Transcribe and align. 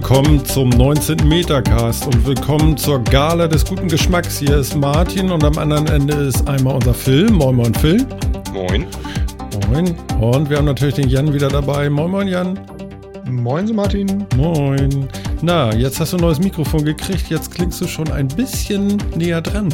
Willkommen 0.00 0.42
zum 0.46 0.70
19. 0.70 1.28
Metacast 1.28 2.06
und 2.06 2.26
willkommen 2.26 2.74
zur 2.74 3.04
Gala 3.04 3.46
des 3.46 3.66
guten 3.66 3.86
Geschmacks. 3.86 4.38
Hier 4.38 4.56
ist 4.56 4.74
Martin 4.74 5.30
und 5.30 5.44
am 5.44 5.58
anderen 5.58 5.86
Ende 5.88 6.14
ist 6.14 6.48
einmal 6.48 6.76
unser 6.76 6.94
Phil. 6.94 7.30
Moin, 7.30 7.54
moin, 7.54 7.74
Phil. 7.74 8.06
Moin. 8.50 8.86
Moin. 9.68 9.94
Und 10.18 10.48
wir 10.48 10.56
haben 10.56 10.64
natürlich 10.64 10.94
den 10.94 11.10
Jan 11.10 11.34
wieder 11.34 11.48
dabei. 11.48 11.90
Moin, 11.90 12.10
moin, 12.10 12.28
Jan. 12.28 12.58
Moin, 13.30 13.66
so 13.66 13.74
Martin. 13.74 14.24
Moin. 14.36 15.06
Na, 15.42 15.70
jetzt 15.74 16.00
hast 16.00 16.14
du 16.14 16.16
ein 16.16 16.22
neues 16.22 16.40
Mikrofon 16.40 16.82
gekriegt. 16.82 17.28
Jetzt 17.28 17.54
klingst 17.54 17.78
du 17.82 17.86
schon 17.86 18.10
ein 18.10 18.26
bisschen 18.26 18.96
näher 19.14 19.42
dran. 19.42 19.68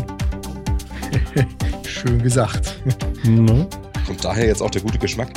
Schön 1.86 2.20
gesagt. 2.20 2.74
Ne? 3.22 3.68
Kommt 4.04 4.24
daher 4.24 4.46
jetzt 4.46 4.60
auch 4.60 4.70
der 4.70 4.82
gute 4.82 4.98
Geschmack? 4.98 5.30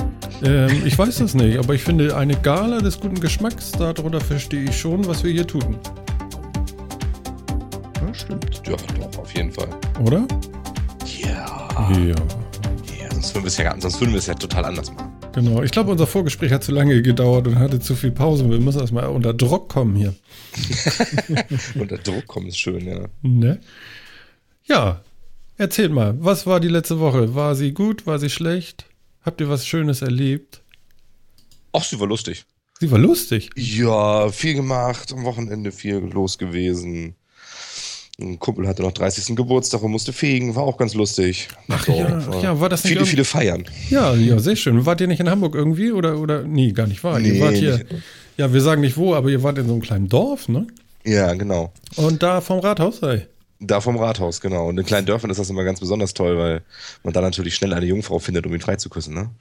Ähm, 0.43 0.83
ich 0.85 0.97
weiß 0.97 1.19
es 1.19 1.33
nicht, 1.33 1.57
aber 1.57 1.73
ich 1.73 1.83
finde 1.83 2.15
eine 2.15 2.35
Gala 2.35 2.79
des 2.79 2.99
guten 2.99 3.19
Geschmacks, 3.19 3.71
darunter 3.71 4.21
verstehe 4.21 4.63
ich 4.63 4.79
schon, 4.79 5.05
was 5.05 5.23
wir 5.23 5.31
hier 5.31 5.45
tun. 5.45 5.77
Ja, 8.01 8.13
stimmt. 8.13 8.61
Ja, 8.65 8.75
doch, 8.99 9.17
auf 9.17 9.35
jeden 9.35 9.51
Fall. 9.51 9.69
Oder? 10.01 10.25
Ja. 11.21 11.69
Ja. 11.91 12.15
Ja, 12.15 13.11
sonst 13.11 13.35
würden 13.35 13.43
wir 13.43 13.47
es 13.47 13.57
ja, 13.57 13.75
sonst 13.79 13.99
würden 13.99 14.11
wir 14.11 14.19
es 14.19 14.27
ja 14.27 14.33
total 14.33 14.65
anders 14.65 14.91
machen. 14.93 15.11
Genau, 15.33 15.61
ich 15.61 15.71
glaube, 15.71 15.91
unser 15.91 16.07
Vorgespräch 16.07 16.51
hat 16.51 16.63
zu 16.63 16.71
lange 16.71 17.01
gedauert 17.01 17.47
und 17.47 17.59
hatte 17.59 17.79
zu 17.79 17.95
viel 17.95 18.11
Pause. 18.11 18.49
Wir 18.49 18.59
müssen 18.59 18.79
erstmal 18.79 19.07
unter 19.07 19.33
Druck 19.33 19.69
kommen 19.69 19.95
hier. 19.95 20.15
unter 21.79 21.97
Druck 21.97 22.27
kommen 22.27 22.47
ist 22.47 22.57
schön, 22.59 22.87
ja. 22.87 23.05
Ne? 23.21 23.59
Ja, 24.65 25.01
erzählt 25.57 25.91
mal, 25.91 26.15
was 26.19 26.47
war 26.47 26.59
die 26.59 26.67
letzte 26.67 26.99
Woche? 26.99 27.35
War 27.35 27.55
sie 27.55 27.73
gut? 27.73 28.07
War 28.07 28.19
sie 28.19 28.29
schlecht? 28.29 28.88
Habt 29.21 29.41
ihr 29.41 29.49
was 29.49 29.67
Schönes 29.67 30.01
erlebt? 30.01 30.61
Ach, 31.73 31.83
sie 31.83 31.99
war 31.99 32.07
lustig. 32.07 32.45
Sie 32.79 32.89
war 32.89 32.97
lustig? 32.97 33.49
Ja, 33.55 34.29
viel 34.29 34.53
gemacht, 34.53 35.11
am 35.11 35.25
Wochenende 35.25 35.71
viel 35.71 35.95
los 35.97 36.37
gewesen. 36.37 37.15
Ein 38.19 38.39
Kumpel 38.39 38.67
hatte 38.67 38.81
noch 38.81 38.91
30. 38.91 39.35
Geburtstag 39.35 39.81
und 39.81 39.91
musste 39.91 40.11
fegen, 40.13 40.55
war 40.55 40.63
auch 40.63 40.77
ganz 40.77 40.93
lustig. 40.93 41.47
Ach 41.69 41.85
so, 41.85 41.93
ja, 41.93 42.27
war 42.27 42.43
ja, 42.43 42.59
war 42.59 42.69
das 42.69 42.83
nicht 42.83 42.93
Viele, 42.93 43.05
viele 43.05 43.23
Feiern. 43.23 43.65
Ja, 43.89 44.13
ja, 44.13 44.39
sehr 44.39 44.55
schön. 44.55 44.85
Wart 44.85 44.99
ihr 45.01 45.07
nicht 45.07 45.19
in 45.19 45.29
Hamburg 45.29 45.55
irgendwie 45.55 45.91
oder, 45.91 46.17
oder, 46.19 46.43
nee, 46.43 46.71
gar 46.71 46.87
nicht 46.87 47.03
wahr. 47.03 47.19
Nee, 47.19 47.37
ihr 47.37 47.41
wart 47.41 47.55
hier, 47.55 47.85
ja, 48.37 48.51
wir 48.51 48.61
sagen 48.61 48.81
nicht 48.81 48.97
wo, 48.97 49.13
aber 49.13 49.29
ihr 49.29 49.43
wart 49.43 49.57
in 49.57 49.67
so 49.67 49.73
einem 49.73 49.81
kleinen 49.81 50.09
Dorf, 50.09 50.49
ne? 50.49 50.67
Ja, 51.05 51.33
genau. 51.33 51.71
Und 51.95 52.21
da 52.21 52.41
vom 52.41 52.59
Rathaus, 52.59 53.01
ey. 53.03 53.25
Da 53.61 53.81
vom 53.81 53.97
Rathaus, 53.97 54.39
genau. 54.39 54.69
Und 54.69 54.77
in 54.77 54.85
kleinen 54.85 55.05
Dörfern 55.05 55.29
ist 55.29 55.37
das 55.37 55.49
immer 55.49 55.65
ganz 55.65 55.81
besonders 55.81 56.13
toll, 56.13 56.37
weil 56.37 56.61
man 57.03 57.13
da 57.13 57.19
natürlich 57.19 57.55
schnell 57.55 57.73
eine 57.73 57.85
Jungfrau 57.85 58.19
findet, 58.19 58.45
um 58.45 58.53
ihn 58.53 58.61
freizuküssen. 58.61 59.13
Ne? 59.13 59.31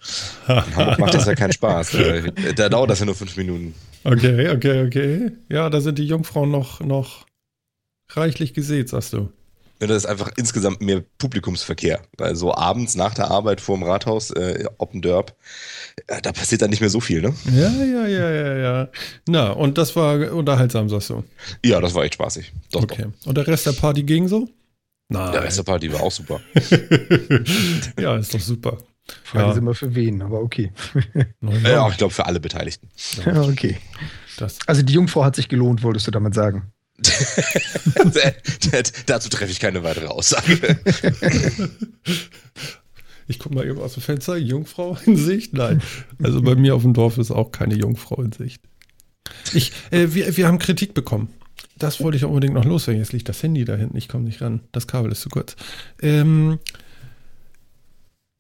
In 0.48 0.77
Hamburg 0.77 0.98
macht 0.98 1.14
das 1.14 1.27
ja 1.27 1.36
keinen 1.36 1.52
Spaß. 1.52 1.97
da 2.56 2.69
dauert 2.69 2.91
das 2.91 2.98
ja 2.98 3.06
nur 3.06 3.14
fünf 3.14 3.36
Minuten. 3.36 3.75
Okay, 4.02 4.50
okay, 4.50 4.86
okay. 4.86 5.30
Ja, 5.48 5.70
da 5.70 5.80
sind 5.80 5.98
die 5.98 6.06
Jungfrauen 6.06 6.50
noch, 6.50 6.80
noch 6.80 7.27
reichlich 8.10 8.55
gesät, 8.55 8.88
sagst 8.88 9.12
du. 9.12 9.30
Ja, 9.80 9.86
das 9.86 9.98
ist 9.98 10.06
einfach 10.06 10.30
insgesamt 10.36 10.80
mehr 10.80 11.03
Publikumsverkehr. 11.19 12.00
Weil 12.16 12.34
so 12.34 12.54
abends 12.54 12.97
nach 12.97 13.14
der 13.14 13.30
Arbeit 13.30 13.60
vor 13.60 13.76
dem 13.76 13.84
Rathaus, 13.84 14.30
äh, 14.30 14.64
Oppendörp, 14.78 15.36
äh, 16.06 16.20
da 16.20 16.32
passiert 16.32 16.62
dann 16.62 16.70
nicht 16.70 16.80
mehr 16.80 16.91
so 16.91 17.00
viel, 17.00 17.22
ne? 17.22 17.34
Ja, 17.53 17.70
ja, 17.84 18.06
ja, 18.06 18.30
ja, 18.30 18.56
ja. 18.56 18.88
Na, 19.28 19.50
und 19.50 19.78
das 19.78 19.94
war 19.94 20.32
unterhaltsam, 20.32 20.88
sagst 20.88 21.10
du? 21.10 21.25
Ja, 21.64 21.80
das 21.80 21.94
war 21.94 22.04
echt 22.04 22.14
spaßig. 22.14 22.53
Doch, 22.72 22.82
okay. 22.82 23.06
Doch. 23.20 23.26
Und 23.26 23.38
der 23.38 23.47
Rest 23.47 23.66
der 23.66 23.72
Party 23.72 24.03
ging 24.03 24.26
so? 24.26 24.48
Nein. 25.08 25.32
Der 25.32 25.44
Rest 25.44 25.58
der 25.58 25.62
Party 25.62 25.92
war 25.92 26.03
auch 26.03 26.12
super. 26.12 26.41
ja, 27.98 28.16
ist 28.16 28.34
doch 28.34 28.41
super. 28.41 28.78
Frage 29.24 29.44
ja. 29.44 29.53
ist 29.53 29.58
immer 29.58 29.74
für 29.74 29.94
wen, 29.94 30.20
aber 30.20 30.41
okay. 30.41 30.72
ja, 31.41 31.88
ich 31.88 31.97
glaube 31.97 32.12
für 32.12 32.26
alle 32.26 32.41
Beteiligten. 32.41 32.88
Ja, 33.24 33.42
okay. 33.42 33.78
Das. 34.36 34.58
Also 34.66 34.82
die 34.82 34.92
Jungfrau 34.92 35.24
hat 35.24 35.36
sich 35.36 35.48
gelohnt, 35.48 35.82
wolltest 35.82 36.06
du 36.06 36.10
damit 36.10 36.34
sagen? 36.34 36.72
Dazu 39.06 39.28
treffe 39.28 39.53
ich 39.53 39.60
keine 39.60 39.82
weitere 39.82 40.06
Aussage. 40.06 40.78
Ich 43.31 43.38
gucke 43.38 43.54
mal 43.54 43.66
eben 43.66 43.78
aus 43.78 43.92
dem 43.92 44.03
Fenster. 44.03 44.38
Jungfrau 44.38 44.97
in 45.04 45.19
Sicht? 45.19 45.53
Nein. 45.53 45.82
Also 46.22 46.41
bei 46.41 46.54
mir 46.54 46.75
auf 46.75 46.81
dem 46.81 46.94
Dorf 46.94 47.19
ist 47.19 47.31
auch 47.31 47.53
keine 47.53 47.75
Jungfrau 47.75 48.22
in 48.22 48.32
Sicht. 48.32 48.62
Ich, 49.53 49.72
äh, 49.91 50.14
wir, 50.14 50.34
wir 50.38 50.48
haben 50.48 50.59
Kritik 50.59 50.94
bekommen. 50.94 51.28
Das 51.76 52.00
wollte 52.00 52.16
ich 52.16 52.25
unbedingt 52.25 52.54
noch 52.54 52.64
loswerden. 52.64 53.03
Jetzt 53.03 53.12
liegt 53.12 53.28
das 53.28 53.42
Handy 53.42 53.66
da 53.66 53.76
hinten. 53.76 53.98
Ich 53.98 54.09
komme 54.09 54.25
nicht 54.25 54.41
ran. 54.41 54.60
Das 54.72 54.86
Kabel 54.86 55.12
ist 55.12 55.20
zu 55.20 55.28
kurz. 55.28 55.56
Ähm, 56.00 56.59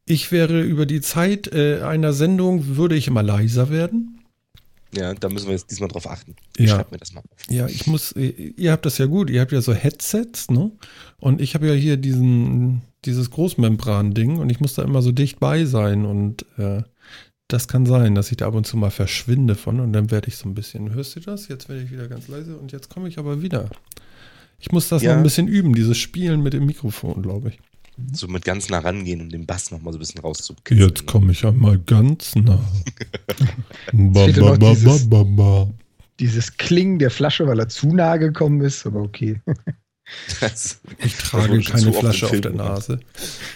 ich 0.06 0.32
wäre 0.32 0.62
über 0.62 0.86
die 0.86 1.02
Zeit 1.02 1.52
äh, 1.52 1.82
einer 1.82 2.14
Sendung, 2.14 2.78
würde 2.78 2.96
ich 2.96 3.08
immer 3.08 3.22
leiser 3.22 3.68
werden. 3.68 4.17
Ja, 4.94 5.12
da 5.14 5.28
müssen 5.28 5.46
wir 5.46 5.52
jetzt 5.52 5.70
diesmal 5.70 5.88
drauf 5.88 6.08
achten. 6.08 6.34
Ich 6.56 6.70
ja. 6.70 6.84
mir 6.90 6.98
das 6.98 7.12
mal 7.12 7.20
auf. 7.20 7.50
Ja, 7.50 7.66
ich 7.66 7.86
muss, 7.86 8.12
ihr 8.12 8.72
habt 8.72 8.86
das 8.86 8.98
ja 8.98 9.06
gut, 9.06 9.28
ihr 9.30 9.40
habt 9.40 9.52
ja 9.52 9.60
so 9.60 9.74
Headsets, 9.74 10.50
ne? 10.50 10.72
Und 11.18 11.40
ich 11.40 11.54
habe 11.54 11.66
ja 11.66 11.74
hier 11.74 11.96
diesen, 11.96 12.82
dieses 13.04 13.30
Großmembran-Ding 13.30 14.38
und 14.38 14.50
ich 14.50 14.60
muss 14.60 14.74
da 14.74 14.82
immer 14.82 15.02
so 15.02 15.12
dicht 15.12 15.40
bei 15.40 15.66
sein 15.66 16.06
und 16.06 16.46
äh, 16.56 16.82
das 17.48 17.68
kann 17.68 17.86
sein, 17.86 18.14
dass 18.14 18.30
ich 18.30 18.38
da 18.38 18.46
ab 18.46 18.54
und 18.54 18.66
zu 18.66 18.76
mal 18.76 18.90
verschwinde 18.90 19.54
von 19.54 19.80
und 19.80 19.92
dann 19.92 20.10
werde 20.10 20.28
ich 20.28 20.36
so 20.36 20.48
ein 20.48 20.54
bisschen, 20.54 20.94
hörst 20.94 21.16
du 21.16 21.20
das? 21.20 21.48
Jetzt 21.48 21.68
werde 21.68 21.82
ich 21.82 21.90
wieder 21.90 22.08
ganz 22.08 22.28
leise 22.28 22.56
und 22.56 22.72
jetzt 22.72 22.88
komme 22.88 23.08
ich 23.08 23.18
aber 23.18 23.42
wieder. 23.42 23.70
Ich 24.58 24.72
muss 24.72 24.88
das 24.88 25.02
ja. 25.02 25.10
noch 25.10 25.18
ein 25.18 25.22
bisschen 25.22 25.48
üben, 25.48 25.74
dieses 25.74 25.98
Spielen 25.98 26.42
mit 26.42 26.52
dem 26.52 26.66
Mikrofon, 26.66 27.22
glaube 27.22 27.50
ich 27.50 27.60
so 28.12 28.28
mit 28.28 28.44
ganz 28.44 28.68
nah 28.68 28.78
rangehen, 28.78 29.20
um 29.20 29.28
den 29.28 29.46
Bass 29.46 29.70
nochmal 29.70 29.92
so 29.92 29.98
ein 29.98 30.00
bisschen 30.00 30.20
rauszukitzeln. 30.20 30.88
Jetzt 30.88 31.06
komme 31.06 31.32
ich 31.32 31.42
ja 31.42 31.52
mal 31.52 31.78
ganz 31.78 32.34
nah. 32.36 32.60
ba, 33.92 34.26
ba, 34.26 34.56
ba, 34.56 34.74
dieses, 34.74 35.08
dieses 36.20 36.56
Klingen 36.56 36.98
der 36.98 37.10
Flasche, 37.10 37.46
weil 37.46 37.58
er 37.58 37.68
zu 37.68 37.94
nah 37.94 38.16
gekommen 38.16 38.60
ist, 38.60 38.86
aber 38.86 39.00
okay. 39.00 39.40
Das, 40.40 40.80
ich 40.98 41.16
trage 41.16 41.60
keine 41.60 41.92
Flasche 41.92 42.26
auf 42.26 42.40
der 42.40 42.52
Nase. 42.52 43.00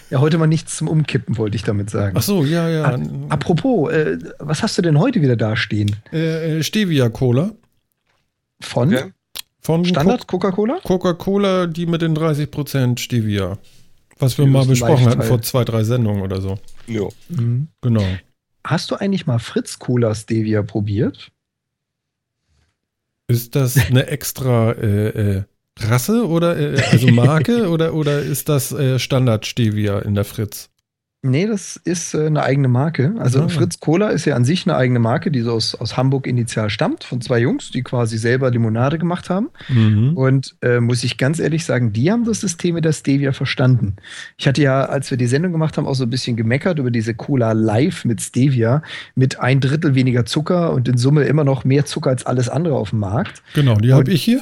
Ja, 0.09 0.19
heute 0.19 0.37
mal 0.37 0.47
nichts 0.47 0.77
zum 0.77 0.87
Umkippen, 0.87 1.37
wollte 1.37 1.55
ich 1.55 1.63
damit 1.63 1.89
sagen. 1.89 2.15
Ach 2.17 2.23
so, 2.23 2.43
ja, 2.43 2.69
ja. 2.69 2.99
apropos, 3.29 3.91
äh, 3.91 4.17
was 4.39 4.61
hast 4.61 4.77
du 4.77 4.81
denn 4.81 4.99
heute 4.99 5.21
wieder 5.21 5.35
da 5.35 5.55
stehen? 5.55 5.95
Äh, 6.11 6.59
äh 6.59 6.63
Stevia 6.63 7.09
Cola. 7.09 7.51
Von? 8.61 8.93
Okay. 8.93 9.11
Von 9.59 9.85
Standard 9.85 10.27
Coca-Cola? 10.27 10.79
Coca-Cola, 10.83 11.67
die 11.67 11.85
mit 11.85 12.01
den 12.01 12.15
30% 12.17 12.99
Stevia. 12.99 13.57
Was 14.23 14.37
wir 14.37 14.45
mal 14.45 14.65
besprochen 14.65 15.05
hatten 15.05 15.21
vor 15.23 15.41
zwei, 15.41 15.63
drei 15.63 15.83
Sendungen 15.83 16.21
oder 16.21 16.41
so. 16.41 16.59
Ja. 16.87 17.07
Mhm. 17.29 17.67
Genau. 17.81 18.05
Hast 18.65 18.91
du 18.91 18.95
eigentlich 18.95 19.25
mal 19.25 19.39
Fritz 19.39 19.79
Cola 19.79 20.15
Stevia 20.15 20.63
probiert? 20.63 21.31
Ist 23.27 23.55
das 23.55 23.77
eine 23.77 24.07
extra 24.07 24.71
äh, 24.71 25.37
äh, 25.37 25.43
Rasse 25.79 26.27
oder 26.27 26.57
äh, 26.57 26.81
also 26.91 27.07
Marke 27.07 27.69
oder, 27.71 27.93
oder 27.93 28.21
ist 28.21 28.49
das 28.49 28.71
äh, 28.71 28.99
Standard 28.99 29.45
Stevia 29.45 29.99
in 29.99 30.15
der 30.15 30.25
Fritz? 30.25 30.69
Nee, 31.25 31.47
das 31.47 31.77
ist 31.77 32.13
äh, 32.13 32.25
eine 32.25 32.43
eigene 32.43 32.67
Marke. 32.67 33.15
Also 33.17 33.43
ah. 33.43 33.47
Fritz 33.47 33.79
Cola 33.79 34.09
ist 34.09 34.25
ja 34.25 34.35
an 34.35 34.43
sich 34.43 34.67
eine 34.67 34.75
eigene 34.75 34.99
Marke, 34.99 35.31
die 35.31 35.39
so 35.39 35.53
aus, 35.53 35.73
aus 35.73 35.95
Hamburg 35.95 36.27
initial 36.27 36.69
stammt, 36.69 37.05
von 37.05 37.21
zwei 37.21 37.39
Jungs, 37.39 37.71
die 37.71 37.81
quasi 37.81 38.17
selber 38.17 38.51
Limonade 38.51 38.97
gemacht 38.97 39.29
haben. 39.29 39.49
Mhm. 39.69 40.17
Und 40.17 40.55
äh, 40.61 40.81
muss 40.81 41.01
ich 41.05 41.17
ganz 41.17 41.39
ehrlich 41.39 41.63
sagen, 41.63 41.93
die 41.93 42.11
haben 42.11 42.25
das 42.25 42.41
System 42.41 42.75
mit 42.75 42.83
der 42.83 42.91
Stevia 42.91 43.31
verstanden. 43.31 43.95
Ich 44.37 44.49
hatte 44.49 44.61
ja, 44.61 44.83
als 44.83 45.11
wir 45.11 45.17
die 45.17 45.27
Sendung 45.27 45.53
gemacht 45.53 45.77
haben, 45.77 45.87
auch 45.87 45.95
so 45.95 46.03
ein 46.03 46.09
bisschen 46.09 46.35
gemeckert 46.35 46.77
über 46.77 46.91
diese 46.91 47.13
Cola 47.13 47.53
Live 47.53 48.03
mit 48.03 48.19
Stevia, 48.19 48.83
mit 49.15 49.39
ein 49.39 49.61
Drittel 49.61 49.95
weniger 49.95 50.25
Zucker 50.25 50.73
und 50.73 50.89
in 50.89 50.97
Summe 50.97 51.23
immer 51.23 51.45
noch 51.45 51.63
mehr 51.63 51.85
Zucker 51.85 52.09
als 52.09 52.25
alles 52.25 52.49
andere 52.49 52.75
auf 52.75 52.89
dem 52.89 52.99
Markt. 52.99 53.43
Genau, 53.53 53.75
die 53.75 53.93
habe 53.93 54.11
ich 54.11 54.21
hier. 54.21 54.41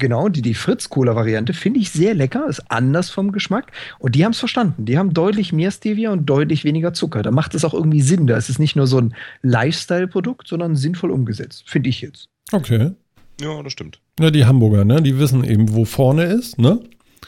Genau, 0.00 0.30
die, 0.30 0.40
die 0.40 0.54
Fritz-Cola-Variante 0.54 1.52
finde 1.52 1.78
ich 1.78 1.90
sehr 1.90 2.14
lecker, 2.14 2.46
ist 2.48 2.70
anders 2.70 3.10
vom 3.10 3.32
Geschmack. 3.32 3.70
Und 3.98 4.14
die 4.14 4.24
haben 4.24 4.32
es 4.32 4.38
verstanden. 4.38 4.86
Die 4.86 4.96
haben 4.96 5.12
deutlich 5.12 5.52
mehr 5.52 5.70
Stevia 5.70 6.10
und 6.10 6.24
deutlich 6.24 6.64
weniger 6.64 6.94
Zucker. 6.94 7.22
Da 7.22 7.30
macht 7.30 7.54
es 7.54 7.66
auch 7.66 7.74
irgendwie 7.74 8.00
Sinn. 8.00 8.26
Da 8.26 8.38
ist 8.38 8.48
es 8.48 8.58
nicht 8.58 8.76
nur 8.76 8.86
so 8.86 8.98
ein 8.98 9.14
Lifestyle-Produkt, 9.42 10.48
sondern 10.48 10.74
sinnvoll 10.74 11.10
umgesetzt. 11.10 11.64
Finde 11.66 11.90
ich 11.90 12.00
jetzt. 12.00 12.30
Okay. 12.50 12.92
Ja, 13.42 13.62
das 13.62 13.74
stimmt. 13.74 14.00
Ja, 14.18 14.30
die 14.30 14.46
Hamburger, 14.46 14.86
ne? 14.86 15.02
Die 15.02 15.18
wissen 15.18 15.44
eben, 15.44 15.74
wo 15.74 15.84
vorne 15.84 16.24
ist, 16.24 16.58
ne? 16.58 16.80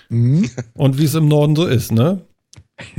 Mhm. 0.09 0.49
Und 0.73 0.99
wie 0.99 1.05
es 1.05 1.15
im 1.15 1.29
Norden 1.29 1.55
so 1.55 1.67
ist, 1.67 1.93
ne? 1.93 2.23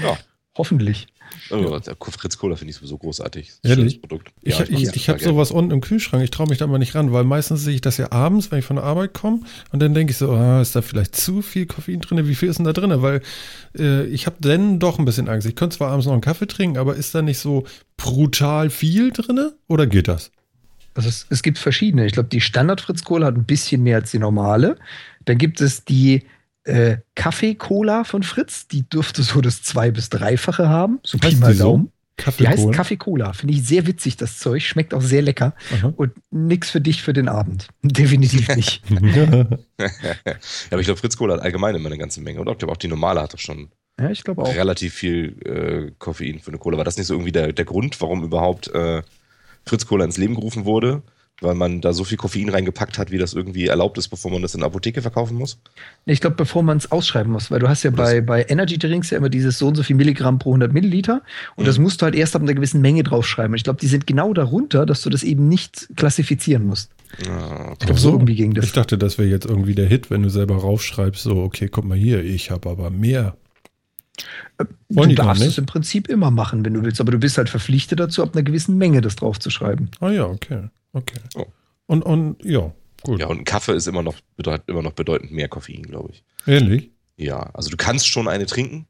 ja. 0.00 0.16
Hoffentlich. 0.56 1.08
Also, 1.50 1.80
Fritz 2.10 2.38
Cola 2.38 2.56
finde 2.56 2.70
ich 2.70 2.76
sowieso 2.76 2.98
großartig. 2.98 3.52
Ehrlich? 3.62 4.00
Produkt. 4.00 4.32
Ja, 4.42 4.60
ich 4.60 4.70
ich, 4.70 4.96
ich 4.96 5.08
habe 5.08 5.18
sowas 5.18 5.50
unten 5.50 5.70
im 5.70 5.80
Kühlschrank. 5.80 6.22
Ich 6.22 6.30
traue 6.30 6.48
mich 6.48 6.58
da 6.58 6.66
mal 6.66 6.78
nicht 6.78 6.94
ran, 6.94 7.12
weil 7.12 7.24
meistens 7.24 7.62
sehe 7.62 7.74
ich 7.74 7.80
das 7.80 7.96
ja 7.96 8.12
abends, 8.12 8.50
wenn 8.50 8.60
ich 8.60 8.64
von 8.64 8.76
der 8.76 8.84
Arbeit 8.84 9.14
komme. 9.14 9.40
Und 9.72 9.80
dann 9.80 9.94
denke 9.94 10.12
ich 10.12 10.16
so, 10.16 10.30
ah, 10.32 10.60
ist 10.60 10.76
da 10.76 10.82
vielleicht 10.82 11.16
zu 11.16 11.42
viel 11.42 11.66
Koffein 11.66 12.00
drin? 12.00 12.26
Wie 12.26 12.34
viel 12.34 12.48
ist 12.48 12.56
denn 12.56 12.64
da 12.64 12.72
drin? 12.72 12.90
Weil 13.02 13.22
äh, 13.78 14.04
ich 14.06 14.26
habe 14.26 14.36
dann 14.40 14.78
doch 14.78 14.98
ein 14.98 15.04
bisschen 15.04 15.28
Angst. 15.28 15.46
Ich 15.46 15.56
könnte 15.56 15.76
zwar 15.76 15.90
abends 15.90 16.06
noch 16.06 16.12
einen 16.12 16.22
Kaffee 16.22 16.46
trinken, 16.46 16.78
aber 16.78 16.96
ist 16.96 17.14
da 17.14 17.22
nicht 17.22 17.38
so 17.38 17.64
brutal 17.96 18.70
viel 18.70 19.10
drin? 19.10 19.50
Oder 19.68 19.86
geht 19.86 20.08
das? 20.08 20.30
Also 20.94 21.08
es, 21.08 21.26
es 21.30 21.42
gibt 21.42 21.58
verschiedene. 21.58 22.06
Ich 22.06 22.12
glaube, 22.12 22.28
die 22.28 22.40
Standard-Fritz-Cola 22.40 23.26
hat 23.26 23.36
ein 23.36 23.44
bisschen 23.44 23.82
mehr 23.82 23.96
als 23.96 24.10
die 24.10 24.18
normale. 24.18 24.76
Dann 25.24 25.38
gibt 25.38 25.60
es 25.60 25.84
die 25.84 26.22
äh, 26.64 26.98
Kaffee-Cola 27.14 28.04
von 28.04 28.22
Fritz. 28.22 28.68
Die 28.68 28.88
dürfte 28.88 29.22
so 29.22 29.40
das 29.40 29.62
zwei- 29.62 29.90
bis 29.90 30.08
dreifache 30.10 30.68
haben. 30.68 31.00
So 31.02 31.18
Pi 31.18 31.36
mal 31.36 31.54
Daumen. 31.54 31.92
Die 32.38 32.46
heißt 32.46 32.72
Kaffee 32.72 32.96
Cola. 32.96 33.32
Finde 33.32 33.54
ich 33.54 33.66
sehr 33.66 33.86
witzig, 33.86 34.16
das 34.16 34.38
Zeug. 34.38 34.62
Schmeckt 34.62 34.94
auch 34.94 35.00
sehr 35.00 35.22
lecker. 35.22 35.54
Aha. 35.72 35.92
Und 35.96 36.12
nichts 36.30 36.70
für 36.70 36.80
dich 36.80 37.02
für 37.02 37.12
den 37.12 37.28
Abend. 37.28 37.68
Definitiv 37.82 38.54
nicht. 38.54 38.82
ja, 38.90 39.46
aber 40.70 40.80
ich 40.80 40.86
glaube, 40.86 41.00
Fritz 41.00 41.16
Cola 41.16 41.34
hat 41.34 41.42
allgemein 41.42 41.74
immer 41.74 41.88
eine 41.88 41.98
ganze 41.98 42.20
Menge. 42.20 42.40
Und 42.40 42.48
ich 42.48 42.58
glaube, 42.58 42.72
auch 42.72 42.76
die 42.76 42.88
normale 42.88 43.22
hat 43.22 43.32
doch 43.32 43.38
schon 43.38 43.70
ja, 43.98 44.10
ich 44.10 44.26
auch. 44.28 44.54
relativ 44.54 44.94
viel 44.94 45.36
äh, 45.44 45.92
Koffein 45.98 46.38
für 46.38 46.48
eine 46.48 46.58
Cola. 46.58 46.76
War 46.76 46.84
das 46.84 46.96
nicht 46.96 47.06
so 47.06 47.14
irgendwie 47.14 47.32
der, 47.32 47.52
der 47.52 47.64
Grund, 47.64 48.00
warum 48.00 48.22
überhaupt 48.22 48.68
äh, 48.68 49.02
Fritz 49.66 49.86
Cola 49.86 50.04
ins 50.04 50.16
Leben 50.18 50.34
gerufen 50.34 50.64
wurde? 50.64 51.02
Weil 51.42 51.54
man 51.54 51.80
da 51.80 51.92
so 51.92 52.04
viel 52.04 52.16
Koffein 52.16 52.48
reingepackt 52.48 52.98
hat, 52.98 53.10
wie 53.10 53.18
das 53.18 53.34
irgendwie 53.34 53.66
erlaubt 53.66 53.98
ist, 53.98 54.08
bevor 54.08 54.30
man 54.30 54.42
das 54.42 54.54
in 54.54 54.60
der 54.60 54.68
Apotheke 54.68 55.02
verkaufen 55.02 55.36
muss? 55.36 55.58
Ich 56.06 56.20
glaube, 56.20 56.36
bevor 56.36 56.62
man 56.62 56.76
es 56.76 56.90
ausschreiben 56.90 57.32
muss, 57.32 57.50
weil 57.50 57.60
du 57.60 57.68
hast 57.68 57.82
ja 57.82 57.90
bei, 57.90 58.20
bei 58.20 58.44
Energy 58.48 58.78
Drinks 58.78 59.10
ja 59.10 59.18
immer 59.18 59.28
dieses 59.28 59.58
so 59.58 59.68
und 59.68 59.74
so 59.74 59.82
viel 59.82 59.96
Milligramm 59.96 60.38
pro 60.38 60.50
100 60.50 60.72
Milliliter 60.72 61.22
und 61.56 61.64
mhm. 61.64 61.66
das 61.66 61.78
musst 61.78 62.00
du 62.00 62.04
halt 62.04 62.14
erst 62.14 62.36
ab 62.36 62.42
einer 62.42 62.54
gewissen 62.54 62.80
Menge 62.80 63.02
draufschreiben. 63.02 63.52
Und 63.52 63.56
ich 63.56 63.64
glaube, 63.64 63.80
die 63.80 63.86
sind 63.86 64.06
genau 64.06 64.32
darunter, 64.32 64.86
dass 64.86 65.02
du 65.02 65.10
das 65.10 65.22
eben 65.22 65.48
nicht 65.48 65.88
klassifizieren 65.96 66.66
musst. 66.66 66.90
Ja, 67.26 67.60
okay. 67.60 67.76
Ich 67.80 67.86
glaube, 67.86 68.00
so 68.00 68.10
irgendwie 68.12 68.34
ging 68.34 68.54
das. 68.54 68.64
Ich 68.64 68.72
dachte, 68.72 68.98
das 68.98 69.18
wäre 69.18 69.28
jetzt 69.28 69.46
irgendwie 69.46 69.74
der 69.74 69.86
Hit, 69.86 70.10
wenn 70.10 70.22
du 70.22 70.30
selber 70.30 70.56
raufschreibst, 70.56 71.22
so, 71.22 71.36
okay, 71.36 71.68
guck 71.68 71.84
mal 71.84 71.98
hier, 71.98 72.24
ich 72.24 72.50
habe 72.50 72.70
aber 72.70 72.90
mehr. 72.90 73.36
Äh, 74.58 74.64
Wollen 74.88 75.10
du 75.10 75.14
darfst 75.16 75.42
es 75.42 75.58
im 75.58 75.66
Prinzip 75.66 76.08
immer 76.08 76.30
machen, 76.30 76.64
wenn 76.64 76.74
du 76.74 76.82
willst, 76.82 77.00
aber 77.00 77.12
du 77.12 77.18
bist 77.18 77.38
halt 77.38 77.48
verpflichtet 77.48 78.00
dazu, 78.00 78.22
ab 78.22 78.30
einer 78.34 78.42
gewissen 78.42 78.78
Menge 78.78 79.00
das 79.00 79.16
draufzuschreiben. 79.16 79.90
Ah 80.00 80.10
ja, 80.10 80.26
okay. 80.26 80.68
Okay. 80.92 81.18
Oh. 81.34 81.46
Und, 81.86 82.02
und 82.02 82.44
ja, 82.44 82.72
gut. 83.02 83.20
Ja, 83.20 83.26
und 83.26 83.40
ein 83.40 83.44
Kaffee 83.44 83.74
ist 83.74 83.86
immer 83.86 84.02
noch, 84.02 84.16
bedeutet, 84.36 84.68
immer 84.68 84.82
noch 84.82 84.92
bedeutend 84.92 85.32
mehr 85.32 85.48
Koffein, 85.48 85.82
glaube 85.82 86.12
ich. 86.12 86.24
Ehrlich? 86.46 86.90
Ja, 87.16 87.50
also 87.54 87.70
du 87.70 87.76
kannst 87.76 88.06
schon 88.06 88.28
eine 88.28 88.46
trinken. 88.46 88.86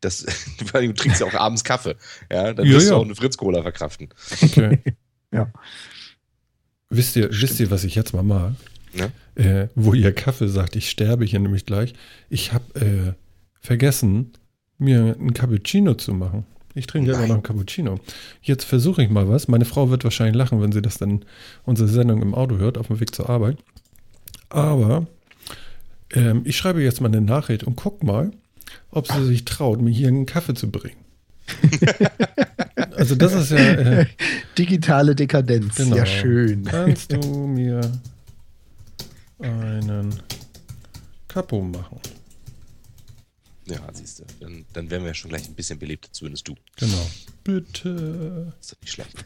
Das, 0.00 0.26
du 0.58 0.92
trinkst 0.92 1.20
ja 1.20 1.26
auch 1.26 1.34
abends 1.34 1.64
Kaffee. 1.64 1.96
Ja, 2.30 2.52
dann 2.52 2.66
wirst 2.66 2.86
ja, 2.86 2.92
ja. 2.92 2.96
du 2.96 2.96
auch 2.96 3.04
eine 3.04 3.14
Fritz-Cola 3.14 3.62
verkraften. 3.62 4.08
Okay. 4.42 4.78
ja. 5.32 5.52
Wisst 6.88 7.16
ihr, 7.16 7.28
wisst 7.30 7.58
ihr, 7.58 7.70
was 7.70 7.84
ich 7.84 7.94
jetzt 7.94 8.12
mal 8.12 8.22
mag? 8.22 8.54
Ne? 8.92 9.12
Äh, 9.34 9.68
wo 9.74 9.92
ihr 9.92 10.14
Kaffee 10.14 10.48
sagt, 10.48 10.76
ich 10.76 10.88
sterbe 10.88 11.24
hier 11.24 11.40
nämlich 11.40 11.66
gleich. 11.66 11.94
Ich 12.30 12.52
habe 12.52 12.80
äh, 12.80 13.12
vergessen, 13.60 14.32
mir 14.78 15.16
einen 15.18 15.34
Cappuccino 15.34 15.94
zu 15.94 16.14
machen. 16.14 16.46
Ich 16.76 16.86
trinke 16.86 17.12
immer 17.12 17.26
noch 17.26 17.34
einen 17.36 17.42
Cappuccino. 17.42 17.98
Jetzt 18.42 18.64
versuche 18.64 19.02
ich 19.02 19.08
mal 19.08 19.28
was. 19.30 19.48
Meine 19.48 19.64
Frau 19.64 19.88
wird 19.88 20.04
wahrscheinlich 20.04 20.36
lachen, 20.36 20.60
wenn 20.60 20.72
sie 20.72 20.82
das 20.82 20.98
dann 20.98 21.24
unsere 21.64 21.88
Sendung 21.88 22.20
im 22.20 22.34
Auto 22.34 22.58
hört, 22.58 22.76
auf 22.76 22.88
dem 22.88 23.00
Weg 23.00 23.14
zur 23.14 23.30
Arbeit. 23.30 23.56
Aber 24.50 25.06
ähm, 26.12 26.42
ich 26.44 26.58
schreibe 26.58 26.82
jetzt 26.82 27.00
mal 27.00 27.08
eine 27.08 27.22
Nachricht 27.22 27.64
und 27.64 27.76
guck 27.76 28.02
mal, 28.02 28.30
ob 28.90 29.08
sie 29.08 29.24
sich 29.24 29.46
traut, 29.46 29.80
mir 29.80 29.90
hier 29.90 30.08
einen 30.08 30.26
Kaffee 30.26 30.52
zu 30.52 30.70
bringen. 30.70 30.98
also 32.96 33.14
das 33.14 33.32
ist 33.32 33.52
ja 33.52 33.58
äh, 33.58 34.06
digitale 34.58 35.14
Dekadenz. 35.14 35.76
Genau. 35.76 35.96
Ja 35.96 36.04
schön. 36.04 36.64
Kannst 36.64 37.10
du 37.10 37.46
mir 37.46 37.80
einen 39.40 40.14
Capo 41.26 41.62
machen? 41.62 42.00
Ja, 43.66 43.80
siehst 43.92 44.20
du. 44.20 44.24
Dann, 44.40 44.64
dann 44.72 44.90
wären 44.90 45.02
wir 45.02 45.08
ja 45.08 45.14
schon 45.14 45.30
gleich 45.30 45.48
ein 45.48 45.54
bisschen 45.54 45.78
belebter, 45.78 46.08
zumindest 46.12 46.46
du. 46.46 46.54
Genau. 46.76 47.10
Bitte. 47.42 48.52
Ist 48.60 48.72
doch 48.72 48.80
nicht 48.80 48.92
schlecht. 48.92 49.24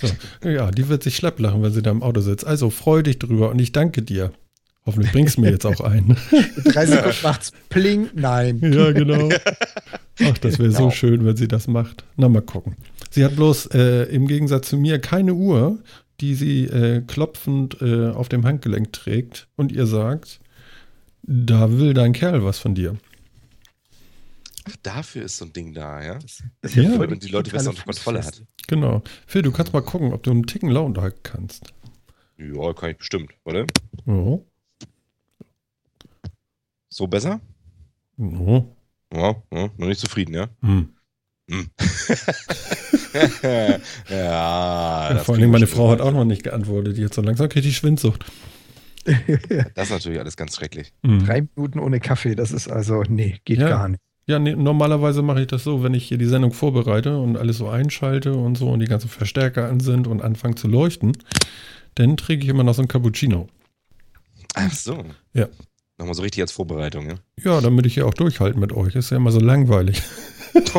So, 0.00 0.48
ja, 0.48 0.70
die 0.70 0.88
wird 0.88 1.02
sich 1.02 1.16
schlapp 1.16 1.38
lachen, 1.40 1.62
wenn 1.62 1.72
sie 1.72 1.82
da 1.82 1.90
im 1.90 2.02
Auto 2.02 2.20
sitzt. 2.20 2.46
Also 2.46 2.70
freu 2.70 3.02
dich 3.02 3.18
drüber 3.18 3.50
und 3.50 3.58
ich 3.58 3.72
danke 3.72 4.02
dir. 4.02 4.32
Hoffentlich 4.86 5.12
bringst 5.12 5.36
du 5.36 5.42
mir 5.42 5.50
jetzt 5.50 5.66
auch 5.66 5.80
ein. 5.80 6.16
drei 6.64 6.86
Sekunden 6.86 7.18
macht's 7.22 7.52
pling, 7.68 8.08
nein. 8.14 8.58
Ja, 8.62 8.92
genau. 8.92 9.28
Ach, 10.20 10.38
das 10.38 10.58
wäre 10.58 10.68
genau. 10.68 10.84
so 10.84 10.90
schön, 10.90 11.26
wenn 11.26 11.36
sie 11.36 11.48
das 11.48 11.68
macht. 11.68 12.04
Na, 12.16 12.28
mal 12.28 12.40
gucken. 12.40 12.76
Sie 13.10 13.24
hat 13.24 13.36
bloß 13.36 13.66
äh, 13.74 14.04
im 14.04 14.26
Gegensatz 14.28 14.70
zu 14.70 14.78
mir 14.78 14.98
keine 14.98 15.34
Uhr, 15.34 15.78
die 16.20 16.34
sie 16.34 16.64
äh, 16.64 17.02
klopfend 17.02 17.82
äh, 17.82 18.08
auf 18.08 18.28
dem 18.28 18.44
Handgelenk 18.44 18.92
trägt 18.92 19.48
und 19.56 19.72
ihr 19.72 19.86
sagt, 19.86 20.40
da 21.22 21.70
will 21.78 21.92
dein 21.92 22.12
Kerl 22.12 22.44
was 22.44 22.58
von 22.58 22.74
dir. 22.74 22.96
Ach, 24.68 24.76
dafür 24.82 25.24
ist 25.24 25.38
so 25.38 25.44
ein 25.44 25.52
Ding 25.52 25.72
da, 25.72 26.02
ja? 26.02 26.18
Das, 26.18 26.42
ja, 26.74 26.82
ja. 26.82 27.00
Wenn 27.00 27.18
die 27.18 27.28
Leute 27.28 27.50
besser 27.50 27.70
unter 27.70 27.84
Kontrolle 27.84 28.24
hat. 28.24 28.42
Genau. 28.66 29.02
Phil, 29.26 29.42
du 29.42 29.52
kannst 29.52 29.72
mal 29.72 29.80
gucken, 29.80 30.12
ob 30.12 30.22
du 30.22 30.30
einen 30.30 30.46
Ticken 30.46 30.70
lauter 30.70 31.02
halten 31.02 31.20
kannst. 31.22 31.72
Ja, 32.36 32.72
kann 32.72 32.90
ich 32.90 32.98
bestimmt, 32.98 33.32
oder? 33.44 33.66
Ja. 34.06 34.38
So 36.90 37.06
besser? 37.06 37.40
Ja. 38.18 38.64
Ja, 39.12 39.42
ja 39.52 39.70
noch 39.76 39.86
nicht 39.86 40.00
zufrieden, 40.00 40.34
ja? 40.34 40.48
Hm. 40.60 40.90
Hm. 41.50 41.70
ja, 43.42 43.78
ja 44.10 45.20
vor 45.24 45.36
allem 45.36 45.50
meine 45.50 45.66
Frau 45.66 45.90
hat 45.90 46.02
auch 46.02 46.12
noch 46.12 46.26
nicht 46.26 46.42
geantwortet. 46.42 46.98
Jetzt 46.98 47.14
so 47.14 47.22
langsam 47.22 47.48
kriegt 47.48 47.64
die 47.64 47.72
Schwindsucht. 47.72 48.26
das 49.74 49.84
ist 49.84 49.90
natürlich 49.90 50.20
alles 50.20 50.36
ganz 50.36 50.56
schrecklich. 50.56 50.92
Mhm. 51.02 51.24
Drei 51.24 51.48
Minuten 51.56 51.78
ohne 51.78 52.00
Kaffee, 52.00 52.34
das 52.34 52.52
ist 52.52 52.68
also, 52.68 53.02
nee, 53.08 53.40
geht 53.46 53.60
ja. 53.60 53.68
gar 53.68 53.88
nicht. 53.88 54.02
Ja, 54.28 54.38
nee, 54.38 54.54
normalerweise 54.54 55.22
mache 55.22 55.40
ich 55.40 55.46
das 55.46 55.64
so, 55.64 55.82
wenn 55.82 55.94
ich 55.94 56.06
hier 56.06 56.18
die 56.18 56.26
Sendung 56.26 56.52
vorbereite 56.52 57.18
und 57.18 57.38
alles 57.38 57.56
so 57.56 57.68
einschalte 57.68 58.34
und 58.34 58.58
so 58.58 58.68
und 58.68 58.80
die 58.80 58.86
ganzen 58.86 59.08
Verstärker 59.08 59.70
an 59.70 59.80
sind 59.80 60.06
und 60.06 60.20
anfangen 60.20 60.54
zu 60.54 60.68
leuchten, 60.68 61.16
dann 61.94 62.18
trinke 62.18 62.44
ich 62.44 62.50
immer 62.50 62.62
noch 62.62 62.74
so 62.74 62.82
ein 62.82 62.88
Cappuccino. 62.88 63.48
Ach 64.54 64.72
so. 64.72 65.02
Ja. 65.32 65.48
Nochmal 65.96 66.14
so 66.14 66.20
richtig 66.20 66.42
als 66.42 66.52
Vorbereitung, 66.52 67.08
ja? 67.08 67.14
Ja, 67.42 67.62
damit 67.62 67.86
ich 67.86 67.94
hier 67.94 68.06
auch 68.06 68.12
durchhalten 68.12 68.60
mit 68.60 68.74
euch. 68.74 68.96
Ist 68.96 69.10
ja 69.10 69.16
immer 69.16 69.32
so 69.32 69.40
langweilig. 69.40 70.02
ich 70.54 70.74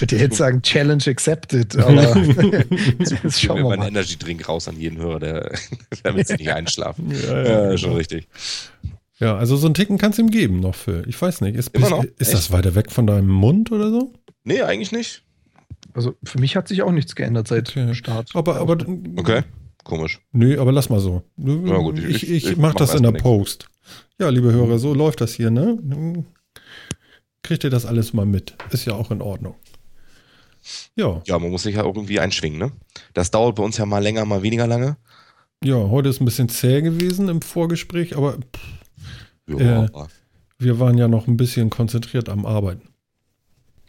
würde 0.00 0.16
jetzt 0.16 0.36
sagen, 0.36 0.62
Challenge 0.62 1.02
accepted, 1.06 1.76
aber 1.76 2.16
jetzt 2.98 3.42
schauen 3.42 3.56
wir 3.56 3.64
mal. 3.64 3.72
einen 3.72 3.88
Energy 3.88 4.16
Drink 4.16 4.48
raus 4.48 4.68
an 4.68 4.78
jeden 4.78 4.98
Hörer, 4.98 5.18
der, 5.18 5.52
damit 6.04 6.28
sie 6.28 6.36
nicht 6.36 6.52
einschlafen. 6.52 7.10
Ja, 7.10 7.42
ja, 7.42 7.70
ja, 7.70 7.78
schon 7.78 7.94
richtig. 7.94 8.28
Ja, 9.24 9.38
also 9.38 9.56
so 9.56 9.66
einen 9.66 9.72
Ticken 9.72 9.96
kannst 9.96 10.18
du 10.18 10.22
ihm 10.22 10.30
geben 10.30 10.60
noch 10.60 10.74
für. 10.74 11.02
Ich 11.08 11.20
weiß 11.20 11.40
nicht. 11.40 11.56
Ist, 11.56 11.74
noch? 11.78 12.04
ist 12.04 12.34
das 12.34 12.52
weiter 12.52 12.74
weg 12.74 12.92
von 12.92 13.06
deinem 13.06 13.30
Mund 13.30 13.72
oder 13.72 13.88
so? 13.88 14.12
Nee, 14.42 14.60
eigentlich 14.60 14.92
nicht. 14.92 15.22
Also 15.94 16.14
für 16.22 16.38
mich 16.38 16.56
hat 16.56 16.68
sich 16.68 16.82
auch 16.82 16.92
nichts 16.92 17.14
geändert 17.14 17.48
seit 17.48 17.70
okay. 17.70 17.94
Start. 17.94 18.28
Aber, 18.34 18.56
aber. 18.56 18.76
Okay, 19.16 19.44
komisch. 19.82 20.20
Nö, 20.32 20.60
aber 20.60 20.72
lass 20.72 20.90
mal 20.90 21.00
so. 21.00 21.22
Ja, 21.38 21.78
gut, 21.78 22.00
ich, 22.00 22.04
ich, 22.04 22.30
ich, 22.30 22.50
ich 22.50 22.56
mach, 22.58 22.72
mach 22.72 22.74
das 22.74 22.94
in 22.94 23.02
der 23.02 23.12
Post. 23.12 23.70
Ja, 24.20 24.28
liebe 24.28 24.52
Hörer, 24.52 24.78
so 24.78 24.92
läuft 24.92 25.22
das 25.22 25.32
hier, 25.32 25.50
ne? 25.50 26.22
Kriegt 27.42 27.64
ihr 27.64 27.70
das 27.70 27.86
alles 27.86 28.12
mal 28.12 28.26
mit? 28.26 28.54
Ist 28.72 28.84
ja 28.84 28.92
auch 28.92 29.10
in 29.10 29.22
Ordnung. 29.22 29.54
Ja. 30.96 31.22
Ja, 31.24 31.38
man 31.38 31.50
muss 31.50 31.62
sich 31.62 31.76
ja 31.76 31.82
irgendwie 31.82 32.20
einschwingen, 32.20 32.58
ne? 32.58 32.72
Das 33.14 33.30
dauert 33.30 33.56
bei 33.56 33.62
uns 33.62 33.78
ja 33.78 33.86
mal 33.86 34.02
länger, 34.02 34.26
mal 34.26 34.42
weniger 34.42 34.66
lange. 34.66 34.98
Ja, 35.64 35.76
heute 35.76 36.10
ist 36.10 36.20
ein 36.20 36.26
bisschen 36.26 36.50
zäh 36.50 36.82
gewesen 36.82 37.30
im 37.30 37.40
Vorgespräch, 37.40 38.18
aber 38.18 38.34
pff, 38.34 38.83
ja, 39.48 39.84
äh, 39.84 39.88
wir 40.58 40.78
waren 40.80 40.98
ja 40.98 41.08
noch 41.08 41.26
ein 41.26 41.36
bisschen 41.36 41.70
konzentriert 41.70 42.28
am 42.28 42.46
Arbeiten. 42.46 42.88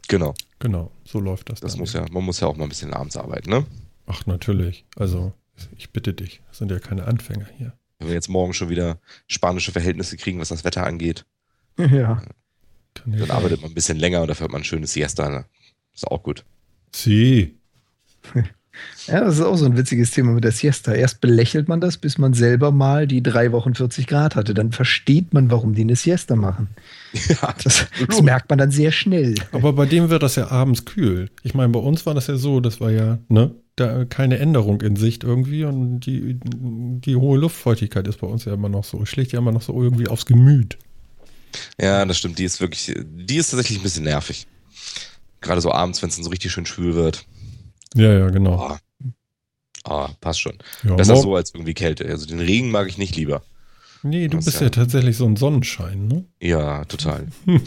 Genau. 0.08 0.34
Genau, 0.60 0.92
so 1.04 1.20
läuft 1.20 1.50
das. 1.50 1.60
Das 1.60 1.78
muss 1.78 1.94
ja, 1.94 2.06
man 2.12 2.24
muss 2.24 2.40
ja 2.40 2.48
auch 2.48 2.56
mal 2.56 2.64
ein 2.64 2.70
bisschen 2.70 2.94
abends 2.94 3.18
arbeiten, 3.18 3.50
ne? 3.50 3.66
Ach, 4.08 4.26
natürlich. 4.26 4.86
Also, 4.96 5.34
ich 5.78 5.92
bitte 5.92 6.14
dich, 6.14 6.42
das 6.48 6.60
sind 6.60 6.72
ja 6.72 6.80
keine 6.80 7.06
Anfänger 7.06 7.48
hier. 7.58 7.74
Wenn 8.00 8.08
wir 8.08 8.16
jetzt 8.16 8.30
morgen 8.30 8.54
schon 8.54 8.70
wieder 8.70 9.00
spanische 9.28 9.72
Verhältnisse 9.72 10.18
kriegen, 10.18 10.40
was 10.40 10.50
das 10.50 10.64
Wetter 10.64 10.86
angeht, 10.86 11.26
ja. 11.78 12.22
dann 12.94 13.32
arbeitet 13.32 13.62
man 13.62 13.72
ein 13.72 13.76
bisschen 13.76 13.98
länger 13.98 14.22
und 14.22 14.28
dafür 14.28 14.46
hat 14.46 14.52
man 14.52 14.62
ein 14.62 14.66
schönes 14.66 14.94
Siesta. 14.94 15.30
Ne? 15.30 15.46
Ist 15.94 16.08
auch 16.08 16.24
gut. 16.24 16.46
Sie. 16.94 17.58
Ja, 19.08 19.22
das 19.22 19.36
ist 19.36 19.42
auch 19.42 19.56
so 19.56 19.66
ein 19.66 19.78
witziges 19.78 20.12
Thema 20.12 20.32
mit 20.32 20.44
der 20.44 20.52
Siesta. 20.52 20.94
Erst 20.94 21.22
belächelt 21.22 21.68
man 21.68 21.80
das, 21.82 21.98
bis 21.98 22.18
man 22.18 22.34
selber 22.34 22.72
mal 22.72 23.08
die 23.08 23.22
drei 23.22 23.52
Wochen 23.52 23.76
40 23.76 24.08
Grad 24.08 24.36
hatte. 24.36 24.54
Dann 24.54 24.72
versteht 24.72 25.34
man, 25.34 25.52
warum 25.52 25.76
die 25.76 25.82
eine 25.82 25.96
Siesta 25.96 26.36
machen. 26.36 26.70
Ja, 27.30 27.54
das, 27.64 27.88
das 28.08 28.22
merkt 28.22 28.50
man 28.50 28.60
dann 28.60 28.72
sehr 28.72 28.92
schnell. 28.92 29.36
Aber 29.52 29.74
bei 29.74 29.86
dem 29.86 30.10
wird 30.10 30.22
das 30.22 30.36
ja 30.36 30.52
abends 30.52 30.86
kühl. 30.86 31.30
Ich 31.44 31.54
meine, 31.54 31.70
bei 31.70 31.80
uns 31.80 32.06
war 32.06 32.14
das 32.14 32.28
ja 32.28 32.36
so, 32.36 32.60
das 32.60 32.82
war 32.82 32.92
ja, 32.92 33.20
ne, 33.30 33.52
da 33.76 34.06
keine 34.06 34.38
Änderung 34.40 34.82
in 34.82 34.96
Sicht 34.96 35.24
irgendwie 35.24 35.64
und 35.66 36.02
die, 36.02 36.40
die 36.44 37.16
hohe 37.16 37.38
Luftfeuchtigkeit 37.38 38.08
ist 38.08 38.20
bei 38.20 38.28
uns 38.28 38.46
ja 38.46 38.54
immer 38.54 38.70
noch 38.70 38.84
so, 38.84 39.06
schlägt 39.06 39.32
ja 39.32 39.40
immer 39.40 39.52
noch 39.52 39.62
so 39.62 39.82
irgendwie 39.82 40.08
aufs 40.08 40.26
Gemüt. 40.26 40.78
Ja, 41.80 42.06
das 42.06 42.18
stimmt. 42.18 42.40
Die 42.40 42.44
ist 42.44 42.60
wirklich, 42.60 42.94
die 42.98 43.38
ist 43.38 43.50
tatsächlich 43.50 43.80
ein 43.80 43.84
bisschen 43.84 44.04
nervig. 44.04 44.48
Gerade 45.42 45.62
so 45.62 45.72
abends, 45.72 46.02
wenn 46.02 46.10
es 46.10 46.16
dann 46.16 46.24
so 46.24 46.30
richtig 46.30 46.52
schön 46.52 46.66
schwül 46.66 46.96
wird. 46.96 47.26
Ja, 47.94 48.12
ja, 48.12 48.30
genau. 48.30 48.78
Oh, 49.04 49.12
oh 49.86 50.08
passt 50.20 50.42
schon. 50.42 50.58
Ja, 50.84 50.96
Besser 50.96 51.18
so 51.18 51.36
als 51.36 51.54
irgendwie 51.54 51.74
Kälte. 51.74 52.06
Also 52.06 52.26
den 52.26 52.40
Regen 52.40 52.72
mag 52.72 52.88
ich 52.88 52.98
nicht 52.98 53.16
lieber. 53.16 53.44
Nee, 54.04 54.28
du 54.28 54.38
das 54.38 54.46
bist 54.46 54.58
ja, 54.58 54.68
ja, 54.68 54.70
tatsächlich 54.70 55.18
so 55.18 55.26
ein 55.26 55.36
Sonnenschein, 55.36 56.08
ne? 56.08 56.26
Ja, 56.40 56.86
total. 56.86 57.28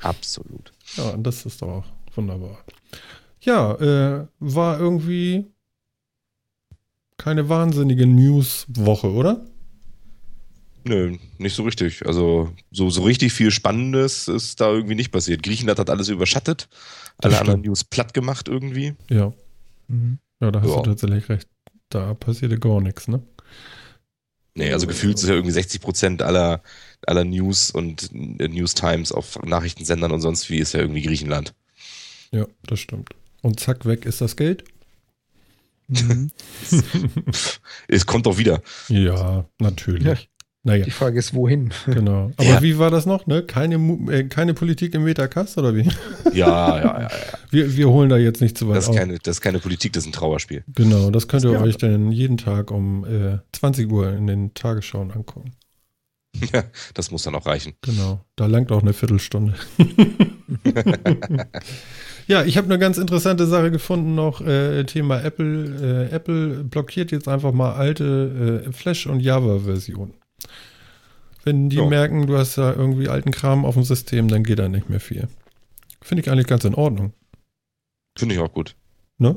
Absolut. 0.00 0.72
Ja, 0.96 1.16
das 1.16 1.44
ist 1.44 1.60
doch 1.60 1.84
wunderbar. 2.14 2.64
Ja, 3.40 3.74
äh, 3.74 4.26
war 4.38 4.78
irgendwie 4.78 5.46
keine 7.18 7.48
wahnsinnige 7.48 8.06
News-Woche, 8.06 9.12
oder? 9.12 9.44
Nö, 10.84 11.16
nicht 11.38 11.54
so 11.56 11.62
richtig. 11.62 12.06
Also 12.06 12.52
so, 12.70 12.90
so 12.90 13.02
richtig 13.02 13.32
viel 13.32 13.50
Spannendes 13.50 14.28
ist 14.28 14.60
da 14.60 14.70
irgendwie 14.70 14.94
nicht 14.94 15.12
passiert. 15.12 15.42
Griechenland 15.42 15.78
hat 15.78 15.88
alles 15.90 16.08
überschattet, 16.08 16.68
Das 17.18 17.32
alle 17.32 17.40
anderen 17.40 17.60
stimmt. 17.60 17.66
News 17.66 17.84
platt 17.84 18.12
gemacht 18.14 18.48
irgendwie. 18.48 18.94
Ja. 19.08 19.32
Mhm. 19.88 20.18
Ja, 20.40 20.50
da 20.50 20.60
hast 20.60 20.68
Ja. 20.68 20.76
du 20.76 20.82
tatsächlich 20.90 21.28
recht. 21.28 21.48
Da 21.88 22.12
passierte 22.14 22.58
gar 22.58 22.80
nichts, 22.80 23.08
ne? 23.08 23.22
Nee, 24.56 24.72
also 24.72 24.86
gefühlt 24.86 25.16
ist 25.16 25.26
ja 25.28 25.34
irgendwie 25.34 25.52
60 25.52 25.80
Prozent 25.80 26.22
aller, 26.22 26.62
aller 27.06 27.24
News 27.24 27.70
und 27.70 28.10
äh, 28.12 28.46
News 28.48 28.74
Times 28.74 29.10
auf 29.10 29.40
Nachrichtensendern 29.42 30.12
und 30.12 30.20
sonst 30.20 30.48
wie 30.50 30.58
ist 30.58 30.74
ja 30.74 30.80
irgendwie 30.80 31.02
Griechenland. 31.02 31.54
Ja, 32.30 32.46
das 32.66 32.78
stimmt. 32.80 33.10
Und 33.42 33.58
zack, 33.58 33.84
weg 33.86 34.04
ist 34.04 34.20
das 34.20 34.36
Geld. 34.36 34.64
Mhm. 35.88 36.30
Es 37.88 38.06
kommt 38.06 38.26
doch 38.26 38.38
wieder. 38.38 38.62
Ja, 38.88 39.44
natürlich. 39.58 40.28
Ja. 40.66 40.72
Naja, 40.72 40.84
Die 40.86 40.90
Frage 40.90 41.18
ist, 41.18 41.34
wohin? 41.34 41.72
genau. 41.86 42.30
Aber 42.38 42.44
Ja. 42.48 42.62
wie 42.62 42.78
war 42.78 42.90
das 42.90 43.04
noch, 43.06 43.26
ne? 43.26 43.42
Keine, 43.42 43.76
äh, 44.10 44.24
keine 44.24 44.54
Politik 44.54 44.94
im 44.94 45.04
Metacast 45.04 45.58
oder 45.58 45.74
wie? 45.76 45.88
Ja, 46.32 46.78
ja, 46.78 46.78
ja. 46.78 47.00
ja. 47.02 47.08
Wir, 47.50 47.76
wir 47.76 47.88
holen 47.88 48.08
da 48.08 48.16
jetzt 48.16 48.40
nicht 48.40 48.58
zu 48.58 48.66
weit 48.68 48.78
Das 48.78 48.84
ist, 48.84 48.90
auf. 48.90 48.96
keine, 48.96 49.16
das 49.18 49.36
ist 49.36 49.40
keine 49.40 49.60
Politik, 49.60 49.92
das 49.92 50.02
ist 50.04 50.08
ein 50.08 50.12
Trauerspiel. 50.12 50.64
Genau, 50.74 51.10
das 51.10 51.28
könnt 51.28 51.44
ihr 51.44 51.52
Ja. 51.52 51.60
euch 51.60 51.76
dann 51.76 52.10
jeden 52.10 52.36
Tag 52.36 52.72
um 52.72 53.04
äh, 53.04 53.38
20 53.52 53.92
Uhr 53.92 54.12
in 54.12 54.26
den 54.26 54.54
Tagesschauen 54.54 55.12
angucken. 55.12 55.52
Ja, 56.52 56.64
das 56.94 57.12
muss 57.12 57.22
dann 57.22 57.36
auch 57.36 57.46
reichen. 57.46 57.74
Genau, 57.82 58.24
da 58.34 58.46
langt 58.46 58.72
auch 58.72 58.82
eine 58.82 58.92
Viertelstunde. 58.92 59.54
ja, 62.26 62.42
ich 62.44 62.56
habe 62.56 62.66
eine 62.66 62.78
ganz 62.78 62.98
interessante 62.98 63.46
Sache 63.46 63.70
gefunden 63.70 64.14
noch, 64.14 64.40
äh, 64.40 64.82
Thema 64.84 65.20
Apple. 65.22 66.08
Äh, 66.10 66.14
Apple 66.14 66.64
blockiert 66.64 67.12
jetzt 67.12 67.28
einfach 67.28 67.52
mal 67.52 67.74
alte 67.74 68.64
äh, 68.66 68.72
Flash- 68.72 69.06
und 69.06 69.20
Java-Versionen. 69.20 70.14
Wenn 71.44 71.68
die 71.68 71.76
Ja. 71.76 71.86
merken, 71.86 72.26
du 72.26 72.36
hast 72.38 72.56
da 72.58 72.72
irgendwie 72.72 73.08
alten 73.08 73.30
Kram 73.30 73.64
auf 73.64 73.74
dem 73.74 73.84
System, 73.84 74.28
dann 74.28 74.42
geht 74.44 74.58
da 74.58 74.68
nicht 74.68 74.88
mehr 74.90 75.00
viel. 75.00 75.28
Finde 76.02 76.22
ich 76.22 76.30
eigentlich 76.30 76.46
ganz 76.46 76.64
in 76.64 76.74
Ordnung. 76.74 77.12
Finde 78.16 78.34
ich 78.34 78.40
auch 78.40 78.52
gut. 78.52 78.76
Ne? 79.18 79.36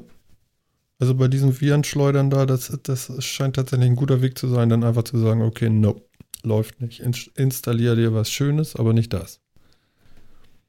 Also 0.99 1.13
bei 1.15 1.27
diesen 1.27 1.59
Virenschleudern 1.59 2.29
da, 2.29 2.45
das, 2.45 2.77
das 2.83 3.23
scheint 3.23 3.55
tatsächlich 3.55 3.89
ein 3.89 3.95
guter 3.95 4.21
Weg 4.21 4.37
zu 4.37 4.47
sein, 4.47 4.69
dann 4.69 4.83
einfach 4.83 5.03
zu 5.03 5.17
sagen, 5.17 5.41
okay, 5.43 5.69
no, 5.69 6.01
läuft 6.43 6.81
nicht. 6.81 6.99
Inst 7.01 7.29
installier 7.35 7.95
dir 7.95 8.13
was 8.13 8.31
Schönes, 8.31 8.75
aber 8.75 8.93
nicht 8.93 9.13
das. 9.13 9.39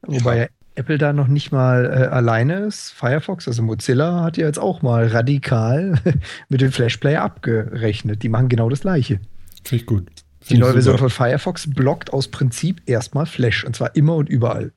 Wobei 0.03 0.39
ja 0.39 0.47
Apple 0.75 0.99
da 0.99 1.13
noch 1.13 1.27
nicht 1.27 1.51
mal 1.51 1.87
äh, 1.87 2.07
alleine 2.07 2.61
ist. 2.67 2.91
Firefox, 2.91 3.49
also 3.49 3.63
Mozilla, 3.63 4.23
hat 4.23 4.37
ja 4.37 4.47
jetzt 4.47 4.61
auch 4.61 4.81
mal 4.81 5.09
radikal 5.09 6.01
mit 6.49 6.61
dem 6.61 6.71
Flash 6.71 6.99
Player 6.99 7.23
abgerechnet. 7.23 8.23
Die 8.23 8.29
machen 8.29 8.49
genau 8.49 8.69
das 8.69 8.81
Gleiche. 8.83 9.21
Finde 9.65 9.83
ich 9.83 9.87
gut. 9.87 10.09
Die 10.51 10.59
neue 10.59 10.73
Version 10.73 10.99
von 10.99 11.11
Firefox 11.11 11.69
blockt 11.71 12.13
aus 12.13 12.29
Prinzip 12.29 12.83
erstmal 12.87 13.27
Flash 13.27 13.65
und 13.65 13.77
zwar 13.77 13.95
immer 13.97 14.15
und 14.17 14.29
überall, 14.29 14.73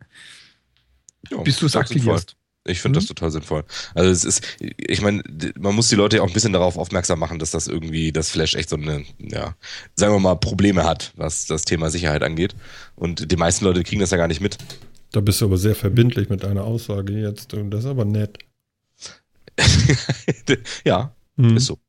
Ja, 1.29 1.37
bis 1.41 1.57
du 1.57 1.65
es 1.65 1.73
das 1.73 1.81
aktivierst. 1.81 2.35
Ich 2.63 2.79
finde 2.79 2.97
das 2.99 3.05
Mhm. 3.05 3.15
total 3.15 3.31
sinnvoll. 3.31 3.63
Also 3.95 4.11
es 4.11 4.23
ist, 4.23 4.43
ich 4.59 5.01
meine, 5.01 5.23
man 5.57 5.73
muss 5.73 5.89
die 5.89 5.95
Leute 5.95 6.17
ja 6.17 6.21
auch 6.23 6.27
ein 6.27 6.33
bisschen 6.33 6.53
darauf 6.53 6.77
aufmerksam 6.77 7.17
machen, 7.17 7.39
dass 7.39 7.49
das 7.49 7.67
irgendwie, 7.67 8.11
das 8.11 8.29
Flash 8.29 8.53
echt 8.53 8.69
so 8.69 8.75
eine, 8.75 9.03
ja, 9.17 9.55
sagen 9.95 10.13
wir 10.13 10.19
mal, 10.19 10.35
Probleme 10.35 10.83
hat, 10.83 11.11
was 11.15 11.47
das 11.47 11.63
Thema 11.63 11.89
Sicherheit 11.89 12.21
angeht. 12.21 12.53
Und 12.95 13.31
die 13.31 13.35
meisten 13.35 13.65
Leute 13.65 13.83
kriegen 13.83 13.99
das 14.01 14.11
ja 14.11 14.17
gar 14.17 14.27
nicht 14.27 14.41
mit. 14.41 14.57
Da 15.11 15.21
bist 15.21 15.41
du 15.41 15.45
aber 15.45 15.57
sehr 15.57 15.73
verbindlich 15.75 16.29
mit 16.29 16.43
deiner 16.43 16.63
Aussage 16.63 17.13
jetzt. 17.13 17.53
Und 17.55 17.71
das 17.71 17.79
ist 17.85 17.89
aber 17.89 18.05
nett. 18.05 18.37
ja, 20.85 21.13
Mhm. 21.37 21.57
ist 21.57 21.65
so. 21.65 21.79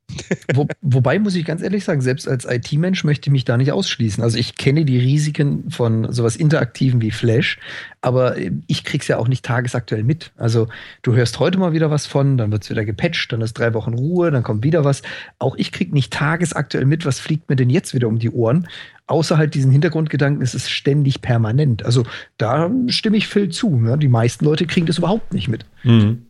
Wo, 0.54 0.66
wobei 0.81 1.19
muss 1.19 1.35
ich 1.35 1.45
ganz 1.45 1.62
ehrlich 1.62 1.85
sagen, 1.85 2.00
selbst 2.00 2.28
als 2.28 2.45
IT-Mensch 2.45 3.04
möchte 3.04 3.28
ich 3.28 3.33
mich 3.33 3.45
da 3.45 3.57
nicht 3.57 3.73
ausschließen. 3.73 4.23
Also 4.23 4.38
ich 4.38 4.57
kenne 4.57 4.85
die 4.85 4.99
Risiken 4.99 5.71
von 5.71 6.12
sowas 6.12 6.37
Interaktiven 6.37 7.00
wie 7.00 7.11
Flash, 7.11 7.59
aber 8.00 8.37
äh, 8.37 8.52
ich 8.66 8.85
krieg's 8.85 9.09
ja 9.09 9.19
auch 9.19 9.28
nicht 9.28 9.45
tagesaktuell 9.45 10.02
mit. 10.02 10.33
Also 10.37 10.69
du 11.02 11.14
hörst 11.14 11.38
heute 11.38 11.59
mal 11.59 11.73
wieder 11.73 11.90
was 11.90 12.07
von, 12.07 12.37
dann 12.37 12.52
wird's 12.52 12.71
wieder 12.71 12.85
gepatcht, 12.85 13.33
dann 13.33 13.40
ist 13.40 13.54
drei 13.54 13.75
Wochen 13.75 13.95
Ruhe, 13.95 14.31
dann 14.31 14.42
kommt 14.42 14.64
wieder 14.64 14.85
was. 14.85 15.02
Auch 15.38 15.57
ich 15.57 15.73
krieg 15.73 15.92
nicht 15.92 16.12
tagesaktuell 16.12 16.85
mit, 16.85 17.07
was 17.07 17.19
fliegt 17.19 17.49
mir 17.49 17.57
denn 17.57 17.71
jetzt 17.71 17.95
wieder 17.95 18.09
um 18.09 18.19
die 18.19 18.31
Ohren. 18.31 18.69
Außer 19.07 19.37
halt 19.37 19.54
diesen 19.54 19.73
Hintergrundgedanken, 19.73 20.42
es 20.42 20.54
ist 20.54 20.71
ständig 20.71 21.21
permanent. 21.23 21.85
Also 21.85 22.04
da 22.38 22.71
stimme 22.88 23.16
ich 23.16 23.28
Phil 23.28 23.50
zu. 23.50 23.76
Ne? 23.76 23.99
Die 23.99 24.09
meisten 24.09 24.45
Leute 24.45 24.66
kriegen 24.66 24.87
das 24.87 24.99
überhaupt 24.99 25.35
nicht 25.35 25.49
mit. 25.49 25.66
Mhm. 25.83 26.26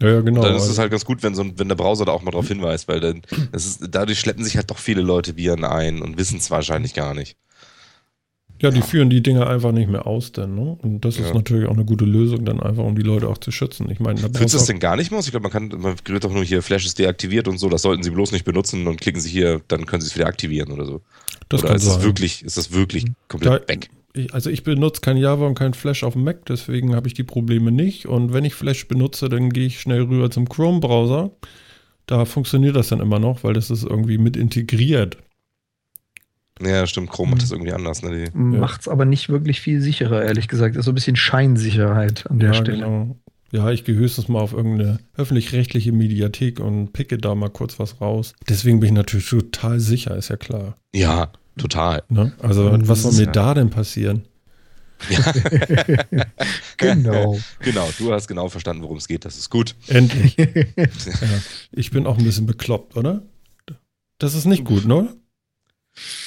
Ja. 0.00 0.08
Ja, 0.08 0.14
ja, 0.14 0.20
genau. 0.20 0.42
dann 0.42 0.54
ist 0.56 0.62
es 0.62 0.68
Also- 0.70 0.80
halt 0.82 0.90
ganz 0.92 1.04
gut, 1.04 1.22
wenn 1.22 1.34
so 1.34 1.42
ein, 1.42 1.58
wenn 1.58 1.68
der 1.68 1.74
Browser 1.76 2.04
da 2.04 2.12
auch 2.12 2.22
mal 2.22 2.30
drauf 2.30 2.48
hinweist, 2.48 2.86
weil 2.88 3.00
dann, 3.00 3.22
ist, 3.52 3.80
dadurch 3.90 4.20
schleppen 4.20 4.44
sich 4.44 4.56
halt 4.56 4.70
doch 4.70 4.78
viele 4.78 5.02
Leute 5.02 5.36
Viren 5.36 5.64
ein 5.64 6.02
und 6.02 6.18
wissen 6.18 6.38
es 6.38 6.50
wahrscheinlich 6.50 6.94
gar 6.94 7.14
nicht. 7.14 7.36
ja, 8.60 8.70
die 8.72 8.82
führen 8.82 9.08
die 9.08 9.22
Dinger 9.22 9.46
einfach 9.46 9.70
nicht 9.70 9.88
mehr 9.88 10.04
aus, 10.08 10.32
denn, 10.32 10.56
ne? 10.56 10.76
Und 10.82 11.04
das 11.04 11.16
ist 11.16 11.28
Ja. 11.28 11.34
natürlich 11.34 11.68
auch 11.68 11.74
eine 11.74 11.84
gute 11.84 12.04
Lösung, 12.04 12.44
dann 12.44 12.58
einfach, 12.60 12.82
um 12.82 12.96
die 12.96 13.02
Leute 13.02 13.28
auch 13.28 13.38
zu 13.38 13.52
schützen. 13.52 13.88
Ich 13.88 14.00
meine, 14.00 14.16
da 14.16 14.22
Führt 14.22 14.32
brauchst 14.32 14.54
das 14.54 14.66
du 14.66 14.72
denn 14.72 14.80
gar 14.80 14.96
nicht 14.96 15.12
mehr 15.12 15.18
aus? 15.20 15.26
Ich 15.26 15.30
glaube, 15.30 15.48
man 15.48 15.52
kann, 15.52 15.80
man 15.80 15.94
gerät 16.02 16.24
doch 16.24 16.32
nur 16.32 16.42
hier, 16.44 16.60
Flash 16.60 16.84
ist 16.84 16.98
deaktiviert 16.98 17.46
und 17.46 17.58
so, 17.58 17.68
das 17.68 17.82
sollten 17.82 18.02
sie 18.02 18.10
bloß 18.10 18.32
nicht 18.32 18.44
benutzen 18.44 18.88
und 18.88 19.00
klicken 19.00 19.20
sie 19.20 19.30
hier, 19.30 19.60
dann 19.68 19.86
können 19.86 20.00
sie 20.00 20.08
es 20.08 20.16
wieder 20.16 20.26
aktivieren 20.26 20.72
oder 20.72 20.86
so. 20.86 21.02
das 21.48 21.60
oder 21.60 21.68
kann 21.68 21.76
ist 21.76 21.84
sein. 21.84 21.94
das 21.98 22.04
wirklich, 22.04 22.44
ist 22.44 22.56
das 22.56 22.72
wirklich 22.72 23.04
komplett 23.28 23.62
Da- 23.62 23.68
weg? 23.68 23.90
Ich, 24.18 24.34
also 24.34 24.50
ich 24.50 24.64
benutze 24.64 25.00
kein 25.00 25.16
Java 25.16 25.46
und 25.46 25.54
kein 25.54 25.74
Flash 25.74 26.02
auf 26.02 26.14
dem 26.14 26.24
Mac, 26.24 26.44
deswegen 26.46 26.94
habe 26.94 27.06
ich 27.06 27.14
die 27.14 27.24
Probleme 27.24 27.70
nicht. 27.70 28.06
Und 28.06 28.32
wenn 28.32 28.44
ich 28.44 28.54
Flash 28.54 28.88
benutze, 28.88 29.28
dann 29.28 29.50
gehe 29.50 29.66
ich 29.66 29.80
schnell 29.80 30.02
rüber 30.02 30.30
zum 30.30 30.48
Chrome-Browser. 30.48 31.30
Da 32.06 32.24
funktioniert 32.24 32.74
das 32.74 32.88
dann 32.88 33.00
immer 33.00 33.18
noch, 33.18 33.44
weil 33.44 33.52
das 33.52 33.70
ist 33.70 33.84
irgendwie 33.84 34.18
mit 34.18 34.36
integriert. 34.36 35.18
Ja, 36.60 36.86
stimmt, 36.86 37.10
Chrome 37.10 37.32
macht 37.32 37.42
das 37.42 37.52
irgendwie 37.52 37.72
anders. 37.72 38.02
Ne? 38.02 38.24
Die, 38.24 38.38
Macht's 38.38 38.88
aber 38.88 39.04
nicht 39.04 39.28
wirklich 39.28 39.60
viel 39.60 39.80
sicherer, 39.80 40.24
ehrlich 40.24 40.48
gesagt. 40.48 40.74
Das 40.74 40.80
ist 40.80 40.84
so 40.86 40.92
ein 40.92 40.96
bisschen 40.96 41.16
Scheinsicherheit 41.16 42.28
an 42.28 42.40
der 42.40 42.48
ja, 42.48 42.54
Stelle. 42.54 42.78
genau. 42.78 43.16
Ja, 43.52 43.70
ich 43.70 43.84
gehe 43.84 43.94
höchstens 43.94 44.28
mal 44.28 44.40
auf 44.40 44.52
irgendeine 44.52 44.98
öffentlich-rechtliche 45.16 45.92
Mediathek 45.92 46.60
und 46.60 46.92
picke 46.92 47.16
da 47.16 47.34
mal 47.34 47.48
kurz 47.48 47.78
was 47.78 48.00
raus. 48.00 48.34
Deswegen 48.48 48.80
bin 48.80 48.88
ich 48.88 48.94
natürlich 48.94 49.30
total 49.30 49.80
sicher, 49.80 50.16
ist 50.16 50.28
ja 50.28 50.36
klar. 50.36 50.76
ja, 50.94 51.30
total. 51.58 52.02
Ne? 52.08 52.32
Also, 52.40 52.70
Mhm, 52.70 52.88
was 52.88 53.02
soll 53.02 53.12
mir 53.12 53.24
ja. 53.24 53.32
da 53.32 53.54
denn 53.54 53.70
passieren? 53.70 54.24
Genau. 56.76 57.38
Genau, 57.60 57.88
du 57.98 58.12
hast 58.12 58.28
genau 58.28 58.48
verstanden, 58.48 58.82
worum 58.82 58.96
es 58.98 59.08
geht. 59.08 59.24
Das 59.24 59.36
ist 59.36 59.50
gut. 59.50 59.74
Endlich. 59.88 60.36
ja. 60.76 60.86
Ich 61.72 61.90
bin 61.90 62.06
auch 62.06 62.16
ein 62.18 62.24
bisschen 62.24 62.46
bekloppt, 62.46 62.96
oder? 62.96 63.22
Das 64.18 64.34
ist 64.34 64.46
nicht 64.46 64.64
gut, 64.64 64.84
ne? 64.84 65.14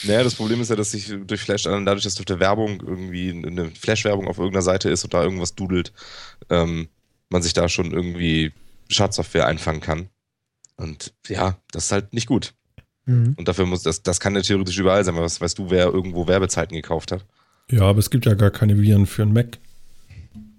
Naja, 0.04 0.24
das 0.24 0.36
Problem 0.36 0.60
ist 0.62 0.70
ja, 0.70 0.76
dass 0.76 0.92
sich 0.92 1.14
durch 1.26 1.42
Flash, 1.42 1.64
dadurch, 1.64 2.04
dass 2.04 2.20
auf 2.20 2.26
der 2.26 2.40
Werbung 2.40 2.82
irgendwie 2.86 3.32
eine 3.32 3.72
Flash-Werbung 3.72 4.28
auf 4.28 4.38
irgendeiner 4.38 4.62
Seite 4.62 4.90
ist 4.90 5.04
und 5.06 5.14
da 5.14 5.24
irgendwas 5.24 5.56
dudelt, 5.56 5.94
ähm, 6.50 6.90
man 7.30 7.42
sich 7.42 7.54
da 7.54 7.70
schon 7.70 7.92
irgendwie 7.92 8.52
Schadsoftware 8.90 9.48
einfangen 9.48 9.80
kann. 9.82 10.10
Und 10.76 11.14
ja, 11.28 11.58
das 11.72 11.86
ist 11.86 11.92
halt 11.94 12.14
nicht 12.14 12.28
gut. 12.28 12.54
Mhm. 13.12 13.36
Und 13.38 13.48
dafür 13.48 13.66
muss, 13.66 13.84
das, 13.84 14.02
das 14.04 14.20
kann 14.20 14.36
ja 14.36 14.42
theoretisch 14.42 14.78
überall 14.80 15.04
sein, 15.06 15.16
weil 15.16 15.24
was 15.24 15.40
weißt 15.42 15.58
du, 15.60 15.70
wer 15.70 15.86
irgendwo 15.86 16.28
Werbezeiten 16.28 16.76
gekauft 16.76 17.12
hat? 17.12 17.26
Ja, 17.70 17.82
aber 17.84 18.00
es 18.00 18.10
gibt 18.10 18.26
ja 18.26 18.34
gar 18.34 18.52
keine 18.52 18.80
Viren 18.82 19.06
für 19.06 19.22
einen 19.24 19.34
Mac. 19.34 19.58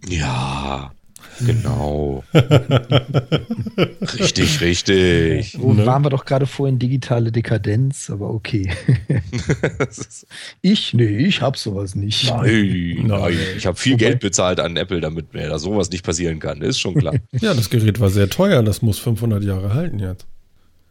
Ja, 0.09 0.93
genau. 1.45 2.25
richtig, 4.19 4.61
richtig. 4.61 5.57
Wo 5.61 5.73
Ne? 5.73 5.87
waren 5.87 6.05
wir 6.05 6.11
doch 6.11 6.25
gerade 6.25 6.47
vorhin 6.47 6.79
digitale 6.79 7.31
Dekadenz, 7.33 8.11
aber 8.11 8.31
okay. 8.31 8.71
Ich? 10.63 10.95
Nee, 10.95 11.19
ich 11.19 11.41
hab 11.43 11.57
sowas 11.57 11.95
nicht. 11.95 12.29
nein, 12.31 12.95
Nein. 12.99 13.07
nein, 13.21 13.37
ich 13.57 13.67
habe 13.67 13.77
viel 13.77 13.93
Wobei- 13.95 13.99
Geld 14.07 14.21
bezahlt 14.21 14.61
an 14.61 14.77
Apple, 14.77 15.01
damit 15.01 15.35
mir 15.35 15.49
da 15.49 15.59
sowas 15.59 15.91
nicht 15.91 16.05
passieren 16.05 16.39
kann. 16.39 16.63
Ist 16.63 16.79
schon 16.81 16.95
klar. 16.95 17.15
Ja, 17.33 17.55
das 17.55 17.71
Gerät 17.71 18.01
war 18.01 18.11
sehr 18.11 18.29
teuer, 18.29 18.63
das 18.63 18.83
muss 18.83 18.99
500 18.99 19.43
Jahre 19.43 19.75
halten 19.75 19.99
jetzt. 19.99 20.27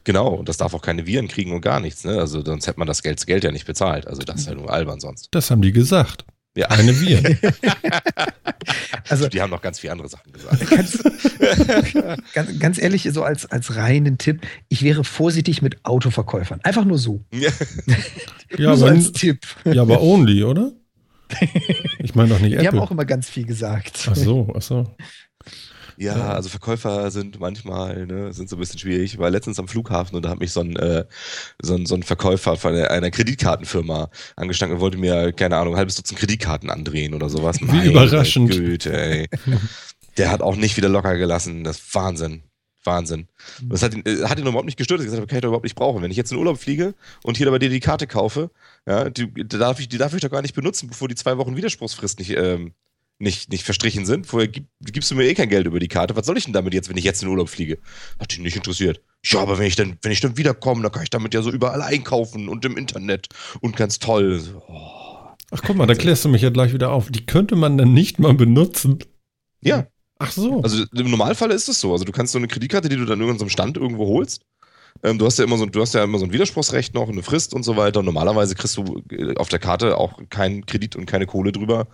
Genau, 0.04 0.30
und 0.30 0.50
das 0.50 0.58
darf 0.58 0.74
auch 0.74 0.82
keine 0.82 1.06
Viren 1.06 1.28
kriegen 1.28 1.54
und 1.54 1.62
gar 1.62 1.80
nichts. 1.80 2.04
Ne? 2.04 2.18
Also 2.18 2.44
sonst 2.44 2.68
hätte 2.68 2.80
man 2.80 2.88
das 2.88 3.04
Geld, 3.04 3.20
das 3.20 3.26
Geld 3.26 3.44
ja 3.44 3.52
nicht 3.52 3.66
bezahlt. 3.66 4.08
Also 4.08 4.24
das 4.24 4.42
ist 4.42 4.48
ja 4.48 4.56
nur 4.56 4.72
albern 4.72 5.00
sonst. 5.00 5.30
Das 5.32 5.52
haben 5.52 5.62
die 5.62 5.72
gesagt. 5.72 6.26
Ja, 6.56 6.68
Keine 6.68 7.00
Viren. 7.00 7.40
Also 9.10 9.28
die 9.28 9.42
haben 9.42 9.50
noch 9.50 9.62
ganz 9.62 9.80
viele 9.80 9.94
andere 9.94 10.08
Sachen 10.08 10.32
gesagt. 10.32 10.70
ganz, 10.70 11.94
ganz, 12.34 12.60
ganz 12.60 12.78
ehrlich, 12.78 13.10
so 13.12 13.24
als, 13.24 13.46
als 13.46 13.76
reinen 13.76 14.18
Tipp, 14.18 14.42
ich 14.70 14.84
wäre 14.84 15.04
vorsichtig 15.04 15.62
mit 15.62 15.84
Autoverkäufern. 15.84 16.62
Einfach 16.64 16.86
nur 16.86 16.98
so. 16.98 17.22
Ja. 17.34 17.50
Nur 18.58 18.78
so 18.78 18.86
aber, 18.86 18.96
als 18.96 19.12
Tipp. 19.14 19.46
ja, 19.66 19.82
aber 19.82 20.02
only, 20.02 20.44
oder? 20.44 20.72
Ich 22.00 22.16
meine 22.16 22.30
doch 22.30 22.40
nicht 22.40 22.60
Die 22.60 22.68
haben 22.68 22.80
auch 22.80 22.92
immer 22.92 23.06
ganz 23.06 23.30
viel 23.30 23.46
gesagt. 23.46 24.08
Ach 24.10 24.16
so, 24.16 24.54
ach 24.56 24.62
so. 24.62 24.96
Ja, 26.02 26.34
also 26.34 26.50
Verkäufer 26.50 27.12
sind 27.12 27.40
manchmal, 27.40 28.08
ne, 28.08 28.34
sind 28.34 28.50
so 28.50 28.56
ein 28.56 28.60
bisschen 28.60 28.80
schwierig. 28.80 29.14
Ich 29.14 29.20
war 29.20 29.30
letztens 29.30 29.60
am 29.60 29.68
Flughafen 29.68 30.16
und 30.16 30.24
da 30.26 30.30
hat 30.30 30.40
mich 30.40 30.52
so 30.52 30.62
ein, 30.62 30.76
äh, 30.76 31.06
so 31.62 31.76
ein, 31.76 31.86
so 31.86 31.94
ein 31.94 32.02
Verkäufer 32.02 32.58
von 32.58 32.76
einer, 32.76 33.12
Kreditkartenfirma 33.12 34.10
angestanden 34.36 34.78
und 34.78 34.82
wollte 34.82 34.98
mir, 34.98 35.32
keine 35.32 35.58
Ahnung, 35.58 35.76
ein 35.76 35.78
halbes 35.78 35.96
Dutzend 35.96 36.18
Kreditkarten 36.18 36.72
andrehen 36.72 37.14
oder 37.14 37.30
sowas. 37.30 37.60
Wie 37.62 37.90
überraschend. 37.90 38.50
Güte, 38.50 38.92
ey. 38.92 39.30
Der 40.18 40.32
hat 40.32 40.42
auch 40.42 40.56
nicht 40.56 40.76
wieder 40.76 40.90
locker 40.90 41.18
gelassen. 41.18 41.64
Das 41.64 41.78
ist 41.78 41.94
Wahnsinn. 41.94 42.44
Wahnsinn. 42.84 43.28
Und 43.62 43.72
das 43.72 43.84
hat 43.84 43.94
ihn, 43.94 44.04
äh, 44.06 44.24
hat 44.24 44.40
ihn 44.40 44.48
überhaupt 44.48 44.66
nicht 44.66 44.78
gestört. 44.78 45.02
Er 45.02 45.04
hat 45.04 45.12
gesagt, 45.12 45.30
kann 45.30 45.38
ich 45.38 45.42
doch 45.42 45.50
überhaupt 45.50 45.66
nicht 45.66 45.76
brauchen. 45.76 46.02
Wenn 46.02 46.10
ich 46.10 46.18
jetzt 46.18 46.32
in 46.32 46.38
Urlaub 46.40 46.58
fliege 46.58 46.96
und 47.24 47.38
hier 47.38 47.50
bei 47.52 47.60
dir 47.60 47.70
die 47.70 47.80
Karte 47.80 48.08
kaufe, 48.08 48.50
ja, 48.88 49.10
die, 49.10 49.32
die, 49.32 49.48
darf 49.48 49.80
ich, 49.80 49.88
die 49.88 50.00
darf 50.00 50.16
ich 50.16 50.22
doch 50.22 50.32
gar 50.32 50.42
nicht 50.42 50.56
benutzen, 50.56 50.90
bevor 50.90 51.08
die 51.08 51.16
zwei 51.16 51.38
Wochen 51.38 51.56
Widerspruchsfrist 51.56 52.18
nicht, 52.18 52.32
ähm, 52.32 52.74
nicht, 53.22 53.52
nicht 53.52 53.64
verstrichen 53.64 54.06
sind. 54.06 54.28
Vorher 54.28 54.48
gib, 54.48 54.66
gibst 54.82 55.12
du 55.12 55.16
mir 55.16 55.26
eh 55.26 55.34
kein 55.34 55.50
Geld 55.50 55.68
über 55.68 55.80
die 55.80 55.88
Karte. 55.88 56.16
Was 56.16 56.26
soll 56.26 56.38
ich 56.38 56.46
denn 56.46 56.54
damit 56.54 56.74
jetzt, 56.74 56.90
wenn 56.90 56.98
ich 56.98 57.04
jetzt 57.04 57.24
in 57.24 57.30
Urlaub 57.30 57.50
fliege? 57.50 57.78
Hat 58.20 58.36
ihn 58.36 58.44
nicht 58.44 58.56
interessiert. 58.56 59.02
Ja, 59.24 59.40
aber 59.40 59.60
wenn 59.60 59.68
ich 59.68 59.76
dann, 59.76 59.98
wenn 60.02 60.12
ich 60.12 60.20
dann 60.20 60.38
wiederkomme, 60.38 60.82
dann 60.82 60.92
kann 60.92 61.04
ich 61.04 61.10
damit 61.10 61.34
ja 61.34 61.42
so 61.42 61.52
überall 61.52 61.82
einkaufen 61.82 62.50
und 62.50 62.66
im 62.66 62.78
Internet 62.78 63.30
und 63.62 63.76
ganz 63.76 64.00
toll. 64.00 64.42
Oh. 64.68 65.02
Ach 65.52 65.62
guck 65.66 65.76
mal, 65.76 65.86
da 65.86 65.96
klärst 65.96 66.26
du 66.26 66.30
mich 66.30 66.42
ja 66.42 66.50
gleich 66.50 66.74
wieder 66.74 66.92
auf. 66.92 67.12
Die 67.12 67.26
könnte 67.26 67.56
man 67.56 67.78
dann 67.78 67.94
nicht 67.94 68.20
mal 68.20 68.34
benutzen. 68.34 69.00
Ja. 69.62 69.88
Ach 70.18 70.32
so. 70.32 70.62
Also 70.62 70.86
im 70.94 71.10
Normalfall 71.10 71.52
ist 71.52 71.68
es 71.68 71.80
so. 71.80 71.92
Also 71.92 72.06
du 72.06 72.12
kannst 72.12 72.32
so 72.32 72.38
eine 72.38 72.48
Kreditkarte, 72.48 72.90
die 72.90 72.96
du 72.96 73.06
dann 73.06 73.20
in 73.20 73.26
irgendeinem 73.26 73.50
Stand 73.50 73.76
irgendwo 73.76 74.08
holst. 74.08 74.46
Ähm, 75.04 75.18
du 75.18 75.26
hast 75.26 75.40
ja 75.40 75.46
immer 75.46 75.58
so, 75.58 75.66
du 75.66 75.82
hast 75.82 75.94
ja 75.94 76.04
immer 76.04 76.20
so 76.20 76.26
ein 76.26 76.34
Widerspruchsrecht 76.34 76.94
noch, 76.94 77.10
eine 77.10 77.24
Frist 77.24 77.54
und 77.54 77.64
so 77.64 77.76
weiter. 77.76 78.04
Normalerweise 78.04 78.56
kriegst 78.56 78.78
du 78.78 79.02
äh, 79.12 79.36
auf 79.36 79.50
der 79.50 79.60
Karte 79.60 79.98
auch 79.98 80.20
keinen 80.30 80.66
Kredit 80.66 80.96
und 80.96 81.06
keine 81.06 81.26
Kohle 81.26 81.52
drüber. 81.52 81.88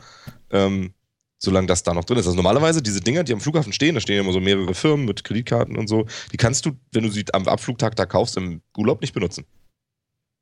Ähm, 0.52 0.94
solange 1.40 1.68
das 1.68 1.84
da 1.84 1.94
noch 1.94 2.04
drin 2.04 2.18
ist. 2.18 2.26
Also 2.26 2.36
normalerweise 2.36 2.82
diese 2.82 3.02
Dinger, 3.02 3.24
die 3.24 3.34
am 3.34 3.42
Flughafen 3.42 3.74
stehen, 3.74 3.96
da 3.96 4.02
stehen 4.02 4.16
ja 4.16 4.22
immer 4.22 4.34
so 4.34 4.40
mehrere 4.40 4.74
Firmen 4.74 5.06
mit 5.06 5.24
Kreditkarten 5.24 5.78
und 5.78 5.88
so, 5.88 6.06
die 6.32 6.38
kannst 6.38 6.66
du, 6.66 6.72
wenn 6.92 7.04
du 7.04 7.10
sie 7.10 7.26
am 7.34 7.48
Abflugtag 7.48 7.96
da 7.96 8.06
kaufst, 8.06 8.38
im 8.38 8.62
Urlaub 8.76 9.02
nicht 9.02 9.14
benutzen. 9.14 9.46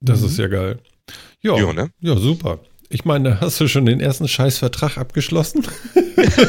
Das 0.01 0.21
mhm. 0.21 0.27
ist 0.27 0.37
ja 0.37 0.47
geil. 0.47 0.79
Ja, 1.41 1.57
ja, 1.57 1.73
ne? 1.73 1.89
ja 1.99 2.15
super. 2.17 2.59
Ich 2.89 3.03
meine, 3.03 3.41
hast 3.41 3.59
du 3.59 3.67
schon 3.67 3.85
den 3.85 3.99
ersten 3.99 4.27
Scheißvertrag 4.27 4.97
abgeschlossen? 4.97 5.65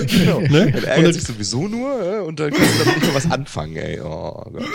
genau. 0.06 0.40
ne? 0.40 0.70
Dann 0.70 0.84
ärgert 0.84 1.14
sich 1.14 1.24
sowieso 1.24 1.66
nur 1.66 2.24
und 2.24 2.38
dann 2.38 2.52
kannst 2.52 2.74
du 2.74 2.78
damit 2.84 2.96
nicht 2.96 3.06
mehr 3.06 3.14
was 3.14 3.30
anfangen, 3.30 3.76
ey. 3.76 4.00
Oh 4.00 4.44
Gott. 4.52 4.66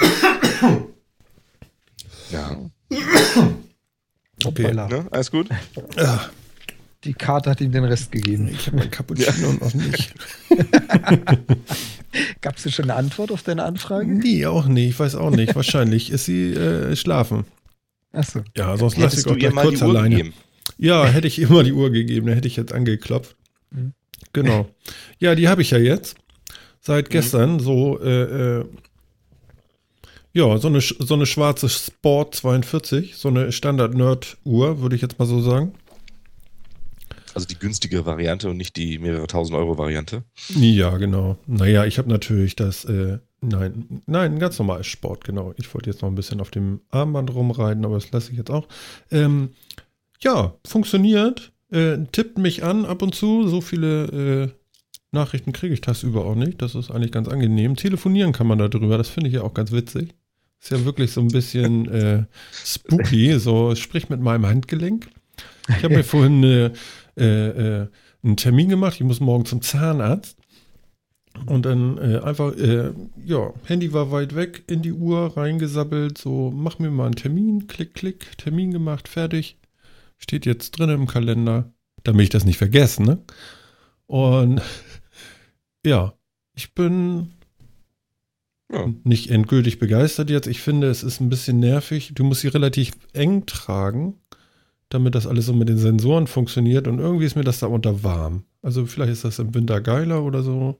Ja. 2.31 2.57
Okay. 4.43 4.73
Ne? 4.73 5.05
Alles 5.11 5.29
gut? 5.29 5.49
Ja. 5.95 6.31
Die 7.03 7.13
Karte 7.13 7.49
hat 7.49 7.61
ihm 7.61 7.71
den 7.71 7.83
Rest 7.83 8.11
gegeben. 8.11 8.47
Ich 8.47 8.67
habe 8.67 8.77
mein 8.77 8.91
Cappuccino 8.91 9.49
und 9.49 9.61
noch 9.61 9.73
nicht. 9.73 10.13
Gab 12.41 12.57
es 12.57 12.71
schon 12.73 12.85
eine 12.85 12.95
Antwort 12.95 13.31
auf 13.31 13.41
deine 13.41 13.63
Anfrage? 13.63 14.05
Nee, 14.05 14.45
auch 14.45 14.67
nicht. 14.67 14.89
Ich 14.89 14.99
weiß 14.99 15.15
auch 15.15 15.31
nicht. 15.31 15.55
Wahrscheinlich 15.55 16.11
ist 16.11 16.25
sie 16.25 16.53
äh, 16.53 16.95
schlafen. 16.95 17.45
Achso. 18.11 18.41
Ja, 18.55 18.77
sonst 18.77 18.97
lasse 18.97 19.19
ich 19.19 19.27
auch 19.27 19.37
gleich 19.37 19.53
kurz 19.55 19.81
alleine. 19.81 20.09
Gegeben? 20.09 20.33
Ja, 20.77 21.05
hätte 21.05 21.27
ich 21.27 21.39
immer 21.39 21.63
die 21.63 21.73
Uhr 21.73 21.91
gegeben, 21.91 22.27
dann 22.27 22.35
hätte 22.35 22.47
ich 22.47 22.55
jetzt 22.55 22.73
angeklopft. 22.73 23.35
Mhm. 23.71 23.93
Genau. 24.33 24.69
Ja, 25.19 25.35
die 25.35 25.47
habe 25.47 25.61
ich 25.61 25.71
ja 25.71 25.77
jetzt. 25.77 26.15
Seit 26.79 27.05
mhm. 27.05 27.11
gestern 27.11 27.59
so, 27.59 27.99
äh, 27.99 28.59
äh, 28.59 28.65
ja, 30.33 30.57
so 30.57 30.67
eine, 30.67 30.81
so 30.81 31.13
eine 31.13 31.25
schwarze 31.25 31.69
Sport 31.69 32.35
42, 32.35 33.15
so 33.15 33.29
eine 33.29 33.51
Standard-Nerd-Uhr, 33.51 34.81
würde 34.81 34.95
ich 34.95 35.01
jetzt 35.01 35.19
mal 35.19 35.25
so 35.25 35.41
sagen. 35.41 35.73
Also 37.33 37.47
die 37.47 37.57
günstige 37.57 38.05
Variante 38.05 38.49
und 38.49 38.57
nicht 38.57 38.75
die 38.75 38.99
mehrere 38.99 39.27
tausend 39.27 39.57
Euro 39.57 39.77
Variante. 39.77 40.23
Ja, 40.49 40.97
genau. 40.97 41.37
Naja, 41.47 41.85
ich 41.85 41.97
habe 41.97 42.09
natürlich 42.09 42.55
das, 42.55 42.85
äh, 42.85 43.19
nein, 43.41 44.01
nein, 44.05 44.39
ganz 44.39 44.59
normales 44.59 44.87
Sport, 44.87 45.23
genau. 45.23 45.53
Ich 45.57 45.73
wollte 45.73 45.89
jetzt 45.89 46.01
noch 46.01 46.09
ein 46.09 46.15
bisschen 46.15 46.41
auf 46.41 46.51
dem 46.51 46.81
Armband 46.89 47.33
rumreiten, 47.33 47.85
aber 47.85 47.95
das 47.95 48.11
lasse 48.11 48.31
ich 48.31 48.37
jetzt 48.37 48.51
auch. 48.51 48.67
Ähm, 49.11 49.51
ja, 50.19 50.53
funktioniert. 50.65 51.51
Äh, 51.71 51.99
tippt 52.11 52.37
mich 52.37 52.63
an 52.63 52.85
ab 52.85 53.01
und 53.01 53.15
zu. 53.15 53.47
So 53.47 53.61
viele 53.61 54.05
äh, 54.05 54.49
Nachrichten 55.11 55.53
kriege 55.53 55.73
ich 55.73 55.81
tagsüber 55.81 56.25
auch 56.25 56.35
nicht. 56.35 56.61
Das 56.61 56.75
ist 56.75 56.91
eigentlich 56.91 57.11
ganz 57.11 57.27
angenehm. 57.27 57.75
Telefonieren 57.75 58.33
kann 58.33 58.47
man 58.47 58.57
darüber. 58.57 58.97
Das 58.97 59.09
finde 59.09 59.29
ich 59.29 59.35
ja 59.35 59.41
auch 59.41 59.53
ganz 59.53 59.71
witzig. 59.71 60.13
Ist 60.61 60.71
ja 60.71 60.85
wirklich 60.85 61.11
so 61.11 61.21
ein 61.21 61.29
bisschen 61.29 61.89
äh, 61.89 62.23
spooky. 62.53 63.39
So, 63.39 63.73
sprich 63.75 64.09
mit 64.09 64.21
meinem 64.21 64.45
Handgelenk. 64.45 65.07
Ich 65.69 65.83
habe 65.83 65.95
mir 65.95 66.03
vorhin 66.03 66.43
eine 66.43 66.73
äh, 67.21 67.81
äh, 67.81 67.87
einen 68.23 68.37
Termin 68.37 68.69
gemacht, 68.69 68.95
ich 68.95 69.05
muss 69.05 69.19
morgen 69.19 69.45
zum 69.45 69.61
Zahnarzt. 69.61 70.37
Und 71.45 71.65
dann 71.65 71.97
äh, 71.97 72.19
einfach, 72.19 72.55
äh, 72.57 72.91
ja, 73.25 73.53
Handy 73.63 73.93
war 73.93 74.11
weit 74.11 74.35
weg, 74.35 74.63
in 74.67 74.81
die 74.81 74.91
Uhr 74.91 75.37
reingesabbelt, 75.37 76.17
so, 76.17 76.51
mach 76.53 76.77
mir 76.77 76.91
mal 76.91 77.05
einen 77.05 77.15
Termin, 77.15 77.67
klick, 77.67 77.93
klick, 77.93 78.37
Termin 78.37 78.71
gemacht, 78.71 79.07
fertig. 79.07 79.57
Steht 80.17 80.45
jetzt 80.45 80.71
drin 80.71 80.89
im 80.89 81.07
Kalender, 81.07 81.71
damit 82.03 82.25
ich 82.25 82.29
das 82.29 82.43
nicht 82.43 82.57
vergesse, 82.57 83.01
ne? 83.01 83.19
Und 84.07 84.61
ja, 85.85 86.13
ich 86.53 86.73
bin 86.73 87.31
ja. 88.71 88.93
nicht 89.03 89.29
endgültig 89.29 89.79
begeistert 89.79 90.29
jetzt. 90.29 90.47
Ich 90.47 90.61
finde, 90.61 90.89
es 90.89 91.01
ist 91.01 91.21
ein 91.21 91.29
bisschen 91.29 91.59
nervig. 91.59 92.11
Du 92.13 92.23
musst 92.23 92.41
sie 92.41 92.49
relativ 92.49 92.91
eng 93.13 93.45
tragen 93.45 94.15
damit 94.93 95.15
das 95.15 95.25
alles 95.25 95.45
so 95.45 95.53
mit 95.53 95.69
den 95.69 95.77
Sensoren 95.77 96.27
funktioniert. 96.27 96.87
Und 96.87 96.99
irgendwie 96.99 97.25
ist 97.25 97.35
mir 97.35 97.43
das 97.43 97.59
da 97.59 97.67
unter 97.67 98.03
warm. 98.03 98.43
Also 98.61 98.85
vielleicht 98.85 99.13
ist 99.13 99.23
das 99.23 99.39
im 99.39 99.55
Winter 99.55 99.81
geiler 99.81 100.23
oder 100.23 100.43
so. 100.43 100.79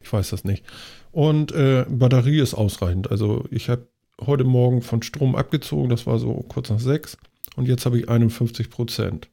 Ich 0.00 0.12
weiß 0.12 0.30
das 0.30 0.44
nicht. 0.44 0.64
Und 1.12 1.52
äh, 1.52 1.84
Batterie 1.88 2.40
ist 2.40 2.54
ausreichend. 2.54 3.10
Also 3.10 3.44
ich 3.50 3.68
habe 3.68 3.86
heute 4.20 4.44
Morgen 4.44 4.82
von 4.82 5.02
Strom 5.02 5.36
abgezogen. 5.36 5.90
Das 5.90 6.06
war 6.06 6.18
so 6.18 6.44
kurz 6.48 6.70
nach 6.70 6.80
sechs. 6.80 7.18
Und 7.56 7.68
jetzt 7.68 7.84
habe 7.84 7.98
ich 7.98 8.08
51 8.08 8.70
Prozent. 8.70 9.30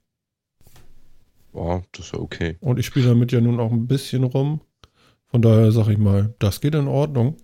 Boah, 1.53 1.83
das 1.93 2.07
ist 2.07 2.13
ja 2.13 2.19
okay. 2.19 2.57
Und 2.59 2.79
ich 2.79 2.85
spiele 2.85 3.07
damit 3.07 3.31
ja 3.31 3.39
nun 3.39 3.59
auch 3.59 3.71
ein 3.71 3.87
bisschen 3.87 4.23
rum. 4.23 4.61
Von 5.27 5.41
daher 5.41 5.71
sage 5.71 5.93
ich 5.93 5.97
mal, 5.97 6.35
das 6.39 6.59
geht 6.59 6.75
in 6.75 6.87
Ordnung. 6.87 7.37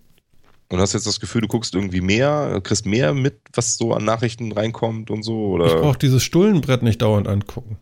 Und 0.70 0.80
hast 0.80 0.92
jetzt 0.92 1.06
das 1.06 1.18
Gefühl, 1.18 1.40
du 1.40 1.48
guckst 1.48 1.74
irgendwie 1.74 2.02
mehr, 2.02 2.60
kriegst 2.62 2.84
mehr 2.84 3.14
mit, 3.14 3.40
was 3.54 3.78
so 3.78 3.94
an 3.94 4.04
Nachrichten 4.04 4.52
reinkommt 4.52 5.10
und 5.10 5.22
so? 5.22 5.46
Oder? 5.52 5.66
Ich 5.66 5.74
brauche 5.74 5.98
dieses 5.98 6.22
Stullenbrett 6.22 6.82
nicht 6.82 7.00
dauernd 7.00 7.26
angucken. 7.26 7.78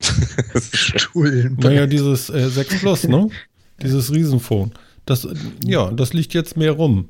Stullenbrett? 0.02 1.64
Naja, 1.64 1.86
dieses 1.86 2.30
äh, 2.30 2.48
6 2.48 2.80
Plus, 2.80 3.04
ne? 3.04 3.28
Dieses 3.82 4.12
Riesenphone. 4.12 4.72
Das, 5.04 5.26
ja, 5.64 5.90
das 5.90 6.12
liegt 6.12 6.32
jetzt 6.32 6.56
mehr 6.56 6.72
rum. 6.72 7.08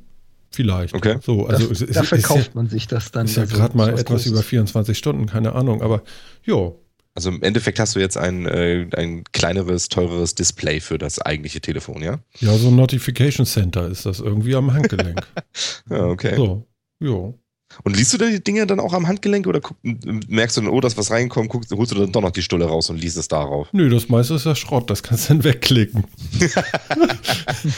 Vielleicht. 0.51 0.95
Okay. 0.95 1.19
So, 1.21 1.47
also 1.47 1.73
da, 1.73 1.93
da 1.93 2.03
verkauft 2.05 2.47
ja, 2.47 2.51
man 2.55 2.69
sich 2.69 2.87
das 2.87 3.11
dann. 3.11 3.27
Ist 3.27 3.37
ja 3.37 3.43
also, 3.43 3.57
gerade 3.57 3.77
mal 3.77 3.99
etwas 3.99 4.25
über 4.27 4.43
24 4.43 4.97
Stunden, 4.97 5.27
keine 5.27 5.55
Ahnung, 5.55 5.83
aber 5.83 6.03
jo, 6.43 6.81
also 7.15 7.31
im 7.31 7.43
Endeffekt 7.43 7.79
hast 7.79 7.95
du 7.95 8.01
jetzt 8.01 8.17
ein, 8.17 8.47
äh, 8.47 8.87
ein 8.97 9.23
kleineres, 9.33 9.89
teureres 9.89 10.35
Display 10.35 10.81
für 10.81 10.99
das 10.99 11.21
eigentliche 11.21 11.61
Telefon, 11.61 12.03
ja? 12.03 12.19
Ja, 12.41 12.57
so 12.59 12.69
ein 12.69 12.77
Notification 12.77 13.47
Center 13.47 13.89
ist 13.89 14.05
das 14.05 14.19
irgendwie 14.19 14.57
am 14.57 14.73
Handgelenk. 14.73 15.21
ja, 15.91 16.07
okay. 16.07 16.35
So, 16.37 16.67
jo. 16.99 17.39
Und 17.83 17.97
liest 17.97 18.13
du 18.13 18.19
da 18.19 18.27
die 18.27 18.43
Dinge 18.43 18.67
dann 18.67 18.79
auch 18.79 18.93
am 18.93 19.09
Handgelenk 19.09 19.47
oder 19.47 19.61
guck, 19.61 19.77
merkst 19.83 20.57
du 20.57 20.61
dann, 20.61 20.71
oh, 20.71 20.81
dass 20.81 20.97
was 20.97 21.11
reinkommt, 21.11 21.49
guckst, 21.49 21.73
holst 21.73 21.93
du 21.93 21.97
dann 21.97 22.13
doch 22.13 22.21
noch 22.21 22.31
die 22.31 22.43
Stulle 22.43 22.67
raus 22.67 22.91
und 22.91 23.01
liest 23.01 23.17
es 23.17 23.27
darauf? 23.27 23.69
Nö, 23.73 23.89
das 23.89 24.09
meiste 24.09 24.35
ist 24.35 24.47
ja 24.47 24.55
Schrott, 24.55 24.91
das 24.91 25.03
kannst 25.03 25.29
du 25.29 25.35
dann 25.35 25.45
wegklicken. 25.45 26.05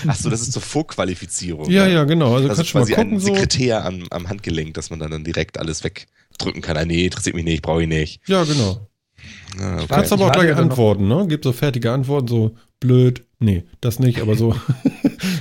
Achso, 0.06 0.28
das 0.28 0.42
ist 0.42 0.52
zur 0.52 0.62
Vorqualifizierung. 0.62 1.70
Ja, 1.70 1.86
ja, 1.86 1.94
ja 1.94 2.04
genau. 2.04 2.34
Also 2.34 2.48
das 2.48 2.58
kannst 2.58 2.68
ist 2.68 2.72
quasi 2.72 2.92
mal 2.92 2.98
gucken, 2.98 3.14
ein 3.14 3.20
Sekretär 3.20 3.82
so. 3.82 3.88
am, 3.88 4.06
am 4.10 4.28
Handgelenk, 4.28 4.74
dass 4.74 4.90
man 4.90 4.98
dann, 4.98 5.10
dann 5.10 5.24
direkt 5.24 5.58
alles 5.58 5.82
wegdrücken 5.82 6.60
kann. 6.60 6.76
Ah, 6.76 6.84
nee, 6.84 7.04
interessiert 7.04 7.34
mich 7.34 7.44
nicht, 7.44 7.62
brauche 7.62 7.82
ich 7.82 7.88
nicht. 7.88 8.20
Ja, 8.26 8.44
genau. 8.44 8.86
Ja, 9.58 9.76
okay. 9.76 9.86
Kannst 9.88 10.12
aber 10.12 10.26
auch 10.26 10.32
gleich 10.32 10.54
antworten, 10.54 11.08
ne? 11.08 11.26
Gibt 11.28 11.44
so 11.44 11.52
fertige 11.52 11.92
Antworten, 11.92 12.28
so 12.28 12.56
blöd. 12.80 13.22
Nee, 13.38 13.64
das 13.82 13.98
nicht, 13.98 14.22
aber 14.22 14.34
so. 14.34 14.54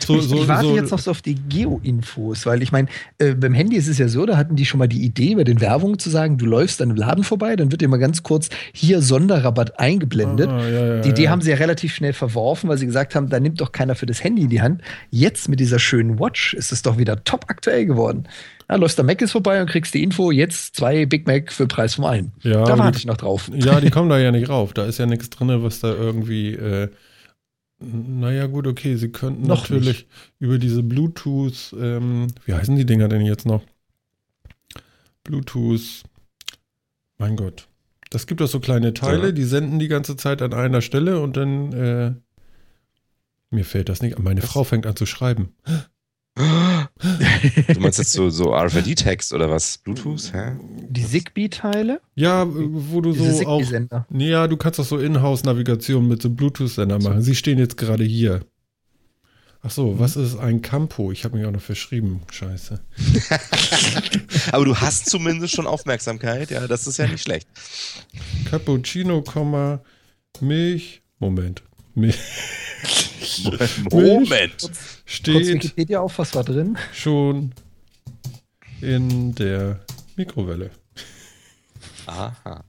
so, 0.05 0.19
so 0.21 0.35
ich 0.35 0.47
warte 0.49 0.67
so. 0.67 0.75
jetzt 0.75 0.91
noch 0.91 0.99
so 0.99 1.11
auf 1.11 1.21
die 1.21 1.35
Geo-Infos, 1.35 2.45
weil 2.45 2.61
ich 2.61 2.73
meine, 2.73 2.89
äh, 3.19 3.33
beim 3.33 3.53
Handy 3.53 3.77
ist 3.77 3.87
es 3.87 3.97
ja 3.97 4.09
so, 4.09 4.25
da 4.25 4.35
hatten 4.35 4.57
die 4.57 4.65
schon 4.65 4.79
mal 4.79 4.87
die 4.87 5.01
Idee, 5.05 5.35
bei 5.35 5.45
den 5.45 5.61
Werbungen 5.61 5.97
zu 5.97 6.09
sagen, 6.09 6.37
du 6.37 6.45
läufst 6.45 6.81
an 6.81 6.89
einem 6.89 6.97
Laden 6.97 7.23
vorbei, 7.23 7.55
dann 7.55 7.71
wird 7.71 7.79
dir 7.79 7.87
mal 7.87 7.95
ganz 7.97 8.21
kurz 8.21 8.49
hier 8.73 9.01
Sonderrabatt 9.01 9.79
eingeblendet. 9.79 10.49
Ah, 10.49 10.67
ja, 10.67 10.95
ja, 10.95 11.01
die 11.01 11.09
Idee 11.09 11.23
ja. 11.23 11.31
haben 11.31 11.41
sie 11.41 11.51
ja 11.51 11.55
relativ 11.55 11.95
schnell 11.95 12.11
verworfen, 12.11 12.69
weil 12.69 12.77
sie 12.77 12.85
gesagt 12.85 13.15
haben, 13.15 13.29
da 13.29 13.39
nimmt 13.39 13.61
doch 13.61 13.71
keiner 13.71 13.95
für 13.95 14.05
das 14.05 14.21
Handy 14.21 14.43
in 14.43 14.49
die 14.49 14.61
Hand. 14.61 14.81
Jetzt 15.09 15.47
mit 15.47 15.61
dieser 15.61 15.79
schönen 15.79 16.19
Watch 16.19 16.53
ist 16.53 16.73
es 16.73 16.81
doch 16.81 16.97
wieder 16.97 17.23
top 17.23 17.45
aktuell 17.47 17.85
geworden. 17.85 18.27
Ja, 18.69 18.75
läufst 18.75 18.97
der 18.97 19.05
Mac 19.05 19.21
ist 19.21 19.31
vorbei 19.31 19.61
und 19.61 19.69
kriegst 19.69 19.93
die 19.93 20.03
Info, 20.03 20.31
jetzt 20.31 20.75
zwei 20.75 21.05
Big 21.05 21.27
Mac 21.27 21.51
für 21.51 21.67
Preis 21.67 21.95
von 21.95 22.05
einem. 22.05 22.31
Ja, 22.41 22.63
da 22.63 22.77
warte 22.77 22.97
ich 22.97 23.05
noch 23.05 23.17
drauf. 23.17 23.49
Ja, 23.53 23.79
die 23.79 23.91
kommen 23.91 24.09
da 24.09 24.17
ja 24.17 24.31
nicht 24.31 24.49
rauf. 24.49 24.73
Da 24.73 24.85
ist 24.85 24.97
ja 24.97 25.05
nichts 25.05 25.29
drin, 25.29 25.49
was 25.63 25.79
da 25.79 25.93
irgendwie. 25.93 26.53
Äh, 26.53 26.89
naja, 27.79 28.47
gut, 28.47 28.65
okay. 28.65 28.95
Sie 28.95 29.09
könnten 29.09 29.45
noch 29.45 29.69
natürlich 29.69 29.87
nicht. 29.87 30.07
über 30.39 30.57
diese 30.57 30.81
Bluetooth, 30.81 31.75
ähm, 31.79 32.27
wie 32.45 32.53
heißen 32.53 32.75
die 32.75 32.85
Dinger 32.85 33.07
denn 33.07 33.21
jetzt 33.21 33.45
noch? 33.45 33.63
Bluetooth. 35.23 36.03
Mein 37.17 37.35
Gott. 37.35 37.67
Das 38.09 38.27
gibt 38.27 38.41
doch 38.41 38.47
so 38.47 38.59
kleine 38.59 38.93
Teile, 38.93 39.27
ja. 39.27 39.31
die 39.31 39.43
senden 39.43 39.79
die 39.79 39.87
ganze 39.87 40.15
Zeit 40.15 40.41
an 40.41 40.53
einer 40.53 40.81
Stelle 40.81 41.19
und 41.19 41.37
dann. 41.37 41.73
Äh, 41.73 42.13
mir 43.51 43.65
fällt 43.65 43.89
das 43.89 44.01
nicht 44.01 44.17
an. 44.17 44.23
Meine 44.23 44.41
das 44.41 44.49
Frau 44.49 44.63
fängt 44.63 44.85
an 44.85 44.95
zu 44.95 45.05
schreiben. 45.05 45.53
Du 46.35 47.79
meinst 47.79 47.97
jetzt 47.97 48.11
so, 48.11 48.29
so 48.29 48.53
RFID-Text 48.53 49.33
oder 49.33 49.49
was? 49.49 49.77
Bluetooth? 49.77 50.33
Hä? 50.33 50.57
Die 50.89 51.05
Zigbee-Teile? 51.05 52.01
Ja, 52.15 52.45
wo 52.47 52.99
du 52.99 53.13
Diese 53.13 53.35
so 53.35 53.47
auch. 53.47 53.61
Ja, 54.09 54.47
du 54.47 54.57
kannst 54.57 54.79
doch 54.79 54.85
so 54.85 54.97
Inhouse-Navigation 54.97 56.07
mit 56.07 56.21
so 56.21 56.29
Bluetooth-Sender 56.29 56.99
machen. 56.99 57.21
Sie 57.21 57.35
stehen 57.35 57.57
jetzt 57.57 57.77
gerade 57.77 58.03
hier. 58.03 58.41
Ach 59.61 59.71
so, 59.71 59.97
was 59.97 60.15
ist 60.15 60.37
ein 60.37 60.61
Campo? 60.61 61.11
Ich 61.11 61.23
habe 61.23 61.37
mich 61.37 61.47
auch 61.47 61.51
noch 61.51 61.61
verschrieben. 61.61 62.21
Scheiße. 62.31 62.81
Aber 64.51 64.65
du 64.65 64.75
hast 64.75 65.09
zumindest 65.09 65.55
schon 65.55 65.65
Aufmerksamkeit. 65.65 66.51
Ja, 66.51 66.67
das 66.67 66.85
ist 66.85 66.97
ja 66.97 67.07
nicht 67.07 67.23
schlecht. 67.23 67.47
Cappuccino, 68.49 69.23
Milch. 70.39 71.01
Moment. 71.17 71.63
Milch. 71.95 72.17
Moment. 73.91 74.61
Kurz 74.61 75.01
Steht 75.05 75.47
Wikipedia 75.47 75.99
auf, 75.99 76.17
was 76.19 76.35
war 76.35 76.43
drin? 76.43 76.77
schon 76.93 77.53
in 78.81 79.33
der 79.35 79.79
Mikrowelle. 80.15 80.71
Aha. 82.05 82.63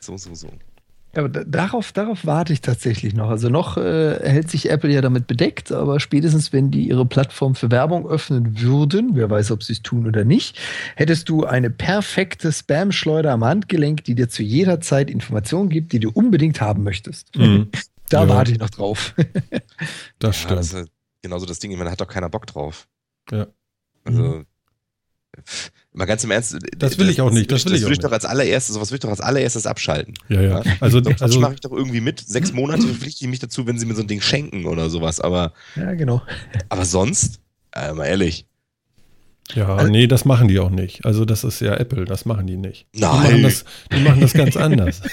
So, 0.00 0.16
so, 0.16 0.34
so. 0.34 0.48
Ja, 1.14 1.22
aber 1.22 1.28
da- 1.28 1.44
darauf, 1.44 1.92
darauf 1.92 2.26
warte 2.26 2.52
ich 2.52 2.60
tatsächlich 2.60 3.14
noch. 3.14 3.28
Also 3.30 3.48
noch 3.48 3.76
äh, 3.76 4.18
hält 4.28 4.50
sich 4.50 4.70
Apple 4.70 4.92
ja 4.92 5.00
damit 5.00 5.26
bedeckt, 5.26 5.70
aber 5.72 6.00
spätestens, 6.00 6.52
wenn 6.52 6.70
die 6.70 6.88
ihre 6.88 7.06
Plattform 7.06 7.54
für 7.54 7.70
Werbung 7.70 8.06
öffnen 8.08 8.60
würden, 8.60 9.10
wer 9.14 9.30
weiß, 9.30 9.50
ob 9.52 9.62
sie 9.62 9.74
es 9.74 9.82
tun 9.82 10.06
oder 10.06 10.24
nicht, 10.24 10.58
hättest 10.96 11.28
du 11.28 11.44
eine 11.44 11.70
perfekte 11.70 12.52
Spam-Schleuder 12.52 13.32
am 13.32 13.44
Handgelenk, 13.44 14.04
die 14.04 14.14
dir 14.14 14.28
zu 14.28 14.42
jeder 14.42 14.80
Zeit 14.80 15.10
Informationen 15.10 15.68
gibt, 15.68 15.92
die 15.92 16.00
du 16.00 16.10
unbedingt 16.10 16.60
haben 16.60 16.82
möchtest. 16.82 17.36
Mhm. 17.36 17.68
Da 18.10 18.22
Ja. 18.24 18.28
warte 18.28 18.52
ich 18.52 18.58
noch 18.58 18.70
drauf. 18.70 19.14
Das 20.18 20.36
Ja, 20.36 20.42
stimmt. 20.42 20.58
das 20.60 20.72
ist 20.72 20.88
genauso 21.22 21.46
das 21.46 21.58
Ding, 21.58 21.76
da 21.78 21.90
hat 21.90 22.00
doch 22.00 22.08
keiner 22.08 22.28
Bock 22.28 22.46
drauf. 22.46 22.86
Ja. 23.30 23.46
Also, 24.04 24.40
pff, 24.40 24.46
mal 25.92 26.04
ganz 26.06 26.24
im 26.24 26.30
Ernst. 26.30 26.56
Das 26.78 26.98
will 26.98 27.08
ich 27.08 27.20
auch 27.20 27.30
nicht, 27.30 27.50
das 27.52 27.64
will 27.66 27.72
ich 27.74 27.80
auch 27.80 27.84
würde 27.84 27.92
ich 27.94 27.98
nicht. 27.98 28.04
doch 28.04 28.12
als 28.12 28.24
allererstes, 28.24 28.74
sowas 28.74 28.88
würde 28.90 28.96
ich 28.96 29.00
doch 29.02 29.10
als 29.10 29.20
allererstes 29.20 29.66
abschalten. 29.66 30.14
ja, 30.28 30.40
ja. 30.42 30.62
Also, 30.80 31.02
So, 31.02 31.10
also 31.20 31.40
mache 31.40 31.54
ich 31.54 31.60
doch 31.60 31.72
irgendwie 31.72 32.00
mit. 32.00 32.20
Sechs 32.20 32.52
Monate 32.52 32.82
verpflichte 32.86 33.24
ich 33.24 33.30
mich 33.30 33.38
dazu, 33.40 33.66
wenn 33.66 33.78
sie 33.78 33.86
mir 33.86 33.94
so 33.94 34.02
ein 34.02 34.08
Ding 34.08 34.20
schenken 34.20 34.66
oder 34.66 34.90
sowas. 34.90 35.20
Aber, 35.20 35.52
ja, 35.76 35.92
genau. 35.94 36.22
aber 36.68 36.84
sonst, 36.84 37.40
äh, 37.72 37.92
mal 37.92 38.06
ehrlich. 38.06 38.46
ja, 39.54 39.74
Also- 39.76 39.90
nee, 39.90 40.06
das 40.06 40.24
machen 40.24 40.48
die 40.48 40.58
auch 40.58 40.70
nicht. 40.70 41.04
Also 41.04 41.24
das 41.24 41.44
ist 41.44 41.60
ja 41.60 41.74
Apple, 41.76 42.04
das 42.06 42.24
machen 42.24 42.46
die 42.46 42.56
nicht. 42.56 42.86
Die 42.94 43.00
Nein. 43.00 43.10
machen 43.10 43.42
das, 43.42 43.64
die 43.92 44.00
machen 44.00 44.20
das 44.20 44.32
ganz 44.32 44.56
anders. 44.56 45.00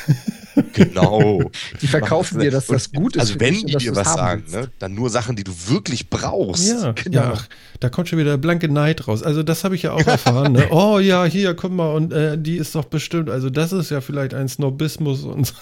Genau. 0.74 1.50
Die 1.82 1.88
verkaufen 1.88 2.40
dir, 2.40 2.52
dass 2.52 2.68
das 2.68 2.92
gut 2.92 3.16
ist. 3.16 3.22
Also 3.22 3.40
wenn 3.40 3.54
dich 3.54 3.66
die 3.66 3.78
dir 3.78 3.96
was 3.96 4.14
sagen, 4.14 4.44
ne, 4.52 4.70
dann 4.80 4.94
nur 4.94 5.10
Sachen, 5.10 5.36
die 5.36 5.44
du 5.44 5.54
wirklich 5.68 6.10
brauchst. 6.10 6.68
Ja, 6.68 6.92
Genau. 6.92 7.22
ja 7.22 7.38
da 7.80 7.90
kommt 7.90 8.10
schon 8.10 8.20
wieder 8.20 8.32
der 8.32 8.38
blanke 8.38 8.68
Neid 8.70 9.08
raus. 9.08 9.24
Also 9.24 9.44
das 9.44 9.64
habe 9.64 9.76
ich 9.76 9.84
ja 9.84 9.94
auch 9.94 10.06
erfahren. 10.06 10.54
Ne? 10.54 10.68
Oh 10.72 11.00
ja, 11.00 11.26
hier, 11.26 11.54
guck 11.54 11.72
mal, 11.72 11.94
und 11.94 12.14
äh, 12.14 12.38
die 12.38 12.58
ist 12.58 12.76
doch 12.76 12.86
bestimmt, 12.86 13.30
also 13.30 13.50
das 13.50 13.72
ist 13.72 13.92
ja 13.92 14.02
vielleicht 14.02 14.34
ein 14.34 14.48
Snobismus 14.48 15.24
und 15.24 15.48
so. 15.48 15.54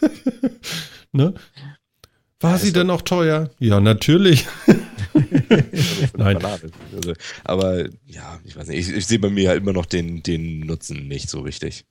ne? 1.12 1.34
War 2.40 2.58
sie 2.58 2.68
ist 2.68 2.76
denn 2.76 2.90
auch 2.90 3.02
teuer? 3.02 3.50
Ja, 3.58 3.80
natürlich. 3.80 4.46
Nein. 6.16 6.38
Also, 6.44 7.14
aber 7.44 7.86
ja, 8.06 8.38
ich 8.44 8.56
weiß 8.56 8.68
nicht. 8.68 8.88
Ich, 8.88 8.94
ich 8.94 9.06
sehe 9.06 9.18
bei 9.18 9.30
mir 9.30 9.44
ja 9.44 9.54
immer 9.54 9.72
noch 9.72 9.86
den, 9.86 10.22
den 10.22 10.60
Nutzen 10.60 11.08
nicht 11.08 11.30
so 11.30 11.40
richtig. 11.40 11.86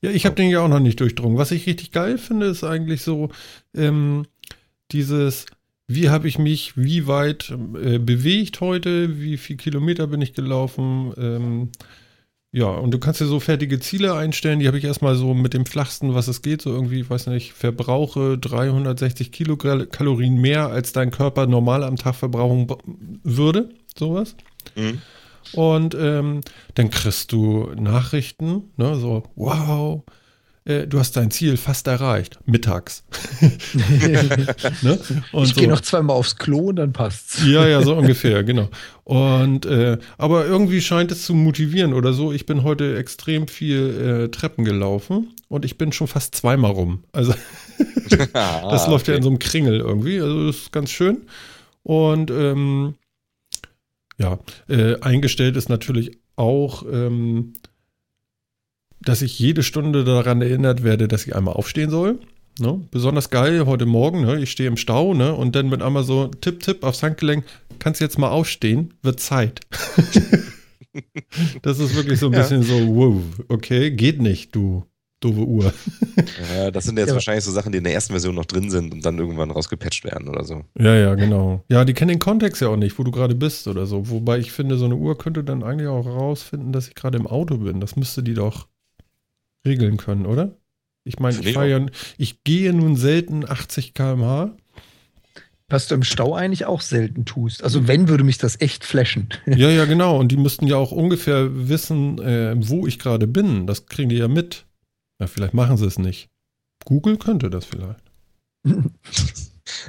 Ja, 0.00 0.10
ich 0.10 0.26
habe 0.26 0.36
den 0.36 0.50
ja 0.50 0.60
auch 0.60 0.68
noch 0.68 0.80
nicht 0.80 1.00
durchdrungen. 1.00 1.38
Was 1.38 1.50
ich 1.50 1.66
richtig 1.66 1.90
geil 1.90 2.18
finde, 2.18 2.46
ist 2.46 2.64
eigentlich 2.64 3.02
so 3.02 3.30
ähm, 3.74 4.26
dieses, 4.92 5.46
wie 5.88 6.08
habe 6.08 6.28
ich 6.28 6.38
mich, 6.38 6.76
wie 6.76 7.06
weit 7.06 7.50
äh, 7.82 7.98
bewegt 7.98 8.60
heute, 8.60 9.20
wie 9.20 9.36
viel 9.36 9.56
Kilometer 9.56 10.06
bin 10.06 10.22
ich 10.22 10.34
gelaufen. 10.34 11.12
Ähm, 11.16 11.70
ja, 12.50 12.66
und 12.66 12.92
du 12.92 12.98
kannst 12.98 13.20
dir 13.20 13.26
so 13.26 13.40
fertige 13.40 13.78
Ziele 13.78 14.14
einstellen. 14.14 14.60
Die 14.60 14.68
habe 14.68 14.78
ich 14.78 14.84
erstmal 14.84 15.16
so 15.16 15.34
mit 15.34 15.52
dem 15.52 15.66
flachsten, 15.66 16.14
was 16.14 16.28
es 16.28 16.40
geht, 16.40 16.62
so 16.62 16.70
irgendwie, 16.70 17.00
ich 17.00 17.10
weiß 17.10 17.26
nicht, 17.26 17.52
verbrauche 17.52 18.38
360 18.38 19.32
Kilokalorien 19.32 20.36
mehr, 20.40 20.68
als 20.68 20.92
dein 20.92 21.10
Körper 21.10 21.46
normal 21.46 21.84
am 21.84 21.96
Tag 21.96 22.14
verbrauchen 22.14 22.68
würde. 23.22 23.68
Sowas. 23.98 24.34
Mhm. 24.76 25.02
Und 25.52 25.94
ähm, 25.98 26.40
dann 26.74 26.90
kriegst 26.90 27.32
du 27.32 27.70
Nachrichten, 27.76 28.70
ne, 28.76 28.96
so, 28.96 29.24
wow, 29.36 30.02
äh, 30.64 30.86
du 30.86 30.98
hast 30.98 31.16
dein 31.16 31.30
Ziel 31.30 31.56
fast 31.56 31.86
erreicht, 31.86 32.38
mittags. 32.44 33.04
ne? 34.82 34.98
Und 35.32 35.44
ich 35.44 35.54
so. 35.54 35.60
gehe 35.60 35.68
noch 35.68 35.80
zweimal 35.80 36.16
aufs 36.16 36.36
Klo 36.36 36.68
und 36.68 36.76
dann 36.76 36.92
passt's. 36.92 37.42
Ja, 37.46 37.66
ja, 37.66 37.82
so 37.82 37.96
ungefähr, 37.96 38.44
genau. 38.44 38.68
Und 39.04 39.64
äh, 39.64 39.96
aber 40.18 40.44
irgendwie 40.44 40.82
scheint 40.82 41.10
es 41.10 41.24
zu 41.24 41.34
motivieren 41.34 41.94
oder 41.94 42.12
so. 42.12 42.32
Ich 42.32 42.44
bin 42.44 42.64
heute 42.64 42.98
extrem 42.98 43.48
viel 43.48 44.26
äh, 44.26 44.28
Treppen 44.28 44.64
gelaufen 44.64 45.34
und 45.48 45.64
ich 45.64 45.78
bin 45.78 45.92
schon 45.92 46.06
fast 46.06 46.34
zweimal 46.34 46.72
rum. 46.72 47.04
Also 47.12 47.32
Ah, 48.34 48.70
das 48.70 48.86
läuft 48.86 49.08
ja 49.08 49.14
okay. 49.14 49.18
in 49.18 49.22
so 49.22 49.28
einem 49.30 49.38
Kringel 49.38 49.80
irgendwie. 49.80 50.20
Also 50.20 50.46
das 50.46 50.56
ist 50.56 50.72
ganz 50.72 50.90
schön. 50.90 51.22
Und 51.82 52.30
ähm, 52.30 52.94
ja, 54.18 54.38
äh, 54.68 55.00
eingestellt 55.00 55.56
ist 55.56 55.68
natürlich 55.68 56.18
auch, 56.36 56.84
ähm, 56.90 57.52
dass 59.00 59.22
ich 59.22 59.38
jede 59.38 59.62
Stunde 59.62 60.04
daran 60.04 60.42
erinnert 60.42 60.82
werde, 60.82 61.06
dass 61.08 61.26
ich 61.26 61.36
einmal 61.36 61.54
aufstehen 61.54 61.90
soll. 61.90 62.18
Ne? 62.60 62.80
Besonders 62.90 63.30
geil 63.30 63.66
heute 63.66 63.86
Morgen, 63.86 64.22
ne? 64.22 64.40
ich 64.40 64.50
stehe 64.50 64.68
im 64.68 64.76
Stau 64.76 65.14
ne? 65.14 65.32
und 65.34 65.54
dann 65.54 65.68
mit 65.68 65.80
einmal 65.82 66.02
so 66.02 66.26
Tipp, 66.26 66.60
Tipp 66.60 66.82
aufs 66.82 67.02
Handgelenk, 67.04 67.44
kannst 67.78 68.00
jetzt 68.00 68.18
mal 68.18 68.30
aufstehen, 68.30 68.94
wird 69.02 69.20
Zeit. 69.20 69.60
das 71.62 71.78
ist 71.78 71.94
wirklich 71.94 72.18
so 72.18 72.26
ein 72.26 72.32
Ja. 72.32 72.40
bisschen 72.40 72.64
so, 72.64 72.74
wow, 72.96 73.22
okay, 73.48 73.92
geht 73.92 74.20
nicht, 74.20 74.54
du 74.56 74.84
doofe 75.20 75.46
Uhr. 75.46 75.72
Ja, 76.54 76.70
das 76.70 76.84
sind 76.84 76.98
jetzt 76.98 77.08
Ja, 77.08 77.14
wahrscheinlich 77.14 77.44
so 77.44 77.52
Sachen, 77.52 77.70
die 77.70 77.78
in 77.78 77.84
der 77.84 77.94
ersten 77.94 78.12
Version 78.12 78.34
noch 78.34 78.44
drin 78.44 78.70
sind 78.70 78.92
und 78.92 79.04
dann 79.04 79.18
irgendwann 79.18 79.50
rausgepatcht 79.50 80.04
werden 80.04 80.28
oder 80.28 80.44
so. 80.44 80.64
Ja, 80.78 80.94
ja, 80.94 81.14
genau. 81.14 81.64
Ja, 81.68 81.84
die 81.84 81.94
kennen 81.94 82.08
den 82.08 82.18
Kontext 82.18 82.60
ja 82.60 82.68
auch 82.68 82.76
nicht, 82.76 82.98
wo 82.98 83.04
du 83.04 83.10
gerade 83.10 83.34
bist 83.34 83.68
oder 83.68 83.86
so. 83.86 84.10
Wobei 84.10 84.38
ich 84.38 84.50
finde, 84.50 84.76
so 84.76 84.86
eine 84.86 84.96
Uhr 84.96 85.16
könnte 85.16 85.44
dann 85.44 85.62
eigentlich 85.62 85.88
auch 85.88 86.04
herausfinden, 86.04 86.72
dass 86.72 86.88
ich 86.88 86.94
gerade 86.94 87.18
im 87.18 87.26
Auto 87.26 87.58
bin. 87.58 87.80
Das 87.80 87.94
müsste 87.96 88.22
die 88.22 88.34
doch 88.34 88.66
regeln 89.66 89.96
können, 89.96 90.26
oder? 90.26 90.56
Ich 91.04 91.18
meine, 91.18 91.38
ich, 91.38 91.54
ja, 91.54 91.86
ich 92.18 92.44
gehe 92.44 92.72
nun 92.72 92.96
selten 92.96 93.48
80 93.48 93.94
km/h. 93.94 94.56
Was 95.70 95.86
du 95.86 95.94
im 95.94 96.02
Stau 96.02 96.34
eigentlich 96.34 96.64
auch 96.64 96.80
selten 96.80 97.26
tust. 97.26 97.62
Also 97.62 97.86
wenn, 97.86 98.08
würde 98.08 98.24
mich 98.24 98.38
das 98.38 98.58
echt 98.60 98.84
flashen. 98.84 99.28
Ja, 99.46 99.68
ja, 99.68 99.84
genau. 99.84 100.18
Und 100.18 100.32
die 100.32 100.38
müssten 100.38 100.66
ja 100.66 100.76
auch 100.76 100.92
ungefähr 100.92 101.68
wissen, 101.68 102.18
äh, 102.20 102.54
wo 102.56 102.86
ich 102.86 102.98
gerade 102.98 103.26
bin. 103.26 103.66
Das 103.66 103.86
kriegen 103.86 104.08
die 104.08 104.16
ja 104.16 104.28
mit. 104.28 104.64
Ja, 105.20 105.26
vielleicht 105.26 105.54
machen 105.54 105.76
sie 105.76 105.86
es 105.86 105.98
nicht. 105.98 106.28
Google 106.84 107.16
könnte 107.18 107.50
das 107.50 107.64
vielleicht. 107.64 108.02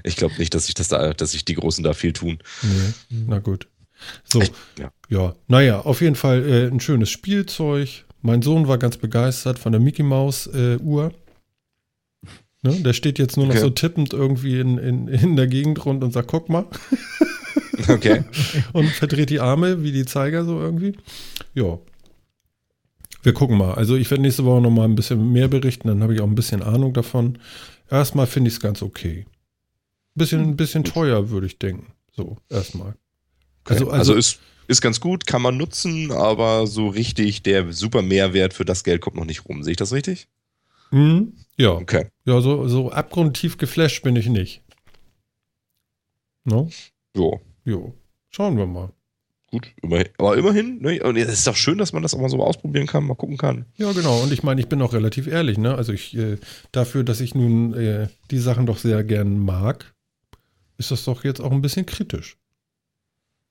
Ich 0.04 0.18
glaube 0.18 0.36
nicht, 0.38 0.54
dass 0.54 0.66
sich 0.66 0.76
das 0.76 0.90
da, 0.90 1.14
dass 1.14 1.32
sich 1.32 1.46
die 1.46 1.54
Großen 1.54 1.84
da 1.86 1.94
viel 1.94 2.12
tun. 2.12 2.40
Nee. 2.64 3.24
Na 3.28 3.40
gut. 3.40 3.70
So, 4.26 4.42
Ich- 4.42 4.52
ja. 4.78 4.92
ja. 5.08 5.36
Naja, 5.48 5.80
auf 5.80 6.02
jeden 6.02 6.16
Fall 6.16 6.46
äh, 6.48 6.68
ein 6.68 6.82
schönes 6.82 7.10
Spielzeug. 7.10 8.06
Mein 8.22 8.42
Sohn 8.42 8.68
war 8.68 8.78
ganz 8.78 8.98
begeistert 8.98 9.58
von 9.58 9.72
der 9.72 9.80
Mickey 9.80 10.04
Maus 10.04 10.48
äh, 10.48 10.78
Uhr. 10.82 11.14
Ne, 12.62 12.74
der 12.82 12.92
steht 12.92 13.20
jetzt 13.20 13.38
nur 13.38 13.46
noch 13.46 13.54
Okay. 13.54 13.62
so 13.64 13.70
tippend 13.70 14.12
irgendwie 14.12 14.60
in, 14.60 14.78
in, 14.78 15.08
in 15.08 15.38
der 15.38 15.48
Gegend 15.48 15.86
rund 15.86 16.04
und 16.04 16.12
sagt, 16.12 16.28
guck 16.28 16.50
mal. 16.50 16.66
Okay. 17.88 18.26
Und 18.74 18.88
verdreht 18.90 19.30
die 19.30 19.40
Arme 19.40 19.82
wie 19.82 19.94
die 19.94 20.06
Zeiger 20.06 20.44
so 20.44 20.60
irgendwie. 20.60 20.98
Ja. 21.54 21.80
Wir 23.24 23.34
gucken 23.34 23.58
mal. 23.58 23.74
Also 23.74 23.96
ich 23.96 24.10
werde 24.10 24.22
nächste 24.22 24.46
Woche 24.46 24.62
noch 24.62 24.70
mal 24.72 24.86
ein 24.86 24.96
bisschen 24.96 25.32
mehr 25.32 25.48
berichten, 25.48 25.88
dann 25.88 26.02
habe 26.04 26.14
ich 26.14 26.22
auch 26.22 26.28
ein 26.28 26.36
bisschen 26.36 26.64
Ahnung 26.64 26.94
davon. 26.94 27.38
Erstmal 27.90 28.28
finde 28.28 28.48
ich 28.50 28.56
es 28.56 28.60
ganz 28.60 28.82
okay. 28.82 29.26
Bisschen, 30.16 30.42
ein 30.42 30.56
bisschen 30.58 30.84
teuer, 30.84 31.30
würde 31.30 31.48
ich 31.48 31.58
denken. 31.60 31.88
So, 32.16 32.38
erstmal. 32.50 32.96
Also, 33.66 33.86
Also- 33.86 33.90
also, 33.92 33.92
also- 33.92 34.14
ist, 34.16 34.40
ist 34.68 34.82
ganz 34.82 35.00
gut, 35.00 35.26
kann 35.28 35.42
man 35.42 35.58
nutzen, 35.58 36.12
aber 36.12 36.68
so 36.68 36.88
richtig 36.88 37.42
der 37.44 37.72
super 37.74 38.02
Mehrwert 38.02 38.54
für 38.54 38.66
das 38.66 38.84
Geld 38.84 39.02
kommt 39.02 39.16
noch 39.16 39.26
nicht 39.26 39.46
rum. 39.46 39.64
Sehe 39.64 39.72
ich 39.72 39.78
das 39.78 39.92
richtig? 39.94 40.28
Mhm. 40.92 41.34
Ja. 41.58 41.72
Okay. 41.74 42.08
Ja, 42.26 42.40
so, 42.42 42.68
so 42.68 42.92
abgrundtief 42.92 43.58
geflasht 43.58 44.04
bin 44.04 44.16
ich 44.16 44.28
nicht. 44.28 44.64
No? 46.46 46.70
Jo. 47.16 47.40
Jo. 47.66 47.94
Schauen 48.30 48.58
wir 48.58 48.66
mal. 48.66 48.92
Gut, 49.52 49.72
immerhin, 49.82 50.10
aber 50.20 50.38
immerhin, 50.38 50.80
ne? 50.80 51.02
Und 51.02 51.18
es 51.18 51.28
ist 51.34 51.48
doch 51.48 51.56
schön, 51.56 51.80
dass 51.80 51.92
man 51.92 52.04
das 52.04 52.14
auch 52.14 52.20
mal 52.20 52.30
so 52.30 52.44
ausprobieren 52.44 52.86
kann, 52.86 53.04
mal 53.06 53.16
gucken 53.16 53.38
kann. 53.38 53.66
Ja, 53.78 53.92
genau. 53.94 54.22
Und 54.22 54.32
ich 54.32 54.44
meine, 54.44 54.62
ich 54.62 54.68
bin 54.68 54.82
auch 54.82 54.94
relativ 54.94 55.26
ehrlich, 55.26 55.58
ne? 55.58 55.74
Also 55.74 55.92
ich, 55.92 56.16
äh, 56.16 56.38
dafür, 56.72 57.04
dass 57.04 57.20
ich 57.20 57.34
nun 57.34 57.74
äh, 57.74 58.10
die 58.30 58.38
Sachen 58.38 58.68
doch 58.68 58.78
sehr 58.78 59.04
gern 59.04 59.40
mag, 59.40 59.94
ist 60.78 60.92
das 60.92 61.04
doch 61.04 61.24
jetzt 61.24 61.42
auch 61.42 61.52
ein 61.52 61.64
bisschen 61.64 61.88
kritisch. 61.88 62.38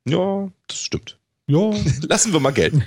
Ja, 0.09 0.49
das 0.69 0.79
stimmt. 0.79 1.19
Ja, 1.49 1.73
Lassen 2.09 2.33
wir 2.33 2.41
mal 2.41 2.53
gelten. 2.53 2.83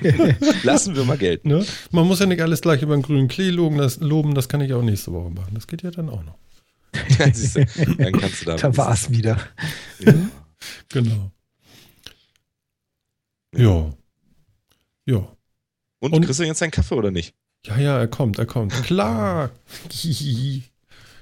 Lassen 0.64 0.96
wir 0.96 1.04
mal 1.04 1.18
gelten. 1.18 1.50
ne? 1.50 1.66
Man 1.92 2.08
muss 2.08 2.20
ja 2.20 2.28
nicht 2.28 2.42
alles 2.42 2.62
gleich 2.62 2.82
über 2.82 2.96
den 2.96 3.02
grünen 3.02 3.28
Klee 3.28 3.50
loben 3.50 3.78
das, 3.78 4.00
loben, 4.00 4.36
das 4.36 4.48
kann 4.48 4.62
ich 4.62 4.74
auch 4.74 4.84
nächste 4.84 5.12
Woche 5.12 5.32
machen. 5.32 5.54
Das 5.54 5.68
geht 5.68 5.82
ja 5.82 5.92
dann 5.92 6.10
auch 6.10 6.24
noch. 6.24 6.38
Ja, 7.20 7.26
dann 7.98 8.14
kannst 8.14 8.42
du 8.42 8.46
da. 8.46 8.56
Da 8.56 8.78
war 8.78 8.94
es 8.94 9.10
wieder. 9.10 9.38
Genau. 10.90 11.32
Ja. 13.56 13.92
Ja. 15.06 15.28
Und, 16.00 16.14
Und- 16.14 16.26
kriegst 16.26 16.40
du 16.40 16.44
jetzt 16.44 16.62
deinen 16.62 16.72
Kaffee 16.72 16.96
oder 16.96 17.12
nicht? 17.12 17.34
Ja, 17.66 17.78
ja, 17.78 18.00
er 18.00 18.08
kommt, 18.08 18.40
er 18.40 18.46
kommt. 18.46 18.74
Klar. 18.84 19.52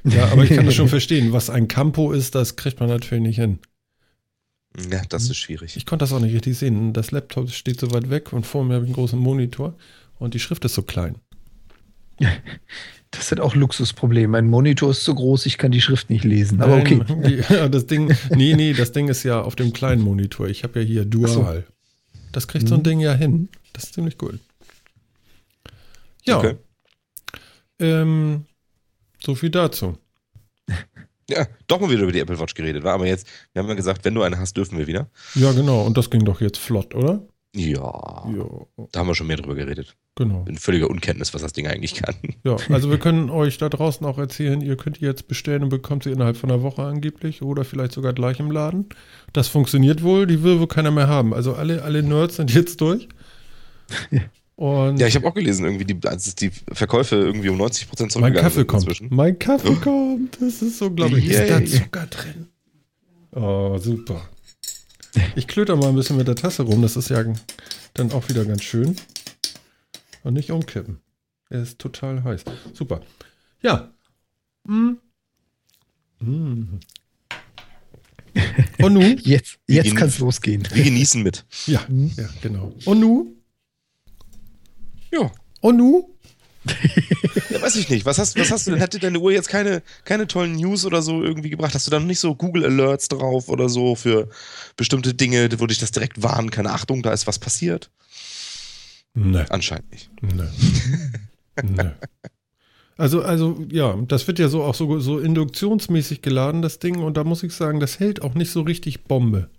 Ja, 0.06 0.30
aber 0.32 0.46
ich 0.46 0.52
kann 0.52 0.66
das 0.66 0.76
schon 0.76 0.88
verstehen. 0.88 1.34
Was 1.34 1.50
ein 1.50 1.68
Campo 1.68 2.14
ist, 2.14 2.34
das 2.34 2.56
kriegt 2.56 2.80
man 2.80 2.88
natürlich 2.88 3.22
nicht 3.22 3.36
hin. 3.36 3.60
Ja, 4.90 5.02
das 5.10 5.24
ist 5.24 5.36
schwierig. 5.36 5.76
Ich 5.76 5.86
konnte 5.86 6.04
das 6.04 6.14
auch 6.14 6.22
nicht 6.22 6.34
richtig 6.34 6.58
sehen. 6.58 6.94
Das 6.94 7.12
Laptop 7.12 7.50
steht 7.52 7.82
so 7.82 7.92
weit 7.92 8.10
weg 8.10 8.32
und 8.32 8.46
vor 8.46 8.64
mir 8.64 8.76
habe 8.76 8.86
ich 8.86 8.90
einen 8.90 8.96
großen 8.96 9.20
Monitor 9.20 9.76
und 10.18 10.34
die 10.36 10.40
Schrift 10.40 10.64
ist 10.66 10.74
so 10.76 10.84
klein. 10.84 11.18
Das 13.12 13.28
sind 13.28 13.42
auch 13.42 13.56
Luxusprobleme. 13.56 14.28
Mein 14.28 14.46
Monitor 14.48 14.92
ist 14.92 15.04
so 15.04 15.16
groß, 15.16 15.48
ich 15.48 15.58
kann 15.58 15.72
die 15.72 15.82
Schrift 15.82 16.12
nicht 16.12 16.24
lesen. 16.24 16.62
Aber 16.62 16.78
Nein, 16.78 17.02
okay. 17.02 17.18
Die, 17.28 17.36
ja, 17.54 17.68
das 17.68 17.88
Ding, 17.88 18.16
nee, 18.36 18.54
nee, 18.54 18.72
das 18.74 18.92
Ding 18.92 19.08
ist 19.08 19.24
ja 19.24 19.42
auf 19.42 19.56
dem 19.56 19.74
kleinen 19.74 20.04
Monitor. 20.04 20.48
Ich 20.48 20.64
habe 20.64 20.80
ja 20.80 20.86
hier 20.86 21.06
Dual. 21.06 21.66
Das 22.32 22.48
kriegt 22.48 22.68
so 22.68 22.76
ein 22.76 22.80
Mhm. 22.80 22.84
Ding 22.84 23.00
ja 23.00 23.14
hin. 23.14 23.50
Das 23.74 23.86
ist 23.86 23.94
ziemlich 23.94 24.22
cool. 24.22 24.40
Ja, 26.26 26.38
Okay. 26.38 26.56
ähm, 27.80 28.46
so 29.24 29.36
viel 29.36 29.50
dazu. 29.50 29.98
Ja, 31.32 31.46
doch 31.68 31.80
mal 31.80 31.92
wieder 31.92 32.02
über 32.02 32.12
die 32.12 32.22
Apple 32.22 32.40
Watch 32.40 32.56
geredet, 32.56 32.84
war 32.84 32.96
aber 32.96 33.06
jetzt, 33.06 33.28
wir 33.54 33.62
haben 33.62 33.70
ja 33.70 33.76
gesagt, 33.76 34.04
wenn 34.04 34.16
du 34.16 34.24
eine 34.24 34.40
hast, 34.40 34.58
dürfen 34.58 34.80
wir 34.80 34.88
wieder. 34.88 35.12
Ja, 35.36 35.52
genau. 35.52 35.84
Und 35.86 35.96
das 35.96 36.10
ging 36.10 36.26
doch 36.26 36.42
jetzt 36.42 36.58
flott, 36.58 36.96
oder? 36.96 37.22
Ja, 37.56 38.26
Ja, 38.36 38.46
da 38.92 39.00
haben 39.00 39.08
wir 39.08 39.16
schon 39.16 39.26
mehr 39.28 39.38
drüber 39.38 39.56
geredet. 39.56 39.96
genau. 40.16 40.46
In 40.48 40.58
völliger 40.58 40.88
Unkenntnis, 40.90 41.34
was 41.34 41.42
das 41.42 41.52
Ding 41.54 41.66
eigentlich 41.66 41.96
kann. 41.96 42.14
Ja, 42.44 42.58
also 42.70 42.92
wir 42.92 43.00
können 43.00 43.30
euch 43.32 43.58
da 43.58 43.70
draußen 43.70 44.06
auch 44.06 44.20
erzählen, 44.20 44.62
ihr 44.62 44.78
könnt 44.78 45.00
die 45.02 45.06
jetzt 45.06 45.28
bestellen 45.28 45.64
und 45.64 45.70
bekommt 45.70 46.04
sie 46.04 46.12
innerhalb 46.12 46.38
von 46.38 46.52
einer 46.52 46.62
Woche 46.62 46.84
angeblich 46.84 47.42
oder 47.42 47.64
vielleicht 47.66 47.94
sogar 47.94 48.14
gleich 48.14 48.40
im 48.40 48.52
Laden. 48.52 48.86
Das 49.34 49.48
funktioniert 49.48 50.04
wohl, 50.04 50.28
die 50.28 50.44
will 50.44 50.60
wohl 50.60 50.68
keiner 50.68 50.92
mehr 50.92 51.08
haben. 51.08 51.34
Also 51.34 51.54
alle, 51.56 51.82
alle 51.84 52.04
Nerds 52.04 52.36
sind 52.36 52.54
jetzt 52.54 52.82
durch. 52.82 53.10
Und 54.56 55.00
Ja, 55.00 55.08
ich 55.08 55.16
habe 55.16 55.26
auch 55.26 55.34
gelesen, 55.34 55.64
irgendwie, 55.66 55.86
die, 55.86 56.06
als 56.08 56.28
es 56.28 56.36
die 56.36 56.52
Verkäufe 56.74 57.16
irgendwie 57.16 57.48
um 57.50 57.56
90% 57.60 57.62
mein 57.62 58.10
zurückgegangen 58.10 58.34
Kaffee 58.36 58.56
sind 58.56 58.68
kommt. 58.68 58.84
inzwischen. 58.84 59.08
Mein 59.16 59.40
Kaffee 59.40 59.76
kommt. 59.76 60.38
Das 60.42 60.62
ist 60.62 60.82
unglaublich. 60.82 61.30
Ist 61.30 61.50
da. 61.50 61.66
Zucker 61.66 62.08
drin? 62.08 62.48
Oh, 63.32 63.78
super. 63.78 64.22
Ich 65.36 65.48
klöter 65.48 65.76
mal 65.76 65.90
ein 65.90 65.96
bisschen 65.96 66.18
mit 66.18 66.28
der 66.28 66.36
Tasse 66.36 66.64
rum. 66.64 66.82
Das 66.82 66.96
ist 66.96 67.10
ja 67.10 67.24
dann 67.94 68.12
auch 68.12 68.30
wieder 68.30 68.46
ganz 68.46 68.64
schön. 68.64 68.96
Und 70.24 70.34
nicht 70.34 70.52
umkippen. 70.52 71.00
Er 71.50 71.62
ist 71.64 71.80
total 71.80 72.24
heiß. 72.24 72.44
Super. 72.74 73.02
Ja. 73.62 73.92
Mm. 74.66 74.92
Mm. 76.20 76.80
Und 78.82 78.94
nun? 78.94 79.18
Jetzt, 79.24 79.58
jetzt 79.68 79.96
kann 79.96 80.08
es 80.10 80.20
losgehen. 80.20 80.64
Wir 80.74 80.84
genießen 80.84 81.24
mit. 81.24 81.46
Ja, 81.66 81.84
Mhm. 81.90 82.12
ja, 82.16 82.30
genau. 82.42 82.74
Und 82.86 83.00
nun? 83.00 83.36
Ja. 85.12 85.32
Und 85.62 85.78
nun? 85.78 86.04
Ja, 87.50 87.62
weiß 87.62 87.76
ich 87.78 87.90
nicht. 87.90 88.06
Was 88.06 88.20
hast, 88.20 88.38
was 88.38 88.52
hast 88.52 88.68
du 88.68 88.72
denn? 88.72 88.80
Hätte 88.80 89.00
deine 89.00 89.20
Uhr 89.20 89.32
jetzt 89.32 89.50
keine, 89.50 89.82
keine 90.06 90.28
tollen 90.28 90.56
News 90.56 90.86
oder 90.86 91.02
so 91.02 91.24
irgendwie 91.24 91.50
gebracht? 91.50 91.74
Hast 91.74 91.88
du 91.88 91.92
da 91.92 92.00
noch 92.00 92.08
nicht 92.08 92.20
so 92.20 92.36
Google 92.36 92.66
Alerts 92.66 93.08
drauf 93.08 93.50
oder 93.50 93.70
so 93.70 93.96
für 93.96 94.30
bestimmte 94.78 95.14
Dinge, 95.14 95.50
wo 95.60 95.68
dich 95.68 95.80
das 95.80 95.92
direkt 95.92 96.22
warnen 96.22 96.52
kann? 96.52 96.68
Achtung, 96.68 97.02
da 97.02 97.12
ist 97.12 97.28
was 97.28 97.40
passiert? 97.40 97.90
Ne. 99.14 99.46
Anscheinend 99.50 99.92
nicht. 99.92 100.10
Nö. 100.22 100.48
Nö. 101.64 101.92
Also, 102.98 103.22
also, 103.22 103.66
ja, 103.72 103.96
das 104.08 104.28
wird 104.28 104.40
ja 104.40 104.50
so 104.50 104.62
auch 104.62 104.76
so, 104.76 105.00
so 105.00 105.20
induktionsmäßig 105.20 106.22
geladen, 106.22 106.62
das 106.62 106.80
Ding, 106.80 107.00
und 107.02 107.16
da 107.16 107.24
muss 107.24 107.44
ich 107.44 107.54
sagen, 107.54 107.80
das 107.80 108.00
hält 108.00 108.22
auch 108.22 108.34
nicht 108.34 108.52
so 108.52 108.62
richtig 108.62 109.06
Bombe. 109.06 109.50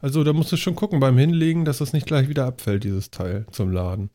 Also, 0.00 0.22
da 0.22 0.34
musst 0.34 0.52
du 0.52 0.58
schon 0.58 0.74
gucken 0.74 1.00
beim 1.00 1.16
Hinlegen, 1.16 1.64
dass 1.64 1.78
das 1.78 1.94
nicht 1.94 2.06
gleich 2.06 2.28
wieder 2.28 2.44
abfällt, 2.44 2.84
dieses 2.84 3.10
Teil 3.10 3.46
zum 3.52 3.72
Laden. 3.72 4.10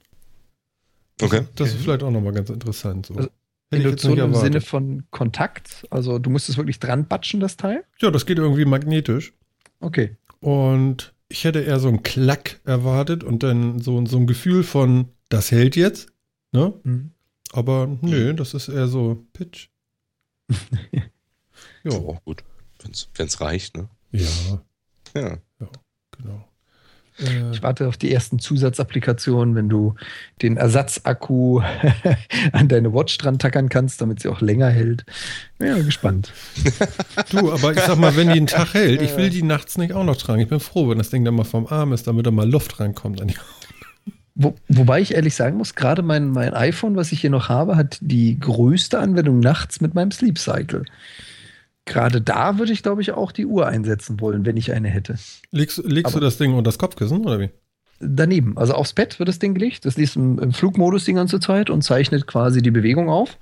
Das, 1.17 1.31
Okay. 1.31 1.45
Das 1.55 1.69
ist 1.69 1.81
vielleicht 1.81 2.03
auch 2.03 2.11
nochmal 2.11 2.33
ganz 2.33 2.49
interessant. 2.49 3.05
So. 3.07 3.15
Also, 3.15 3.29
Induktion 3.71 4.17
im. 4.17 4.35
Sinne 4.35 4.61
von 4.61 5.03
Kontakt. 5.11 5.85
Also 5.89 6.19
du 6.19 6.29
musst 6.29 6.49
es 6.49 6.57
wirklich 6.57 6.79
dran 6.79 7.07
batschen, 7.07 7.39
das 7.39 7.57
Teil. 7.57 7.83
Ja, 7.99 8.11
das 8.11 8.25
geht 8.25 8.37
irgendwie 8.37 8.65
magnetisch. 8.65 9.33
Okay. 9.79 10.15
Und 10.39 11.13
ich 11.29 11.43
hätte 11.45 11.61
eher 11.61 11.79
so 11.79 11.87
einen 11.87 12.03
Klack 12.03 12.59
erwartet 12.65 13.23
und 13.23 13.41
dann 13.43 13.79
so, 13.79 14.05
so 14.05 14.17
ein 14.17 14.27
Gefühl 14.27 14.63
von, 14.63 15.09
das 15.29 15.51
hält 15.51 15.75
jetzt. 15.75 16.09
Ne? 16.51 16.73
Mhm. 16.83 17.11
Aber 17.51 17.97
nö, 18.01 18.33
das 18.33 18.53
ist 18.53 18.67
eher 18.69 18.87
so 18.87 19.25
Pitch. 19.33 19.69
Ja, 21.85 21.91
ja, 21.91 21.97
auch 21.97 22.23
gut. 22.23 22.45
Wenn 23.15 23.25
es 23.27 23.41
reicht, 23.41 23.75
ne? 23.75 23.89
ja, 24.11 24.29
Ja. 25.15 25.37
genau. 26.17 26.47
Äh, 27.19 27.51
Ich 27.51 27.63
warte 27.63 27.87
auf 27.87 27.97
die 27.97 28.11
ersten 28.13 28.39
Zusatzapplikationen, 28.39 29.55
wenn 29.55 29.69
du 29.69 29.95
den 30.41 30.57
Ersatzakku 30.57 31.61
an 32.51 32.67
deine 32.67 32.93
Watch 32.93 33.17
dran 33.17 33.39
tackern 33.39 33.69
kannst, 33.69 34.01
damit 34.01 34.19
sie 34.19 34.29
auch 34.29 34.41
länger 34.41 34.69
hält. 34.69 35.05
Ja, 35.59 35.77
gespannt. 35.79 36.33
du, 37.31 37.51
aber 37.51 37.71
ich 37.73 37.79
sag 37.79 37.97
mal, 37.97 38.15
wenn 38.15 38.27
die 38.27 38.37
einen 38.37 38.47
Tag 38.47 38.73
hält, 38.73 39.01
ich 39.01 39.15
will 39.17 39.29
die 39.29 39.43
nachts 39.43 39.77
nicht 39.77 39.93
auch 39.93 40.03
noch 40.03 40.17
tragen. 40.17 40.41
Ich 40.41 40.49
bin 40.49 40.59
froh, 40.59 40.89
wenn 40.89 40.97
das 40.97 41.09
Ding 41.09 41.23
dann 41.23 41.35
mal 41.35 41.43
vom 41.43 41.67
Arm 41.67 41.93
ist, 41.93 42.07
damit 42.07 42.25
da 42.25 42.31
mal 42.31 42.49
Luft 42.49 42.79
reinkommt. 42.79 43.21
An 43.21 43.27
die 43.27 43.35
Wo, 44.35 44.55
wobei 44.67 44.99
ich 45.01 45.13
ehrlich 45.13 45.35
sagen 45.35 45.57
muss, 45.57 45.75
gerade 45.75 46.01
mein, 46.01 46.29
mein 46.29 46.53
iPhone, 46.53 46.95
was 46.95 47.11
ich 47.11 47.21
hier 47.21 47.29
noch 47.29 47.49
habe, 47.49 47.75
hat 47.75 47.97
die 48.01 48.39
größte 48.39 48.97
Anwendung 48.99 49.39
nachts 49.39 49.79
mit 49.79 49.93
meinem 49.93 50.11
Sleep 50.11 50.37
Cycle. 50.39 50.85
Gerade 51.85 52.21
da 52.21 52.57
würde 52.59 52.71
ich, 52.71 52.81
glaube 52.81 53.01
ich, 53.01 53.11
auch 53.11 53.31
die 53.31 53.45
Uhr 53.45 53.67
einsetzen 53.67 54.19
wollen, 54.21 54.45
wenn 54.45 54.55
ich 54.55 54.71
eine 54.71 54.87
hätte. 54.87 55.15
legst 55.51 55.83
legst 55.83 56.15
du 56.15 56.19
das 56.19 56.37
Ding 56.37 56.51
unter 56.51 56.63
das 56.63 56.77
Kopfkissen 56.77 57.25
oder 57.25 57.39
wie? 57.39 57.49
Daneben, 57.99 58.57
also 58.57 58.73
aufs 58.73 58.91
Bett 58.93 59.17
wird 59.19 59.29
das 59.29 59.39
Ding 59.39 59.53
gelegt. 59.53 59.85
Das 59.85 59.95
liest 59.95 60.17
im, 60.17 60.37
im 60.39 60.51
Flugmodus 60.51 61.05
die 61.05 61.13
ganze 61.13 61.39
Zeit 61.39 61.69
und 61.69 61.83
zeichnet 61.83 62.27
quasi 62.27 62.61
die 62.61 62.71
Bewegung 62.71 63.09
auf 63.09 63.37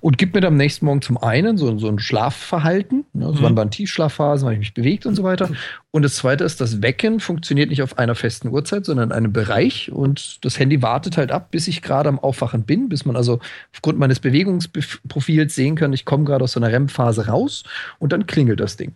und 0.00 0.16
gibt 0.16 0.34
mir 0.34 0.40
dann 0.40 0.54
am 0.54 0.56
nächsten 0.56 0.86
Morgen 0.86 1.02
zum 1.02 1.18
einen 1.18 1.58
so, 1.58 1.76
so 1.78 1.88
ein 1.88 1.98
Schlafverhalten, 1.98 3.04
ne, 3.12 3.26
also 3.26 3.40
Mhm. 3.40 3.44
wann 3.44 3.56
waren 3.56 3.70
Tiefschlafphasen, 3.70 4.46
wann 4.46 4.54
ich 4.54 4.60
mich 4.60 4.74
bewegt 4.74 5.04
und 5.04 5.14
so 5.14 5.24
weiter. 5.24 5.50
Und 5.90 6.02
das 6.02 6.16
zweite 6.16 6.44
ist, 6.44 6.60
das 6.60 6.80
Wecken 6.80 7.20
funktioniert 7.20 7.68
nicht 7.70 7.82
auf 7.82 7.98
einer 7.98 8.14
festen 8.14 8.48
Uhrzeit, 8.48 8.84
sondern 8.86 9.10
in 9.10 9.12
einem 9.16 9.32
Bereich 9.32 9.92
und 9.92 10.42
das 10.44 10.58
Handy 10.58 10.80
wartet 10.80 11.16
halt 11.18 11.30
ab, 11.30 11.50
bis 11.50 11.68
ich 11.68 11.82
gerade 11.82 12.08
am 12.08 12.18
Aufwachen 12.18 12.62
bin, 12.62 12.88
bis 12.88 13.04
man 13.04 13.16
also 13.16 13.40
aufgrund 13.74 13.98
meines 13.98 14.20
Bewegungsprofils 14.20 15.54
sehen 15.54 15.76
kann, 15.76 15.92
ich 15.92 16.04
komme 16.04 16.24
gerade 16.24 16.44
aus 16.44 16.52
so 16.52 16.60
einer 16.60 16.72
REM-Phase 16.72 17.26
raus 17.26 17.64
und 17.98 18.12
dann 18.12 18.26
klingelt 18.26 18.60
das 18.60 18.76
Ding. 18.76 18.94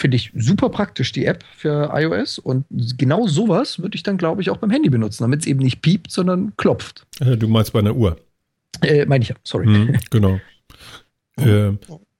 Finde 0.00 0.16
ich 0.16 0.32
super 0.34 0.70
praktisch, 0.70 1.12
die 1.12 1.26
App 1.26 1.44
für 1.58 1.90
iOS. 1.92 2.38
Und 2.38 2.64
genau 2.96 3.26
sowas 3.26 3.80
würde 3.80 3.96
ich 3.96 4.02
dann, 4.02 4.16
glaube 4.16 4.40
ich, 4.40 4.48
auch 4.48 4.56
beim 4.56 4.70
Handy 4.70 4.88
benutzen, 4.88 5.24
damit 5.24 5.40
es 5.40 5.46
eben 5.46 5.60
nicht 5.60 5.82
piept, 5.82 6.10
sondern 6.10 6.54
klopft. 6.56 7.06
Äh, 7.20 7.36
Du 7.36 7.48
meinst 7.48 7.74
bei 7.74 7.80
einer 7.80 7.94
Uhr. 7.94 8.16
Äh, 8.80 9.04
meine 9.04 9.22
ich 9.22 9.28
ja, 9.28 9.36
sorry. 9.44 9.66
Mhm, 9.66 9.98
genau. 10.10 10.40
Äh, 11.36 11.72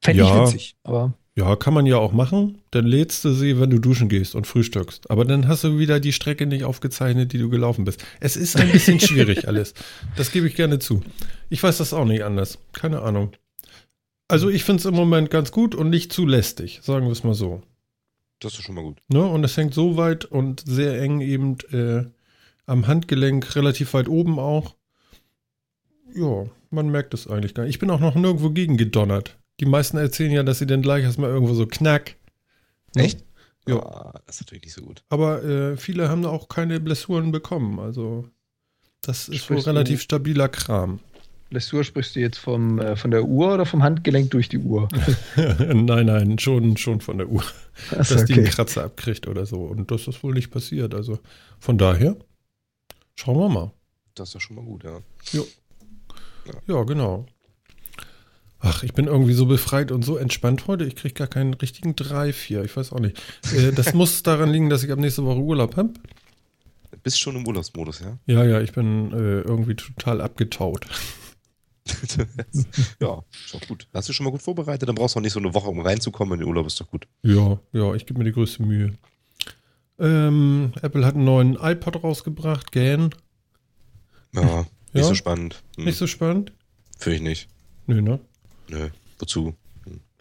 Fände 0.03 0.23
Ja. 0.23 0.45
ich 0.45 0.49
witzig. 0.53 0.77
Aber 0.83 1.15
ja, 1.37 1.57
kann 1.57 1.73
man 1.75 1.87
ja 1.87 1.97
auch 1.97 2.13
machen. 2.13 2.59
Dann 2.71 2.87
lädst 2.87 3.25
du 3.25 3.33
sie, 3.33 3.59
wenn 3.61 3.71
du 3.71 3.79
duschen 3.79 4.09
gehst 4.11 4.35
und 4.35 4.47
frühstückst. 4.47 5.11
Aber 5.11 5.25
dann 5.25 5.49
hast 5.49 5.65
du 5.65 5.79
wieder 5.79 6.01
die 6.01 6.13
Strecke 6.13 6.45
nicht 6.47 6.65
aufgezeichnet, 6.65 7.33
die 7.33 7.39
du 7.39 7.49
gelaufen 7.51 7.85
bist. 7.87 8.05
Es 8.21 8.37
ist 8.37 8.57
ein 8.61 8.71
bisschen 8.73 9.01
schwierig 9.01 9.49
alles. 9.49 9.73
Das 10.17 10.33
gebe 10.33 10.47
ich 10.47 10.55
gerne 10.55 10.79
zu. 10.81 11.03
Ich 11.51 11.63
weiß 11.63 11.79
das 11.79 11.93
auch 11.95 12.05
nicht 12.05 12.25
anders. 12.25 12.59
Keine 12.73 13.01
Ahnung. 13.03 13.33
Also 14.29 14.49
ich 14.49 14.65
finde 14.65 14.81
es 14.81 14.87
im 14.87 14.95
Moment 14.95 15.31
ganz 15.31 15.51
gut 15.51 15.75
und 15.75 15.91
nicht 15.91 16.13
zu 16.13 16.25
lästig, 16.27 16.81
sagen 16.83 17.07
wir 17.07 17.13
es 17.13 17.25
mal 17.25 17.35
so. 17.35 17.63
Das 18.41 18.55
ist 18.55 18.63
schon 18.63 18.75
mal 18.75 18.83
gut. 18.85 18.99
Ne? 19.09 19.25
Und 19.25 19.45
es 19.45 19.57
hängt 19.57 19.75
so 19.75 19.97
weit 19.97 20.25
und 20.25 20.63
sehr 20.67 21.01
eng 21.01 21.21
eben 21.21 21.59
äh, 21.73 22.07
am 22.67 22.87
Handgelenk, 22.87 23.55
relativ 23.55 23.95
weit 23.95 24.09
oben 24.09 24.39
auch. 24.39 24.75
Ja, 26.15 26.47
man 26.71 26.89
merkt 26.89 27.15
es 27.15 27.27
eigentlich 27.27 27.55
gar 27.55 27.65
nicht. 27.65 27.75
Ich 27.75 27.79
bin 27.79 27.91
auch 27.91 28.01
noch 28.01 28.15
nirgendwo 28.15 28.51
gegen 28.51 28.77
gedonnert. 28.77 29.39
Die 29.61 29.67
meisten 29.67 29.99
erzählen 29.99 30.33
ja, 30.33 30.43
dass 30.43 30.59
sie 30.59 30.67
dann 30.67 30.83
gleich 30.83 31.05
erstmal 31.05 31.31
irgendwo 31.31 31.55
so 31.55 31.67
knack. 31.67 32.17
Ne? 32.97 33.05
Echt? 33.05 33.25
Ja. 33.69 33.79
Ah, 33.79 34.21
das 34.27 34.37
ist 34.37 34.47
natürlich 34.47 34.65
nicht 34.65 34.75
so 34.75 34.83
gut. 34.83 35.05
Aber 35.11 35.45
äh, 35.45 35.77
viele 35.77 36.09
haben 36.09 36.23
da 36.23 36.31
auch 36.31 36.49
keine 36.49 36.81
Blessuren 36.81 37.31
bekommen. 37.31 37.79
Also 37.79 38.29
das 39.03 39.29
ist 39.29 39.45
Sprichst 39.45 39.67
wohl 39.67 39.73
relativ 39.73 40.01
stabiler 40.01 40.49
Kram. 40.49 41.01
Blessur 41.51 41.83
sprichst 41.83 42.15
du 42.15 42.21
jetzt 42.21 42.39
vom, 42.39 42.79
äh, 42.79 42.97
von 42.97 43.11
der 43.11 43.25
Uhr 43.25 43.55
oder 43.55 43.67
vom 43.67 43.83
Handgelenk 43.83 44.31
durch 44.31 44.49
die 44.49 44.59
Uhr? 44.59 44.89
nein, 45.37 46.07
nein, 46.07 46.39
schon, 46.39 46.77
schon 46.77 47.01
von 47.01 47.19
der 47.19 47.29
Uhr. 47.29 47.43
Achso, 47.91 48.15
dass 48.15 48.25
die 48.25 48.35
einen 48.35 48.45
okay. 48.45 48.55
Kratzer 48.55 48.85
abkriegt 48.85 49.27
oder 49.27 49.45
so. 49.47 49.65
Und 49.65 49.91
das 49.91 50.07
ist 50.07 50.23
wohl 50.23 50.33
nicht 50.33 50.51
passiert. 50.51 50.95
Also 50.95 51.19
von 51.59 51.77
daher, 51.77 52.17
schauen 53.17 53.39
wir 53.39 53.49
mal. 53.49 53.73
Das 54.15 54.29
ist 54.29 54.35
ja 54.35 54.41
schon 54.41 54.57
mal 54.57 54.65
gut, 54.65 54.85
ja. 54.85 55.01
Ja, 56.67 56.83
genau. 56.85 57.27
Ach, 58.61 58.83
ich 58.83 58.93
bin 58.93 59.07
irgendwie 59.07 59.33
so 59.33 59.47
befreit 59.47 59.91
und 59.91 60.05
so 60.05 60.17
entspannt 60.17 60.67
heute. 60.67 60.85
Ich 60.85 60.95
kriege 60.95 61.15
gar 61.15 61.27
keinen 61.27 61.55
richtigen 61.55 61.97
Drive 61.97 62.41
hier. 62.43 62.63
Ich 62.63 62.77
weiß 62.77 62.93
auch 62.93 63.01
nicht. 63.01 63.21
Äh, 63.57 63.73
das 63.73 63.95
muss 63.95 64.23
daran 64.23 64.51
liegen, 64.51 64.71
dass 64.71 64.85
ich 64.85 64.93
ab 64.93 64.99
nächste 64.99 65.25
Woche 65.25 65.41
Urlaub 65.41 65.77
habe. 65.77 65.95
Bist 67.03 67.19
schon 67.19 67.37
im 67.37 67.47
Urlaubsmodus, 67.47 68.01
ja? 68.01 68.19
Ja, 68.27 68.45
ja, 68.45 68.61
ich 68.61 68.73
bin 68.73 69.13
äh, 69.13 69.41
irgendwie 69.41 69.75
total 69.75 70.21
abgetaut. 70.21 70.87
ja, 73.01 73.23
ist 73.33 73.55
doch 73.55 73.67
gut. 73.69 73.89
Hast 73.95 74.09
du 74.09 74.13
schon 74.13 74.25
mal 74.25 74.31
gut 74.31 74.43
vorbereitet? 74.43 74.89
Dann 74.89 74.95
brauchst 74.95 75.15
du 75.15 75.19
auch 75.19 75.23
nicht 75.23 75.33
so 75.33 75.41
eine 75.41 75.55
Woche, 75.55 75.69
um 75.69 75.81
reinzukommen 75.81 76.35
in 76.35 76.41
den 76.41 76.49
Urlaub, 76.49 76.67
ist 76.67 76.81
doch 76.81 76.89
gut. 76.91 77.07
Ja, 77.23 77.59
ja, 77.73 77.95
ich 77.95 78.07
gebe 78.07 78.19
mir 78.19 78.25
die 78.25 78.33
größte 78.33 78.63
Mühe. 78.63 78.95
Ähm, 79.99 80.73
Apple 80.83 81.05
hat 81.05 81.15
einen 81.15 81.25
neuen 81.25 81.57
iPod 81.61 82.03
rausgebracht, 82.03 82.73
GAN. 82.73 83.11
Ja, 84.33 84.61
nicht 84.93 85.03
Ja? 85.03 85.05
so 85.05 85.15
spannend. 85.15 85.63
Hm, 85.77 85.85
Nicht 85.85 85.99
so 85.99 86.07
spannend? 86.07 86.53
Finde 86.99 87.17
ich 87.17 87.23
nicht. 87.23 87.49
Nö, 87.87 88.01
ne? 88.03 88.21
Nö. 88.69 88.89
Wozu? 89.19 89.55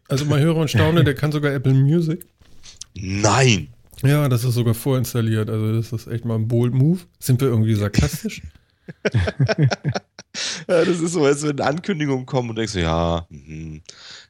Also 0.07 0.25
mal 0.25 0.39
höre 0.39 0.55
und 0.55 0.69
staune, 0.69 1.03
der 1.03 1.13
kann 1.13 1.31
sogar 1.31 1.53
Apple 1.53 1.73
Music. 1.73 2.25
Nein! 2.95 3.67
Ja, 4.01 4.27
das 4.29 4.43
ist 4.43 4.55
sogar 4.55 4.73
vorinstalliert. 4.73 5.49
Also 5.49 5.73
das 5.73 5.91
ist 5.93 6.07
echt 6.07 6.25
mal 6.25 6.35
ein 6.35 6.47
bold 6.47 6.73
Move. 6.73 7.01
Sind 7.19 7.41
wir 7.41 7.49
irgendwie 7.49 7.75
sarkastisch? 7.75 8.41
ja, 10.67 10.85
das 10.85 10.99
ist 10.99 11.13
so, 11.13 11.25
als 11.25 11.43
wenn 11.43 11.59
Ankündigungen 11.59 12.25
kommen 12.25 12.51
und 12.51 12.55
denkst 12.57 12.73
du, 12.73 12.81
ja, 12.81 13.25
mh, 13.29 13.79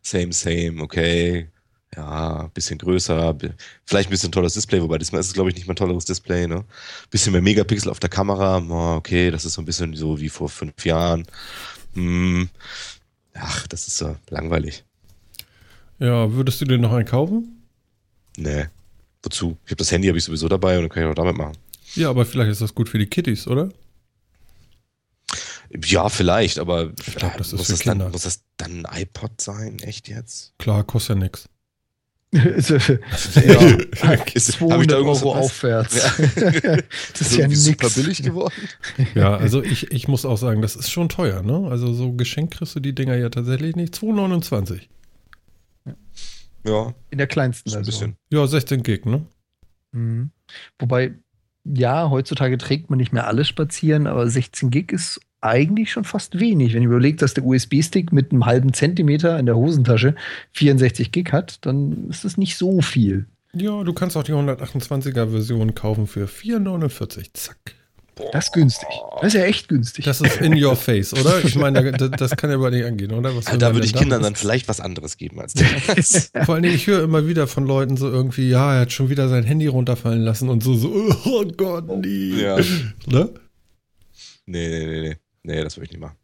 same, 0.01 0.33
same, 0.33 0.81
okay. 0.81 1.49
Ja, 1.95 2.47
bisschen 2.53 2.77
größer, 2.77 3.35
vielleicht 3.83 4.09
ein 4.09 4.11
bisschen 4.11 4.31
tolles 4.31 4.53
Display, 4.53 4.79
wobei 4.79 4.99
diesmal 4.99 5.21
ist 5.21 5.27
es, 5.27 5.33
glaube 5.33 5.49
ich, 5.49 5.55
nicht 5.55 5.65
mehr 5.65 5.73
ein 5.73 5.77
tolleres 5.77 6.05
Display, 6.05 6.47
ne? 6.47 6.63
Bisschen 7.09 7.31
mehr 7.31 7.41
Megapixel 7.41 7.89
auf 7.89 7.99
der 7.99 8.11
Kamera, 8.11 8.57
okay, 8.95 9.31
das 9.31 9.43
ist 9.43 9.53
so 9.55 9.61
ein 9.61 9.65
bisschen 9.65 9.95
so 9.95 10.19
wie 10.19 10.29
vor 10.29 10.49
fünf 10.49 10.85
Jahren. 10.85 11.25
Hm. 11.95 12.47
Ach, 13.33 13.67
das 13.67 13.87
ist 13.87 13.97
so 13.97 14.15
langweilig. 14.29 14.83
Ja, 15.97 16.31
würdest 16.31 16.61
du 16.61 16.65
dir 16.65 16.77
noch 16.77 16.93
einen 16.93 17.05
kaufen? 17.05 17.63
Nee. 18.37 18.67
Wozu? 19.23 19.57
Ich 19.65 19.71
habe 19.71 19.77
das 19.77 19.91
Handy 19.91 20.07
habe 20.07 20.17
ich 20.17 20.23
sowieso 20.23 20.47
dabei 20.47 20.77
und 20.77 20.83
dann 20.83 20.89
kann 20.89 21.03
ich 21.03 21.09
auch 21.09 21.15
damit 21.15 21.35
machen. 21.35 21.57
Ja, 21.95 22.09
aber 22.11 22.25
vielleicht 22.25 22.51
ist 22.51 22.61
das 22.61 22.73
gut 22.73 22.87
für 22.87 22.99
die 22.99 23.07
Kitties, 23.07 23.47
oder? 23.47 23.69
Ja, 25.83 26.09
vielleicht, 26.09 26.59
aber 26.59 26.91
ich 27.05 27.15
glaub, 27.15 27.37
das 27.37 27.51
muss, 27.51 27.67
das 27.67 27.79
dann, 27.79 27.99
muss 28.11 28.23
das 28.23 28.43
dann 28.57 28.85
ein 28.85 29.01
iPod 29.01 29.39
sein? 29.39 29.77
Echt 29.79 30.07
jetzt? 30.07 30.53
Klar, 30.57 30.83
kostet 30.83 31.17
ja 31.17 31.23
nichts. 31.23 31.49
ja, 32.31 34.13
ist, 34.33 34.51
200 34.53 34.93
Euro 34.93 35.33
aufwärts. 35.33 35.95
Ja. 35.95 36.77
das 37.13 37.21
ist 37.21 37.37
ja 37.37 37.47
nix. 37.47 37.63
super 37.63 37.89
billig 37.89 38.21
geworden. 38.21 38.53
Ja, 39.15 39.35
also 39.35 39.63
ich, 39.63 39.91
ich 39.91 40.07
muss 40.07 40.25
auch 40.25 40.37
sagen, 40.37 40.61
das 40.61 40.75
ist 40.75 40.91
schon 40.91 41.09
teuer, 41.09 41.41
ne? 41.41 41.67
Also 41.69 41.93
so 41.93 42.13
geschenkt 42.13 42.55
kriegst 42.55 42.75
du 42.75 42.79
die 42.79 42.93
Dinger 42.93 43.15
ja 43.15 43.29
tatsächlich 43.29 43.75
nicht. 43.75 43.95
2,29. 43.95 44.81
Ja. 46.65 46.93
In 47.09 47.17
der 47.17 47.27
kleinsten 47.27 47.71
Version. 47.71 47.85
Bisschen. 47.85 48.15
Ja, 48.31 48.45
16 48.45 48.83
Gig, 48.83 49.05
ne? 49.05 49.25
Mhm. 49.91 50.31
Wobei, 50.77 51.15
ja, 51.63 52.09
heutzutage 52.09 52.57
trägt 52.57 52.89
man 52.89 52.97
nicht 52.97 53.13
mehr 53.13 53.27
alles 53.27 53.47
spazieren, 53.47 54.07
aber 54.07 54.29
16 54.29 54.69
Gig 54.69 54.91
ist 54.91 55.19
eigentlich 55.41 55.91
schon 55.91 56.03
fast 56.03 56.39
wenig. 56.39 56.73
Wenn 56.73 56.81
ich 56.81 56.87
überlege, 56.87 57.17
dass 57.17 57.33
der 57.33 57.45
USB-Stick 57.45 58.11
mit 58.11 58.31
einem 58.31 58.45
halben 58.45 58.73
Zentimeter 58.73 59.39
in 59.39 59.45
der 59.45 59.55
Hosentasche 59.55 60.15
64 60.53 61.11
Gig 61.11 61.31
hat, 61.31 61.65
dann 61.65 62.09
ist 62.09 62.25
das 62.25 62.37
nicht 62.37 62.57
so 62.57 62.81
viel. 62.81 63.25
Ja, 63.53 63.83
du 63.83 63.93
kannst 63.93 64.15
auch 64.15 64.23
die 64.23 64.33
128er-Version 64.33 65.73
kaufen 65.75 66.07
für 66.07 66.25
4,49. 66.25 67.33
Zack. 67.33 67.57
Das 68.33 68.47
ist 68.47 68.51
günstig. 68.51 68.89
Das 69.21 69.33
ist 69.33 69.39
ja 69.39 69.45
echt 69.45 69.69
günstig. 69.69 70.05
Das 70.05 70.19
ist 70.19 70.41
in 70.41 70.61
your 70.61 70.75
face, 70.75 71.13
oder? 71.13 71.43
Ich 71.43 71.55
meine, 71.55 71.91
das, 71.93 72.11
das 72.11 72.35
kann 72.35 72.49
ja 72.49 72.57
über 72.57 72.69
nicht 72.69 72.83
angehen, 72.83 73.13
oder? 73.13 73.35
Was 73.35 73.45
da 73.45 73.73
würde 73.73 73.85
ich 73.85 73.93
Kindern 73.93 74.21
dann 74.21 74.35
vielleicht 74.35 74.67
was 74.67 74.81
anderes 74.81 75.17
geben 75.17 75.39
als 75.39 75.53
das. 75.53 76.31
Vor 76.45 76.55
allen 76.55 76.63
Dingen, 76.63 76.75
ich 76.75 76.87
höre 76.87 77.01
immer 77.01 77.27
wieder 77.27 77.47
von 77.47 77.65
Leuten 77.65 77.95
so 77.95 78.09
irgendwie, 78.09 78.49
ja, 78.49 78.75
er 78.75 78.81
hat 78.81 78.91
schon 78.91 79.09
wieder 79.09 79.29
sein 79.29 79.45
Handy 79.45 79.67
runterfallen 79.67 80.21
lassen 80.21 80.49
und 80.49 80.61
so, 80.61 80.75
so, 80.75 80.89
oh 81.25 81.45
Gott, 81.55 81.87
nie. 81.87 82.41
Ja. 82.41 82.57
Ne? 83.07 83.29
Nee, 84.45 84.67
nee, 84.67 84.85
nee, 84.85 85.01
nee. 85.01 85.17
Nee, 85.49 85.63
das 85.63 85.77
würde 85.77 85.85
ich 85.85 85.91
nicht 85.91 85.99
machen. 85.99 86.15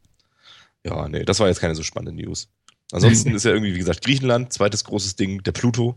Ja, 0.86 1.10
nee, 1.10 1.24
das 1.24 1.40
war 1.40 1.48
jetzt 1.48 1.60
keine 1.60 1.74
so 1.74 1.82
spannende 1.82 2.24
News. 2.24 2.48
Ansonsten 2.92 3.32
ist 3.36 3.44
ja 3.44 3.52
irgendwie, 3.52 3.74
wie 3.74 3.80
gesagt, 3.80 4.04
Griechenland, 4.06 4.54
zweites 4.54 4.84
großes 4.84 5.16
Ding, 5.16 5.42
der 5.42 5.52
Pluto. 5.52 5.96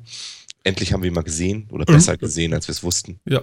Endlich 0.65 0.93
haben 0.93 1.03
wir 1.03 1.09
ihn 1.09 1.15
mal 1.15 1.23
gesehen 1.23 1.69
oder 1.71 1.85
besser 1.85 2.15
mhm. 2.15 2.19
gesehen, 2.19 2.55
als 2.55 2.69
wir 2.69 2.73
es 2.73 2.83
wussten. 2.83 3.21
Ja. 3.29 3.43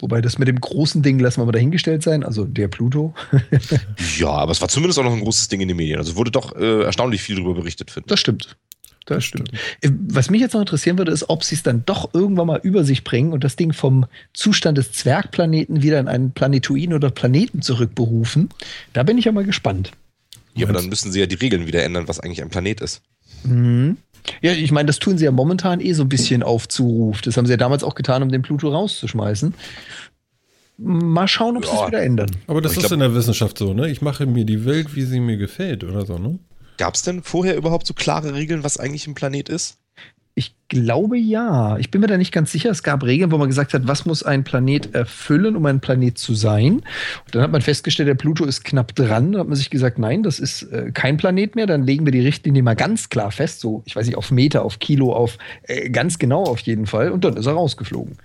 Wobei 0.00 0.20
das 0.20 0.38
mit 0.38 0.48
dem 0.48 0.58
großen 0.60 1.02
Ding 1.02 1.18
lassen 1.18 1.40
wir 1.40 1.44
mal 1.44 1.52
dahingestellt 1.52 2.02
sein, 2.02 2.24
also 2.24 2.44
der 2.44 2.68
Pluto. 2.68 3.14
ja, 4.18 4.30
aber 4.30 4.52
es 4.52 4.60
war 4.60 4.68
zumindest 4.68 4.98
auch 4.98 5.04
noch 5.04 5.12
ein 5.12 5.20
großes 5.20 5.48
Ding 5.48 5.60
in 5.60 5.68
den 5.68 5.76
Medien. 5.76 5.98
Also 5.98 6.16
wurde 6.16 6.30
doch 6.30 6.56
äh, 6.56 6.82
erstaunlich 6.82 7.22
viel 7.22 7.36
darüber 7.36 7.54
berichtet, 7.54 7.90
finde 7.90 8.06
ich. 8.06 8.10
Das 8.10 8.20
stimmt. 8.20 8.56
Das 9.06 9.24
stimmt. 9.24 9.50
Äh, 9.80 9.90
was 10.08 10.30
mich 10.30 10.40
jetzt 10.40 10.54
noch 10.54 10.60
interessieren 10.60 10.98
würde, 10.98 11.12
ist, 11.12 11.28
ob 11.28 11.44
sie 11.44 11.54
es 11.54 11.62
dann 11.62 11.84
doch 11.84 12.14
irgendwann 12.14 12.46
mal 12.46 12.60
über 12.62 12.84
sich 12.84 13.04
bringen 13.04 13.32
und 13.32 13.44
das 13.44 13.56
Ding 13.56 13.72
vom 13.72 14.06
Zustand 14.32 14.78
des 14.78 14.92
Zwergplaneten 14.92 15.82
wieder 15.82 16.00
in 16.00 16.08
einen 16.08 16.32
Planetoiden 16.32 16.94
oder 16.94 17.10
Planeten 17.10 17.62
zurückberufen. 17.62 18.48
Da 18.92 19.02
bin 19.02 19.18
ich 19.18 19.26
ja 19.26 19.32
mal 19.32 19.44
gespannt. 19.44 19.92
Ja, 20.54 20.66
aber 20.66 20.74
dann 20.74 20.88
müssen 20.88 21.12
sie 21.12 21.20
ja 21.20 21.26
die 21.26 21.34
Regeln 21.34 21.66
wieder 21.66 21.82
ändern, 21.82 22.08
was 22.08 22.20
eigentlich 22.20 22.42
ein 22.42 22.48
Planet 22.48 22.80
ist. 22.80 23.02
Mhm. 23.42 23.98
Ja, 24.40 24.52
ich 24.52 24.72
meine, 24.72 24.86
das 24.86 24.98
tun 24.98 25.18
sie 25.18 25.24
ja 25.26 25.32
momentan 25.32 25.80
eh 25.80 25.92
so 25.92 26.02
ein 26.02 26.08
bisschen 26.08 26.42
auf 26.42 26.68
Zuruf. 26.68 27.20
Das 27.20 27.36
haben 27.36 27.46
sie 27.46 27.52
ja 27.52 27.56
damals 27.56 27.84
auch 27.84 27.94
getan, 27.94 28.22
um 28.22 28.30
den 28.30 28.42
Pluto 28.42 28.70
rauszuschmeißen. 28.70 29.54
Mal 30.78 31.28
schauen, 31.28 31.56
ob 31.56 31.64
ja. 31.64 31.70
sie 31.70 31.76
es 31.76 31.86
wieder 31.88 32.02
ändern. 32.02 32.30
Aber 32.46 32.60
das 32.60 32.72
aber 32.72 32.80
ist 32.80 32.88
glaub, 32.88 32.92
in 32.92 33.00
der 33.00 33.14
Wissenschaft 33.14 33.58
so, 33.58 33.74
ne? 33.74 33.90
Ich 33.90 34.00
mache 34.00 34.26
mir 34.26 34.44
die 34.44 34.64
Welt, 34.64 34.96
wie 34.96 35.02
sie 35.02 35.20
mir 35.20 35.36
gefällt 35.36 35.84
oder 35.84 36.06
so, 36.06 36.18
ne? 36.18 36.38
Gab 36.76 36.94
es 36.94 37.02
denn 37.02 37.22
vorher 37.22 37.56
überhaupt 37.56 37.86
so 37.86 37.94
klare 37.94 38.34
Regeln, 38.34 38.64
was 38.64 38.78
eigentlich 38.78 39.06
ein 39.06 39.14
Planet 39.14 39.48
ist? 39.48 39.78
Ich 40.36 40.56
glaube 40.68 41.16
ja. 41.16 41.76
Ich 41.78 41.92
bin 41.92 42.00
mir 42.00 42.08
da 42.08 42.16
nicht 42.16 42.32
ganz 42.32 42.50
sicher. 42.50 42.70
Es 42.70 42.82
gab 42.82 43.04
Regeln, 43.04 43.30
wo 43.30 43.38
man 43.38 43.46
gesagt 43.46 43.72
hat, 43.72 43.86
was 43.86 44.04
muss 44.04 44.24
ein 44.24 44.42
Planet 44.42 44.92
erfüllen, 44.92 45.54
um 45.54 45.64
ein 45.66 45.78
Planet 45.78 46.18
zu 46.18 46.34
sein. 46.34 46.78
Und 47.24 47.34
dann 47.34 47.42
hat 47.42 47.52
man 47.52 47.62
festgestellt, 47.62 48.08
der 48.08 48.16
Pluto 48.16 48.44
ist 48.44 48.64
knapp 48.64 48.96
dran. 48.96 49.30
Dann 49.30 49.42
hat 49.42 49.46
man 49.48 49.56
sich 49.56 49.70
gesagt, 49.70 49.96
nein, 50.00 50.24
das 50.24 50.40
ist 50.40 50.62
äh, 50.64 50.90
kein 50.92 51.18
Planet 51.18 51.54
mehr. 51.54 51.66
Dann 51.66 51.84
legen 51.84 52.04
wir 52.04 52.10
die 52.10 52.20
Richtlinie 52.20 52.64
mal 52.64 52.74
ganz 52.74 53.10
klar 53.10 53.30
fest. 53.30 53.60
So, 53.60 53.84
ich 53.84 53.94
weiß 53.94 54.06
nicht, 54.06 54.16
auf 54.16 54.32
Meter, 54.32 54.64
auf 54.64 54.80
Kilo, 54.80 55.12
auf 55.12 55.38
äh, 55.62 55.88
ganz 55.90 56.18
genau 56.18 56.42
auf 56.42 56.60
jeden 56.60 56.86
Fall. 56.86 57.12
Und 57.12 57.24
dann 57.24 57.36
ist 57.36 57.46
er 57.46 57.52
rausgeflogen. 57.52 58.18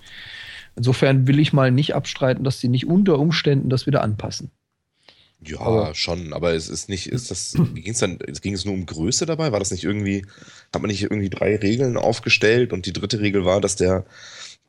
Insofern 0.76 1.28
will 1.28 1.38
ich 1.38 1.54
mal 1.54 1.70
nicht 1.72 1.94
abstreiten, 1.94 2.44
dass 2.44 2.60
sie 2.60 2.70
nicht 2.70 2.88
unter 2.88 3.20
Umständen 3.20 3.70
das 3.70 3.86
wieder 3.86 4.02
anpassen. 4.02 4.50
Ja, 5.42 5.60
aber 5.62 5.96
schon, 5.96 6.34
aber 6.34 6.54
es 6.54 6.68
ist 6.68 6.90
nicht, 6.90 7.08
ist 7.08 7.32
das, 7.32 7.54
ging 7.74 7.92
es 7.92 8.00
dann, 8.00 8.20
ging 8.42 8.54
es 8.54 8.66
nur 8.66 8.74
um 8.74 8.86
Größe 8.86 9.26
dabei? 9.26 9.52
War 9.52 9.60
das 9.60 9.72
nicht 9.72 9.84
irgendwie, 9.84 10.26
hat 10.74 10.82
man 10.82 10.90
nicht 10.90 11.04
irgendwie 11.04 11.30
drei 11.30 11.56
Regeln 11.56 11.98
aufgestellt 11.98 12.74
und 12.74 12.86
die 12.86 12.94
dritte 12.94 13.20
Regel 13.20 13.46
war, 13.46 13.62
dass 13.62 13.76
der 13.76 14.06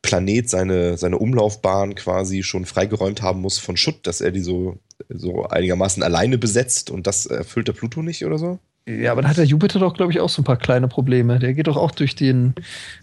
Planet 0.01 0.49
seine, 0.49 0.97
seine 0.97 1.17
Umlaufbahn 1.17 1.95
quasi 1.95 2.43
schon 2.43 2.65
freigeräumt 2.65 3.21
haben 3.21 3.41
muss 3.41 3.59
von 3.59 3.77
Schutt, 3.77 4.07
dass 4.07 4.21
er 4.21 4.31
die 4.31 4.39
so, 4.39 4.79
so 5.09 5.45
einigermaßen 5.45 6.01
alleine 6.01 6.37
besetzt 6.37 6.89
und 6.89 7.05
das 7.05 7.25
erfüllt 7.25 7.67
der 7.67 7.73
Pluto 7.73 8.01
nicht 8.01 8.25
oder 8.25 8.39
so? 8.39 8.59
Ja, 8.87 9.11
aber 9.11 9.21
dann 9.21 9.29
hat 9.29 9.37
der 9.37 9.45
Jupiter 9.45 9.79
doch, 9.79 9.93
glaube 9.93 10.11
ich, 10.11 10.19
auch 10.19 10.29
so 10.29 10.41
ein 10.41 10.45
paar 10.45 10.57
kleine 10.57 10.87
Probleme. 10.87 11.37
Der 11.37 11.53
geht 11.53 11.67
doch 11.67 11.77
auch 11.77 11.91
durch 11.91 12.15
den, 12.15 12.55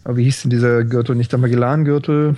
wie 0.05 0.25
hieß 0.25 0.43
denn 0.43 0.51
dieser 0.51 0.83
Gürtel, 0.85 1.15
nicht 1.15 1.31
der 1.31 1.39
Magellangürtel? 1.39 2.37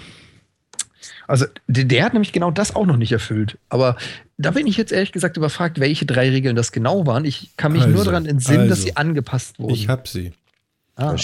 Also 1.30 1.46
der, 1.68 1.84
der, 1.84 2.04
hat 2.04 2.12
nämlich 2.12 2.32
genau 2.32 2.50
das 2.50 2.74
auch 2.74 2.86
noch 2.86 2.96
nicht 2.96 3.12
erfüllt. 3.12 3.56
Aber 3.68 3.96
da 4.36 4.50
bin 4.50 4.66
ich 4.66 4.76
jetzt 4.76 4.90
ehrlich 4.90 5.12
gesagt 5.12 5.36
überfragt, 5.36 5.78
welche 5.78 6.04
drei 6.04 6.28
Regeln 6.28 6.56
das 6.56 6.72
genau 6.72 7.06
waren. 7.06 7.24
Ich 7.24 7.56
kann 7.56 7.70
mich 7.70 7.82
also, 7.82 7.94
nur 7.94 8.04
daran 8.04 8.26
entsinnen, 8.26 8.62
also, 8.62 8.70
dass 8.70 8.82
sie 8.82 8.96
angepasst 8.96 9.60
wurden. 9.60 9.72
Ich 9.72 9.86
habe 9.86 10.08
sie. 10.08 10.32
Ah. 10.96 11.14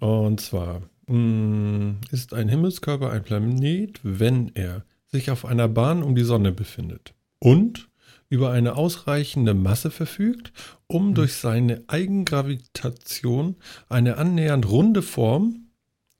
Und 0.00 0.40
zwar 0.40 0.80
mh, 1.08 1.18
mm, 1.18 2.00
ist 2.10 2.32
ein 2.32 2.48
Himmelskörper 2.48 3.10
ein 3.10 3.22
Planet, 3.22 4.00
wenn 4.02 4.50
er 4.54 4.82
sich 5.12 5.30
auf 5.30 5.44
einer 5.44 5.68
Bahn 5.68 6.02
um 6.02 6.14
die 6.14 6.24
Sonne 6.24 6.50
befindet 6.50 7.12
und 7.38 7.90
über 8.30 8.50
eine 8.50 8.76
ausreichende 8.76 9.52
Masse 9.52 9.90
verfügt, 9.90 10.54
um 10.86 11.08
hm. 11.08 11.14
durch 11.16 11.34
seine 11.34 11.84
Eigengravitation 11.86 13.56
eine 13.90 14.16
annähernd 14.16 14.66
runde 14.70 15.02
Form 15.02 15.66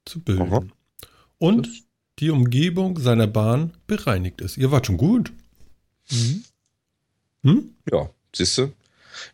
zu 0.04 0.20
bilden. 0.20 0.52
Aha. 0.52 0.62
Und 1.38 1.83
die 2.18 2.30
Umgebung 2.30 2.98
seiner 2.98 3.26
Bahn 3.26 3.72
bereinigt 3.86 4.40
ist. 4.40 4.56
Ihr 4.56 4.70
wart 4.70 4.86
schon 4.86 4.96
gut. 4.96 5.32
Mhm. 6.10 6.44
Hm? 7.42 7.70
Ja, 7.90 8.10
siehst 8.34 8.58
du? 8.58 8.72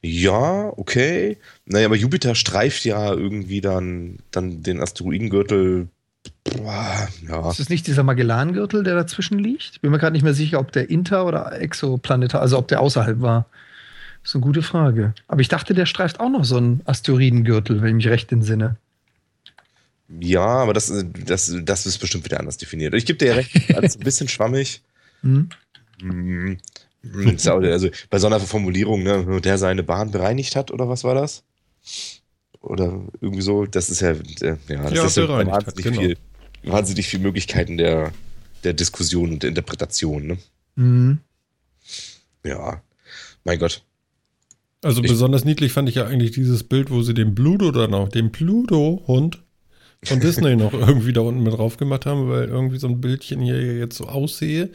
Ja, 0.02 0.72
okay. 0.76 1.38
Naja, 1.66 1.86
aber 1.86 1.96
Jupiter 1.96 2.34
streift 2.34 2.84
ja 2.84 3.12
irgendwie 3.12 3.60
dann, 3.60 4.18
dann 4.30 4.62
den 4.62 4.80
Asteroidengürtel. 4.80 5.88
Boah, 6.44 7.08
ja. 7.26 7.50
Ist 7.50 7.60
das 7.60 7.68
nicht 7.68 7.86
dieser 7.86 8.02
Magellangürtel, 8.02 8.82
der 8.82 8.94
dazwischen 8.94 9.38
liegt? 9.38 9.80
Bin 9.80 9.90
mir 9.90 9.98
gerade 9.98 10.12
nicht 10.12 10.22
mehr 10.22 10.34
sicher, 10.34 10.58
ob 10.58 10.72
der 10.72 10.90
inter- 10.90 11.26
oder 11.26 11.58
exoplanetar, 11.60 12.40
also 12.40 12.58
ob 12.58 12.68
der 12.68 12.80
außerhalb 12.80 13.20
war. 13.20 13.46
Das 14.22 14.32
ist 14.32 14.34
eine 14.34 14.44
gute 14.44 14.62
Frage. 14.62 15.14
Aber 15.28 15.40
ich 15.40 15.48
dachte, 15.48 15.72
der 15.72 15.86
streift 15.86 16.20
auch 16.20 16.28
noch 16.28 16.44
so 16.44 16.56
einen 16.56 16.82
Asteroidengürtel, 16.84 17.80
wenn 17.80 17.98
ich 17.98 18.04
mich 18.04 18.08
recht 18.08 18.32
entsinne. 18.32 18.76
Ja, 20.18 20.44
aber 20.44 20.72
das, 20.72 20.92
das, 21.24 21.54
das 21.62 21.86
ist 21.86 21.98
bestimmt 21.98 22.24
wieder 22.24 22.40
anders 22.40 22.56
definiert. 22.56 22.94
Ich 22.94 23.06
gebe 23.06 23.18
dir 23.18 23.26
ja 23.28 23.34
recht, 23.34 23.74
als 23.74 23.96
ein 23.96 24.02
bisschen 24.02 24.28
schwammig. 24.28 24.82
Mhm. 25.22 25.48
Mhm. 26.02 26.58
Also 27.36 27.90
bei 28.10 28.18
so 28.18 28.26
einer 28.26 28.40
Formulierung, 28.40 29.02
ne, 29.02 29.40
der 29.40 29.56
seine 29.56 29.82
Bahn 29.82 30.10
bereinigt 30.10 30.56
hat, 30.56 30.70
oder 30.70 30.88
was 30.88 31.04
war 31.04 31.14
das? 31.14 31.44
Oder 32.60 33.02
irgendwie 33.20 33.42
so, 33.42 33.64
das 33.64 33.88
ist 33.88 34.00
ja, 34.00 34.10
äh, 34.10 34.56
ja, 34.68 34.82
das 34.82 34.92
ja, 34.92 35.06
ist 35.06 35.16
ja 35.16 35.28
wahnsinnig, 35.28 35.54
hat, 35.54 35.76
genau. 35.76 36.00
viel, 36.00 36.16
wahnsinnig 36.64 37.08
viele 37.08 37.22
Möglichkeiten 37.22 37.78
der, 37.78 38.12
der 38.64 38.74
Diskussion 38.74 39.30
und 39.30 39.42
der 39.42 39.48
Interpretation. 39.48 40.26
Ne? 40.26 40.38
Mhm. 40.76 41.18
Ja, 42.44 42.82
mein 43.44 43.58
Gott. 43.58 43.82
Also 44.82 45.02
ich, 45.02 45.10
besonders 45.10 45.44
niedlich 45.44 45.72
fand 45.72 45.88
ich 45.88 45.94
ja 45.94 46.06
eigentlich 46.06 46.32
dieses 46.32 46.64
Bild, 46.64 46.90
wo 46.90 47.02
sie 47.02 47.14
den 47.14 47.34
Pluto 47.34 47.70
dann 47.70 47.94
auch, 47.94 48.08
den 48.08 48.32
Pluto-Hund 48.32 49.42
von 50.04 50.20
Disney 50.20 50.56
noch 50.56 50.72
irgendwie 50.72 51.12
da 51.12 51.20
unten 51.20 51.42
mit 51.42 51.52
drauf 51.52 51.76
gemacht 51.76 52.06
haben, 52.06 52.28
weil 52.30 52.48
irgendwie 52.48 52.78
so 52.78 52.88
ein 52.88 53.00
Bildchen 53.00 53.40
hier 53.40 53.76
jetzt 53.78 53.96
so 53.96 54.06
aussehe, 54.06 54.70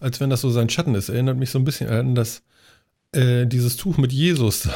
als 0.00 0.20
wenn 0.20 0.30
das 0.30 0.40
so 0.40 0.50
sein 0.50 0.68
Schatten 0.68 0.94
ist. 0.94 1.08
Erinnert 1.08 1.38
mich 1.38 1.50
so 1.50 1.58
ein 1.58 1.64
bisschen 1.64 1.88
an 1.88 2.14
das, 2.14 2.42
äh, 3.12 3.46
dieses 3.46 3.76
Tuch 3.76 3.98
mit 3.98 4.12
Jesus. 4.12 4.68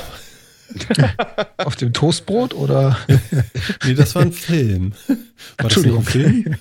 Auf 1.59 1.77
dem 1.77 1.93
Toastbrot 1.93 2.55
oder? 2.55 2.99
nee, 3.85 3.95
das 3.95 4.15
war 4.15 4.23
ein 4.23 4.33
Film. 4.33 4.93
War 5.07 5.17
Entschuldigung. 5.65 6.05
Das 6.05 6.15
ein 6.15 6.21
Film? 6.21 6.57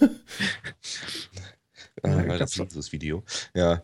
ah, 2.04 2.38
das 2.38 2.58
ist 2.58 2.76
das 2.76 2.92
Video. 2.92 3.24
Ja. 3.54 3.82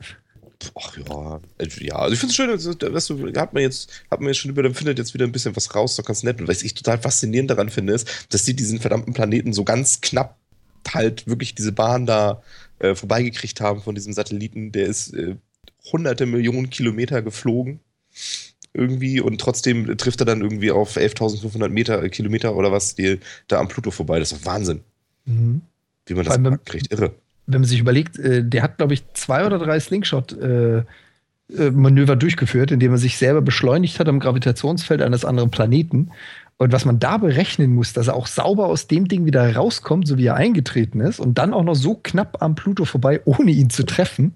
Ach 0.76 0.98
ja, 0.98 1.42
ja, 1.80 1.96
also 1.96 2.14
ich 2.14 2.20
finde 2.20 2.32
es 2.32 2.36
schön, 2.36 2.94
dass 2.94 3.08
du, 3.08 3.34
hat 3.36 3.54
man 3.54 3.64
jetzt, 3.64 3.90
hat 4.10 4.20
man 4.20 4.30
jetzt 4.30 4.40
schon 4.40 4.52
über, 4.52 4.74
findet 4.74 4.98
jetzt 4.98 5.14
wieder 5.14 5.26
ein 5.26 5.32
bisschen 5.32 5.56
was 5.56 5.74
raus, 5.76 5.96
doch 5.96 6.06
ganz 6.06 6.24
nett. 6.24 6.40
Und 6.42 6.48
was 6.48 6.64
ich 6.64 6.74
total 6.74 7.00
faszinierend 7.00 7.50
daran 7.50 7.70
finde, 7.70 7.94
ist, 7.94 8.28
dass 8.30 8.44
die 8.44 8.56
diesen 8.56 8.80
verdammten 8.80 9.14
Planeten 9.14 9.54
so 9.54 9.64
ganz 9.64 10.02
knapp 10.02 10.38
halt 10.90 11.28
wirklich 11.28 11.56
diese 11.56 11.72
Bahn 11.72 12.06
da 12.06 12.42
äh, 12.80 12.96
vorbeigekriegt 12.96 13.62
haben 13.62 13.82
von 13.82 13.96
diesem 13.96 14.14
Satelliten. 14.14 14.72
Der 14.72 14.88
ist 14.88 15.14
äh, 15.14 15.36
hunderte 15.92 16.26
Millionen 16.26 16.70
Kilometer 16.70 17.22
geflogen 17.22 17.80
irgendwie 18.74 19.22
und 19.22 19.40
trotzdem 19.40 19.98
trifft 19.98 20.20
er 20.22 20.26
dann 20.26 20.42
irgendwie 20.42 20.72
auf 20.72 20.98
11.500 20.98 21.70
Meter, 21.70 22.02
äh, 22.04 22.10
Kilometer 22.10 22.56
oder 22.56 22.72
was, 22.72 22.96
die, 22.96 23.20
da 23.48 23.60
am 23.60 23.68
Pluto 23.68 23.92
vorbei. 23.92 24.20
Das 24.20 24.32
ist 24.32 24.42
doch 24.42 24.46
Wahnsinn. 24.46 24.82
Mhm. 25.26 25.62
Wie 26.06 26.16
man 26.16 26.26
das 26.26 26.40
kriegt. 26.66 26.92
Irre. 26.92 27.14
Wenn 27.46 27.62
man 27.62 27.68
sich 27.68 27.80
überlegt, 27.80 28.20
äh, 28.20 28.44
der 28.44 28.64
hat, 28.64 28.78
glaube 28.78 28.94
ich, 28.94 29.04
zwei 29.14 29.46
oder 29.46 29.60
drei 29.60 29.80
Slingshot-Manöver 29.80 32.14
äh, 32.14 32.18
durchgeführt, 32.18 32.72
indem 32.72 32.92
er 32.92 32.98
sich 32.98 33.18
selber 33.18 33.42
beschleunigt 33.42 34.00
hat 34.00 34.08
am 34.08 34.20
Gravitationsfeld 34.20 35.02
eines 35.02 35.26
anderen 35.26 35.52
Planeten. 35.52 36.12
Und 36.58 36.72
was 36.72 36.86
man 36.86 37.00
da 37.00 37.18
berechnen 37.18 37.74
muss, 37.74 37.94
dass 37.94 38.08
er 38.08 38.16
auch 38.16 38.28
sauber 38.28 38.68
aus 38.68 38.88
dem 38.88 39.08
Ding 39.08 39.26
wieder 39.26 39.56
rauskommt, 39.56 40.08
so 40.08 40.18
wie 40.18 40.28
er 40.28 40.36
eingetreten 40.36 41.02
ist, 41.02 41.20
und 41.20 41.38
dann 41.38 41.54
auch 41.54 41.64
noch 41.64 41.76
so 41.76 41.96
knapp 41.96 42.42
am 42.42 42.56
Pluto 42.56 42.86
vorbei, 42.86 43.22
ohne 43.26 43.52
ihn 43.52 43.70
zu 43.70 43.86
treffen, 43.86 44.34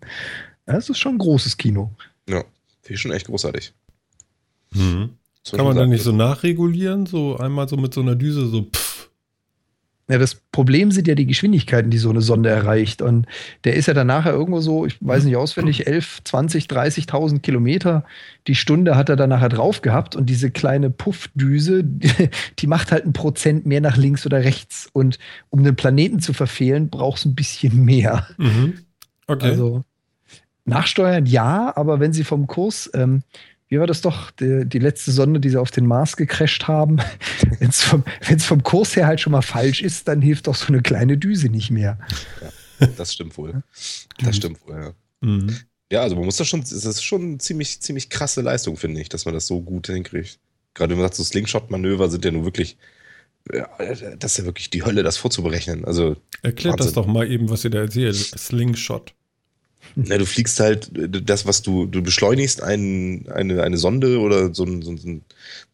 das 0.66 0.90
ist 0.90 0.98
schon 0.98 1.16
ein 1.16 1.20
großes 1.20 1.58
Kino. 1.58 1.92
Ja, 2.28 2.44
finde 2.82 2.96
ich 2.96 3.02
schon 3.02 3.12
echt 3.12 3.28
großartig. 3.28 3.74
Mhm. 4.74 5.12
Kann 5.52 5.66
man 5.66 5.78
da 5.78 5.86
nicht 5.86 6.04
so 6.04 6.12
nachregulieren? 6.12 7.06
So 7.06 7.38
einmal 7.38 7.70
so 7.70 7.78
mit 7.78 7.94
so 7.94 8.02
einer 8.02 8.16
Düse, 8.16 8.48
so 8.48 8.64
pff. 8.64 8.87
Ja, 10.10 10.18
das 10.18 10.36
Problem 10.36 10.92
sind 10.92 11.08
ja 11.08 11.16
die 11.16 11.26
Geschwindigkeiten, 11.26 11.92
die 11.92 11.98
so 11.98 12.10
eine 12.10 12.22
Sonde 12.22 12.50
erreicht. 12.50 13.02
Und 13.02 13.26
der 13.66 13.76
ist 13.76 13.88
ja 13.88 13.94
dann 13.94 14.08
nachher 14.08 14.32
irgendwo 14.32 14.62
so, 14.62 14.86
ich 14.86 14.98
weiß 15.02 15.26
nicht 15.26 15.36
auswendig, 15.36 15.86
11, 15.86 16.24
20, 16.24 16.66
30.000 16.68 17.40
Kilometer 17.40 18.06
die 18.48 18.56
Stunde 18.56 18.96
hat 18.96 19.10
er 19.10 19.18
dann 19.18 19.30
nachher 19.30 19.50
drauf 19.50 19.82
gehabt. 19.82 20.16
Und 20.16 20.28
diese 20.30 20.50
kleine 20.50 20.90
Puffdüse, 20.90 21.84
die 22.60 22.68
macht 22.68 22.92
halt 22.92 23.06
ein 23.06 23.14
Prozent 23.14 23.66
mehr 23.66 23.82
nach 23.82 23.98
links 23.98 24.26
oder 24.26 24.44
rechts. 24.44 24.90
Und 24.94 25.20
um 25.50 25.64
den 25.64 25.76
Planeten 25.76 26.20
zu 26.20 26.34
verfehlen, 26.34 26.90
braucht 26.90 27.20
es 27.20 27.26
ein 27.26 27.36
bisschen 27.36 27.84
mehr. 27.84 28.28
Mhm. 28.38 28.80
Okay. 29.28 29.50
Also 29.50 29.84
nachsteuern 30.66 31.26
ja, 31.26 31.74
aber 31.76 32.00
wenn 32.00 32.14
sie 32.14 32.24
vom 32.24 32.48
Kurs, 32.48 32.90
ähm, 32.94 33.24
wie 33.70 33.80
war 33.80 33.88
das 33.88 34.02
doch, 34.02 34.32
die, 34.32 34.66
die, 34.66 34.80
letzte 34.80 35.12
Sonde, 35.12 35.40
die 35.40 35.50
sie 35.50 35.60
auf 35.60 35.72
den 35.72 35.86
Mars 35.86 36.16
gecrasht 36.16 36.68
haben, 36.68 36.98
wenn 37.60 37.70
es 37.70 37.82
vom, 37.82 38.04
vom 38.40 38.64
Kurs 38.64 38.96
her 38.96 39.08
halt 39.08 39.20
schon 39.20 39.32
mal 39.32 39.42
falsch 39.42 39.82
ist, 39.82 40.08
dann 40.08 40.22
hilft 40.22 40.48
doch 40.48 40.56
so 40.56 40.68
eine 40.68 40.82
kleine 40.82 41.18
Düse 41.18 41.50
nicht 41.50 41.72
mehr. 41.72 42.00
Ja, 42.80 42.88
das 42.88 43.14
stimmt 43.14 43.38
wohl. 43.38 43.64
Das 44.24 44.36
stimmt 44.36 44.66
wohl, 44.66 44.76
ja. 44.76 44.94
Mhm. 45.22 45.58
Ja, 45.92 46.02
also 46.02 46.16
man 46.16 46.26
muss 46.26 46.38
das 46.38 46.48
schon, 46.48 46.62
es 46.62 46.72
ist 46.72 47.04
schon 47.04 47.40
ziemlich, 47.40 47.80
ziemlich 47.82 48.10
krasse 48.10 48.42
Leistung, 48.42 48.76
finde 48.76 49.02
ich, 49.02 49.10
dass 49.10 49.26
man 49.26 49.34
das 49.34 49.48
so 49.48 49.62
gut 49.62 49.88
hinkriegt. 49.88 50.40
Gerade 50.74 50.92
wenn 50.92 51.00
man 51.00 51.06
sagt, 51.06 51.16
so 51.16 51.24
Slingshot-Manöver 51.24 52.10
sind 52.10 52.26
ja 52.26 52.32
nur 52.32 52.44
wirklich, 52.44 52.78
ja, 53.54 53.70
das 54.18 54.34
ist 54.34 54.38
ja 54.40 54.46
wirklich 54.46 54.70
die 54.70 54.84
Hölle, 54.84 55.04
das 55.04 55.18
vorzuberechnen. 55.18 55.86
Also, 55.86 56.18
Erklärt 56.42 56.74
Wahnsinn. 56.74 56.88
das 56.88 56.94
doch 56.94 57.08
mal 57.08 57.30
eben, 57.30 57.50
was 57.50 57.64
ihr 57.64 57.70
da 57.70 57.80
erzählt. 57.80 58.16
Slingshot. 58.16 59.14
Na, 60.00 60.20
du 60.20 60.28
fliegst 60.28 60.60
halt 60.60 60.92
das, 60.94 61.48
was 61.48 61.64
du, 61.64 61.88
du 61.88 62.04
beschleunigst 62.04 62.62
ein, 62.62 63.28
eine, 63.30 63.64
eine 63.64 63.78
Sonde 63.78 64.20
oder 64.20 64.54
so 64.54 64.64
einen, 64.64 64.84
so 64.84 64.92
einen 64.92 65.24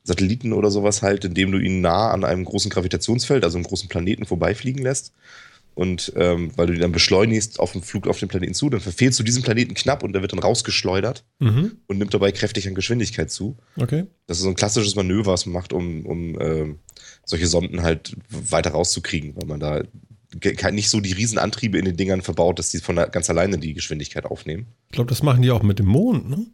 Satelliten 0.04 0.54
oder 0.54 0.72
sowas 0.72 1.02
halt, 1.02 1.26
indem 1.26 1.52
du 1.52 1.58
ihn 1.58 1.82
nah 1.82 2.12
an 2.12 2.24
einem 2.24 2.46
großen 2.46 2.72
Gravitationsfeld, 2.72 3.44
also 3.44 3.58
einem 3.58 3.66
großen 3.66 3.90
Planeten 3.90 4.26
vorbeifliegen 4.26 4.82
lässt. 4.82 5.12
Und 5.76 6.14
ähm, 6.16 6.52
weil 6.56 6.68
du 6.68 6.74
ihn 6.74 6.80
dann 6.80 6.94
beschleunigst 6.94 7.60
auf 7.60 7.74
dem 7.74 7.82
Flug 7.82 8.08
auf 8.08 8.20
den 8.20 8.30
Planeten 8.30 8.54
zu, 8.54 8.70
dann 8.70 8.80
verfehlst 8.80 9.20
du 9.20 9.24
diesen 9.24 9.44
Planeten 9.44 9.74
knapp 9.74 10.04
und 10.04 10.14
der 10.14 10.22
wird 10.22 10.32
dann 10.32 10.40
rausgeschleudert 10.40 11.26
mhm. 11.40 11.80
und 11.88 11.98
nimmt 11.98 12.14
dabei 12.14 12.32
kräftig 12.32 12.68
an 12.68 12.76
Geschwindigkeit 12.76 13.30
zu. 13.30 13.58
Okay. 13.76 14.06
Das 14.28 14.38
ist 14.38 14.44
so 14.44 14.50
ein 14.50 14.56
klassisches 14.56 14.96
Manöver, 14.96 15.34
was 15.34 15.46
man 15.46 15.54
macht, 15.54 15.74
um, 15.74 16.06
um 16.06 16.40
äh, 16.40 16.76
solche 17.26 17.48
Sonden 17.48 17.82
halt 17.82 18.16
weiter 18.30 18.72
rauszukriegen, 18.72 19.36
weil 19.36 19.48
man 19.48 19.60
da 19.60 19.84
nicht 20.72 20.90
so 20.90 21.00
die 21.00 21.14
Riesenantriebe 21.14 21.78
in 21.78 21.86
den 21.86 21.98
Dingern 21.98 22.22
verbaut, 22.22 22.60
dass 22.60 22.72
die 22.72 22.80
von 22.80 22.96
ganz 22.96 23.30
alleine 23.30 23.58
die 23.58 23.74
Geschwindigkeit 23.74 24.26
aufnehmen. 24.26 24.68
Ich 24.90 24.96
glaube, 24.96 25.10
das 25.10 25.24
machen 25.24 25.42
die 25.42 25.52
auch 25.52 25.64
mit 25.64 25.80
dem 25.80 25.88
Mond, 25.88 26.30
ne? 26.30 26.46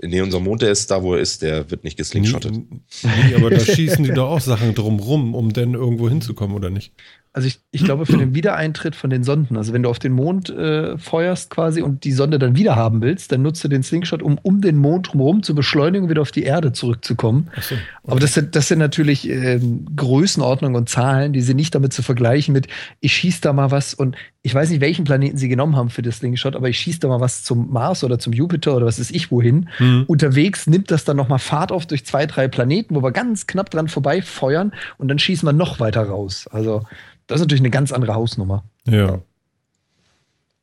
Nee, 0.00 0.20
unser 0.20 0.38
Mond, 0.38 0.62
der 0.62 0.70
ist 0.70 0.92
da, 0.92 1.02
wo 1.02 1.14
er 1.14 1.20
ist, 1.20 1.42
der 1.42 1.72
wird 1.72 1.82
nicht 1.82 1.96
geslingshottet. 1.96 2.52
Nee, 2.52 3.34
aber 3.34 3.50
da 3.50 3.58
schießen 3.58 4.04
die 4.04 4.12
doch 4.12 4.30
auch 4.30 4.40
Sachen 4.40 4.72
drumrum, 4.72 5.34
um 5.34 5.52
dann 5.52 5.74
irgendwo 5.74 6.08
hinzukommen, 6.08 6.54
oder 6.54 6.70
nicht? 6.70 6.92
Also 7.32 7.48
ich, 7.48 7.60
ich 7.70 7.84
glaube 7.84 8.06
für 8.06 8.16
den 8.16 8.34
Wiedereintritt 8.34 8.96
von 8.96 9.10
den 9.10 9.22
Sonden, 9.22 9.56
also 9.56 9.72
wenn 9.72 9.82
du 9.82 9.88
auf 9.88 9.98
den 9.98 10.12
Mond 10.12 10.50
äh, 10.50 10.96
feuerst 10.98 11.50
quasi 11.50 11.82
und 11.82 12.04
die 12.04 12.12
Sonde 12.12 12.38
dann 12.38 12.56
wieder 12.56 12.74
haben 12.74 13.02
willst, 13.02 13.30
dann 13.32 13.42
nutzt 13.42 13.62
du 13.62 13.68
den 13.68 13.82
Slingshot, 13.82 14.22
um 14.22 14.38
um 14.42 14.60
den 14.60 14.76
Mond 14.76 15.12
drumherum 15.12 15.42
zu 15.42 15.54
beschleunigen 15.54 16.04
und 16.04 16.10
wieder 16.10 16.22
auf 16.22 16.32
die 16.32 16.42
Erde 16.42 16.72
zurückzukommen. 16.72 17.50
So, 17.60 17.74
okay. 17.74 17.82
Aber 18.06 18.20
das 18.20 18.34
sind, 18.34 18.56
das 18.56 18.68
sind 18.68 18.78
natürlich 18.78 19.28
äh, 19.28 19.60
Größenordnungen 19.94 20.76
und 20.76 20.88
Zahlen, 20.88 21.32
die 21.32 21.42
sind 21.42 21.56
nicht 21.56 21.74
damit 21.74 21.92
zu 21.92 22.02
vergleichen 22.02 22.52
mit, 22.52 22.68
ich 23.00 23.12
schieße 23.12 23.40
da 23.42 23.52
mal 23.52 23.70
was 23.70 23.94
und 23.94 24.16
ich 24.48 24.54
weiß 24.54 24.70
nicht, 24.70 24.80
welchen 24.80 25.04
Planeten 25.04 25.36
sie 25.36 25.48
genommen 25.48 25.76
haben 25.76 25.90
für 25.90 26.00
das 26.00 26.16
Slingshot, 26.16 26.56
aber 26.56 26.70
ich 26.70 26.78
schieße 26.78 27.00
da 27.00 27.08
mal 27.08 27.20
was 27.20 27.44
zum 27.44 27.70
Mars 27.70 28.02
oder 28.02 28.18
zum 28.18 28.32
Jupiter 28.32 28.74
oder 28.74 28.86
was 28.86 28.98
ist 28.98 29.10
ich 29.10 29.30
wohin. 29.30 29.68
Mhm. 29.78 30.04
Unterwegs 30.06 30.66
nimmt 30.66 30.90
das 30.90 31.04
dann 31.04 31.18
nochmal 31.18 31.38
Fahrt 31.38 31.70
auf 31.70 31.86
durch 31.86 32.06
zwei, 32.06 32.24
drei 32.24 32.48
Planeten, 32.48 32.94
wo 32.94 33.02
wir 33.02 33.12
ganz 33.12 33.46
knapp 33.46 33.68
dran 33.68 33.88
vorbei 33.88 34.22
feuern 34.22 34.72
und 34.96 35.08
dann 35.08 35.18
schießen 35.18 35.46
wir 35.46 35.52
noch 35.52 35.80
weiter 35.80 36.04
raus. 36.04 36.48
Also 36.50 36.86
das 37.26 37.36
ist 37.36 37.42
natürlich 37.42 37.60
eine 37.60 37.70
ganz 37.70 37.92
andere 37.92 38.14
Hausnummer. 38.14 38.64
Ja. 38.86 39.20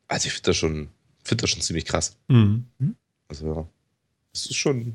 Also 0.08 0.26
ich 0.26 0.32
finde 0.32 0.46
das 0.46 0.56
schon, 0.56 0.88
finde 1.22 1.42
das 1.42 1.50
schon 1.50 1.62
ziemlich 1.62 1.84
krass. 1.84 2.16
Mhm. 2.26 2.64
Also, 3.28 3.68
das 4.32 4.46
ist 4.46 4.56
schon. 4.56 4.94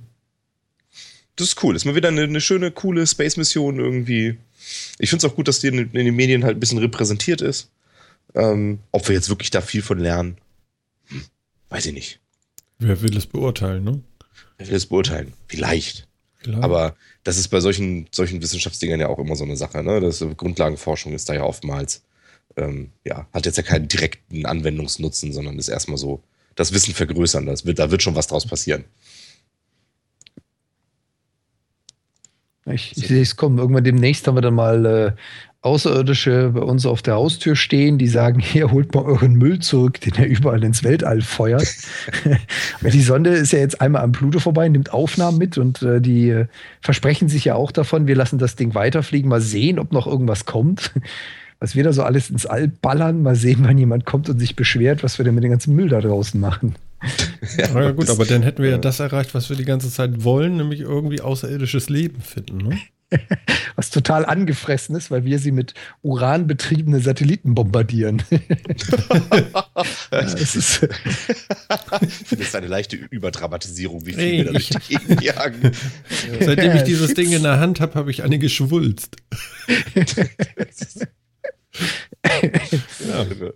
Das 1.38 1.48
ist 1.48 1.64
cool. 1.64 1.74
Das 1.74 1.84
ist 1.84 1.86
mal 1.86 1.96
wieder 1.96 2.10
eine, 2.10 2.24
eine 2.24 2.42
schöne, 2.42 2.72
coole 2.72 3.08
Space-Mission 3.08 3.80
irgendwie. 3.80 4.38
Ich 5.00 5.10
finde 5.10 5.26
es 5.26 5.32
auch 5.32 5.36
gut, 5.36 5.48
dass 5.48 5.60
die 5.60 5.68
in, 5.68 5.78
in, 5.80 5.92
den 6.06 6.16
Medien 6.16 6.44
halt 6.44 6.58
ein 6.58 6.60
bisschen 6.60 6.78
repräsentiert 6.78 7.42
ist. 7.42 7.70
Ähm, 8.34 8.80
ob 8.92 9.08
wir 9.08 9.16
jetzt 9.16 9.30
wirklich 9.30 9.50
da 9.50 9.62
viel 9.62 9.82
von 9.82 10.00
lernen, 10.00 10.38
weiß 11.70 11.86
ich 11.88 11.94
nicht. 11.94 12.20
Wer 12.80 13.02
will 13.02 13.16
es 13.16 13.26
beurteilen, 13.26 13.84
ne? 13.84 14.02
Wer 14.58 14.68
will 14.68 14.76
es 14.76 14.86
beurteilen? 14.86 15.34
Vielleicht. 15.48 16.08
Klar. 16.42 16.64
Aber 16.64 16.96
das 17.24 17.38
ist 17.38 17.50
bei 17.50 17.60
solchen, 17.60 18.08
solchen 18.12 18.42
Wissenschaftsdingern 18.42 19.00
ja 19.00 19.08
auch 19.08 19.20
immer 19.20 19.36
so 19.36 19.44
eine 19.44 19.56
Sache. 19.56 19.84
Ne? 19.84 20.00
Das, 20.00 20.26
Grundlagenforschung 20.38 21.14
ist 21.14 21.30
da 21.30 21.34
ja 21.34 21.44
oftmals, 21.44 22.04
ähm, 22.58 22.92
ja, 23.06 23.28
hat 23.34 23.46
jetzt 23.46 23.58
ja 23.58 23.64
keinen 23.64 23.88
direkten 23.88 24.46
Anwendungsnutzen, 24.46 25.34
sondern 25.34 25.60
ist 25.60 25.68
erstmal 25.68 25.98
so 25.98 26.24
das 26.56 26.74
Wissen 26.74 26.94
vergrößern. 26.94 27.46
Das 27.46 27.66
wird, 27.66 27.80
da 27.80 27.92
wird 27.92 28.02
schon 28.02 28.16
was 28.16 28.28
draus 28.28 28.48
passieren. 28.48 28.86
Ich, 32.66 32.96
ich 32.96 33.08
sehe 33.08 33.22
es 33.22 33.36
kommen. 33.36 33.58
Irgendwann 33.58 33.84
demnächst 33.84 34.28
haben 34.28 34.36
wir 34.36 34.42
dann 34.42 34.56
mal 34.56 34.86
äh, 34.86 35.12
Außerirdische 35.64 36.52
bei 36.56 36.62
uns 36.62 36.88
auf 36.88 37.04
der 37.04 37.14
Haustür 37.14 37.56
stehen, 37.56 38.00
die 38.00 38.08
sagen, 38.08 38.40
hier 38.44 38.72
holt 38.72 38.96
mal 38.96 39.04
euren 39.04 39.34
Müll 39.34 39.60
zurück, 39.60 40.02
den 40.02 40.16
ihr 40.16 40.28
überall 40.28 40.64
ins 40.64 40.84
Weltall 40.84 41.22
feuert. 41.22 41.68
die 42.82 43.02
Sonde 43.02 43.32
ist 43.32 43.54
ja 43.54 43.60
jetzt 43.60 43.80
einmal 43.80 44.02
am 44.02 44.12
Pluto 44.12 44.40
vorbei, 44.40 44.68
nimmt 44.68 44.92
Aufnahmen 44.92 45.38
mit 45.38 45.58
und 45.58 45.82
äh, 45.84 46.02
die 46.02 46.30
äh, 46.30 46.48
versprechen 46.82 47.30
sich 47.30 47.46
ja 47.46 47.56
auch 47.56 47.72
davon, 47.72 48.08
wir 48.08 48.16
lassen 48.16 48.40
das 48.40 48.56
Ding 48.56 48.74
weiterfliegen, 48.74 49.30
mal 49.30 49.42
sehen, 49.42 49.78
ob 49.78 49.92
noch 49.92 50.08
irgendwas 50.08 50.46
kommt. 50.46 50.92
Was 51.60 51.76
wir 51.76 51.84
da 51.84 51.94
so 51.94 52.02
alles 52.02 52.32
ins 52.32 52.48
All 52.48 52.68
ballern, 52.68 53.22
mal 53.22 53.36
sehen, 53.36 53.60
wann 53.62 53.78
jemand 53.78 54.04
kommt 54.04 54.28
und 54.30 54.40
sich 54.40 54.56
beschwert, 54.56 55.04
was 55.04 55.20
wir 55.20 55.26
denn 55.26 55.36
mit 55.36 55.44
dem 55.44 55.52
ganzen 55.52 55.76
Müll 55.76 55.90
da 55.90 56.02
draußen 56.02 56.42
machen. 56.42 56.74
ja, 57.56 57.80
ja 57.80 57.92
gut, 57.92 58.10
aber 58.10 58.26
dann 58.26 58.42
hätten 58.42 58.64
wir 58.64 58.72
ja 58.72 58.78
das 58.80 59.00
erreicht, 59.00 59.36
was 59.36 59.48
wir 59.52 59.58
die 59.58 59.66
ganze 59.66 59.92
Zeit 59.92 60.24
wollen, 60.24 60.58
nämlich 60.58 60.80
irgendwie 60.80 61.22
außerirdisches 61.22 61.88
Leben 61.90 62.20
finden. 62.20 62.58
Ne? 62.70 62.80
was 63.76 63.90
total 63.90 64.26
angefressen 64.26 64.96
ist, 64.96 65.12
weil 65.12 65.26
wir 65.26 65.40
sie 65.40 65.52
mit 65.52 65.74
Uran 66.02 66.48
betriebene 66.48 67.00
Satelliten 67.00 67.56
bombardieren. 67.56 68.24
das 70.12 70.56
ist 70.56 70.84
ich 72.02 72.28
finde 72.28 72.44
es 72.44 72.56
eine 72.56 72.68
leichte 72.68 72.96
Überdramatisierung, 72.96 74.06
wie 74.06 74.14
viel 74.14 74.32
wir 74.32 74.46
da 74.46 74.52
durch 74.52 74.70
die 74.70 74.98
Gegend 74.98 75.22
jagen. 75.22 75.72
Seitdem 76.40 76.76
ich 76.76 76.84
dieses 76.84 77.14
Ding 77.14 77.32
in 77.32 77.44
der 77.44 77.60
Hand 77.60 77.80
habe, 77.80 77.96
habe 77.96 78.12
ich 78.12 78.24
eine 78.24 78.40
geschwulst. 78.40 79.18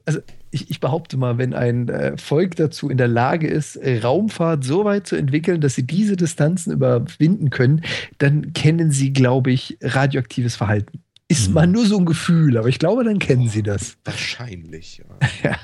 Also 0.06 0.20
ich, 0.52 0.70
ich, 0.70 0.80
behaupte 0.80 1.18
mal, 1.18 1.38
wenn 1.38 1.54
ein 1.54 1.90
äh, 1.90 2.18
Volk 2.18 2.56
dazu 2.56 2.90
in 2.90 2.98
der 2.98 3.08
Lage 3.08 3.48
ist, 3.48 3.78
Raumfahrt 3.78 4.64
so 4.64 4.86
weit 4.86 5.08
zu 5.08 5.16
entwickeln, 5.16 5.62
dass 5.62 5.76
sie 5.76 5.86
diese 5.86 6.16
Distanzen 6.16 6.72
überwinden 6.72 7.50
können, 7.50 7.82
dann 8.18 8.54
kennen 8.54 8.92
sie, 8.92 9.14
glaube 9.14 9.52
ich, 9.52 9.78
radioaktives 9.82 10.56
Verhalten. 10.56 11.04
Ist 11.28 11.48
hm. 11.48 11.54
mal 11.54 11.68
nur 11.68 11.86
so 11.86 11.98
ein 11.98 12.06
Gefühl, 12.06 12.58
aber 12.58 12.68
ich 12.68 12.80
glaube, 12.80 13.04
dann 13.04 13.20
kennen 13.20 13.48
oh, 13.48 13.52
sie 13.52 13.64
das. 13.64 13.98
Wahrscheinlich, 14.04 15.00
ja. 15.00 15.28
ja. 15.52 15.60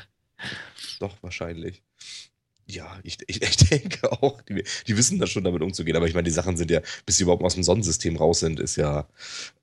Doch, 0.99 1.15
wahrscheinlich. 1.21 1.83
Ja, 2.67 2.99
ich, 3.03 3.17
ich, 3.27 3.41
ich 3.41 3.57
denke 3.57 4.11
auch, 4.11 4.41
die, 4.41 4.63
die, 4.87 4.97
wissen 4.97 5.19
da 5.19 5.27
schon 5.27 5.43
damit 5.43 5.61
umzugehen. 5.61 5.97
Aber 5.97 6.07
ich 6.07 6.13
meine, 6.13 6.25
die 6.25 6.31
Sachen 6.31 6.57
sind 6.57 6.71
ja, 6.71 6.81
bis 7.05 7.17
sie 7.17 7.23
überhaupt 7.23 7.43
aus 7.43 7.55
dem 7.55 7.63
Sonnensystem 7.63 8.15
raus 8.15 8.39
sind, 8.39 8.59
ist 8.59 8.77
ja, 8.77 9.07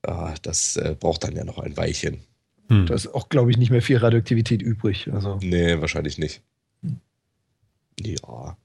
äh, 0.03 0.33
das 0.41 0.75
äh, 0.77 0.95
braucht 0.99 1.23
dann 1.23 1.35
ja 1.35 1.43
noch 1.43 1.57
ein 1.57 1.75
Weilchen. 1.75 2.23
Hm. 2.69 2.85
Da 2.85 2.93
ist 2.93 3.13
auch, 3.13 3.29
glaube 3.29 3.51
ich, 3.51 3.57
nicht 3.57 3.71
mehr 3.71 3.81
viel 3.81 3.97
Radioaktivität 3.97 4.61
übrig. 4.61 5.11
Also. 5.11 5.39
Nee, 5.41 5.81
wahrscheinlich 5.81 6.17
nicht. 6.17 6.41
Ja. 7.99 8.57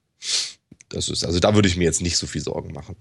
Das 0.89 1.09
ist, 1.09 1.25
also 1.25 1.39
da 1.39 1.55
würde 1.55 1.67
ich 1.67 1.77
mir 1.77 1.83
jetzt 1.83 2.01
nicht 2.01 2.15
so 2.15 2.27
viel 2.27 2.41
Sorgen 2.41 2.71
machen. 2.71 2.95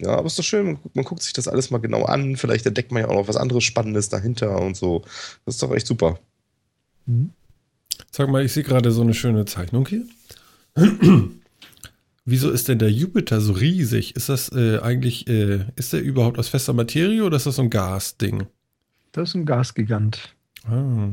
Ja, 0.00 0.10
aber 0.16 0.26
ist 0.26 0.38
doch 0.38 0.44
schön, 0.44 0.66
man, 0.66 0.78
man, 0.94 1.04
guckt 1.04 1.22
sich 1.22 1.32
das 1.32 1.48
alles 1.48 1.70
mal 1.70 1.78
genau 1.78 2.04
an. 2.04 2.36
Vielleicht 2.36 2.64
entdeckt 2.64 2.92
man 2.92 3.02
ja 3.02 3.08
auch 3.08 3.14
noch 3.14 3.28
was 3.28 3.36
anderes 3.36 3.64
Spannendes 3.64 4.08
dahinter 4.08 4.60
und 4.60 4.76
so. 4.76 5.02
Das 5.44 5.56
ist 5.56 5.62
doch 5.62 5.74
echt 5.74 5.86
super. 5.86 6.18
Mhm. 7.06 7.30
Sag 8.10 8.28
mal, 8.30 8.44
ich 8.44 8.52
sehe 8.52 8.62
gerade 8.62 8.92
so 8.92 9.02
eine 9.02 9.14
schöne 9.14 9.44
Zeichnung 9.44 9.86
hier. 9.86 10.04
Wieso 12.24 12.50
ist 12.50 12.68
denn 12.68 12.78
der 12.78 12.90
Jupiter 12.90 13.40
so 13.40 13.52
riesig? 13.52 14.16
Ist 14.16 14.28
das 14.28 14.50
äh, 14.52 14.78
eigentlich, 14.78 15.26
äh, 15.26 15.66
ist 15.76 15.92
der 15.92 16.00
überhaupt 16.00 16.38
aus 16.38 16.48
fester 16.48 16.72
Materie 16.72 17.24
oder 17.24 17.36
ist 17.36 17.46
das 17.46 17.56
so 17.56 17.62
ein 17.62 17.70
Gasding? 17.70 18.46
Das 19.12 19.30
ist 19.30 19.34
ein 19.34 19.44
Gasgigant. 19.44 20.34
Ah, 20.66 21.10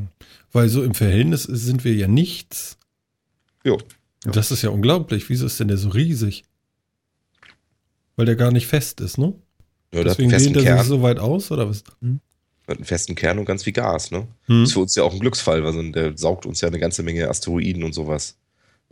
weil 0.52 0.68
so 0.68 0.82
im 0.82 0.94
Verhältnis 0.94 1.42
sind 1.42 1.84
wir 1.84 1.94
ja 1.94 2.08
nichts. 2.08 2.78
Jo. 3.64 3.78
Das 4.24 4.50
ist 4.50 4.62
ja 4.62 4.70
unglaublich. 4.70 5.28
Wieso 5.28 5.46
ist 5.46 5.58
denn 5.60 5.68
der 5.68 5.76
so 5.76 5.90
riesig? 5.90 6.44
Weil 8.16 8.26
der 8.26 8.36
gar 8.36 8.50
nicht 8.50 8.66
fest 8.66 9.00
ist, 9.00 9.18
ne? 9.18 9.34
Ja, 9.92 10.04
Deswegen 10.04 10.30
dehnt 10.30 10.56
er 10.56 10.78
sich 10.78 10.88
so 10.88 11.02
weit 11.02 11.18
aus, 11.18 11.50
oder 11.50 11.68
was? 11.68 11.84
Hm. 12.00 12.20
Hat 12.66 12.76
einen 12.76 12.84
festen 12.84 13.14
Kern 13.14 13.38
und 13.38 13.44
ganz 13.44 13.64
viel 13.64 13.72
Gas, 13.72 14.10
ne? 14.10 14.26
Hm. 14.44 14.62
Ist 14.62 14.72
für 14.72 14.80
uns 14.80 14.94
ja 14.94 15.02
auch 15.02 15.12
ein 15.12 15.20
Glücksfall, 15.20 15.64
weil 15.64 15.92
der 15.92 16.16
saugt 16.16 16.46
uns 16.46 16.60
ja 16.60 16.68
eine 16.68 16.78
ganze 16.78 17.02
Menge 17.02 17.28
Asteroiden 17.28 17.82
und 17.82 17.92
sowas 17.92 18.38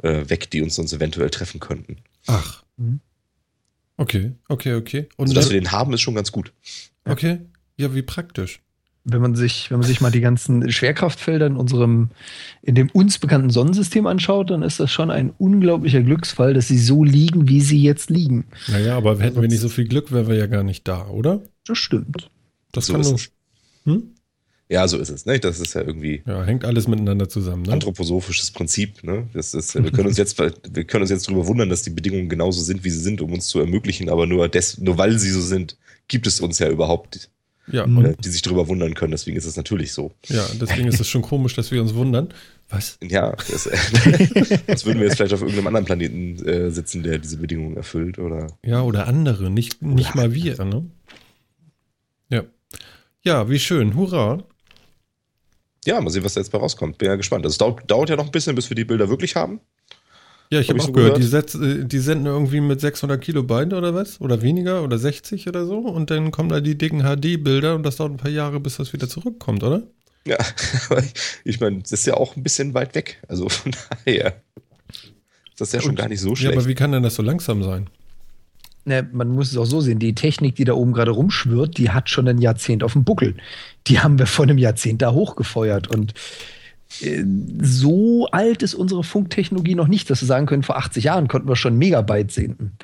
äh, 0.02 0.28
weg, 0.28 0.50
die 0.50 0.62
uns 0.62 0.74
sonst 0.74 0.92
eventuell 0.92 1.30
treffen 1.30 1.60
könnten. 1.60 1.98
Ach. 2.26 2.64
Hm. 2.76 3.00
Okay, 3.96 4.32
okay, 4.48 4.74
okay. 4.74 5.08
Und 5.16 5.28
also, 5.28 5.34
dass 5.34 5.50
wir 5.50 5.60
den 5.60 5.72
haben, 5.72 5.92
ist 5.92 6.00
schon 6.00 6.14
ganz 6.14 6.32
gut. 6.32 6.52
Okay. 7.04 7.40
Ja, 7.76 7.94
wie 7.94 8.02
praktisch 8.02 8.60
wenn 9.04 9.22
man 9.22 9.34
sich, 9.34 9.70
wenn 9.70 9.78
man 9.78 9.86
sich 9.86 10.00
mal 10.00 10.10
die 10.10 10.20
ganzen 10.20 10.70
Schwerkraftfelder 10.70 11.46
in 11.46 11.56
unserem, 11.56 12.10
in 12.62 12.74
dem 12.74 12.90
uns 12.90 13.18
bekannten 13.18 13.50
Sonnensystem 13.50 14.06
anschaut, 14.06 14.50
dann 14.50 14.62
ist 14.62 14.78
das 14.78 14.90
schon 14.90 15.10
ein 15.10 15.30
unglaublicher 15.38 16.02
Glücksfall, 16.02 16.54
dass 16.54 16.68
sie 16.68 16.78
so 16.78 17.02
liegen, 17.02 17.48
wie 17.48 17.60
sie 17.60 17.80
jetzt 17.80 18.10
liegen. 18.10 18.46
Naja, 18.68 18.96
aber 18.96 19.18
hätten 19.18 19.40
wir 19.40 19.48
nicht 19.48 19.60
so 19.60 19.68
viel 19.68 19.88
Glück, 19.88 20.12
wären 20.12 20.28
wir 20.28 20.36
ja 20.36 20.46
gar 20.46 20.62
nicht 20.62 20.86
da, 20.86 21.08
oder? 21.08 21.40
Das 21.66 21.78
stimmt. 21.78 22.30
Das 22.72 22.86
so 22.86 22.92
kann 22.92 23.02
nur. 23.02 23.18
Hm? 23.84 24.14
Ja, 24.68 24.86
so 24.86 24.98
ist 24.98 25.08
es. 25.08 25.26
Ne? 25.26 25.40
Das 25.40 25.58
ist 25.58 25.74
ja 25.74 25.80
irgendwie. 25.80 26.22
Ja, 26.26 26.44
hängt 26.44 26.64
alles 26.64 26.86
miteinander 26.86 27.28
zusammen. 27.28 27.64
Ne? 27.64 27.72
Anthroposophisches 27.72 28.52
Prinzip. 28.52 29.02
Ne? 29.02 29.26
Das 29.32 29.52
ist, 29.52 29.74
wir 29.74 29.90
können 29.90 30.06
uns 30.06 30.16
jetzt, 30.16 30.38
wir 30.38 30.84
können 30.84 31.02
uns 31.02 31.10
jetzt 31.10 31.26
darüber 31.26 31.48
wundern, 31.48 31.68
dass 31.68 31.82
die 31.82 31.90
Bedingungen 31.90 32.28
genauso 32.28 32.62
sind, 32.62 32.84
wie 32.84 32.90
sie 32.90 33.00
sind, 33.00 33.20
um 33.20 33.32
uns 33.32 33.48
zu 33.48 33.58
ermöglichen. 33.58 34.08
Aber 34.08 34.26
nur, 34.26 34.48
des, 34.48 34.78
nur 34.78 34.96
weil 34.96 35.18
sie 35.18 35.30
so 35.30 35.40
sind, 35.40 35.76
gibt 36.06 36.28
es 36.28 36.40
uns 36.40 36.60
ja 36.60 36.68
überhaupt 36.68 37.30
ja, 37.72 37.84
und 37.84 38.24
die 38.24 38.28
sich 38.28 38.42
darüber 38.42 38.68
wundern 38.68 38.94
können. 38.94 39.12
Deswegen 39.12 39.36
ist 39.36 39.44
es 39.44 39.56
natürlich 39.56 39.92
so. 39.92 40.12
Ja, 40.26 40.44
deswegen 40.60 40.88
ist 40.88 41.00
es 41.00 41.08
schon 41.08 41.22
komisch, 41.22 41.54
dass 41.54 41.70
wir 41.70 41.80
uns 41.80 41.94
wundern. 41.94 42.32
Was? 42.68 42.98
Ja, 43.02 43.32
das, 43.32 43.64
das 44.66 44.86
würden 44.86 44.98
wir 44.98 45.06
jetzt 45.06 45.16
vielleicht 45.16 45.34
auf 45.34 45.40
irgendeinem 45.40 45.66
anderen 45.68 45.86
Planeten 45.86 46.44
äh, 46.46 46.70
sitzen, 46.70 47.02
der 47.02 47.18
diese 47.18 47.38
Bedingungen 47.38 47.76
erfüllt, 47.76 48.18
oder? 48.18 48.46
Ja, 48.64 48.82
oder 48.82 49.06
andere, 49.06 49.50
nicht, 49.50 49.82
nicht 49.82 50.14
mal 50.14 50.34
wir, 50.34 50.64
ne? 50.64 50.84
Ja. 52.28 52.44
Ja, 53.22 53.48
wie 53.50 53.58
schön. 53.58 53.96
Hurra. 53.96 54.44
Ja, 55.84 56.00
mal 56.00 56.10
sehen, 56.10 56.24
was 56.24 56.34
da 56.34 56.40
jetzt 56.40 56.50
bei 56.50 56.58
rauskommt. 56.58 56.98
Bin 56.98 57.08
ja 57.08 57.16
gespannt. 57.16 57.44
Also 57.44 57.54
es 57.54 57.58
dauert, 57.58 57.90
dauert 57.90 58.10
ja 58.10 58.16
noch 58.16 58.26
ein 58.26 58.32
bisschen, 58.32 58.54
bis 58.54 58.70
wir 58.70 58.74
die 58.74 58.84
Bilder 58.84 59.08
wirklich 59.08 59.34
haben. 59.34 59.60
Ja, 60.52 60.58
ich 60.58 60.68
habe 60.68 60.80
hab 60.80 60.88
auch 60.88 60.92
gehört, 60.92 61.14
gehört. 61.14 61.22
Die, 61.22 61.28
setz, 61.28 61.54
äh, 61.54 61.84
die, 61.84 61.98
senden 62.00 62.26
irgendwie 62.26 62.60
mit 62.60 62.80
600 62.80 63.20
Kilobyte 63.20 63.72
oder 63.72 63.94
was? 63.94 64.20
Oder 64.20 64.42
weniger 64.42 64.82
oder 64.82 64.98
60 64.98 65.46
oder 65.48 65.64
so. 65.64 65.78
Und 65.78 66.10
dann 66.10 66.32
kommen 66.32 66.48
da 66.48 66.60
die 66.60 66.76
dicken 66.76 67.02
HD-Bilder 67.02 67.76
und 67.76 67.84
das 67.84 67.96
dauert 67.96 68.12
ein 68.12 68.16
paar 68.16 68.30
Jahre, 68.32 68.58
bis 68.58 68.76
das 68.76 68.92
wieder 68.92 69.08
zurückkommt, 69.08 69.62
oder? 69.62 69.84
Ja, 70.26 70.38
aber 70.90 71.04
ich 71.44 71.60
meine, 71.60 71.80
das 71.80 71.92
ist 71.92 72.06
ja 72.06 72.14
auch 72.14 72.36
ein 72.36 72.42
bisschen 72.42 72.74
weit 72.74 72.96
weg. 72.96 73.22
Also 73.28 73.48
von 73.48 73.72
daher 74.04 74.42
ist 74.92 75.60
das 75.60 75.72
ja 75.72 75.80
schon 75.80 75.94
gar 75.94 76.08
nicht 76.08 76.20
so 76.20 76.34
schlecht. 76.34 76.52
Ja, 76.52 76.58
aber 76.58 76.68
wie 76.68 76.74
kann 76.74 76.90
denn 76.90 77.04
das 77.04 77.14
so 77.14 77.22
langsam 77.22 77.62
sein? 77.62 77.88
Ne, 78.86 79.08
man 79.12 79.28
muss 79.28 79.52
es 79.52 79.58
auch 79.58 79.66
so 79.66 79.80
sehen, 79.80 79.98
die 79.98 80.14
Technik, 80.14 80.56
die 80.56 80.64
da 80.64 80.72
oben 80.72 80.92
gerade 80.92 81.10
rumschwirrt, 81.10 81.76
die 81.76 81.90
hat 81.90 82.08
schon 82.08 82.26
ein 82.26 82.38
Jahrzehnt 82.38 82.82
auf 82.82 82.94
dem 82.94 83.04
Buckel. 83.04 83.36
Die 83.86 84.00
haben 84.00 84.18
wir 84.18 84.26
vor 84.26 84.46
einem 84.46 84.58
Jahrzehnt 84.58 85.02
da 85.02 85.12
hochgefeuert. 85.12 85.88
Und 85.88 86.14
so 87.62 88.26
alt 88.32 88.62
ist 88.62 88.74
unsere 88.74 89.04
Funktechnologie 89.04 89.74
noch 89.74 89.88
nicht, 89.88 90.10
dass 90.10 90.22
wir 90.22 90.26
sagen 90.26 90.46
können, 90.46 90.62
vor 90.62 90.76
80 90.76 91.04
Jahren 91.04 91.28
konnten 91.28 91.48
wir 91.48 91.56
schon 91.56 91.78
Megabyte 91.78 92.32
senden. 92.32 92.76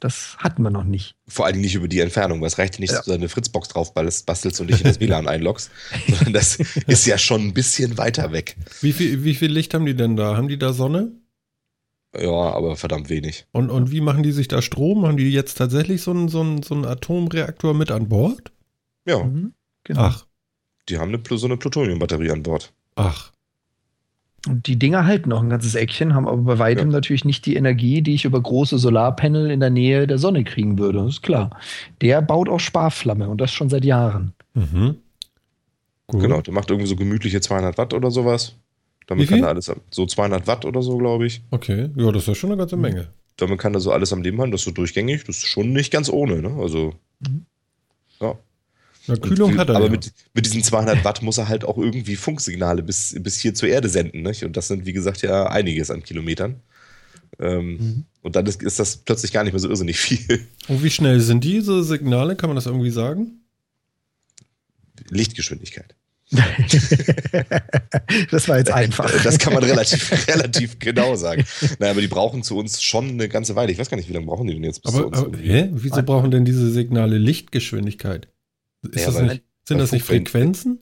Das 0.00 0.36
hatten 0.38 0.62
wir 0.62 0.70
noch 0.70 0.82
nicht. 0.82 1.14
Vor 1.28 1.46
allem 1.46 1.60
nicht 1.60 1.76
über 1.76 1.86
die 1.86 2.00
Entfernung, 2.00 2.40
weil 2.40 2.48
es 2.48 2.58
reicht 2.58 2.80
nicht, 2.80 2.90
ja. 2.90 2.96
dass 2.96 3.06
du 3.06 3.12
eine 3.12 3.28
Fritzbox 3.28 3.68
drauf 3.68 3.94
bastelst 3.94 4.60
und 4.60 4.68
dich 4.68 4.80
in 4.80 4.88
das 4.88 4.98
WLAN 4.98 5.28
einloggst, 5.28 5.70
sondern 6.08 6.32
das 6.32 6.56
ist 6.56 7.06
ja 7.06 7.18
schon 7.18 7.42
ein 7.42 7.54
bisschen 7.54 7.98
weiter 7.98 8.32
weg. 8.32 8.56
Wie 8.80 8.92
viel, 8.92 9.22
wie 9.22 9.36
viel 9.36 9.52
Licht 9.52 9.74
haben 9.74 9.86
die 9.86 9.94
denn 9.94 10.16
da? 10.16 10.36
Haben 10.36 10.48
die 10.48 10.58
da 10.58 10.72
Sonne? 10.72 11.12
Ja, 12.18 12.30
aber 12.30 12.76
verdammt 12.76 13.10
wenig. 13.10 13.46
Und, 13.52 13.70
und 13.70 13.90
wie 13.90 14.00
machen 14.00 14.22
die 14.22 14.32
sich 14.32 14.48
da 14.48 14.60
Strom? 14.60 15.06
Haben 15.06 15.16
die 15.16 15.30
jetzt 15.30 15.56
tatsächlich 15.56 16.02
so 16.02 16.10
einen, 16.10 16.28
so 16.28 16.40
einen, 16.40 16.62
so 16.62 16.74
einen 16.74 16.84
Atomreaktor 16.84 17.72
mit 17.72 17.90
an 17.90 18.08
Bord? 18.08 18.52
Ja. 19.06 19.22
Mhm, 19.22 19.54
genau. 19.84 20.00
Ach. 20.00 20.26
Die 20.88 20.98
haben 20.98 21.14
eine, 21.14 21.38
so 21.38 21.46
eine 21.46 21.56
Plutoniumbatterie 21.56 22.30
an 22.32 22.42
Bord. 22.42 22.72
Ach. 22.96 23.31
Und 24.48 24.66
die 24.66 24.76
Dinger 24.76 25.06
halten 25.06 25.28
noch 25.28 25.42
ein 25.42 25.50
ganzes 25.50 25.76
Eckchen, 25.76 26.14
haben 26.14 26.26
aber 26.26 26.42
bei 26.42 26.58
weitem 26.58 26.90
ja. 26.90 26.94
natürlich 26.94 27.24
nicht 27.24 27.46
die 27.46 27.54
Energie, 27.54 28.02
die 28.02 28.14
ich 28.14 28.24
über 28.24 28.40
große 28.40 28.76
Solarpanel 28.78 29.50
in 29.50 29.60
der 29.60 29.70
Nähe 29.70 30.06
der 30.06 30.18
Sonne 30.18 30.42
kriegen 30.42 30.78
würde. 30.78 30.98
Das 30.98 31.14
ist 31.14 31.22
klar. 31.22 31.50
Der 32.00 32.20
baut 32.22 32.48
auch 32.48 32.58
Sparflamme 32.58 33.28
und 33.28 33.40
das 33.40 33.52
schon 33.52 33.70
seit 33.70 33.84
Jahren. 33.84 34.32
Mhm. 34.54 34.96
Genau, 36.08 36.40
der 36.40 36.52
macht 36.52 36.70
irgendwie 36.70 36.88
so 36.88 36.96
gemütliche 36.96 37.40
200 37.40 37.78
Watt 37.78 37.94
oder 37.94 38.10
sowas. 38.10 38.56
Damit 39.06 39.28
kann 39.28 39.42
er 39.42 39.48
alles, 39.48 39.70
so 39.90 40.06
200 40.06 40.46
Watt 40.46 40.64
oder 40.64 40.82
so, 40.82 40.96
glaube 40.98 41.26
ich. 41.26 41.42
Okay, 41.50 41.90
ja, 41.96 42.12
das 42.12 42.22
ist 42.22 42.28
ja 42.28 42.34
schon 42.34 42.50
eine 42.50 42.58
ganze 42.58 42.76
Menge. 42.76 43.08
Damit 43.36 43.58
kann 43.58 43.74
er 43.74 43.80
so 43.80 43.92
alles 43.92 44.12
am 44.12 44.22
Leben 44.22 44.40
haben, 44.40 44.50
das 44.50 44.60
ist 44.62 44.66
so 44.66 44.70
durchgängig, 44.72 45.24
das 45.24 45.38
ist 45.38 45.46
schon 45.46 45.72
nicht 45.72 45.92
ganz 45.92 46.08
ohne, 46.10 46.42
ne? 46.42 46.54
Also, 46.60 46.94
mhm. 47.20 47.46
ja. 48.20 48.36
Ja, 49.06 49.16
Kühlung 49.16 49.58
hat 49.58 49.68
er. 49.68 49.76
Aber 49.76 49.86
ja. 49.86 49.90
mit, 49.90 50.12
mit 50.32 50.46
diesen 50.46 50.62
200 50.62 51.04
Watt 51.04 51.22
muss 51.22 51.38
er 51.38 51.48
halt 51.48 51.64
auch 51.64 51.76
irgendwie 51.76 52.16
Funksignale 52.16 52.82
bis, 52.82 53.16
bis 53.18 53.38
hier 53.38 53.54
zur 53.54 53.68
Erde 53.68 53.88
senden. 53.88 54.22
Nicht? 54.22 54.44
Und 54.44 54.56
das 54.56 54.68
sind, 54.68 54.86
wie 54.86 54.92
gesagt, 54.92 55.22
ja 55.22 55.46
einiges 55.46 55.90
an 55.90 56.02
Kilometern. 56.02 56.60
Ähm, 57.38 57.76
mhm. 57.76 58.04
Und 58.22 58.36
dann 58.36 58.46
ist, 58.46 58.62
ist, 58.62 58.78
das 58.78 58.98
plötzlich 58.98 59.32
gar 59.32 59.42
nicht 59.42 59.52
mehr 59.52 59.60
so 59.60 59.68
irrsinnig 59.68 59.98
viel. 59.98 60.46
Und 60.68 60.84
wie 60.84 60.90
schnell 60.90 61.20
sind 61.20 61.42
diese 61.42 61.82
Signale? 61.82 62.36
Kann 62.36 62.48
man 62.48 62.54
das 62.56 62.66
irgendwie 62.66 62.90
sagen? 62.90 63.40
Lichtgeschwindigkeit. 65.10 65.96
das 68.30 68.48
war 68.48 68.56
jetzt 68.56 68.72
einfach. 68.72 69.10
Das 69.22 69.38
kann 69.38 69.52
man 69.52 69.62
relativ, 69.64 70.28
relativ 70.28 70.78
genau 70.78 71.14
sagen. 71.14 71.44
Naja, 71.78 71.92
aber 71.92 72.00
die 72.00 72.08
brauchen 72.08 72.42
zu 72.42 72.56
uns 72.56 72.82
schon 72.82 73.10
eine 73.10 73.28
ganze 73.28 73.54
Weile. 73.54 73.70
Ich 73.70 73.78
weiß 73.78 73.90
gar 73.90 73.98
nicht, 73.98 74.08
wie 74.08 74.14
lange 74.14 74.24
brauchen 74.26 74.46
die 74.46 74.54
denn 74.54 74.64
jetzt? 74.64 74.86
aber, 74.86 75.06
aber 75.06 75.36
hä? 75.36 75.68
Wieso 75.72 76.02
brauchen 76.02 76.30
denn 76.30 76.46
diese 76.46 76.70
Signale 76.70 77.18
Lichtgeschwindigkeit? 77.18 78.28
Ja, 78.82 79.06
das 79.06 79.20
nicht, 79.20 79.42
sind 79.64 79.78
das 79.78 79.92
nicht 79.92 80.04
Frequenzen? 80.04 80.80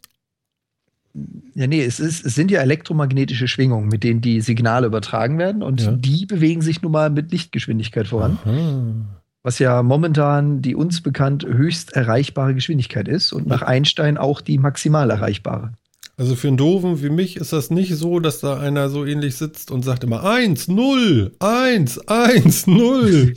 Ja, 1.55 1.67
nee, 1.67 1.83
es, 1.83 1.99
ist, 1.99 2.25
es 2.25 2.35
sind 2.35 2.51
ja 2.51 2.61
elektromagnetische 2.61 3.49
Schwingungen, 3.49 3.89
mit 3.89 4.05
denen 4.05 4.21
die 4.21 4.41
Signale 4.41 4.87
übertragen 4.87 5.39
werden 5.39 5.63
und 5.63 5.83
ja. 5.83 5.93
die 5.93 6.25
bewegen 6.25 6.63
sich 6.63 6.83
nun 6.83 6.93
mal 6.93 7.11
mit 7.11 7.33
Lichtgeschwindigkeit 7.33 8.07
voran. 8.07 8.39
Aha. 8.45 9.21
Was 9.43 9.59
ja 9.59 9.83
momentan 9.83 10.63
die 10.63 10.75
uns 10.75 11.01
bekannt 11.01 11.45
höchst 11.45 11.93
erreichbare 11.93 12.55
Geschwindigkeit 12.55 13.09
ist 13.09 13.33
und 13.33 13.47
nach 13.47 13.63
Einstein 13.63 14.19
auch 14.19 14.41
die 14.41 14.59
maximal 14.59 15.11
erreichbare. 15.11 15.73
Also 16.17 16.37
für 16.37 16.49
einen 16.49 16.59
Doofen 16.59 17.03
wie 17.03 17.09
mich 17.09 17.37
ist 17.37 17.55
das 17.55 17.71
nicht 17.71 17.97
so, 17.97 18.21
dass 18.21 18.41
da 18.41 18.61
einer 18.61 18.91
so 18.91 19.07
ähnlich 19.07 19.37
sitzt 19.37 19.71
und 19.71 19.83
sagt 19.83 20.05
immer 20.05 20.23
1, 20.23 20.69
0, 20.69 21.33
1, 21.39 22.07
1, 22.07 22.67
0. 22.67 23.35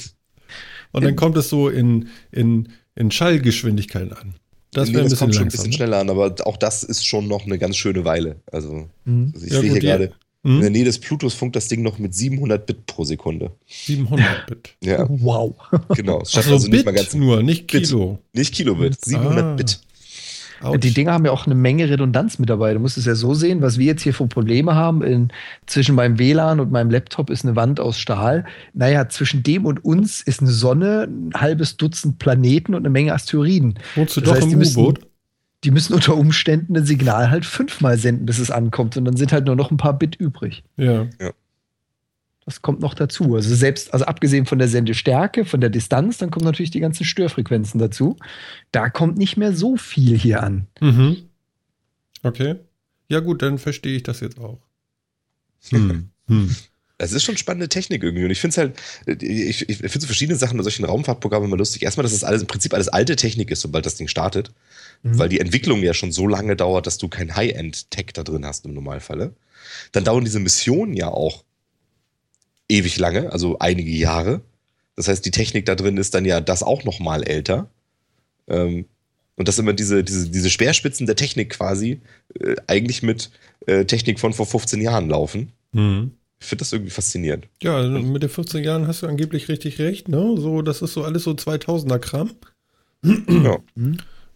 Und 0.91 1.03
dann 1.05 1.15
kommt 1.15 1.37
es 1.37 1.49
so 1.49 1.69
in, 1.69 2.09
in, 2.31 2.67
in 2.95 3.09
Schallgeschwindigkeit 3.09 4.11
an. 4.11 4.35
Das 4.73 4.89
ein 4.89 4.93
bisschen 4.93 5.17
kommt 5.17 5.35
schon 5.35 5.43
ein 5.43 5.49
bisschen 5.49 5.69
ne? 5.69 5.73
schneller 5.73 5.99
an, 5.99 6.09
aber 6.09 6.35
auch 6.45 6.57
das 6.57 6.83
ist 6.83 7.05
schon 7.05 7.27
noch 7.27 7.45
eine 7.45 7.57
ganz 7.57 7.77
schöne 7.77 8.05
Weile. 8.05 8.37
Also, 8.51 8.87
mhm. 9.05 9.31
also 9.33 9.45
ich 9.45 9.53
ja, 9.53 9.61
sehe 9.61 9.71
hier 9.71 9.79
gerade, 9.79 10.11
mhm. 10.43 10.55
in 10.55 10.61
der 10.61 10.69
Nähe 10.69 10.85
des 10.85 10.99
Plutos 10.99 11.33
funkt 11.33 11.55
das 11.55 11.67
Ding 11.67 11.81
noch 11.81 11.99
mit 11.99 12.13
700 12.13 12.65
Bit 12.65 12.85
pro 12.85 13.03
Sekunde. 13.03 13.51
700 13.67 14.47
Bit? 14.47 14.75
ja. 14.83 15.05
Wow. 15.09 15.55
Genau. 15.95 16.21
Es 16.21 16.31
schafft 16.31 16.47
also, 16.47 16.55
also 16.55 16.67
nicht 16.67 16.85
mal 16.85 16.93
ganz 16.93 17.13
nur, 17.13 17.43
nicht 17.43 17.67
Kilo. 17.67 18.19
Bit. 18.31 18.35
Nicht 18.35 18.53
Kilobit, 18.53 19.05
700 19.05 19.43
ah. 19.43 19.53
Bit. 19.55 19.79
Ouch. 20.61 20.77
Die 20.77 20.93
Dinger 20.93 21.13
haben 21.13 21.25
ja 21.25 21.31
auch 21.31 21.45
eine 21.45 21.55
Menge 21.55 21.89
Redundanz 21.89 22.39
mit 22.39 22.49
dabei. 22.49 22.73
Du 22.73 22.79
musst 22.79 22.97
es 22.97 23.05
ja 23.05 23.15
so 23.15 23.33
sehen, 23.33 23.61
was 23.61 23.77
wir 23.77 23.85
jetzt 23.85 24.01
hier 24.01 24.13
für 24.13 24.27
Probleme 24.27 24.75
haben. 24.75 25.01
In, 25.03 25.29
zwischen 25.65 25.95
meinem 25.95 26.19
WLAN 26.19 26.59
und 26.59 26.71
meinem 26.71 26.89
Laptop 26.89 27.29
ist 27.29 27.45
eine 27.45 27.55
Wand 27.55 27.79
aus 27.79 27.97
Stahl. 27.97 28.45
Naja, 28.73 29.09
zwischen 29.09 29.43
dem 29.43 29.65
und 29.65 29.83
uns 29.83 30.21
ist 30.21 30.41
eine 30.41 30.51
Sonne, 30.51 31.07
ein 31.09 31.31
halbes 31.35 31.77
Dutzend 31.77 32.19
Planeten 32.19 32.73
und 32.75 32.81
eine 32.81 32.89
Menge 32.89 33.13
Asteroiden. 33.13 33.75
Wohnst 33.95 34.15
du 34.17 34.21
das 34.21 34.29
doch 34.29 34.35
heißt, 34.41 34.53
im 34.53 34.61
U-Boot? 34.61 34.99
Die 35.63 35.71
müssen 35.71 35.93
unter 35.93 36.17
Umständen 36.17 36.75
ein 36.75 36.85
Signal 36.85 37.29
halt 37.29 37.45
fünfmal 37.45 37.97
senden, 37.97 38.25
bis 38.25 38.39
es 38.39 38.51
ankommt. 38.51 38.97
Und 38.97 39.05
dann 39.05 39.15
sind 39.15 39.31
halt 39.31 39.45
nur 39.45 39.55
noch 39.55 39.71
ein 39.71 39.77
paar 39.77 39.97
Bit 39.97 40.15
übrig. 40.15 40.63
Ja. 40.77 41.07
ja. 41.21 41.31
Das 42.45 42.61
kommt 42.61 42.81
noch 42.81 42.93
dazu. 42.93 43.35
Also 43.35 43.55
selbst, 43.55 43.93
also 43.93 44.05
abgesehen 44.05 44.45
von 44.45 44.59
der 44.59 44.67
Sendestärke, 44.67 45.45
von 45.45 45.61
der 45.61 45.69
Distanz, 45.69 46.17
dann 46.17 46.29
kommen 46.29 46.45
natürlich 46.45 46.71
die 46.71 46.81
ganzen 46.81 47.05
Störfrequenzen 47.05 47.79
dazu. 47.79 48.17
Da 48.71 48.89
kommt 48.89 49.17
nicht 49.17 49.37
mehr 49.37 49.55
so 49.55 49.77
viel 49.77 50.17
hier 50.17 50.43
an. 50.43 50.67
Mhm. 50.81 51.29
Okay. 52.21 52.55
Ja, 53.09 53.19
gut, 53.19 53.41
dann 53.41 53.59
verstehe 53.59 53.95
ich 53.95 54.03
das 54.03 54.19
jetzt 54.19 54.39
auch. 54.39 54.59
Hm. 55.69 56.09
Hm. 56.27 56.55
Das 56.97 57.11
ist 57.11 57.23
schon 57.23 57.35
spannende 57.35 57.67
Technik 57.67 58.01
irgendwie. 58.01 58.23
Und 58.23 58.31
ich 58.31 58.39
finde 58.39 58.51
es 58.53 58.57
halt, 58.57 59.21
ich, 59.21 59.67
ich 59.67 59.77
finde 59.77 59.99
so 59.99 60.05
verschiedene 60.05 60.37
Sachen 60.37 60.55
bei 60.55 60.63
solchen 60.63 60.85
Raumfahrtprogrammen 60.85 61.49
immer 61.49 61.57
lustig. 61.57 61.83
Erstmal, 61.83 62.03
dass 62.03 62.13
das 62.13 62.23
alles 62.23 62.41
im 62.43 62.47
Prinzip 62.47 62.73
alles 62.73 62.87
alte 62.87 63.17
Technik 63.17 63.51
ist, 63.51 63.59
sobald 63.59 63.85
das 63.85 63.95
Ding 63.95 64.07
startet. 64.07 64.51
Mhm. 65.01 65.19
Weil 65.19 65.27
die 65.27 65.41
Entwicklung 65.41 65.83
ja 65.83 65.93
schon 65.93 66.13
so 66.13 66.27
lange 66.27 66.55
dauert, 66.55 66.87
dass 66.87 66.97
du 66.97 67.09
kein 67.09 67.35
High-End-Tech 67.35 68.13
da 68.13 68.23
drin 68.23 68.45
hast 68.45 68.63
im 68.65 68.73
Normalfalle. 68.73 69.35
Dann 69.91 70.05
dauern 70.05 70.23
diese 70.23 70.39
Missionen 70.39 70.93
ja 70.93 71.09
auch 71.09 71.43
ewig 72.69 72.97
lange, 72.97 73.31
also 73.31 73.59
einige 73.59 73.91
Jahre. 73.91 74.41
Das 74.95 75.07
heißt, 75.07 75.25
die 75.25 75.31
Technik 75.31 75.65
da 75.65 75.75
drin 75.75 75.97
ist 75.97 76.13
dann 76.13 76.25
ja 76.25 76.41
das 76.41 76.63
auch 76.63 76.83
noch 76.83 76.99
mal 76.99 77.23
älter. 77.23 77.69
Ähm, 78.47 78.85
und 79.35 79.47
dass 79.47 79.57
immer 79.57 79.73
diese, 79.73 80.03
diese, 80.03 80.29
diese 80.29 80.49
Speerspitzen 80.49 81.07
der 81.07 81.15
Technik 81.15 81.51
quasi 81.51 82.01
äh, 82.39 82.55
eigentlich 82.67 83.01
mit 83.01 83.31
äh, 83.65 83.85
Technik 83.85 84.19
von 84.19 84.33
vor 84.33 84.45
15 84.45 84.81
Jahren 84.81 85.09
laufen. 85.09 85.51
Mhm. 85.71 86.11
Ich 86.39 86.47
finde 86.47 86.59
das 86.61 86.73
irgendwie 86.73 86.91
faszinierend. 86.91 87.47
Ja, 87.61 87.77
also 87.77 87.89
mit 87.89 88.21
den 88.21 88.29
15 88.29 88.63
Jahren 88.63 88.85
hast 88.85 89.01
du 89.01 89.07
angeblich 89.07 89.47
richtig 89.47 89.79
recht, 89.79 90.09
ne? 90.09 90.35
So, 90.37 90.61
das 90.61 90.81
ist 90.81 90.93
so 90.93 91.03
alles 91.03 91.23
so 91.23 91.31
2000er 91.31 91.99
Kram. 91.99 92.31
ja. 93.03 93.57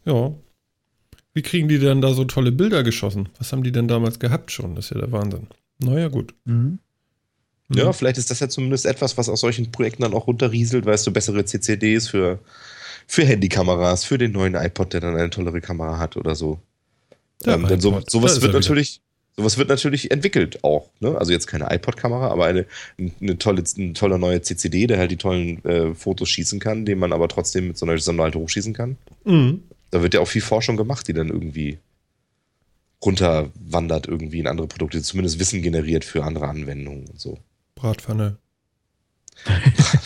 Ja. 0.05 0.33
Wie 1.33 1.41
kriegen 1.41 1.67
die 1.67 1.79
denn 1.79 2.01
da 2.01 2.13
so 2.13 2.23
tolle 2.23 2.51
Bilder 2.51 2.81
geschossen? 2.83 3.29
Was 3.37 3.51
haben 3.51 3.61
die 3.61 3.73
denn 3.73 3.87
damals 3.87 4.19
gehabt 4.19 4.51
schon? 4.51 4.75
Das 4.75 4.85
ist 4.85 4.95
ja 4.95 5.01
der 5.01 5.11
Wahnsinn. 5.11 5.47
Naja, 5.79 6.07
gut. 6.07 6.33
Mhm. 6.45 6.79
Ja, 7.69 7.91
vielleicht 7.91 8.17
ist 8.17 8.31
das 8.31 8.39
ja 8.39 8.47
zumindest 8.47 8.85
etwas, 8.85 9.17
was 9.17 9.27
aus 9.27 9.41
solchen 9.41 9.71
Projekten 9.71 10.03
dann 10.03 10.13
auch 10.13 10.27
runterrieselt, 10.27 10.85
weißt 10.85 11.05
du, 11.07 11.11
bessere 11.11 11.43
CCDs 11.43 12.07
für, 12.07 12.39
für 13.07 13.25
Handykameras, 13.25 14.05
für 14.05 14.17
den 14.17 14.31
neuen 14.31 14.55
iPod, 14.55 14.93
der 14.93 15.01
dann 15.01 15.15
eine 15.15 15.29
tollere 15.29 15.59
Kamera 15.59 15.99
hat 15.99 16.15
oder 16.15 16.35
so. 16.35 16.59
Ähm, 17.45 17.67
denn 17.67 17.81
so, 17.81 18.01
sowas 18.07 18.41
wird 18.41 18.53
natürlich, 18.53 19.01
sowas 19.35 19.57
wird 19.57 19.67
natürlich 19.67 20.11
entwickelt 20.11 20.63
auch. 20.63 20.89
Ne? 21.01 21.17
Also 21.17 21.33
jetzt 21.33 21.47
keine 21.47 21.69
iPod-Kamera, 21.69 22.29
aber 22.29 22.45
eine, 22.45 22.65
eine 23.21 23.37
tolle, 23.37 23.63
ein 23.77 23.93
toller 23.93 24.17
neuer 24.17 24.41
CCD, 24.41 24.87
der 24.87 24.97
halt 24.97 25.11
die 25.11 25.17
tollen 25.17 25.63
äh, 25.65 25.93
Fotos 25.93 26.29
schießen 26.29 26.59
kann, 26.59 26.85
den 26.85 26.99
man 26.99 27.11
aber 27.11 27.27
trotzdem 27.27 27.67
mit 27.67 27.77
so 27.77 27.85
einer 27.85 27.97
Sonderhalte 27.97 28.39
hochschießen 28.39 28.73
kann. 28.73 28.97
Mhm. 29.25 29.63
Da 29.91 30.01
wird 30.01 30.13
ja 30.13 30.21
auch 30.21 30.27
viel 30.27 30.41
Forschung 30.41 30.77
gemacht, 30.77 31.07
die 31.07 31.13
dann 31.13 31.29
irgendwie 31.29 31.79
runterwandert 33.03 34.07
irgendwie 34.07 34.39
in 34.39 34.47
andere 34.47 34.67
Produkte, 34.67 35.01
zumindest 35.01 35.39
Wissen 35.39 35.61
generiert 35.61 36.03
für 36.03 36.23
andere 36.23 36.47
Anwendungen 36.47 37.05
und 37.07 37.19
so. 37.19 37.37
Bratpfanne. 37.77 38.37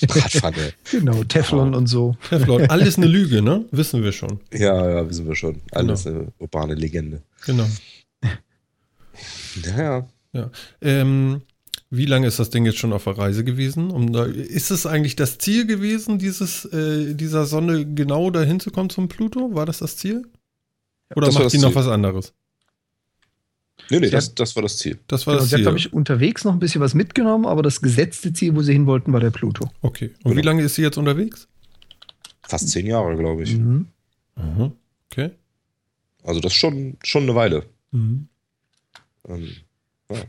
Bratpfanne. 0.07 0.73
genau, 0.91 1.23
Teflon 1.23 1.73
oh. 1.73 1.77
und 1.77 1.87
so. 1.87 2.15
Teflon, 2.29 2.69
alles 2.69 2.97
eine 2.97 3.07
Lüge, 3.07 3.41
ne? 3.41 3.65
Wissen 3.71 4.03
wir 4.03 4.11
schon. 4.11 4.39
Ja, 4.53 4.89
ja, 4.89 5.09
wissen 5.09 5.27
wir 5.27 5.35
schon. 5.35 5.61
Alles 5.71 6.03
genau. 6.03 6.19
eine 6.19 6.27
urbane 6.37 6.75
Legende. 6.75 7.23
Genau. 7.45 7.67
Naja. 9.65 10.07
Ja. 10.33 10.49
Ähm, 10.81 11.41
wie 11.89 12.05
lange 12.05 12.27
ist 12.27 12.39
das 12.39 12.49
Ding 12.49 12.65
jetzt 12.65 12.77
schon 12.77 12.93
auf 12.93 13.03
der 13.05 13.17
Reise 13.17 13.43
gewesen? 13.43 13.91
Um 13.91 14.13
da, 14.13 14.25
ist 14.25 14.71
es 14.71 14.85
eigentlich 14.85 15.15
das 15.15 15.37
Ziel 15.39 15.65
gewesen, 15.65 16.19
dieses, 16.19 16.65
äh, 16.65 17.13
dieser 17.15 17.45
Sonne 17.45 17.85
genau 17.85 18.29
dahin 18.31 18.59
zu 18.59 18.71
kommen 18.71 18.89
zum 18.89 19.09
Pluto? 19.09 19.53
War 19.53 19.65
das 19.65 19.79
das 19.79 19.97
Ziel? 19.97 20.23
Oder 21.15 21.27
das 21.27 21.35
macht 21.35 21.53
die 21.53 21.57
noch 21.57 21.75
was 21.75 21.87
anderes? 21.87 22.33
Nee, 23.89 23.99
nee, 23.99 24.09
das, 24.09 24.33
das, 24.35 24.55
war 24.55 24.63
das 24.63 24.77
Ziel. 24.77 24.99
Das 25.07 25.27
war 25.27 25.33
genau, 25.33 25.41
das 25.41 25.49
Ziel. 25.49 25.57
Sie 25.57 25.63
hat, 25.63 25.63
glaube 25.63 25.77
ich, 25.77 25.91
unterwegs 25.91 26.45
noch 26.45 26.53
ein 26.53 26.59
bisschen 26.59 26.81
was 26.81 26.93
mitgenommen, 26.93 27.45
aber 27.45 27.61
das 27.61 27.81
gesetzte 27.81 28.31
Ziel, 28.31 28.55
wo 28.55 28.61
sie 28.61 28.73
hin 28.73 28.85
wollten, 28.85 29.11
war 29.11 29.19
der 29.19 29.31
Pluto. 29.31 29.69
Okay. 29.81 30.11
Und 30.23 30.31
genau. 30.31 30.35
wie 30.37 30.45
lange 30.45 30.63
ist 30.63 30.75
sie 30.75 30.81
jetzt 30.81 30.97
unterwegs? 30.97 31.47
Fast 32.43 32.69
zehn 32.69 32.85
Jahre, 32.85 33.17
glaube 33.17 33.43
ich. 33.43 33.57
Mhm. 33.57 33.87
Mhm. 34.35 34.71
Okay. 35.11 35.31
Also 36.23 36.39
das 36.39 36.53
ist 36.53 36.57
schon, 36.57 36.97
schon 37.03 37.23
eine 37.23 37.35
Weile. 37.35 37.65
Mhm. 37.91 38.27
Ähm, 39.27 39.49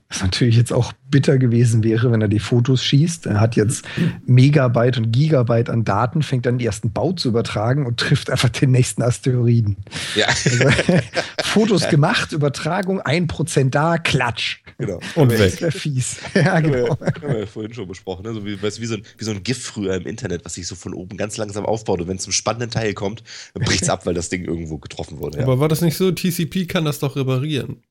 was 0.08 0.22
natürlich 0.22 0.56
jetzt 0.56 0.72
auch 0.72 0.92
bitter 1.10 1.38
gewesen 1.38 1.84
wäre, 1.84 2.10
wenn 2.10 2.20
er 2.20 2.28
die 2.28 2.38
Fotos 2.38 2.82
schießt. 2.84 3.26
Er 3.26 3.40
hat 3.40 3.54
jetzt 3.56 3.84
Megabyte 4.26 4.98
und 4.98 5.12
Gigabyte 5.12 5.70
an 5.70 5.84
Daten, 5.84 6.22
fängt 6.22 6.46
dann 6.46 6.58
die 6.58 6.66
ersten 6.66 6.92
Bau 6.92 7.12
zu 7.12 7.28
übertragen 7.28 7.86
und 7.86 8.00
trifft 8.00 8.30
einfach 8.30 8.48
den 8.48 8.70
nächsten 8.70 9.02
Asteroiden. 9.02 9.76
Ja. 10.16 10.26
Also, 10.26 10.64
Fotos 11.44 11.88
gemacht, 11.88 12.32
Übertragung, 12.32 13.00
ein 13.00 13.26
Prozent 13.26 13.74
da, 13.74 13.98
Klatsch. 13.98 14.60
Genau. 14.78 15.00
Und 15.14 15.30
weg. 15.38 15.58
Das 15.60 15.74
fies. 15.74 16.16
Ja, 16.34 16.58
genau. 16.60 16.98
Haben 16.98 17.22
wir 17.22 17.40
ja 17.40 17.46
vorhin 17.46 17.74
schon 17.74 17.86
besprochen. 17.86 18.24
Ne? 18.24 18.32
So 18.32 18.44
wie, 18.44 18.60
weißt, 18.60 18.80
wie, 18.80 18.86
so 18.86 18.94
ein, 18.94 19.02
wie 19.18 19.24
so 19.24 19.30
ein 19.30 19.42
GIF 19.42 19.62
früher 19.62 19.94
im 19.94 20.06
Internet, 20.06 20.44
was 20.44 20.54
sich 20.54 20.66
so 20.66 20.74
von 20.74 20.94
oben 20.94 21.16
ganz 21.16 21.36
langsam 21.36 21.66
aufbaut. 21.66 22.00
Und 22.00 22.08
wenn 22.08 22.16
es 22.16 22.22
zum 22.22 22.32
spannenden 22.32 22.70
Teil 22.70 22.94
kommt, 22.94 23.22
dann 23.54 23.64
bricht 23.64 23.82
es 23.82 23.88
ab, 23.90 24.06
weil 24.06 24.14
das 24.14 24.28
Ding 24.28 24.44
irgendwo 24.44 24.78
getroffen 24.78 25.18
wurde. 25.18 25.42
Aber 25.42 25.54
ja. 25.54 25.60
war 25.60 25.68
das 25.68 25.82
nicht 25.82 25.96
so? 25.96 26.10
TCP 26.10 26.66
kann 26.66 26.84
das 26.84 26.98
doch 26.98 27.16
reparieren. 27.16 27.82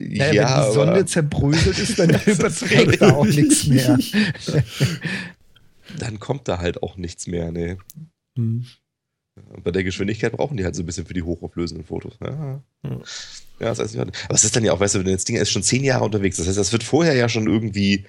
Naja, 0.00 0.32
ja, 0.32 0.58
wenn 0.58 0.66
die 0.66 0.74
Sonne 0.74 1.06
zerbröselt 1.06 1.78
ist, 1.78 1.98
dann 1.98 2.10
überträgt 2.26 3.00
da 3.00 3.12
auch 3.12 3.26
nichts 3.26 3.66
mehr. 3.66 3.98
Dann 5.98 6.18
kommt 6.18 6.48
da 6.48 6.58
halt 6.58 6.82
auch 6.82 6.96
nichts 6.96 7.26
mehr, 7.26 7.52
ne. 7.52 7.78
Hm. 8.36 8.66
Bei 9.62 9.70
der 9.70 9.82
Geschwindigkeit 9.82 10.32
brauchen 10.32 10.56
die 10.56 10.64
halt 10.64 10.76
so 10.76 10.82
ein 10.82 10.86
bisschen 10.86 11.06
für 11.06 11.14
die 11.14 11.22
hochauflösenden 11.22 11.86
Fotos. 11.86 12.14
Ja. 12.22 12.62
ja. 12.84 12.98
das 13.58 13.78
heißt, 13.78 13.96
aber 13.96 14.12
es 14.28 14.44
ist 14.44 14.54
dann 14.54 14.64
ja 14.64 14.72
auch, 14.72 14.80
weißt 14.80 14.94
du, 14.94 14.98
wenn 14.98 15.12
das 15.12 15.24
Ding 15.24 15.36
ist 15.36 15.50
schon 15.50 15.62
zehn 15.62 15.84
Jahre 15.84 16.04
unterwegs, 16.04 16.36
das 16.36 16.46
heißt, 16.46 16.58
das 16.58 16.72
wird 16.72 16.82
vorher 16.82 17.14
ja 17.14 17.28
schon 17.30 17.46
irgendwie 17.46 18.04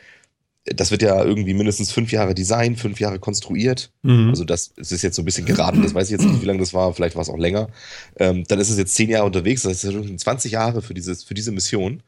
das 0.65 0.91
wird 0.91 1.01
ja 1.01 1.23
irgendwie 1.23 1.53
mindestens 1.53 1.91
fünf 1.91 2.11
Jahre 2.11 2.33
designt, 2.33 2.79
fünf 2.79 2.99
Jahre 2.99 3.19
konstruiert. 3.19 3.91
Mhm. 4.01 4.29
Also 4.29 4.45
das, 4.45 4.73
das 4.75 4.91
ist 4.91 5.01
jetzt 5.01 5.15
so 5.15 5.21
ein 5.21 5.25
bisschen 5.25 5.45
geraten, 5.45 5.81
das 5.83 5.93
weiß 5.93 6.07
ich 6.07 6.11
jetzt 6.11 6.25
nicht, 6.25 6.41
wie 6.41 6.45
lange 6.45 6.59
das 6.59 6.73
war, 6.73 6.93
vielleicht 6.93 7.15
war 7.15 7.21
es 7.21 7.29
auch 7.29 7.37
länger. 7.37 7.69
Ähm, 8.17 8.45
dann 8.47 8.59
ist 8.59 8.69
es 8.69 8.77
jetzt 8.77 8.95
zehn 8.95 9.09
Jahre 9.09 9.25
unterwegs, 9.25 9.63
das 9.63 9.83
heißt, 9.83 9.93
schon 9.93 10.17
20 10.17 10.53
Jahre 10.53 10.81
für, 10.81 10.93
dieses, 10.93 11.23
für 11.23 11.33
diese 11.33 11.51
Mission. 11.51 12.01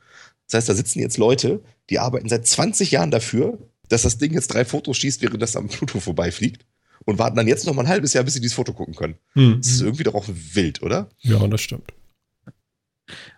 Das 0.47 0.57
heißt, 0.57 0.69
da 0.69 0.73
sitzen 0.73 0.99
jetzt 0.99 1.17
Leute, 1.17 1.61
die 1.89 1.99
arbeiten 1.99 2.29
seit 2.29 2.47
20 2.47 2.91
Jahren 2.91 3.11
dafür, 3.11 3.57
dass 3.89 4.03
das 4.03 4.17
Ding 4.17 4.33
jetzt 4.33 4.47
drei 4.47 4.63
Fotos 4.63 4.97
schießt, 4.97 5.21
während 5.21 5.41
das 5.41 5.55
am 5.55 5.67
Pluto 5.67 5.99
vorbeifliegt. 5.99 6.65
Und 7.03 7.19
warten 7.19 7.35
dann 7.35 7.47
jetzt 7.47 7.67
noch 7.67 7.73
mal 7.75 7.83
ein 7.83 7.87
halbes 7.87 8.13
Jahr, 8.13 8.23
bis 8.23 8.33
sie 8.33 8.41
dieses 8.41 8.55
Foto 8.55 8.73
gucken 8.73 8.95
können. 8.95 9.15
Mhm. 9.35 9.57
Das 9.57 9.67
ist 9.67 9.81
irgendwie 9.81 10.03
doch 10.03 10.15
auch 10.15 10.25
wild, 10.27 10.81
oder? 10.81 11.09
Ja, 11.19 11.45
das 11.47 11.61
stimmt. 11.61 11.93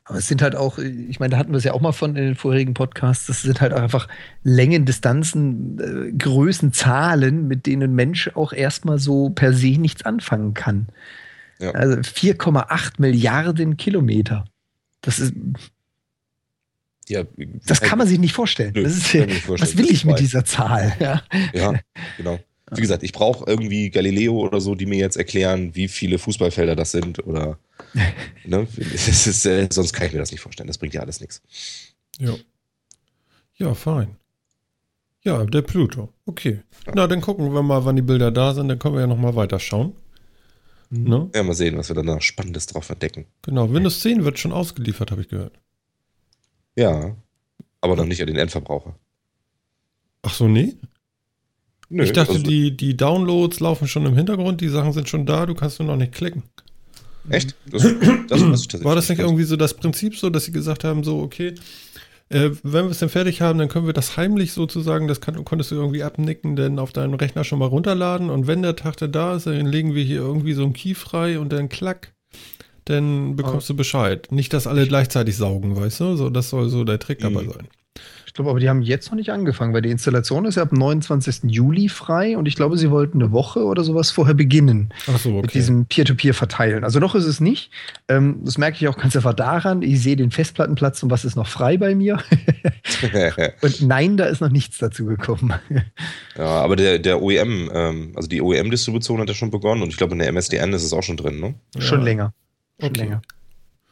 Aber 0.08 0.20
es 0.20 0.28
sind 0.28 0.42
halt 0.42 0.56
auch, 0.56 0.78
ich 0.80 1.20
meine, 1.20 1.32
da 1.32 1.38
hatten 1.38 1.52
wir 1.52 1.58
es 1.58 1.66
ja 1.66 1.74
auch 1.74 1.82
mal 1.82 1.92
von 1.92 2.16
in 2.16 2.24
den 2.24 2.36
vorherigen 2.36 2.74
Podcasts, 2.74 3.28
das 3.28 3.42
sind 3.42 3.60
halt 3.60 3.74
einfach 3.74 4.08
Längen, 4.42 4.86
Distanzen, 4.86 5.80
äh, 5.80 6.12
Größen, 6.14 6.72
Zahlen, 6.72 7.50
mit 7.50 7.66
denen 7.66 7.92
ein 7.92 7.96
Mensch 7.96 8.32
auch 8.34 8.54
erstmal 8.54 9.00
so 9.00 9.30
per 9.32 9.52
se 9.52 9.78
nichts 9.78 10.04
anfangen 10.06 10.54
kann. 10.54 10.88
Ja. 11.60 11.72
Also 11.72 11.98
4,8 11.98 12.94
Milliarden 13.00 13.76
Kilometer. 13.76 14.46
Das 15.02 15.20
ist. 15.20 15.34
Ja, 17.10 17.24
das 17.66 17.82
kann 17.82 17.98
man 17.98 18.08
sich 18.08 18.20
nicht 18.20 18.34
vorstellen. 18.34 18.74
Nö, 18.76 18.82
ist, 18.84 19.14
nicht 19.14 19.44
vorstellen. 19.44 19.60
Was 19.60 19.78
will 19.78 19.90
ich 19.90 20.06
mit 20.06 20.20
dieser 20.20 20.46
Zahl? 20.46 20.94
Ja, 21.00 21.22
ja 21.54 21.74
genau. 22.18 22.40
Wie 22.72 22.82
gesagt, 22.82 23.04
ich 23.04 23.14
brauche 23.14 23.46
irgendwie 23.48 23.90
Galileo 23.90 24.40
oder 24.40 24.60
so, 24.60 24.76
die 24.76 24.86
mir 24.86 24.98
jetzt 24.98 25.16
erklären, 25.16 25.74
wie 25.74 25.88
viele 25.88 26.20
Fußballfelder 26.20 26.76
das 26.76 26.92
sind 26.92 27.26
oder 27.26 27.58
ne? 28.46 28.68
ist, 28.78 29.46
äh, 29.46 29.68
sonst 29.72 29.94
kann 29.94 30.08
ich 30.08 30.14
mir 30.14 30.20
das 30.20 30.32
nicht 30.32 30.42
vorstellen. 30.42 30.68
Das 30.68 30.78
bringt 30.78 30.94
ja 30.94 31.02
alles 31.02 31.22
nichts. 31.22 31.42
Ja. 32.20 32.34
Ja, 33.56 33.74
fein. 33.74 34.18
Ja, 35.24 35.46
der 35.46 35.62
Pluto. 35.62 36.14
Okay. 36.26 36.62
Ja. 36.86 36.94
Na, 36.96 37.08
dann 37.08 37.22
gucken 37.22 37.54
wir 37.54 37.64
mal, 37.64 37.86
wann 37.86 37.96
die 37.96 38.02
Bilder 38.02 38.32
da 38.32 38.54
sind. 38.54 38.68
Dann 38.68 38.80
können 38.80 38.96
wir 38.96 39.02
ja 39.02 39.08
nochmal 39.08 39.36
weiterschauen. 39.36 39.94
Mhm. 40.90 41.04
Ne? 41.04 41.30
Ja, 41.36 41.44
mal 41.44 41.54
sehen, 41.54 41.78
was 41.78 41.90
wir 41.90 41.96
dann 41.96 42.08
da 42.08 42.22
Spannendes 42.22 42.68
drauf 42.68 42.90
entdecken. 42.90 43.26
Genau, 43.44 43.72
Windows 43.72 44.02
10 44.02 44.26
wird 44.26 44.40
schon 44.40 44.52
ausgeliefert, 44.52 45.12
habe 45.12 45.22
ich 45.22 45.30
gehört. 45.30 45.54
Ja, 46.76 47.16
aber 47.82 47.96
noch 47.96 48.06
nicht 48.06 48.22
an 48.22 48.28
den 48.28 48.36
Endverbraucher. 48.36 48.96
Ach 50.22 50.34
so, 50.34 50.48
nee? 50.48 50.76
Nö, 51.90 52.04
ich 52.04 52.12
dachte, 52.12 52.34
also, 52.34 52.44
die, 52.44 52.76
die 52.76 52.98
Downloads 52.98 53.60
laufen 53.60 53.88
schon 53.88 54.06
im 54.06 54.16
Hintergrund, 54.16 54.62
die 54.62 54.68
Sachen 54.68 54.92
sind 54.92 55.08
schon 55.08 55.26
da, 55.26 55.46
du 55.46 55.56
kannst 55.56 55.80
nur 55.80 55.88
noch 55.88 55.96
nicht 55.96 56.12
klicken. 56.12 56.44
Echt? 57.30 57.56
Das, 57.66 57.84
das, 58.28 58.84
War 58.84 58.96
das 58.96 59.10
nicht 59.10 59.20
irgendwie 59.20 59.44
so 59.44 59.56
das 59.56 59.74
Prinzip 59.74 60.16
so, 60.16 60.30
dass 60.30 60.46
sie 60.46 60.52
gesagt 60.52 60.84
haben, 60.84 61.04
so, 61.04 61.20
okay, 61.20 61.56
äh, 62.30 62.52
wenn 62.64 62.86
wir 62.86 62.92
es 62.92 63.00
dann 63.00 63.10
fertig 63.10 63.42
haben, 63.42 63.60
dann 63.60 63.70
können 63.70 63.86
wir 63.86 63.94
das 63.94 64.18
heimlich 64.18 64.52
sozusagen, 64.52 65.08
das 65.08 65.22
kann, 65.22 65.44
konntest 65.46 65.72
du 65.72 65.76
irgendwie 65.76 66.04
abnicken, 66.04 66.56
denn 66.56 66.80
auf 66.80 66.92
deinem 66.92 67.14
Rechner 67.14 67.44
schon 67.44 67.60
mal 67.60 67.68
runterladen 67.68 68.30
und 68.30 68.48
wenn 68.48 68.62
der 68.62 68.76
Tag 68.76 68.96
da 68.98 69.36
ist, 69.36 69.48
dann 69.48 69.66
legen 69.66 69.96
wir 69.96 70.04
hier 70.04 70.20
irgendwie 70.20 70.54
so 70.54 70.64
einen 70.64 70.74
Key 70.74 70.94
frei 70.94 71.40
und 71.40 71.54
dann 71.54 71.70
klack, 71.70 72.14
dann 72.86 73.36
bekommst 73.36 73.70
oh. 73.70 73.74
du 73.74 73.78
Bescheid. 73.78 74.30
Nicht, 74.32 74.54
dass 74.54 74.68
alle 74.68 74.88
gleichzeitig 74.88 75.36
saugen, 75.38 75.76
weißt 75.76 76.00
du? 76.02 76.16
So, 76.16 76.30
das 76.30 76.50
soll 76.50 76.70
so 76.70 76.84
der 76.84 77.00
Trick 77.00 77.20
dabei 77.20 77.44
mhm. 77.44 77.52
sein 77.52 77.68
glaube, 78.38 78.52
aber 78.52 78.60
die 78.60 78.70
haben 78.70 78.82
jetzt 78.82 79.10
noch 79.12 79.16
nicht 79.16 79.32
angefangen, 79.32 79.74
weil 79.74 79.82
die 79.82 79.90
Installation 79.90 80.46
ist 80.46 80.56
ja 80.56 80.64
ab 80.64 80.72
29. 80.72 81.52
Juli 81.52 81.90
frei 81.90 82.38
und 82.38 82.48
ich 82.48 82.56
glaube, 82.56 82.78
sie 82.78 82.92
wollten 82.92 83.22
eine 83.22 83.32
Woche 83.32 83.66
oder 83.66 83.84
sowas 83.84 84.12
vorher 84.12 84.36
beginnen. 84.36 84.94
Ach 85.08 85.18
so, 85.18 85.32
okay. 85.32 85.42
Mit 85.42 85.54
diesem 85.56 85.86
Peer-to-Peer 85.88 86.34
-Peer 86.34 86.38
verteilen. 86.38 86.84
Also 86.84 87.00
noch 87.00 87.16
ist 87.16 87.26
es 87.26 87.40
nicht. 87.40 87.72
Ähm, 88.08 88.40
das 88.44 88.58
merke 88.58 88.78
ich 88.80 88.88
auch 88.88 88.98
ganz 88.98 89.16
einfach 89.16 89.34
daran. 89.34 89.82
Ich 89.82 90.02
sehe 90.02 90.16
den 90.16 90.32
Festplattenplatz 90.32 91.02
und 91.02 91.10
was 91.10 91.26
ist 91.26 91.36
noch 91.36 91.48
frei 91.48 91.78
bei 91.78 91.96
mir. 91.96 92.20
und 93.62 93.82
nein, 93.82 94.18
da 94.18 94.26
ist 94.26 94.40
noch 94.40 94.50
nichts 94.50 94.78
dazu 94.78 95.06
gekommen. 95.06 95.54
ja, 96.38 96.46
aber 96.46 96.76
der, 96.76 97.00
der 97.00 97.22
OEM, 97.22 97.72
ähm, 97.74 98.12
also 98.16 98.30
die 98.30 98.42
OEM-Distribution 98.42 99.20
hat 99.20 99.30
ja 99.30 99.36
schon 99.36 99.50
begonnen 99.50 99.82
und 99.82 99.90
ich 99.90 99.98
glaube, 99.98 100.14
in 100.14 100.20
der 100.20 100.32
MSDN 100.32 100.74
ist 100.74 100.84
es 100.84 100.94
auch 100.94 101.04
schon 101.04 101.18
drin, 101.18 101.40
ne? 101.40 101.56
Schon 101.80 102.04
länger. 102.04 102.34
Schon 102.80 102.92
okay. 102.92 103.00
länger. 103.02 103.22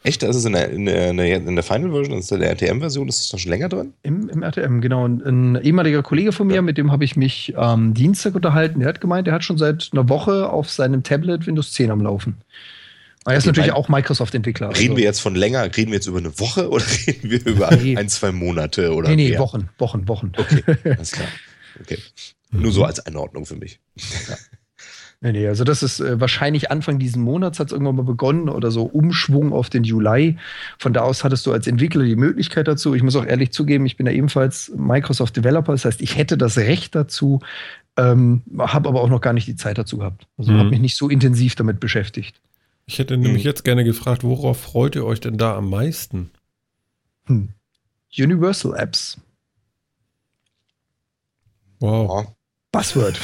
Echt? 0.05 0.21
Da 0.21 0.27
ist 0.27 0.35
es 0.35 0.45
in 0.45 0.53
der, 0.53 0.69
in 0.69 0.85
der, 0.85 1.09
in 1.09 1.55
der 1.55 1.63
Final 1.63 1.91
Version, 1.91 2.19
ist 2.19 2.29
der 2.29 2.39
RTM-Version, 2.39 3.07
ist 3.07 3.21
es 3.21 3.33
noch 3.33 3.39
schon 3.39 3.49
länger 3.49 3.69
drin? 3.69 3.93
Im, 4.03 4.29
Im 4.29 4.43
RTM, 4.43 4.79
genau. 4.79 5.07
ein 5.07 5.59
ehemaliger 5.63 6.03
Kollege 6.03 6.31
von 6.31 6.45
mir, 6.45 6.57
ja. 6.57 6.61
mit 6.61 6.77
dem 6.77 6.91
habe 6.91 7.03
ich 7.03 7.15
mich 7.15 7.57
am 7.57 7.87
ähm, 7.87 7.93
Dienstag 7.95 8.35
unterhalten, 8.35 8.81
der 8.81 8.89
hat 8.89 9.01
gemeint, 9.01 9.25
der 9.25 9.33
hat 9.33 9.43
schon 9.43 9.57
seit 9.57 9.89
einer 9.93 10.07
Woche 10.07 10.49
auf 10.49 10.69
seinem 10.69 11.01
Tablet 11.01 11.47
Windows 11.47 11.73
10 11.73 11.89
am 11.89 12.01
Laufen. 12.01 12.37
Aber 13.23 13.33
er 13.33 13.39
ist 13.39 13.47
natürlich 13.47 13.71
auch 13.71 13.89
Microsoft-Entwickler. 13.89 14.69
Reden 14.69 14.79
also. 14.79 14.97
wir 14.97 15.03
jetzt 15.03 15.19
von 15.21 15.33
länger, 15.33 15.63
reden 15.75 15.87
wir 15.87 15.95
jetzt 15.95 16.05
über 16.05 16.19
eine 16.19 16.37
Woche 16.39 16.69
oder 16.71 16.85
reden 17.07 17.31
wir 17.31 17.43
über 17.43 17.75
nee. 17.75 17.97
ein, 17.97 18.07
zwei 18.07 18.31
Monate 18.31 18.93
oder 18.93 19.09
Nee, 19.09 19.15
nee, 19.15 19.29
mehr? 19.29 19.39
Wochen, 19.39 19.69
Wochen, 19.79 20.07
Wochen. 20.07 20.31
Okay, 20.37 20.63
alles 20.83 21.13
klar. 21.13 21.27
Okay. 21.81 21.97
Nur 22.51 22.71
so 22.71 22.85
als 22.85 22.99
Einordnung 22.99 23.47
für 23.47 23.55
mich. 23.55 23.79
Ja. 24.29 24.35
Nee, 25.25 25.31
nee, 25.31 25.47
also 25.47 25.63
das 25.63 25.81
ist 25.81 26.01
äh, 26.01 26.21
wahrscheinlich 26.21 26.69
Anfang 26.69 26.99
diesen 26.99 27.23
Monats 27.23 27.59
hat 27.59 27.67
es 27.67 27.73
irgendwann 27.73 27.95
mal 27.95 28.03
begonnen 28.03 28.47
oder 28.47 28.69
so 28.69 28.83
Umschwung 28.83 29.53
auf 29.53 29.71
den 29.71 29.83
Juli. 29.83 30.37
Von 30.77 30.93
da 30.93 31.01
aus 31.01 31.23
hattest 31.23 31.47
du 31.47 31.51
als 31.51 31.65
Entwickler 31.65 32.03
die 32.03 32.15
Möglichkeit 32.15 32.67
dazu. 32.67 32.93
Ich 32.93 33.01
muss 33.01 33.15
auch 33.15 33.25
ehrlich 33.25 33.51
zugeben, 33.51 33.87
ich 33.87 33.97
bin 33.97 34.05
ja 34.05 34.11
ebenfalls 34.11 34.71
Microsoft 34.75 35.35
Developer, 35.35 35.71
das 35.71 35.83
heißt, 35.83 36.03
ich 36.03 36.15
hätte 36.15 36.37
das 36.37 36.59
Recht 36.59 36.93
dazu, 36.93 37.39
ähm, 37.97 38.43
habe 38.59 38.87
aber 38.87 39.01
auch 39.01 39.09
noch 39.09 39.19
gar 39.19 39.33
nicht 39.33 39.47
die 39.47 39.55
Zeit 39.55 39.79
dazu 39.79 39.97
gehabt. 39.97 40.27
Also 40.37 40.51
mhm. 40.51 40.59
habe 40.59 40.69
mich 40.69 40.79
nicht 40.79 40.95
so 40.95 41.09
intensiv 41.09 41.55
damit 41.55 41.79
beschäftigt. 41.79 42.39
Ich 42.85 42.99
hätte 42.99 43.17
nämlich 43.17 43.45
mhm. 43.45 43.49
jetzt 43.49 43.63
gerne 43.63 43.83
gefragt, 43.83 44.23
worauf 44.23 44.59
freut 44.59 44.95
ihr 44.95 45.05
euch 45.05 45.21
denn 45.21 45.39
da 45.39 45.57
am 45.57 45.71
meisten? 45.71 46.29
Hm. 47.25 47.49
Universal 48.15 48.75
Apps. 48.77 49.17
Wow. 51.79 52.27
Buzzword. 52.75 53.17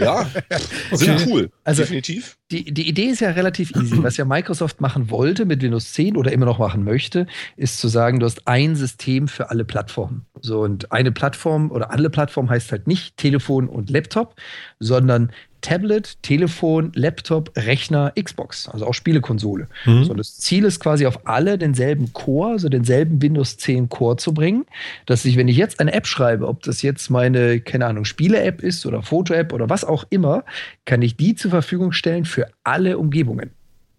Ja, 0.00 0.26
sind 0.92 1.26
cool. 1.28 1.50
Also 1.62 1.82
definitiv. 1.82 2.36
Die, 2.50 2.64
die 2.64 2.88
Idee 2.88 3.06
ist 3.06 3.20
ja 3.20 3.30
relativ 3.30 3.74
easy. 3.76 4.02
Was 4.02 4.16
ja 4.16 4.24
Microsoft 4.24 4.80
machen 4.80 5.08
wollte 5.08 5.44
mit 5.44 5.62
Windows 5.62 5.92
10 5.92 6.16
oder 6.16 6.32
immer 6.32 6.46
noch 6.46 6.58
machen 6.58 6.82
möchte, 6.82 7.28
ist 7.56 7.78
zu 7.78 7.86
sagen, 7.86 8.18
du 8.18 8.26
hast 8.26 8.48
ein 8.48 8.74
System 8.74 9.28
für 9.28 9.50
alle 9.50 9.64
Plattformen. 9.64 10.26
So 10.40 10.60
und 10.60 10.90
eine 10.90 11.12
Plattform 11.12 11.70
oder 11.70 11.92
alle 11.92 12.10
Plattformen 12.10 12.50
heißt 12.50 12.72
halt 12.72 12.88
nicht 12.88 13.16
Telefon 13.16 13.68
und 13.68 13.88
Laptop, 13.88 14.34
sondern 14.82 15.30
Tablet, 15.60 16.20
Telefon, 16.22 16.90
Laptop, 16.94 17.52
Rechner, 17.56 18.12
Xbox, 18.20 18.68
also 18.68 18.84
auch 18.86 18.94
Spielekonsole. 18.94 19.68
Mhm. 19.86 20.04
So, 20.04 20.14
das 20.14 20.36
Ziel 20.38 20.64
ist 20.64 20.80
quasi 20.80 21.06
auf 21.06 21.26
alle 21.26 21.56
denselben 21.56 22.12
Core, 22.12 22.50
also 22.50 22.68
denselben 22.68 23.22
Windows 23.22 23.56
10 23.58 23.88
Core 23.88 24.16
zu 24.16 24.34
bringen, 24.34 24.66
dass 25.06 25.24
ich, 25.24 25.36
wenn 25.36 25.48
ich 25.48 25.56
jetzt 25.56 25.80
eine 25.80 25.92
App 25.92 26.06
schreibe, 26.06 26.48
ob 26.48 26.62
das 26.64 26.82
jetzt 26.82 27.10
meine, 27.10 27.60
keine 27.60 27.86
Ahnung, 27.86 28.04
Spiele-App 28.04 28.60
ist 28.60 28.84
oder 28.84 29.02
Foto-App 29.02 29.52
oder 29.52 29.70
was 29.70 29.84
auch 29.84 30.04
immer, 30.10 30.44
kann 30.84 31.00
ich 31.00 31.16
die 31.16 31.36
zur 31.36 31.52
Verfügung 31.52 31.92
stellen 31.92 32.24
für 32.24 32.48
alle 32.64 32.98
Umgebungen. 32.98 33.52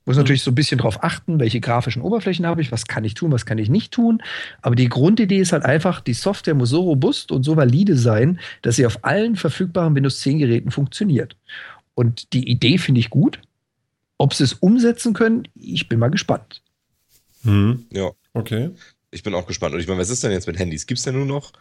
Muss 0.05 0.15
mhm. 0.15 0.21
natürlich 0.21 0.43
so 0.43 0.51
ein 0.51 0.55
bisschen 0.55 0.77
darauf 0.77 1.03
achten, 1.03 1.39
welche 1.39 1.59
grafischen 1.59 2.01
Oberflächen 2.01 2.45
habe 2.45 2.61
ich, 2.61 2.71
was 2.71 2.85
kann 2.85 3.03
ich 3.03 3.13
tun, 3.13 3.31
was 3.31 3.45
kann 3.45 3.57
ich 3.57 3.69
nicht 3.69 3.91
tun. 3.91 4.21
Aber 4.61 4.75
die 4.75 4.89
Grundidee 4.89 5.39
ist 5.39 5.53
halt 5.53 5.63
einfach, 5.63 6.01
die 6.01 6.13
Software 6.13 6.55
muss 6.55 6.69
so 6.69 6.81
robust 6.81 7.31
und 7.31 7.43
so 7.43 7.55
valide 7.55 7.97
sein, 7.97 8.39
dass 8.61 8.75
sie 8.75 8.85
auf 8.85 9.03
allen 9.03 9.35
verfügbaren 9.35 9.95
Windows 9.95 10.19
10 10.21 10.39
Geräten 10.39 10.71
funktioniert. 10.71 11.35
Und 11.95 12.33
die 12.33 12.49
Idee 12.49 12.77
finde 12.77 12.99
ich 12.99 13.09
gut. 13.09 13.39
Ob 14.17 14.33
sie 14.33 14.43
es 14.43 14.53
umsetzen 14.53 15.13
können, 15.13 15.47
ich 15.55 15.89
bin 15.89 15.99
mal 15.99 16.09
gespannt. 16.09 16.61
Mhm. 17.43 17.85
Ja. 17.91 18.11
Okay. 18.33 18.71
Ich 19.11 19.23
bin 19.23 19.33
auch 19.33 19.47
gespannt. 19.47 19.73
Und 19.73 19.79
ich 19.79 19.87
meine, 19.87 19.99
was 19.99 20.09
ist 20.09 20.23
denn 20.23 20.31
jetzt 20.31 20.47
mit 20.47 20.57
Handys? 20.57 20.87
Gibt 20.87 20.97
es 20.97 21.03
denn 21.03 21.15
nur 21.15 21.25
noch 21.25 21.51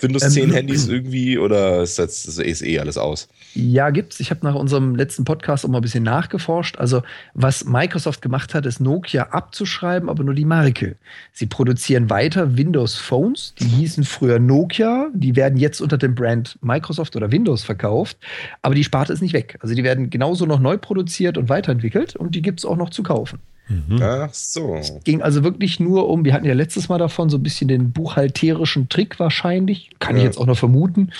Windows 0.00 0.28
10 0.32 0.44
ähm, 0.44 0.50
Handys 0.52 0.88
irgendwie 0.88 1.38
oder 1.38 1.82
ist 1.82 1.98
das, 1.98 2.24
ist 2.26 2.62
eh 2.62 2.78
alles 2.78 2.98
aus? 2.98 3.28
Ja, 3.54 3.90
gibt's. 3.90 4.18
Ich 4.20 4.30
habe 4.30 4.44
nach 4.44 4.54
unserem 4.54 4.96
letzten 4.96 5.24
Podcast 5.24 5.64
auch 5.64 5.68
mal 5.68 5.78
ein 5.78 5.82
bisschen 5.82 6.02
nachgeforscht. 6.02 6.76
Also, 6.78 7.02
was 7.34 7.64
Microsoft 7.64 8.20
gemacht 8.20 8.54
hat, 8.54 8.66
ist 8.66 8.80
Nokia 8.80 9.28
abzuschreiben, 9.30 10.08
aber 10.08 10.24
nur 10.24 10.34
die 10.34 10.44
Marke. 10.44 10.96
Sie 11.32 11.46
produzieren 11.46 12.10
weiter 12.10 12.56
Windows 12.56 12.96
Phones, 12.96 13.54
die 13.58 13.66
hießen 13.66 14.04
früher 14.04 14.38
Nokia, 14.38 15.10
die 15.14 15.36
werden 15.36 15.58
jetzt 15.58 15.80
unter 15.80 15.98
dem 15.98 16.14
Brand 16.14 16.58
Microsoft 16.62 17.14
oder 17.14 17.30
Windows 17.30 17.62
verkauft, 17.62 18.16
aber 18.62 18.74
die 18.74 18.84
Sparte 18.84 19.12
ist 19.12 19.22
nicht 19.22 19.34
weg. 19.34 19.56
Also, 19.60 19.74
die 19.74 19.84
werden 19.84 20.10
genauso 20.10 20.46
noch 20.46 20.58
neu 20.60 20.76
produziert 20.76 21.38
und 21.38 21.48
weiterentwickelt 21.48 22.16
und 22.16 22.34
die 22.34 22.42
gibt 22.42 22.60
es 22.60 22.64
auch 22.64 22.76
noch 22.76 22.90
zu 22.90 23.02
kaufen. 23.02 23.38
Mhm. 23.68 23.98
Ach 24.02 24.34
so. 24.34 24.74
Es 24.76 24.92
ging 25.04 25.22
also 25.22 25.42
wirklich 25.42 25.80
nur 25.80 26.08
um, 26.08 26.24
wir 26.24 26.34
hatten 26.34 26.44
ja 26.44 26.52
letztes 26.54 26.88
Mal 26.88 26.98
davon 26.98 27.30
so 27.30 27.38
ein 27.38 27.42
bisschen 27.42 27.68
den 27.68 27.92
buchhalterischen 27.92 28.88
Trick 28.88 29.18
wahrscheinlich, 29.18 29.90
kann 30.00 30.16
ja. 30.16 30.18
ich 30.18 30.24
jetzt 30.24 30.38
auch 30.38 30.46
noch 30.46 30.58
vermuten, 30.58 31.12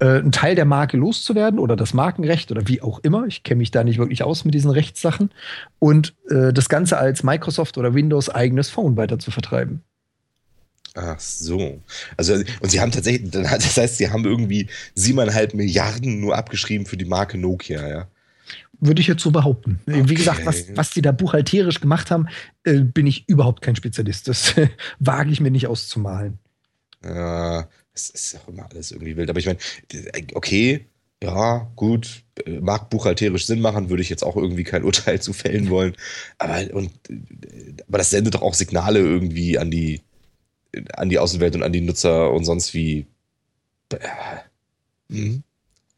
äh, 0.00 0.18
einen 0.18 0.32
Teil 0.32 0.54
der 0.54 0.64
Marke 0.64 0.96
loszuwerden 0.96 1.60
oder 1.60 1.76
das 1.76 1.94
Markenrecht 1.94 2.50
oder 2.50 2.66
wie 2.66 2.82
auch 2.82 2.98
immer. 3.00 3.26
Ich 3.26 3.44
kenne 3.44 3.58
mich 3.58 3.70
da 3.70 3.84
nicht 3.84 3.98
wirklich 3.98 4.24
aus 4.24 4.44
mit 4.44 4.54
diesen 4.54 4.70
Rechtssachen. 4.70 5.30
Und 5.78 6.14
äh, 6.28 6.52
das 6.52 6.68
Ganze 6.68 6.98
als 6.98 7.22
Microsoft 7.22 7.78
oder 7.78 7.94
Windows 7.94 8.28
eigenes 8.28 8.68
Phone 8.68 8.96
weiter 8.96 9.18
zu 9.18 9.30
vertreiben. 9.30 9.82
Ach 10.94 11.20
so. 11.20 11.80
Also, 12.16 12.34
und 12.34 12.70
sie 12.70 12.80
haben 12.80 12.92
tatsächlich, 12.92 13.30
das 13.30 13.76
heißt, 13.76 13.96
sie 13.96 14.10
haben 14.10 14.24
irgendwie 14.24 14.68
siebeneinhalb 14.94 15.54
Milliarden 15.54 16.20
nur 16.20 16.36
abgeschrieben 16.36 16.84
für 16.84 16.96
die 16.96 17.04
Marke 17.06 17.38
Nokia, 17.38 17.88
ja? 17.88 18.08
Würde 18.82 19.00
ich 19.00 19.06
jetzt 19.06 19.22
so 19.22 19.30
behaupten. 19.30 19.80
Okay. 19.86 20.08
Wie 20.08 20.14
gesagt, 20.14 20.44
was, 20.44 20.76
was 20.76 20.90
die 20.90 21.02
da 21.02 21.12
buchhalterisch 21.12 21.80
gemacht 21.80 22.10
haben, 22.10 22.26
äh, 22.64 22.80
bin 22.80 23.06
ich 23.06 23.28
überhaupt 23.28 23.62
kein 23.62 23.76
Spezialist. 23.76 24.28
Das 24.28 24.58
äh, 24.58 24.68
wage 24.98 25.30
ich 25.30 25.40
mir 25.40 25.50
nicht 25.50 25.68
auszumalen. 25.68 26.38
Ja, 27.04 27.68
es 27.94 28.10
ist 28.10 28.36
auch 28.36 28.48
immer 28.48 28.68
alles 28.68 28.90
irgendwie 28.90 29.16
wild. 29.16 29.30
Aber 29.30 29.38
ich 29.38 29.46
meine, 29.46 29.58
okay, 30.34 30.86
ja, 31.22 31.70
gut, 31.76 32.24
äh, 32.44 32.58
mag 32.58 32.90
buchhalterisch 32.90 33.46
Sinn 33.46 33.60
machen, 33.60 33.88
würde 33.88 34.02
ich 34.02 34.10
jetzt 34.10 34.24
auch 34.24 34.36
irgendwie 34.36 34.64
kein 34.64 34.82
Urteil 34.84 35.22
zu 35.22 35.32
fällen 35.32 35.70
wollen. 35.70 35.96
Aber, 36.38 36.74
und, 36.74 36.90
aber 37.86 37.98
das 37.98 38.10
sendet 38.10 38.34
doch 38.34 38.42
auch 38.42 38.54
Signale 38.54 38.98
irgendwie 38.98 39.58
an 39.58 39.70
die, 39.70 40.00
an 40.94 41.08
die 41.08 41.20
Außenwelt 41.20 41.54
und 41.54 41.62
an 41.62 41.72
die 41.72 41.82
Nutzer 41.82 42.32
und 42.32 42.44
sonst 42.44 42.74
wie. 42.74 43.06
Äh, 43.90 43.98
hm? 45.08 45.44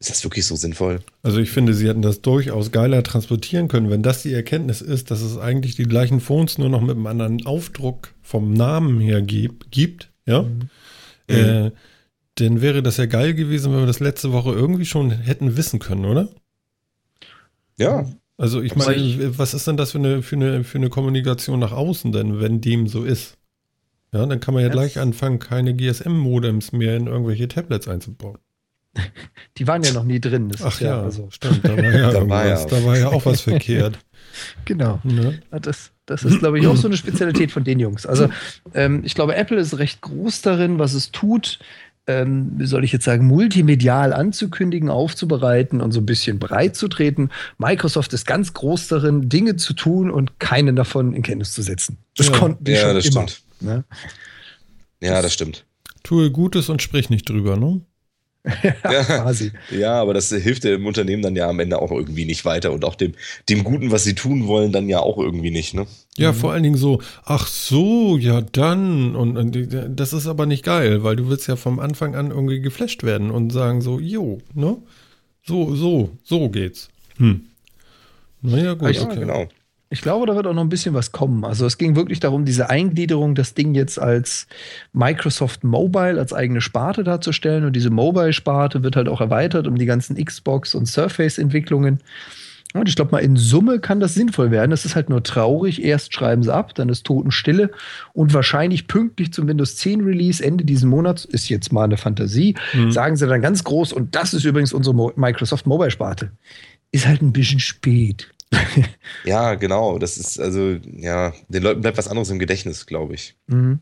Ist 0.05 0.11
das 0.11 0.23
wirklich 0.23 0.45
so 0.45 0.55
sinnvoll? 0.55 0.99
Also 1.23 1.39
ich 1.39 1.49
finde, 1.49 1.73
sie 1.73 1.87
hätten 1.87 2.03
das 2.03 2.21
durchaus 2.21 2.71
geiler 2.71 3.01
transportieren 3.01 3.67
können, 3.67 3.89
wenn 3.89 4.03
das 4.03 4.21
die 4.21 4.33
Erkenntnis 4.33 4.81
ist, 4.81 5.09
dass 5.09 5.21
es 5.21 5.39
eigentlich 5.39 5.75
die 5.75 5.85
gleichen 5.85 6.19
Phones 6.19 6.59
nur 6.59 6.69
noch 6.69 6.81
mit 6.81 6.91
einem 6.91 7.07
anderen 7.07 7.43
Aufdruck 7.47 8.13
vom 8.21 8.53
Namen 8.53 8.99
her 8.99 9.23
gibt, 9.23 10.11
ja, 10.27 10.43
mhm. 10.43 10.69
äh, 11.27 11.71
dann 12.35 12.61
wäre 12.61 12.83
das 12.83 12.97
ja 12.97 13.07
geil 13.07 13.33
gewesen, 13.33 13.73
wenn 13.73 13.79
wir 13.79 13.87
das 13.87 13.99
letzte 13.99 14.31
Woche 14.31 14.51
irgendwie 14.51 14.85
schon 14.85 15.09
hätten 15.09 15.57
wissen 15.57 15.79
können, 15.79 16.05
oder? 16.05 16.29
Ja. 17.79 18.05
Also 18.37 18.61
ich 18.61 18.75
meine, 18.75 19.39
was 19.39 19.55
ist 19.55 19.65
denn 19.65 19.77
das 19.77 19.93
für 19.93 19.97
eine, 19.97 20.21
für, 20.21 20.35
eine, 20.35 20.63
für 20.63 20.77
eine 20.77 20.89
Kommunikation 20.89 21.59
nach 21.59 21.71
außen 21.71 22.11
denn, 22.11 22.39
wenn 22.39 22.61
dem 22.61 22.87
so 22.87 23.03
ist? 23.03 23.37
Ja, 24.13 24.23
dann 24.23 24.39
kann 24.39 24.53
man 24.53 24.61
ja 24.61 24.69
gleich 24.69 24.99
anfangen, 24.99 25.39
keine 25.39 25.73
GSM-Modems 25.73 26.73
mehr 26.73 26.95
in 26.95 27.07
irgendwelche 27.07 27.47
Tablets 27.47 27.87
einzubauen. 27.87 28.37
Die 29.57 29.67
waren 29.67 29.83
ja 29.83 29.93
noch 29.93 30.03
nie 30.03 30.19
drin. 30.19 30.49
Das 30.49 30.61
Ach 30.61 30.79
ja, 30.81 30.87
ja 30.87 31.01
also. 31.03 31.27
stimmt. 31.31 31.63
Da 31.63 31.77
war 31.77 31.83
ja, 31.93 32.11
da, 32.11 32.29
war 32.29 32.45
ja 32.45 32.65
da 32.65 32.83
war 32.83 32.97
ja 32.97 33.09
auch 33.09 33.25
was 33.25 33.41
verkehrt. 33.41 33.99
Genau. 34.65 34.99
Ne? 35.05 35.41
Das, 35.49 35.91
das 36.05 36.25
ist, 36.25 36.39
glaube 36.39 36.59
ich, 36.59 36.67
auch 36.67 36.75
so 36.75 36.89
eine 36.89 36.97
Spezialität 36.97 37.53
von 37.53 37.63
den 37.63 37.79
Jungs. 37.79 38.05
Also, 38.05 38.27
ähm, 38.73 39.01
ich 39.05 39.15
glaube, 39.15 39.33
Apple 39.33 39.57
ist 39.57 39.77
recht 39.77 40.01
groß 40.01 40.41
darin, 40.41 40.77
was 40.77 40.93
es 40.93 41.11
tut, 41.11 41.59
ähm, 42.07 42.51
wie 42.57 42.65
soll 42.65 42.83
ich 42.83 42.91
jetzt 42.91 43.05
sagen, 43.05 43.25
multimedial 43.25 44.13
anzukündigen, 44.13 44.89
aufzubereiten 44.89 45.81
und 45.81 45.91
so 45.91 46.01
ein 46.01 46.05
bisschen 46.05 46.37
breit 46.37 46.75
zu 46.75 46.87
treten. 46.87 47.29
Microsoft 47.57 48.13
ist 48.13 48.25
ganz 48.25 48.53
groß 48.53 48.89
darin, 48.89 49.29
Dinge 49.29 49.55
zu 49.55 49.73
tun 49.73 50.11
und 50.11 50.39
keinen 50.39 50.75
davon 50.75 51.13
in 51.13 51.23
Kenntnis 51.23 51.53
zu 51.53 51.61
setzen. 51.61 51.97
Das 52.17 52.27
ja. 52.27 52.37
konnten 52.37 52.63
die 52.63 52.73
ja, 52.73 52.81
schon 52.81 52.95
das 52.95 53.05
immer. 53.05 53.27
Stimmt. 53.27 53.61
Ne? 53.61 53.83
Ja, 55.01 55.21
das 55.21 55.33
stimmt. 55.33 55.65
Tue 56.03 56.29
Gutes 56.29 56.69
und 56.69 56.81
sprich 56.81 57.09
nicht 57.09 57.27
drüber, 57.27 57.57
ne? 57.57 57.81
Ja, 58.83 59.03
quasi. 59.03 59.51
Ja, 59.71 59.93
aber 60.01 60.13
das 60.13 60.29
hilft 60.29 60.63
dem 60.63 60.85
Unternehmen 60.85 61.23
dann 61.23 61.35
ja 61.35 61.49
am 61.49 61.59
Ende 61.59 61.81
auch 61.81 61.91
irgendwie 61.91 62.25
nicht 62.25 62.45
weiter 62.45 62.71
und 62.71 62.85
auch 62.85 62.95
dem, 62.95 63.13
dem 63.49 63.63
Guten, 63.63 63.91
was 63.91 64.03
sie 64.03 64.15
tun 64.15 64.47
wollen, 64.47 64.71
dann 64.71 64.89
ja 64.89 64.99
auch 64.99 65.17
irgendwie 65.17 65.51
nicht, 65.51 65.73
ne? 65.73 65.87
Ja, 66.17 66.31
mhm. 66.31 66.35
vor 66.35 66.51
allen 66.51 66.63
Dingen 66.63 66.77
so, 66.77 67.01
ach 67.23 67.47
so, 67.47 68.17
ja 68.17 68.41
dann. 68.41 69.15
Und, 69.15 69.37
und, 69.37 69.69
das 69.89 70.13
ist 70.13 70.27
aber 70.27 70.45
nicht 70.45 70.63
geil, 70.63 71.03
weil 71.03 71.15
du 71.15 71.29
willst 71.29 71.47
ja 71.47 71.55
vom 71.55 71.79
Anfang 71.79 72.15
an 72.15 72.31
irgendwie 72.31 72.61
geflasht 72.61 73.03
werden 73.03 73.31
und 73.31 73.51
sagen 73.51 73.81
so, 73.81 73.99
jo, 73.99 74.39
ne? 74.53 74.77
So, 75.43 75.75
so, 75.75 76.09
so 76.23 76.49
geht's. 76.49 76.89
Hm. 77.17 77.41
Naja, 78.41 78.73
gut, 78.73 78.89
ich, 78.89 79.01
okay. 79.01 79.19
genau. 79.19 79.47
Ich 79.95 80.01
glaube, 80.01 80.25
da 80.25 80.35
wird 80.35 80.45
auch 80.45 80.53
noch 80.53 80.61
ein 80.61 80.67
bisschen 80.67 80.93
was 80.93 81.13
kommen. 81.13 81.45
Also 81.45 81.65
es 81.65 81.77
ging 81.77 81.95
wirklich 81.95 82.19
darum, 82.19 82.43
diese 82.43 82.69
Eingliederung, 82.69 83.33
das 83.33 83.53
Ding 83.53 83.73
jetzt 83.75 83.97
als 83.97 84.45
Microsoft 84.91 85.63
Mobile, 85.63 86.19
als 86.19 86.33
eigene 86.33 86.59
Sparte 86.59 87.05
darzustellen. 87.05 87.63
Und 87.63 87.77
diese 87.77 87.91
Mobile-Sparte 87.91 88.83
wird 88.83 88.97
halt 88.97 89.07
auch 89.07 89.21
erweitert 89.21 89.67
um 89.67 89.77
die 89.77 89.85
ganzen 89.85 90.17
Xbox- 90.21 90.75
und 90.75 90.85
Surface-Entwicklungen. 90.85 92.01
Und 92.73 92.89
ich 92.89 92.97
glaube 92.97 93.11
mal, 93.11 93.19
in 93.19 93.37
Summe 93.37 93.79
kann 93.79 94.01
das 94.01 94.15
sinnvoll 94.15 94.51
werden. 94.51 94.69
Das 94.69 94.83
ist 94.83 94.97
halt 94.97 95.09
nur 95.09 95.23
traurig. 95.23 95.81
Erst 95.81 96.13
schreiben 96.13 96.43
sie 96.43 96.53
ab, 96.53 96.75
dann 96.75 96.89
ist 96.89 97.05
Totenstille. 97.05 97.71
Und 98.11 98.33
wahrscheinlich 98.33 98.87
pünktlich 98.87 99.31
zum 99.31 99.47
Windows 99.47 99.77
10 99.77 100.01
Release 100.01 100.43
Ende 100.43 100.65
diesen 100.65 100.89
Monats, 100.89 101.23
ist 101.23 101.47
jetzt 101.47 101.71
mal 101.71 101.85
eine 101.85 101.95
Fantasie, 101.95 102.55
mhm. 102.73 102.91
sagen 102.91 103.15
sie 103.15 103.27
dann 103.27 103.41
ganz 103.41 103.63
groß, 103.63 103.93
und 103.93 104.13
das 104.13 104.33
ist 104.33 104.43
übrigens 104.43 104.73
unsere 104.73 105.13
Microsoft 105.15 105.65
Mobile-Sparte. 105.67 106.31
Ist 106.91 107.07
halt 107.07 107.21
ein 107.21 107.31
bisschen 107.31 107.61
spät. 107.61 108.34
ja, 109.23 109.55
genau. 109.55 109.99
Das 109.99 110.17
ist 110.17 110.39
also, 110.39 110.77
ja, 110.97 111.33
den 111.49 111.63
Leuten 111.63 111.81
bleibt 111.81 111.97
was 111.97 112.07
anderes 112.07 112.29
im 112.29 112.39
Gedächtnis, 112.39 112.85
glaube 112.85 113.15
ich. 113.15 113.35
Mhm. 113.47 113.79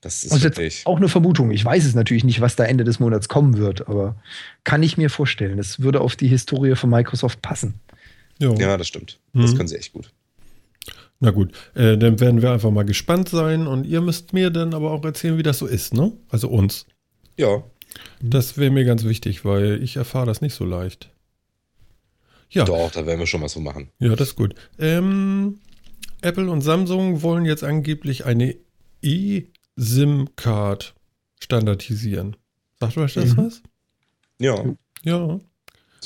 Das 0.00 0.24
ist 0.24 0.42
wirklich. 0.42 0.86
auch 0.86 0.98
eine 0.98 1.08
Vermutung. 1.08 1.50
Ich 1.50 1.64
weiß 1.64 1.84
es 1.84 1.94
natürlich 1.94 2.22
nicht, 2.22 2.40
was 2.40 2.54
da 2.54 2.64
Ende 2.64 2.84
des 2.84 3.00
Monats 3.00 3.28
kommen 3.28 3.56
wird, 3.56 3.88
aber 3.88 4.16
kann 4.62 4.82
ich 4.82 4.96
mir 4.96 5.10
vorstellen. 5.10 5.56
Das 5.56 5.80
würde 5.80 6.00
auf 6.00 6.16
die 6.16 6.28
Historie 6.28 6.76
von 6.76 6.90
Microsoft 6.90 7.42
passen. 7.42 7.80
Jo. 8.38 8.54
Ja, 8.54 8.76
das 8.76 8.86
stimmt. 8.86 9.18
Mhm. 9.32 9.42
Das 9.42 9.56
können 9.56 9.68
sie 9.68 9.76
echt 9.76 9.92
gut. 9.92 10.12
Na 11.18 11.30
gut, 11.30 11.52
äh, 11.74 11.96
dann 11.96 12.20
werden 12.20 12.42
wir 12.42 12.52
einfach 12.52 12.70
mal 12.70 12.84
gespannt 12.84 13.30
sein 13.30 13.66
und 13.66 13.86
ihr 13.86 14.02
müsst 14.02 14.34
mir 14.34 14.50
dann 14.50 14.74
aber 14.74 14.90
auch 14.90 15.02
erzählen, 15.02 15.38
wie 15.38 15.42
das 15.42 15.58
so 15.58 15.66
ist, 15.66 15.94
ne? 15.94 16.12
Also 16.28 16.48
uns. 16.48 16.86
Ja. 17.38 17.64
Das 18.20 18.58
wäre 18.58 18.70
mir 18.70 18.84
ganz 18.84 19.04
wichtig, 19.04 19.44
weil 19.44 19.82
ich 19.82 19.96
erfahre 19.96 20.26
das 20.26 20.42
nicht 20.42 20.54
so 20.54 20.64
leicht. 20.64 21.10
Ja. 22.50 22.64
Doch, 22.64 22.90
da 22.92 23.06
werden 23.06 23.18
wir 23.18 23.26
schon 23.26 23.42
was 23.42 23.52
so 23.52 23.60
machen. 23.60 23.90
Ja, 23.98 24.14
das 24.14 24.28
ist 24.28 24.36
gut. 24.36 24.54
Ähm, 24.78 25.58
Apple 26.22 26.50
und 26.50 26.62
Samsung 26.62 27.22
wollen 27.22 27.44
jetzt 27.44 27.64
angeblich 27.64 28.24
eine 28.24 28.56
eSIM-Card 29.02 30.94
standardisieren. 31.40 32.36
Sagt 32.80 32.96
euch 32.98 33.14
das 33.14 33.36
mhm. 33.36 33.36
was? 33.36 33.62
Ja. 34.38 34.64
Ja. 35.02 35.40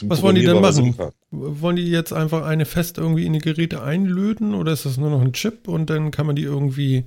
Was 0.03 0.23
wollen 0.23 0.37
die 0.37 0.45
denn 0.45 0.61
machen? 0.61 0.95
Wollen 1.31 1.77
die 1.77 1.91
jetzt 1.91 2.13
einfach 2.13 2.45
eine 2.45 2.65
fest 2.65 2.99
irgendwie 2.99 3.27
in 3.27 3.33
die 3.33 3.41
Geräte 3.41 3.83
einlöten 3.83 4.55
oder 4.55 4.73
ist 4.73 4.87
das 4.87 4.97
nur 4.97 5.11
noch 5.11 5.21
ein 5.21 5.33
Chip 5.33 5.69
und 5.69 5.91
dann 5.91 6.11
kann 6.11 6.27
man 6.27 6.37
die 6.37 6.43
irgendwie, 6.43 7.05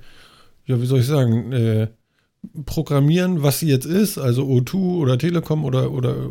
ja, 0.66 0.82
wie 0.82 0.86
soll 0.86 1.00
ich 1.00 1.08
sagen, 1.08 1.52
äh, 1.52 1.88
programmieren, 2.66 3.42
was 3.42 3.60
sie 3.60 3.68
jetzt 3.70 3.86
ist, 3.86 4.18
also 4.18 4.44
O2 4.44 4.76
oder 4.76 5.18
Telekom 5.18 5.66
oder 5.66 5.92
oder 5.92 6.30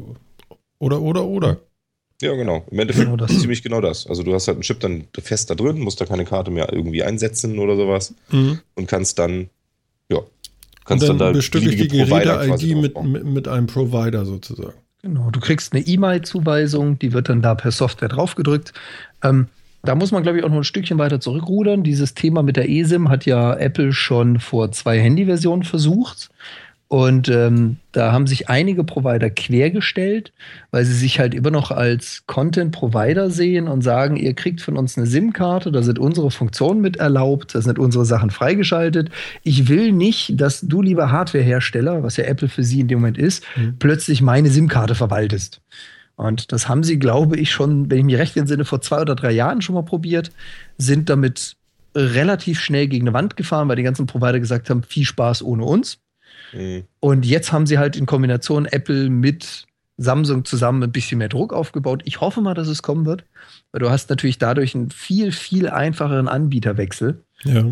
oder 0.78 1.00
oder 1.00 1.24
oder. 1.24 1.60
Ja, 2.22 2.34
genau. 2.34 2.64
Im 2.70 2.78
Endeffekt 2.78 3.06
genau 3.06 3.16
das. 3.16 3.36
ziemlich 3.38 3.62
genau 3.62 3.80
das. 3.80 4.06
Also 4.06 4.22
du 4.22 4.32
hast 4.32 4.46
halt 4.46 4.56
einen 4.56 4.62
Chip 4.62 4.80
dann 4.80 5.04
fest 5.20 5.50
da 5.50 5.54
drin, 5.54 5.80
musst 5.80 6.00
da 6.00 6.06
keine 6.06 6.24
Karte 6.24 6.50
mehr 6.50 6.72
irgendwie 6.72 7.02
einsetzen 7.02 7.58
oder 7.58 7.76
sowas 7.76 8.14
mhm. 8.30 8.60
und 8.76 8.86
kannst 8.86 9.18
dann, 9.18 9.50
ja, 10.08 10.20
kannst 10.84 11.08
dann, 11.08 11.18
dann 11.18 11.28
da 11.28 11.32
bestücke 11.32 11.68
ich 11.68 11.76
die 11.76 11.88
Geräte-ID 11.88 12.76
mit, 12.76 13.02
mit, 13.02 13.24
mit 13.24 13.48
einem 13.48 13.66
Provider 13.66 14.24
sozusagen. 14.24 14.74
Genau, 15.02 15.30
du 15.30 15.40
kriegst 15.40 15.72
eine 15.72 15.84
E-Mail-Zuweisung, 15.84 16.96
die 17.00 17.12
wird 17.12 17.28
dann 17.28 17.42
da 17.42 17.56
per 17.56 17.72
Software 17.72 18.08
draufgedrückt. 18.08 18.72
Ähm, 19.24 19.48
da 19.82 19.96
muss 19.96 20.12
man, 20.12 20.22
glaube 20.22 20.38
ich, 20.38 20.44
auch 20.44 20.48
noch 20.48 20.58
ein 20.58 20.64
Stückchen 20.64 20.98
weiter 20.98 21.18
zurückrudern. 21.18 21.82
Dieses 21.82 22.14
Thema 22.14 22.44
mit 22.44 22.56
der 22.56 22.70
eSIM 22.70 23.08
hat 23.08 23.26
ja 23.26 23.52
Apple 23.54 23.92
schon 23.92 24.38
vor 24.38 24.70
zwei 24.70 25.00
Handyversionen 25.00 25.64
versucht. 25.64 26.30
Und 26.92 27.30
ähm, 27.30 27.78
da 27.92 28.12
haben 28.12 28.26
sich 28.26 28.50
einige 28.50 28.84
Provider 28.84 29.30
quergestellt, 29.30 30.30
weil 30.72 30.84
sie 30.84 30.92
sich 30.92 31.18
halt 31.18 31.32
immer 31.32 31.50
noch 31.50 31.70
als 31.70 32.24
Content-Provider 32.26 33.30
sehen 33.30 33.66
und 33.66 33.80
sagen, 33.80 34.16
ihr 34.16 34.34
kriegt 34.34 34.60
von 34.60 34.76
uns 34.76 34.98
eine 34.98 35.06
SIM-Karte, 35.06 35.72
da 35.72 35.82
sind 35.82 35.98
unsere 35.98 36.30
Funktionen 36.30 36.82
mit 36.82 36.98
erlaubt, 36.98 37.54
da 37.54 37.62
sind 37.62 37.78
unsere 37.78 38.04
Sachen 38.04 38.28
freigeschaltet. 38.28 39.08
Ich 39.42 39.70
will 39.70 39.92
nicht, 39.92 40.38
dass 40.38 40.60
du, 40.60 40.82
lieber 40.82 41.10
Hardware-Hersteller, 41.10 42.02
was 42.02 42.18
ja 42.18 42.24
Apple 42.24 42.48
für 42.48 42.62
sie 42.62 42.80
in 42.80 42.88
dem 42.88 42.98
Moment 42.98 43.16
ist, 43.16 43.42
mhm. 43.56 43.76
plötzlich 43.78 44.20
meine 44.20 44.50
SIM-Karte 44.50 44.94
verwaltest. 44.94 45.62
Und 46.16 46.52
das 46.52 46.68
haben 46.68 46.84
sie, 46.84 46.98
glaube 46.98 47.38
ich, 47.38 47.52
schon, 47.52 47.90
wenn 47.90 48.00
ich 48.00 48.04
mich 48.04 48.18
recht 48.18 48.36
entsinne, 48.36 48.66
vor 48.66 48.82
zwei 48.82 49.00
oder 49.00 49.14
drei 49.14 49.32
Jahren 49.32 49.62
schon 49.62 49.76
mal 49.76 49.82
probiert, 49.82 50.30
sind 50.76 51.08
damit 51.08 51.56
relativ 51.96 52.60
schnell 52.60 52.86
gegen 52.86 53.08
eine 53.08 53.14
Wand 53.14 53.38
gefahren, 53.38 53.68
weil 53.68 53.76
die 53.76 53.82
ganzen 53.82 54.04
Provider 54.04 54.40
gesagt 54.40 54.68
haben, 54.68 54.82
viel 54.82 55.06
Spaß 55.06 55.42
ohne 55.42 55.64
uns. 55.64 55.98
Mhm. 56.52 56.84
Und 57.00 57.26
jetzt 57.26 57.52
haben 57.52 57.66
sie 57.66 57.78
halt 57.78 57.96
in 57.96 58.06
Kombination 58.06 58.66
Apple 58.66 59.10
mit 59.10 59.66
Samsung 59.96 60.44
zusammen 60.44 60.82
ein 60.82 60.92
bisschen 60.92 61.18
mehr 61.18 61.28
Druck 61.28 61.52
aufgebaut. 61.52 62.02
Ich 62.04 62.20
hoffe 62.20 62.40
mal, 62.40 62.54
dass 62.54 62.68
es 62.68 62.82
kommen 62.82 63.06
wird, 63.06 63.24
weil 63.72 63.80
du 63.80 63.90
hast 63.90 64.10
natürlich 64.10 64.38
dadurch 64.38 64.74
einen 64.74 64.90
viel, 64.90 65.32
viel 65.32 65.68
einfacheren 65.68 66.28
Anbieterwechsel. 66.28 67.22
Ja. 67.44 67.66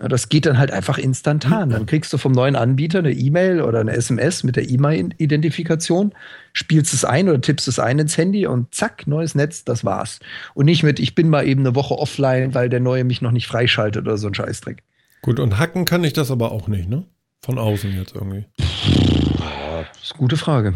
ja 0.00 0.08
das 0.08 0.28
geht 0.28 0.46
dann 0.46 0.58
halt 0.58 0.70
einfach 0.70 0.98
instantan. 0.98 1.70
Dann 1.70 1.86
kriegst 1.86 2.12
du 2.12 2.18
vom 2.18 2.32
neuen 2.32 2.54
Anbieter 2.54 3.00
eine 3.00 3.12
E-Mail 3.12 3.62
oder 3.62 3.80
eine 3.80 3.92
SMS 3.92 4.44
mit 4.44 4.56
der 4.56 4.70
E-Mail-Identifikation, 4.70 6.14
spielst 6.52 6.94
es 6.94 7.04
ein 7.04 7.28
oder 7.28 7.40
tippst 7.40 7.66
es 7.66 7.80
ein 7.80 7.98
ins 7.98 8.16
Handy 8.16 8.46
und 8.46 8.74
zack, 8.74 9.06
neues 9.06 9.34
Netz, 9.34 9.64
das 9.64 9.84
war's. 9.84 10.20
Und 10.54 10.66
nicht 10.66 10.84
mit, 10.84 11.00
ich 11.00 11.14
bin 11.16 11.28
mal 11.28 11.46
eben 11.46 11.60
eine 11.60 11.74
Woche 11.74 11.98
offline, 11.98 12.54
weil 12.54 12.68
der 12.68 12.80
neue 12.80 13.04
mich 13.04 13.22
noch 13.22 13.32
nicht 13.32 13.48
freischaltet 13.48 14.06
oder 14.06 14.16
so 14.16 14.28
ein 14.28 14.34
Scheißdreck. 14.34 14.84
Gut, 15.22 15.40
und 15.40 15.58
hacken 15.58 15.84
kann 15.84 16.04
ich 16.04 16.12
das 16.12 16.30
aber 16.30 16.52
auch 16.52 16.68
nicht, 16.68 16.88
ne? 16.88 17.04
Von 17.42 17.58
außen 17.58 17.96
jetzt 17.96 18.14
irgendwie. 18.14 18.44
Ja, 18.58 19.84
das 19.92 20.02
ist 20.02 20.12
eine 20.12 20.18
gute 20.18 20.36
Frage. 20.36 20.74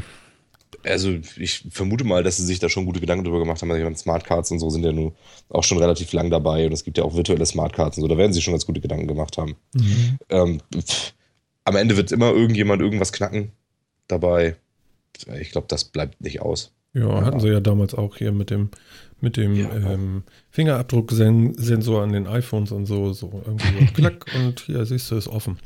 Also 0.84 1.10
ich 1.36 1.64
vermute 1.70 2.04
mal, 2.04 2.22
dass 2.22 2.38
sie 2.38 2.44
sich 2.44 2.58
da 2.58 2.68
schon 2.68 2.86
gute 2.86 3.00
Gedanken 3.00 3.24
drüber 3.24 3.38
gemacht 3.38 3.62
haben. 3.62 3.70
Also 3.70 3.94
Smartcards 3.94 4.50
und 4.50 4.58
so 4.58 4.70
sind 4.70 4.84
ja 4.84 4.92
nun 4.92 5.14
auch 5.48 5.64
schon 5.64 5.78
relativ 5.78 6.12
lang 6.12 6.30
dabei 6.30 6.66
und 6.66 6.72
es 6.72 6.82
gibt 6.84 6.98
ja 6.98 7.04
auch 7.04 7.14
virtuelle 7.14 7.46
Smartcards 7.46 7.96
und 7.96 8.02
so. 8.02 8.08
Da 8.08 8.16
werden 8.16 8.32
sie 8.32 8.42
schon 8.42 8.52
ganz 8.52 8.66
gute 8.66 8.80
Gedanken 8.80 9.06
gemacht 9.06 9.38
haben. 9.38 9.54
Mhm. 9.74 10.18
Ähm, 10.28 10.60
pff, 10.74 11.12
am 11.64 11.76
Ende 11.76 11.96
wird 11.96 12.10
immer 12.10 12.32
irgendjemand 12.32 12.82
irgendwas 12.82 13.12
knacken 13.12 13.52
dabei. 14.08 14.56
Ich 15.40 15.50
glaube, 15.52 15.68
das 15.68 15.84
bleibt 15.84 16.20
nicht 16.20 16.40
aus. 16.40 16.72
Ja, 16.94 17.24
hatten 17.24 17.40
sie 17.40 17.48
ja 17.48 17.60
damals 17.60 17.94
auch 17.94 18.16
hier 18.16 18.32
mit 18.32 18.50
dem, 18.50 18.70
mit 19.20 19.36
dem 19.36 19.54
ja. 19.54 19.70
ähm, 19.74 20.24
Fingerabdrucksensor 20.50 22.02
an 22.02 22.12
den 22.12 22.26
iPhones 22.26 22.70
und 22.72 22.86
so, 22.86 23.12
so 23.12 23.42
irgendwie 23.46 23.86
so 23.86 23.92
klack 23.94 24.26
und 24.34 24.60
hier 24.60 24.84
siehst 24.84 25.10
du, 25.10 25.16
ist 25.16 25.28
offen. 25.28 25.58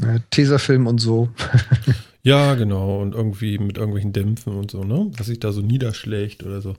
Ja, 0.00 0.18
Tesafilm 0.30 0.86
und 0.86 0.98
so. 0.98 1.28
ja, 2.22 2.54
genau. 2.54 3.00
Und 3.00 3.14
irgendwie 3.14 3.58
mit 3.58 3.76
irgendwelchen 3.76 4.12
Dämpfen 4.12 4.54
und 4.54 4.70
so, 4.70 4.84
ne? 4.84 5.10
Was 5.16 5.26
sich 5.26 5.40
da 5.40 5.52
so 5.52 5.60
niederschlägt 5.60 6.42
oder 6.42 6.60
so. 6.60 6.76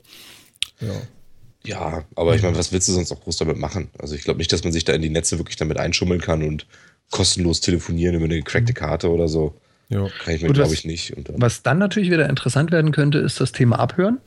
Ja. 0.80 0.94
Ja, 1.64 2.04
aber 2.14 2.36
ich 2.36 2.42
meine, 2.42 2.56
was 2.56 2.70
willst 2.70 2.86
du 2.88 2.92
sonst 2.92 3.10
auch 3.10 3.20
groß 3.20 3.38
damit 3.38 3.58
machen? 3.58 3.88
Also 3.98 4.14
ich 4.14 4.22
glaube 4.22 4.38
nicht, 4.38 4.52
dass 4.52 4.62
man 4.62 4.72
sich 4.72 4.84
da 4.84 4.92
in 4.92 5.02
die 5.02 5.10
Netze 5.10 5.38
wirklich 5.38 5.56
damit 5.56 5.78
einschummeln 5.78 6.20
kann 6.20 6.44
und 6.44 6.64
kostenlos 7.10 7.60
telefonieren 7.60 8.14
über 8.14 8.26
eine 8.26 8.36
gecrackte 8.36 8.72
mhm. 8.72 8.76
Karte 8.76 9.10
oder 9.10 9.26
so. 9.28 9.54
Ja. 9.88 10.08
Kann 10.24 10.34
ich 10.34 10.42
mir, 10.42 10.52
glaube 10.52 10.74
ich, 10.74 10.84
nicht. 10.84 11.12
Dann 11.16 11.40
was 11.40 11.62
dann 11.62 11.78
natürlich 11.78 12.10
wieder 12.10 12.28
interessant 12.28 12.70
werden 12.70 12.92
könnte, 12.92 13.18
ist 13.18 13.40
das 13.40 13.52
Thema 13.52 13.78
Abhören. 13.78 14.18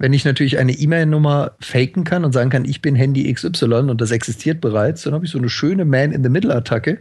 Wenn 0.00 0.14
ich 0.14 0.24
natürlich 0.24 0.56
eine 0.56 0.72
E-Mail-Nummer 0.72 1.52
faken 1.60 2.04
kann 2.04 2.24
und 2.24 2.32
sagen 2.32 2.48
kann, 2.48 2.64
ich 2.64 2.80
bin 2.80 2.96
Handy 2.96 3.30
XY 3.30 3.90
und 3.90 4.00
das 4.00 4.12
existiert 4.12 4.62
bereits, 4.62 5.02
dann 5.02 5.12
habe 5.12 5.26
ich 5.26 5.30
so 5.30 5.36
eine 5.36 5.50
schöne 5.50 5.84
Man-in-the-Middle-Attacke. 5.84 6.96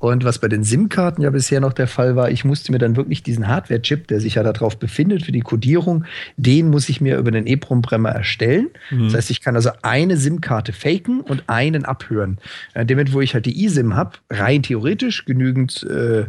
Und 0.00 0.24
was 0.24 0.40
bei 0.40 0.48
den 0.48 0.64
SIM-Karten 0.64 1.22
ja 1.22 1.30
bisher 1.30 1.60
noch 1.60 1.72
der 1.72 1.86
Fall 1.86 2.16
war, 2.16 2.28
ich 2.28 2.44
musste 2.44 2.72
mir 2.72 2.78
dann 2.78 2.96
wirklich 2.96 3.22
diesen 3.22 3.46
Hardware-Chip, 3.46 4.08
der 4.08 4.18
sich 4.18 4.34
ja 4.34 4.42
darauf 4.42 4.80
befindet 4.80 5.24
für 5.24 5.30
die 5.30 5.42
Codierung, 5.42 6.06
den 6.36 6.70
muss 6.70 6.88
ich 6.88 7.00
mir 7.00 7.18
über 7.18 7.30
den 7.30 7.46
EEPROM-Bremmer 7.46 8.08
erstellen. 8.08 8.70
Mhm. 8.90 9.04
Das 9.04 9.14
heißt, 9.14 9.30
ich 9.30 9.42
kann 9.42 9.54
also 9.54 9.70
eine 9.82 10.16
SIM-Karte 10.16 10.72
faken 10.72 11.20
und 11.20 11.44
einen 11.46 11.84
abhören. 11.84 12.38
Äh, 12.74 12.84
damit, 12.84 13.12
wo 13.12 13.20
ich 13.20 13.34
halt 13.34 13.46
die 13.46 13.64
eSIM 13.64 13.94
habe, 13.94 14.18
rein 14.28 14.64
theoretisch 14.64 15.24
genügend 15.24 15.84
äh, 15.84 16.24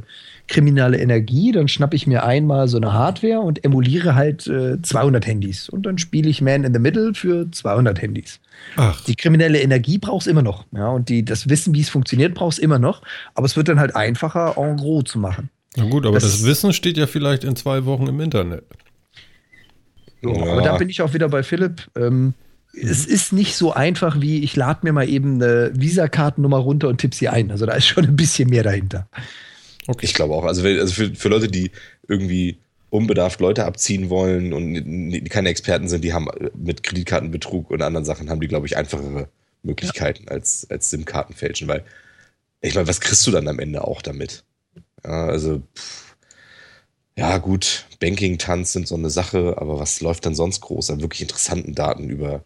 kriminelle 0.48 0.98
Energie, 1.00 1.52
dann 1.52 1.68
schnappe 1.68 1.96
ich 1.96 2.08
mir 2.08 2.24
einmal 2.24 2.68
so 2.68 2.78
eine 2.78 2.94
Hardware 2.94 3.40
und 3.40 3.64
emuliere 3.64 4.16
halt 4.16 4.48
äh, 4.48 4.82
200 4.82 5.26
Handys. 5.26 5.70
Und 5.70 5.86
dann 5.86 5.98
spiele 5.98 6.30
ich 6.30 6.42
Man 6.42 6.64
in 6.64 6.74
the 6.74 6.80
Middle 6.80 7.14
für 7.14 7.50
200 7.50 8.02
Handys. 8.02 8.40
Ach. 8.76 9.04
Die 9.06 9.16
kriminelle 9.16 9.60
Energie 9.60 9.98
brauchst 9.98 10.28
immer 10.28 10.42
noch. 10.42 10.66
Ja, 10.72 10.90
und 10.90 11.10
die, 11.10 11.24
das 11.24 11.50
Wissen, 11.50 11.74
wie 11.74 11.82
es 11.82 11.90
funktioniert, 11.90 12.34
brauchst 12.34 12.60
immer 12.60 12.80
noch. 12.80 13.02
Aber 13.34 13.46
es 13.46 13.56
wird 13.56 13.68
dann 13.68 13.80
halt 13.80 13.96
einfacher, 13.96 14.56
en 14.58 14.78
gros 14.78 15.06
zu 15.06 15.20
machen. 15.20 15.50
Na 15.78 15.86
gut, 15.86 16.06
aber 16.06 16.16
das, 16.16 16.24
das 16.24 16.46
Wissen 16.46 16.74
steht 16.74 16.98
ja 16.98 17.08
vielleicht 17.08 17.44
in 17.44 17.56
zwei 17.56 17.86
Wochen 17.86 18.08
im 18.08 18.20
Internet. 18.20 18.66
Ja. 20.22 20.32
Aber 20.32 20.62
da 20.62 20.78
bin 20.78 20.90
ich 20.90 21.02
auch 21.02 21.14
wieder 21.14 21.30
bei 21.30 21.44
Philipp. 21.44 21.88
Ähm, 21.96 22.34
es 22.74 23.06
ist 23.06 23.34
nicht 23.34 23.56
so 23.56 23.74
einfach 23.74 24.22
wie 24.22 24.44
ich 24.44 24.56
lade 24.56 24.80
mir 24.84 24.94
mal 24.94 25.08
eben 25.08 25.36
eine 25.36 25.72
Visa-Kartennummer 25.74 26.58
runter 26.58 26.88
und 26.88 27.00
tippe 27.00 27.16
sie 27.16 27.28
ein. 27.28 27.52
Also 27.52 27.66
da 27.66 27.74
ist 27.74 27.88
schon 27.88 28.06
ein 28.06 28.16
bisschen 28.16 28.50
mehr 28.50 28.64
dahinter. 28.64 29.08
Okay. 29.88 30.06
Ich 30.06 30.14
glaube 30.14 30.34
auch. 30.34 30.46
Also, 30.46 30.66
also 30.66 30.94
für, 30.94 31.16
für 31.16 31.30
Leute, 31.30 31.48
die 31.48 31.72
irgendwie 32.08 32.60
unbedarft 32.90 33.40
Leute 33.40 33.66
abziehen 33.66 34.10
wollen 34.10 34.54
und 34.54 35.30
keine 35.30 35.50
Experten 35.50 35.88
sind, 35.88 36.04
die 36.04 36.14
haben 36.14 36.28
mit 36.56 36.84
Kreditkartenbetrug 36.84 37.72
und 37.72 37.82
anderen 37.82 38.06
Sachen 38.06 38.30
haben 38.30 38.42
die, 38.42 38.48
glaube 38.48 38.68
ich, 38.68 38.78
einfachere 38.78 39.30
Möglichkeiten 39.64 40.26
ja. 40.26 40.32
als, 40.32 40.68
als 40.70 40.90
SIM-Karten 40.90 41.34
fälschen, 41.34 41.68
weil 41.68 41.86
ich 42.60 42.76
meine, 42.76 42.88
was 42.88 43.02
kriegst 43.02 43.26
du 43.26 43.32
dann 43.32 43.48
am 43.48 43.60
Ende 43.60 43.84
auch 43.84 44.02
damit? 44.02 44.44
Ja, 45.04 45.28
also, 45.28 45.64
pff, 45.76 46.16
ja, 47.18 47.38
gut, 47.38 47.88
Banking-Tanz 48.00 48.74
sind 48.74 48.88
so 48.88 48.96
eine 48.96 49.10
Sache, 49.10 49.56
aber 49.58 49.80
was 49.80 50.02
läuft 50.02 50.26
dann 50.26 50.36
sonst 50.36 50.62
groß 50.62 50.92
an 50.92 51.02
wirklich 51.02 51.22
interessanten 51.22 51.76
Daten 51.76 52.10
über, 52.10 52.44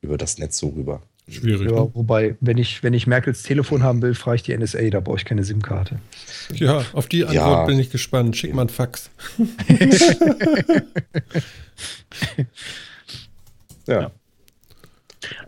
über 0.00 0.18
das 0.18 0.38
Netz 0.38 0.58
so 0.58 0.68
rüber? 0.68 1.02
Schwierig. 1.28 1.70
Ja, 1.70 1.84
ne? 1.84 1.90
wobei, 1.94 2.36
wenn 2.40 2.58
ich, 2.58 2.82
wenn 2.82 2.92
ich 2.92 3.06
Merkels 3.06 3.42
Telefon 3.42 3.82
haben 3.82 4.02
will, 4.02 4.14
frage 4.14 4.36
ich 4.36 4.42
die 4.42 4.56
NSA, 4.56 4.90
da 4.90 5.00
brauche 5.00 5.16
ich 5.16 5.24
keine 5.24 5.42
SIM-Karte. 5.42 5.98
Ja, 6.52 6.84
auf 6.92 7.06
die 7.06 7.24
Antwort 7.24 7.34
Ja. 7.36 7.64
bin 7.64 7.78
ich 7.78 7.90
gespannt. 7.90 8.36
Schick 8.36 8.52
mal 8.54 8.62
einen 8.62 8.70
Fax. 8.70 9.10
Ja. 13.86 14.10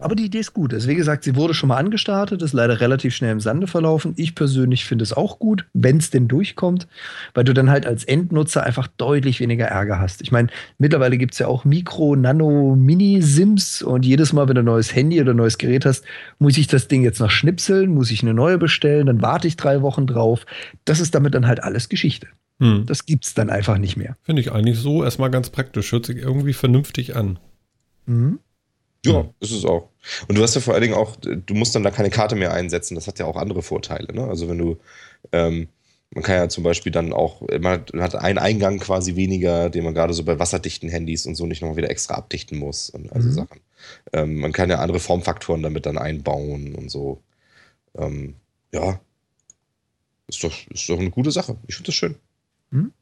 Aber 0.00 0.14
die 0.14 0.26
Idee 0.26 0.38
ist 0.38 0.52
gut. 0.52 0.72
Also 0.74 0.88
wie 0.88 0.94
gesagt, 0.94 1.24
sie 1.24 1.36
wurde 1.36 1.54
schon 1.54 1.68
mal 1.68 1.76
angestartet, 1.76 2.42
ist 2.42 2.52
leider 2.52 2.80
relativ 2.80 3.14
schnell 3.14 3.32
im 3.32 3.40
Sande 3.40 3.66
verlaufen. 3.66 4.14
Ich 4.16 4.34
persönlich 4.34 4.84
finde 4.84 5.02
es 5.02 5.12
auch 5.12 5.38
gut, 5.38 5.66
wenn 5.72 5.98
es 5.98 6.10
denn 6.10 6.28
durchkommt, 6.28 6.86
weil 7.34 7.44
du 7.44 7.52
dann 7.52 7.70
halt 7.70 7.86
als 7.86 8.04
Endnutzer 8.04 8.62
einfach 8.64 8.86
deutlich 8.86 9.40
weniger 9.40 9.66
Ärger 9.66 9.98
hast. 9.98 10.22
Ich 10.22 10.32
meine, 10.32 10.48
mittlerweile 10.78 11.18
gibt 11.18 11.34
es 11.34 11.38
ja 11.38 11.46
auch 11.46 11.64
Mikro, 11.64 12.16
Nano, 12.16 12.76
Mini-Sims 12.76 13.82
und 13.82 14.04
jedes 14.04 14.32
Mal, 14.32 14.48
wenn 14.48 14.56
du 14.56 14.62
ein 14.62 14.66
neues 14.66 14.94
Handy 14.94 15.20
oder 15.20 15.32
ein 15.32 15.36
neues 15.36 15.58
Gerät 15.58 15.86
hast, 15.86 16.04
muss 16.38 16.58
ich 16.58 16.66
das 16.66 16.88
Ding 16.88 17.02
jetzt 17.02 17.20
noch 17.20 17.30
schnipseln, 17.30 17.90
muss 17.90 18.10
ich 18.10 18.22
eine 18.22 18.34
neue 18.34 18.58
bestellen, 18.58 19.06
dann 19.06 19.22
warte 19.22 19.48
ich 19.48 19.56
drei 19.56 19.82
Wochen 19.82 20.06
drauf. 20.06 20.46
Das 20.84 21.00
ist 21.00 21.14
damit 21.14 21.34
dann 21.34 21.46
halt 21.46 21.62
alles 21.62 21.88
Geschichte. 21.88 22.28
Hm. 22.58 22.84
Das 22.86 23.04
gibt's 23.04 23.34
dann 23.34 23.50
einfach 23.50 23.78
nicht 23.78 23.96
mehr. 23.96 24.16
Finde 24.22 24.40
ich 24.40 24.52
eigentlich 24.52 24.78
so 24.78 25.04
erstmal 25.04 25.30
ganz 25.30 25.50
praktisch. 25.50 25.92
Hört 25.92 26.06
sich 26.06 26.16
irgendwie 26.16 26.54
vernünftig 26.54 27.14
an. 27.16 27.38
Mhm. 28.06 28.38
Ja, 29.12 29.28
ist 29.40 29.52
es 29.52 29.64
auch. 29.64 29.88
Und 30.28 30.36
du 30.36 30.42
hast 30.42 30.54
ja 30.54 30.60
vor 30.60 30.74
allen 30.74 30.82
Dingen 30.82 30.94
auch, 30.94 31.16
du 31.16 31.54
musst 31.54 31.74
dann 31.74 31.82
da 31.82 31.90
keine 31.90 32.10
Karte 32.10 32.36
mehr 32.36 32.52
einsetzen. 32.52 32.94
Das 32.94 33.06
hat 33.06 33.18
ja 33.18 33.26
auch 33.26 33.36
andere 33.36 33.62
Vorteile. 33.62 34.12
Ne? 34.14 34.24
Also 34.24 34.48
wenn 34.48 34.58
du, 34.58 34.78
ähm, 35.32 35.68
man 36.10 36.22
kann 36.22 36.36
ja 36.36 36.48
zum 36.48 36.62
Beispiel 36.64 36.92
dann 36.92 37.12
auch, 37.12 37.40
man 37.42 37.72
hat, 37.72 37.92
man 37.92 38.02
hat 38.02 38.14
einen 38.14 38.38
Eingang 38.38 38.78
quasi 38.78 39.16
weniger, 39.16 39.70
den 39.70 39.84
man 39.84 39.94
gerade 39.94 40.14
so 40.14 40.24
bei 40.24 40.38
wasserdichten 40.38 40.88
Handys 40.88 41.26
und 41.26 41.34
so 41.34 41.46
nicht 41.46 41.62
nochmal 41.62 41.76
wieder 41.76 41.90
extra 41.90 42.14
abdichten 42.14 42.58
muss 42.58 42.90
und 42.90 43.12
also 43.12 43.28
Mhm. 43.28 43.32
Sachen. 43.32 43.60
Ähm, 44.12 44.36
man 44.36 44.52
kann 44.52 44.70
ja 44.70 44.78
andere 44.78 45.00
Formfaktoren 45.00 45.62
damit 45.62 45.86
dann 45.86 45.98
einbauen 45.98 46.74
und 46.74 46.90
so. 46.90 47.22
Ähm, 47.96 48.36
ja, 48.72 49.00
ist 50.28 50.42
doch, 50.42 50.52
ist 50.70 50.88
doch 50.88 50.98
eine 50.98 51.10
gute 51.10 51.30
Sache. 51.30 51.56
Ich 51.66 51.74
finde 51.76 51.86
das 51.88 51.94
schön. 51.96 52.14
Mhm. 52.70 52.92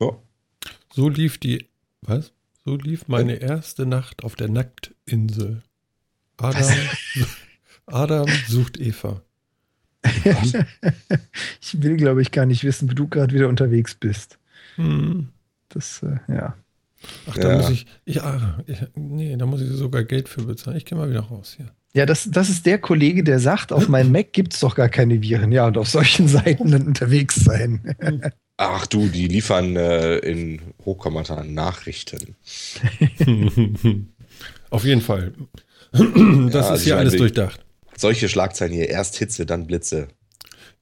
Ja. 0.00 0.18
So 0.92 1.08
lief 1.08 1.38
die. 1.38 1.68
Was? 2.02 2.32
So 2.64 2.76
lief 2.76 3.08
meine 3.08 3.34
erste 3.36 3.86
Nacht 3.86 4.22
auf 4.24 4.36
der 4.36 4.48
Nacktinsel. 4.48 5.62
Adam, 6.36 6.68
Adam 7.86 8.28
sucht 8.48 8.78
Eva. 8.80 9.22
Ich 11.60 11.82
will, 11.82 11.96
glaube 11.96 12.22
ich, 12.22 12.32
gar 12.32 12.44
nicht 12.46 12.64
wissen, 12.64 12.90
wie 12.90 12.94
du 12.94 13.08
gerade 13.08 13.34
wieder 13.34 13.48
unterwegs 13.48 13.94
bist. 13.94 14.38
Hm. 14.76 15.28
Das, 15.68 16.02
äh, 16.02 16.18
ja. 16.32 16.56
Ach, 17.28 17.34
da 17.34 17.50
Ja. 17.52 17.56
muss 17.58 17.70
ich, 17.70 17.86
ich, 18.04 18.22
ah, 18.22 18.62
ich. 18.66 18.78
Nee, 18.94 19.36
da 19.36 19.46
muss 19.46 19.60
ich 19.62 19.70
sogar 19.70 20.04
Geld 20.04 20.28
für 20.28 20.42
bezahlen. 20.42 20.76
Ich 20.76 20.84
gehe 20.84 20.98
mal 20.98 21.08
wieder 21.10 21.20
raus 21.20 21.54
hier. 21.56 21.72
Ja, 21.94 22.06
das, 22.06 22.28
das 22.30 22.48
ist 22.48 22.66
der 22.66 22.78
Kollege, 22.78 23.22
der 23.24 23.38
sagt, 23.38 23.72
auf 23.72 23.88
meinem 23.88 24.12
Mac 24.12 24.32
gibt 24.32 24.54
es 24.54 24.60
doch 24.60 24.74
gar 24.74 24.88
keine 24.88 25.22
Viren. 25.22 25.52
Ja, 25.52 25.66
und 25.66 25.78
auf 25.78 25.88
solchen 25.88 26.26
Seiten 26.28 26.70
dann 26.70 26.86
unterwegs 26.86 27.36
sein. 27.36 27.94
Ach 28.64 28.86
du, 28.86 29.08
die 29.08 29.26
liefern 29.26 29.74
äh, 29.76 30.18
in 30.18 30.60
Hochkommata 30.84 31.42
Nachrichten. 31.42 32.36
Auf 34.70 34.84
jeden 34.84 35.00
Fall. 35.00 35.32
Das 35.92 36.00
Ja, 36.00 36.46
ist 36.46 36.54
also 36.54 36.84
hier 36.84 36.96
alles 36.96 37.16
durchdacht. 37.16 37.64
Solche 37.96 38.28
Schlagzeilen 38.28 38.72
hier, 38.72 38.88
erst 38.88 39.16
Hitze, 39.16 39.44
dann 39.46 39.66
Blitze. 39.66 40.08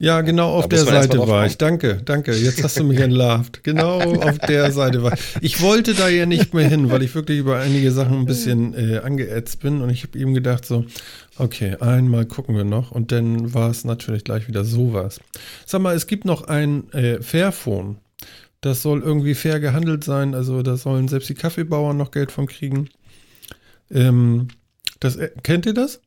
Ja, 0.02 0.22
genau 0.22 0.54
auf 0.54 0.66
der 0.66 0.78
Seite 0.78 1.18
war 1.28 1.44
ich. 1.44 1.58
Danke, 1.58 2.00
danke. 2.02 2.34
Jetzt 2.34 2.64
hast 2.64 2.78
du 2.78 2.84
mich 2.84 2.98
entlarvt. 2.98 3.62
Genau 3.62 4.00
auf 4.22 4.38
der 4.38 4.72
Seite 4.72 5.02
war 5.02 5.12
ich. 5.12 5.20
Ich 5.42 5.60
wollte 5.60 5.92
da 5.92 6.08
ja 6.08 6.24
nicht 6.24 6.54
mehr 6.54 6.66
hin, 6.66 6.90
weil 6.90 7.02
ich 7.02 7.14
wirklich 7.14 7.38
über 7.38 7.58
einige 7.58 7.92
Sachen 7.92 8.20
ein 8.20 8.24
bisschen 8.24 8.72
äh, 8.72 9.00
angeätzt 9.00 9.60
bin 9.60 9.82
und 9.82 9.90
ich 9.90 10.02
habe 10.04 10.18
eben 10.18 10.32
gedacht 10.32 10.64
so, 10.64 10.86
okay, 11.36 11.76
einmal 11.80 12.24
gucken 12.24 12.56
wir 12.56 12.64
noch 12.64 12.92
und 12.92 13.12
dann 13.12 13.52
war 13.52 13.68
es 13.68 13.84
natürlich 13.84 14.24
gleich 14.24 14.48
wieder 14.48 14.64
sowas. 14.64 15.20
Sag 15.66 15.82
mal, 15.82 15.94
es 15.94 16.06
gibt 16.06 16.24
noch 16.24 16.44
ein 16.44 16.90
äh, 16.94 17.20
Fairphone. 17.20 17.98
Das 18.62 18.80
soll 18.80 19.02
irgendwie 19.02 19.34
fair 19.34 19.60
gehandelt 19.60 20.02
sein, 20.02 20.34
also 20.34 20.62
da 20.62 20.78
sollen 20.78 21.08
selbst 21.08 21.28
die 21.28 21.34
Kaffeebauern 21.34 21.98
noch 21.98 22.10
Geld 22.10 22.32
von 22.32 22.46
kriegen. 22.46 22.88
Ähm, 23.90 24.48
das, 24.98 25.16
äh, 25.16 25.30
kennt 25.42 25.66
ihr 25.66 25.74
das? 25.74 26.00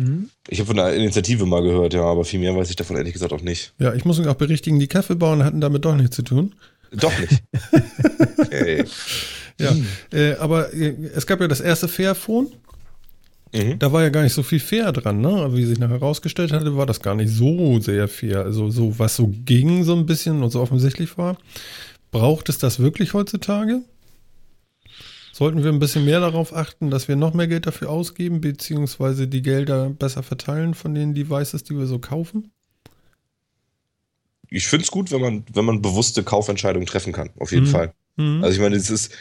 Mhm. 0.00 0.30
Ich 0.48 0.58
habe 0.60 0.68
von 0.68 0.78
einer 0.78 0.94
Initiative 0.94 1.44
mal 1.44 1.62
gehört, 1.62 1.92
ja, 1.92 2.02
aber 2.02 2.24
viel 2.24 2.40
mehr 2.40 2.56
weiß 2.56 2.70
ich 2.70 2.76
davon 2.76 2.96
ehrlich 2.96 3.12
gesagt 3.12 3.32
auch 3.32 3.42
nicht. 3.42 3.74
Ja, 3.78 3.92
ich 3.92 4.04
muss 4.04 4.18
mich 4.18 4.28
auch 4.28 4.34
berichtigen, 4.34 4.78
die 4.78 4.86
Kaffeebauern 4.88 5.44
hatten 5.44 5.60
damit 5.60 5.84
doch 5.84 5.94
nichts 5.94 6.16
zu 6.16 6.22
tun. 6.22 6.54
Doch 6.92 7.12
nicht. 7.18 7.42
Okay. 8.38 8.84
Ja, 9.60 9.76
äh, 10.10 10.36
aber 10.36 10.72
äh, 10.72 10.94
es 11.14 11.26
gab 11.26 11.38
ja 11.42 11.46
das 11.46 11.60
erste 11.60 11.86
Fairphone. 11.86 12.48
Mhm. 13.52 13.78
Da 13.78 13.92
war 13.92 14.02
ja 14.02 14.08
gar 14.08 14.22
nicht 14.22 14.32
so 14.32 14.42
viel 14.42 14.58
fair 14.58 14.90
dran, 14.90 15.20
ne? 15.20 15.28
Aber 15.28 15.54
wie 15.54 15.66
sich 15.66 15.78
nachher 15.78 16.00
herausgestellt 16.00 16.50
hatte, 16.50 16.78
war 16.78 16.86
das 16.86 17.02
gar 17.02 17.14
nicht 17.14 17.28
so 17.28 17.78
sehr 17.78 18.08
fair. 18.08 18.40
Also 18.40 18.70
so, 18.70 18.98
was 18.98 19.16
so 19.16 19.30
ging 19.44 19.84
so 19.84 19.94
ein 19.94 20.06
bisschen 20.06 20.42
und 20.42 20.48
so 20.48 20.62
offensichtlich 20.62 21.18
war. 21.18 21.36
Braucht 22.10 22.48
es 22.48 22.56
das 22.56 22.78
wirklich 22.78 23.12
heutzutage? 23.12 23.82
Sollten 25.40 25.64
wir 25.64 25.72
ein 25.72 25.78
bisschen 25.78 26.04
mehr 26.04 26.20
darauf 26.20 26.54
achten, 26.54 26.90
dass 26.90 27.08
wir 27.08 27.16
noch 27.16 27.32
mehr 27.32 27.48
Geld 27.48 27.66
dafür 27.66 27.88
ausgeben, 27.88 28.42
beziehungsweise 28.42 29.26
die 29.26 29.40
Gelder 29.40 29.88
besser 29.88 30.22
verteilen 30.22 30.74
von 30.74 30.94
den 30.94 31.14
Devices, 31.14 31.64
die 31.64 31.78
wir 31.78 31.86
so 31.86 31.98
kaufen? 31.98 32.52
Ich 34.50 34.66
finde 34.66 34.84
es 34.84 34.90
gut, 34.90 35.10
wenn 35.10 35.22
man, 35.22 35.44
wenn 35.50 35.64
man 35.64 35.80
bewusste 35.80 36.24
Kaufentscheidungen 36.24 36.86
treffen 36.86 37.14
kann, 37.14 37.30
auf 37.38 37.52
jeden 37.52 37.64
Mhm. 37.64 37.70
Fall. 37.70 37.94
Mhm. 38.16 38.44
Also 38.44 38.54
ich 38.54 38.60
meine, 38.60 38.76
das 38.76 38.90
ist, 38.90 39.12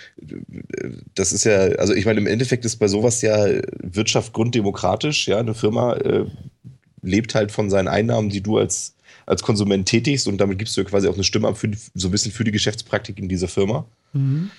das 1.15 1.31
ist 1.31 1.45
ja, 1.45 1.55
also 1.77 1.93
ich 1.93 2.05
meine, 2.05 2.19
im 2.19 2.27
Endeffekt 2.27 2.65
ist 2.65 2.75
bei 2.75 2.89
sowas 2.89 3.21
ja 3.21 3.37
Wirtschaft 3.81 4.33
grunddemokratisch, 4.33 5.29
ja, 5.29 5.39
eine 5.39 5.53
Firma 5.53 5.93
äh, 5.93 6.25
lebt 7.01 7.33
halt 7.33 7.53
von 7.53 7.69
seinen 7.69 7.87
Einnahmen, 7.87 8.27
die 8.27 8.43
du 8.43 8.57
als, 8.57 8.93
als 9.25 9.41
Konsument 9.41 9.87
tätigst 9.87 10.27
und 10.27 10.37
damit 10.39 10.59
gibst 10.59 10.75
du 10.75 10.81
ja 10.81 10.89
quasi 10.89 11.07
auch 11.07 11.13
eine 11.13 11.23
Stimme 11.23 11.47
ab 11.47 11.57
für 11.57 11.69
die, 11.69 11.77
so 11.93 12.09
ein 12.09 12.11
bisschen 12.11 12.33
für 12.33 12.43
die 12.43 12.51
Geschäftspraktik 12.51 13.17
in 13.19 13.29
dieser 13.29 13.47
Firma. 13.47 13.85
Mhm. 14.11 14.51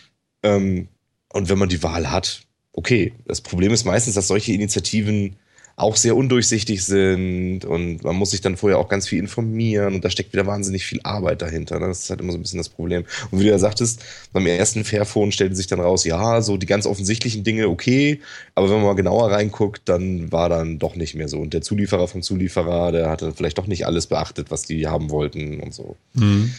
Ähm, 0.43 0.89
und 1.33 1.49
wenn 1.49 1.59
man 1.59 1.69
die 1.69 1.83
Wahl 1.83 2.11
hat, 2.11 2.43
okay. 2.73 3.13
Das 3.27 3.41
Problem 3.41 3.73
ist 3.73 3.85
meistens, 3.85 4.15
dass 4.15 4.29
solche 4.29 4.53
Initiativen 4.53 5.37
auch 5.77 5.97
sehr 5.97 6.15
undurchsichtig 6.15 6.85
sind 6.85 7.65
und 7.65 8.05
man 8.05 8.15
muss 8.15 8.33
sich 8.33 8.43
dann 8.43 8.59
vorher 8.59 8.79
auch 8.79 8.89
ganz 8.91 9.09
viel 9.09 9.19
informieren 9.19 9.95
und 9.95 10.05
da 10.05 10.11
steckt 10.11 10.31
wieder 10.35 10.45
wahnsinnig 10.47 10.85
viel 10.85 11.01
Arbeit 11.05 11.41
dahinter. 11.41 11.81
ne? 11.81 11.87
Das 11.87 12.01
ist 12.01 12.11
halt 12.11 12.21
immer 12.21 12.33
so 12.33 12.39
ein 12.39 12.43
bisschen 12.43 12.59
das 12.59 12.69
Problem. 12.69 13.05
Und 13.31 13.39
wie 13.41 13.45
du 13.45 13.51
ja 13.51 13.59
sagtest, 13.59 14.05
beim 14.35 14.47
ersten 14.47 14.85
Fairphone 14.85 15.33
stellte 15.33 15.57
sich 15.57 15.69
dann 15.69 15.81
raus, 15.81 16.05
ja, 16.05 16.43
so 16.43 16.59
die 16.59 16.67
ganz 16.67 16.85
offensichtlichen 16.85 17.45
Dinge, 17.45 17.69
okay, 17.69 18.21
aber 18.55 18.69
wenn 18.69 18.77
man 18.77 18.87
mal 18.87 18.95
genauer 18.95 19.31
reinguckt, 19.31 19.83
dann 19.87 20.31
war 20.31 20.51
dann 20.51 20.79
doch 20.79 20.97
nicht 20.97 21.15
mehr 21.15 21.29
so. 21.29 21.39
Und 21.39 21.55
der 21.55 21.63
Zulieferer 21.63 22.09
vom 22.09 22.21
Zulieferer, 22.21 22.93
der 22.93 23.09
hatte 23.09 23.33
vielleicht 23.33 23.57
doch 23.57 23.67
nicht 23.67 23.87
alles 23.87 24.07
beachtet, 24.07 24.51
was 24.51 24.65
die 24.65 24.87
haben 24.87 25.09
wollten 25.09 25.61
und 25.61 25.73
so. 25.73 25.97
Mhm. 26.13 26.53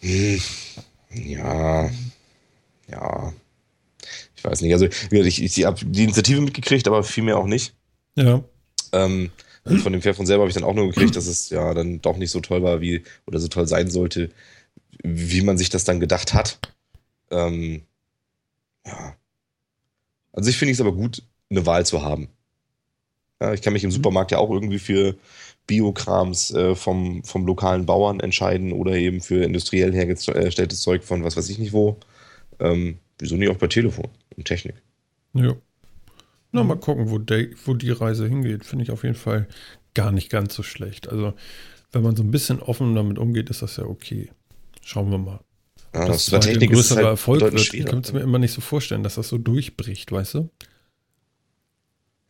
Hm, 0.00 0.40
Ja, 1.14 1.88
ja. 2.90 3.32
Ich 4.38 4.44
weiß 4.44 4.60
nicht. 4.60 4.72
Also, 4.72 4.86
gesagt, 4.86 5.12
ich, 5.12 5.42
ich 5.42 5.64
habe 5.64 5.84
die 5.84 6.04
Initiative 6.04 6.40
mitgekriegt, 6.40 6.86
aber 6.86 7.02
viel 7.02 7.24
mehr 7.24 7.38
auch 7.38 7.46
nicht. 7.46 7.74
Ja. 8.14 8.42
Ähm, 8.92 9.30
und 9.64 9.80
von 9.80 9.92
dem 9.92 10.00
Fairphone 10.00 10.26
selber 10.26 10.42
habe 10.42 10.48
ich 10.48 10.54
dann 10.54 10.64
auch 10.64 10.74
nur 10.74 10.86
gekriegt, 10.86 11.16
dass 11.16 11.26
es 11.26 11.50
ja 11.50 11.74
dann 11.74 12.00
doch 12.00 12.16
nicht 12.16 12.30
so 12.30 12.40
toll 12.40 12.62
war, 12.62 12.80
wie, 12.80 13.02
oder 13.26 13.40
so 13.40 13.48
toll 13.48 13.66
sein 13.66 13.90
sollte, 13.90 14.30
wie 15.02 15.42
man 15.42 15.58
sich 15.58 15.70
das 15.70 15.84
dann 15.84 15.98
gedacht 15.98 16.34
hat. 16.34 16.60
Ähm, 17.30 17.82
ja. 18.86 19.16
Also, 20.32 20.50
ich 20.50 20.56
finde 20.56 20.72
es 20.72 20.80
aber 20.80 20.92
gut, 20.92 21.22
eine 21.50 21.66
Wahl 21.66 21.84
zu 21.84 22.02
haben. 22.02 22.28
Ja, 23.42 23.52
ich 23.52 23.62
kann 23.62 23.72
mich 23.72 23.84
im 23.84 23.90
Supermarkt 23.90 24.30
ja 24.30 24.38
auch 24.38 24.50
irgendwie 24.50 24.78
für 24.78 25.16
Biokrams 25.66 26.52
äh, 26.52 26.76
vom, 26.76 27.24
vom 27.24 27.44
lokalen 27.44 27.86
Bauern 27.86 28.20
entscheiden 28.20 28.72
oder 28.72 28.92
eben 28.92 29.20
für 29.20 29.42
industriell 29.44 29.92
hergestelltes 29.92 30.80
Zeug 30.80 31.02
von 31.02 31.24
was 31.24 31.36
weiß 31.36 31.48
ich 31.50 31.58
nicht 31.58 31.72
wo. 31.72 31.96
Ähm, 32.60 32.98
wieso 33.18 33.36
nicht 33.36 33.50
auch 33.50 33.56
bei 33.56 33.66
Telefon 33.66 34.08
und 34.38 34.44
Technik? 34.44 34.82
Ja. 35.34 35.54
Na, 36.52 36.64
mal 36.64 36.78
gucken, 36.78 37.10
wo, 37.10 37.18
der, 37.18 37.48
wo 37.66 37.74
die 37.74 37.90
Reise 37.90 38.26
hingeht. 38.26 38.64
Finde 38.64 38.84
ich 38.84 38.90
auf 38.90 39.02
jeden 39.02 39.14
Fall 39.14 39.46
gar 39.94 40.12
nicht 40.12 40.30
ganz 40.30 40.54
so 40.54 40.62
schlecht. 40.62 41.08
Also, 41.08 41.34
wenn 41.92 42.02
man 42.02 42.16
so 42.16 42.22
ein 42.22 42.30
bisschen 42.30 42.60
offen 42.60 42.94
damit 42.94 43.18
umgeht, 43.18 43.50
ist 43.50 43.60
das 43.60 43.76
ja 43.76 43.84
okay. 43.84 44.30
Schauen 44.82 45.10
wir 45.10 45.18
mal. 45.18 45.40
Dass 45.92 46.26
das 46.26 46.32
halt 46.32 46.34
ein 46.34 46.52
Technik 46.52 46.70
ist 46.70 46.76
größerer 46.76 46.96
halt 46.98 47.08
Erfolg 47.08 47.40
wird. 47.40 47.74
Ich 47.74 47.84
kann 47.84 48.00
es 48.00 48.12
mir 48.12 48.20
immer 48.20 48.38
nicht 48.38 48.52
so 48.52 48.60
vorstellen, 48.60 49.02
dass 49.02 49.16
das 49.16 49.28
so 49.28 49.38
durchbricht, 49.38 50.10
weißt 50.10 50.34
du? 50.34 50.50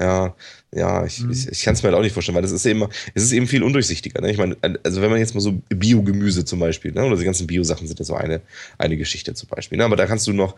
Ja, 0.00 0.36
ja, 0.72 1.04
ich, 1.06 1.18
Mhm. 1.20 1.32
ich, 1.32 1.48
ich 1.48 1.62
kann 1.64 1.74
es 1.74 1.82
mir 1.82 1.88
halt 1.88 1.98
auch 1.98 2.02
nicht 2.02 2.12
vorstellen, 2.12 2.36
weil 2.36 2.42
das 2.42 2.52
ist 2.52 2.64
eben, 2.66 2.84
es 3.14 3.24
ist 3.24 3.32
eben 3.32 3.48
viel 3.48 3.64
undurchsichtiger. 3.64 4.20
Ne? 4.20 4.30
Ich 4.30 4.38
meine, 4.38 4.56
also 4.84 5.02
wenn 5.02 5.10
man 5.10 5.18
jetzt 5.18 5.34
mal 5.34 5.40
so 5.40 5.60
Biogemüse 5.70 6.44
zum 6.44 6.60
Beispiel, 6.60 6.92
ne? 6.92 7.04
oder 7.04 7.16
die 7.16 7.24
ganzen 7.24 7.48
Bio-Sachen 7.48 7.88
sind 7.88 7.98
ja 7.98 8.04
so 8.04 8.14
eine, 8.14 8.40
eine 8.78 8.96
Geschichte 8.96 9.34
zum 9.34 9.48
Beispiel. 9.48 9.76
Ne? 9.78 9.84
Aber 9.84 9.96
da 9.96 10.06
kannst 10.06 10.28
du 10.28 10.32
noch, 10.32 10.54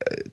äh, 0.00 0.24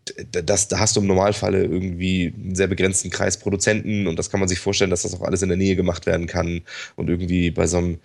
das, 0.43 0.67
da 0.67 0.79
hast 0.79 0.95
du 0.97 0.99
im 0.99 1.07
Normalfalle 1.07 1.63
irgendwie 1.63 2.33
einen 2.35 2.55
sehr 2.55 2.67
begrenzten 2.67 3.09
Kreis 3.11 3.37
Produzenten 3.37 4.07
und 4.07 4.17
das 4.19 4.29
kann 4.29 4.41
man 4.41 4.49
sich 4.49 4.59
vorstellen, 4.59 4.89
dass 4.91 5.03
das 5.03 5.13
auch 5.13 5.21
alles 5.21 5.41
in 5.41 5.49
der 5.49 5.57
Nähe 5.57 5.77
gemacht 5.77 6.05
werden 6.05 6.27
kann. 6.27 6.61
Und 6.97 7.09
irgendwie 7.09 7.51
bei 7.51 7.65
so 7.65 7.77
einem, 7.77 7.99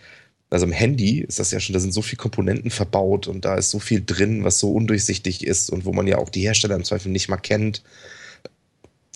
bei 0.51 0.59
so 0.59 0.65
einem 0.67 0.73
Handy 0.73 1.21
ist 1.21 1.41
das 1.41 1.51
ja 1.51 1.59
schon, 1.59 1.73
da 1.75 1.81
sind 1.81 1.93
so 1.95 2.03
viele 2.03 2.19
Komponenten 2.19 2.71
verbaut 2.71 3.27
und 3.27 3.45
da 3.45 3.57
ist 3.57 3.71
so 3.71 3.81
viel 3.81 4.05
drin, 4.05 4.45
was 4.45 4.61
so 4.61 4.73
undurchsichtig 4.73 5.45
ist 5.45 5.71
und 5.71 5.85
wo 5.85 5.93
man 5.93 6.07
ja 6.07 6.19
auch 6.19 6.29
die 6.31 6.43
Hersteller 6.43 6.77
im 6.77 6.85
Zweifel 6.85 7.11
nicht 7.11 7.29
mal 7.29 7.39
kennt 7.39 7.83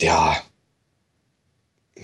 ja, 0.01 0.37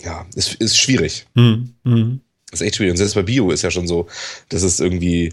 ja, 0.02 0.26
ist, 0.34 0.54
ist 0.54 0.76
schwierig. 0.76 1.26
Hm, 1.34 1.74
hm. 1.84 2.20
Das 2.50 2.60
ist 2.60 2.66
echt 2.66 2.76
schwierig. 2.76 2.92
Und 2.92 2.96
selbst 2.98 3.14
bei 3.14 3.22
Bio 3.22 3.50
ist 3.50 3.62
ja 3.62 3.70
schon 3.70 3.86
so, 3.86 4.06
dass 4.48 4.62
es 4.62 4.80
irgendwie 4.80 5.32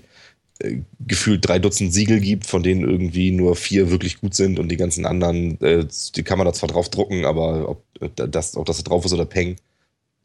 äh, 0.60 0.78
gefühlt 1.00 1.48
drei 1.48 1.60
Dutzend 1.60 1.94
Siegel 1.94 2.20
gibt, 2.20 2.46
von 2.46 2.64
denen 2.64 2.84
irgendwie 2.84 3.32
nur 3.32 3.56
vier 3.56 3.92
wirklich 3.92 4.20
gut 4.20 4.34
sind 4.34 4.60
und 4.60 4.70
die 4.70 4.78
ganzen 4.78 5.06
anderen, 5.06 5.60
äh, 5.62 5.86
die 6.16 6.24
kann 6.24 6.38
man 6.38 6.46
da 6.46 6.54
zwar 6.54 6.70
drauf 6.70 6.90
drucken, 6.90 7.26
aber 7.26 7.70
ob 7.70 7.84
das, 8.16 8.58
ob 8.58 8.66
das 8.66 8.84
drauf 8.84 9.06
ist 9.06 9.14
oder 9.14 9.26
Peng, 9.26 9.58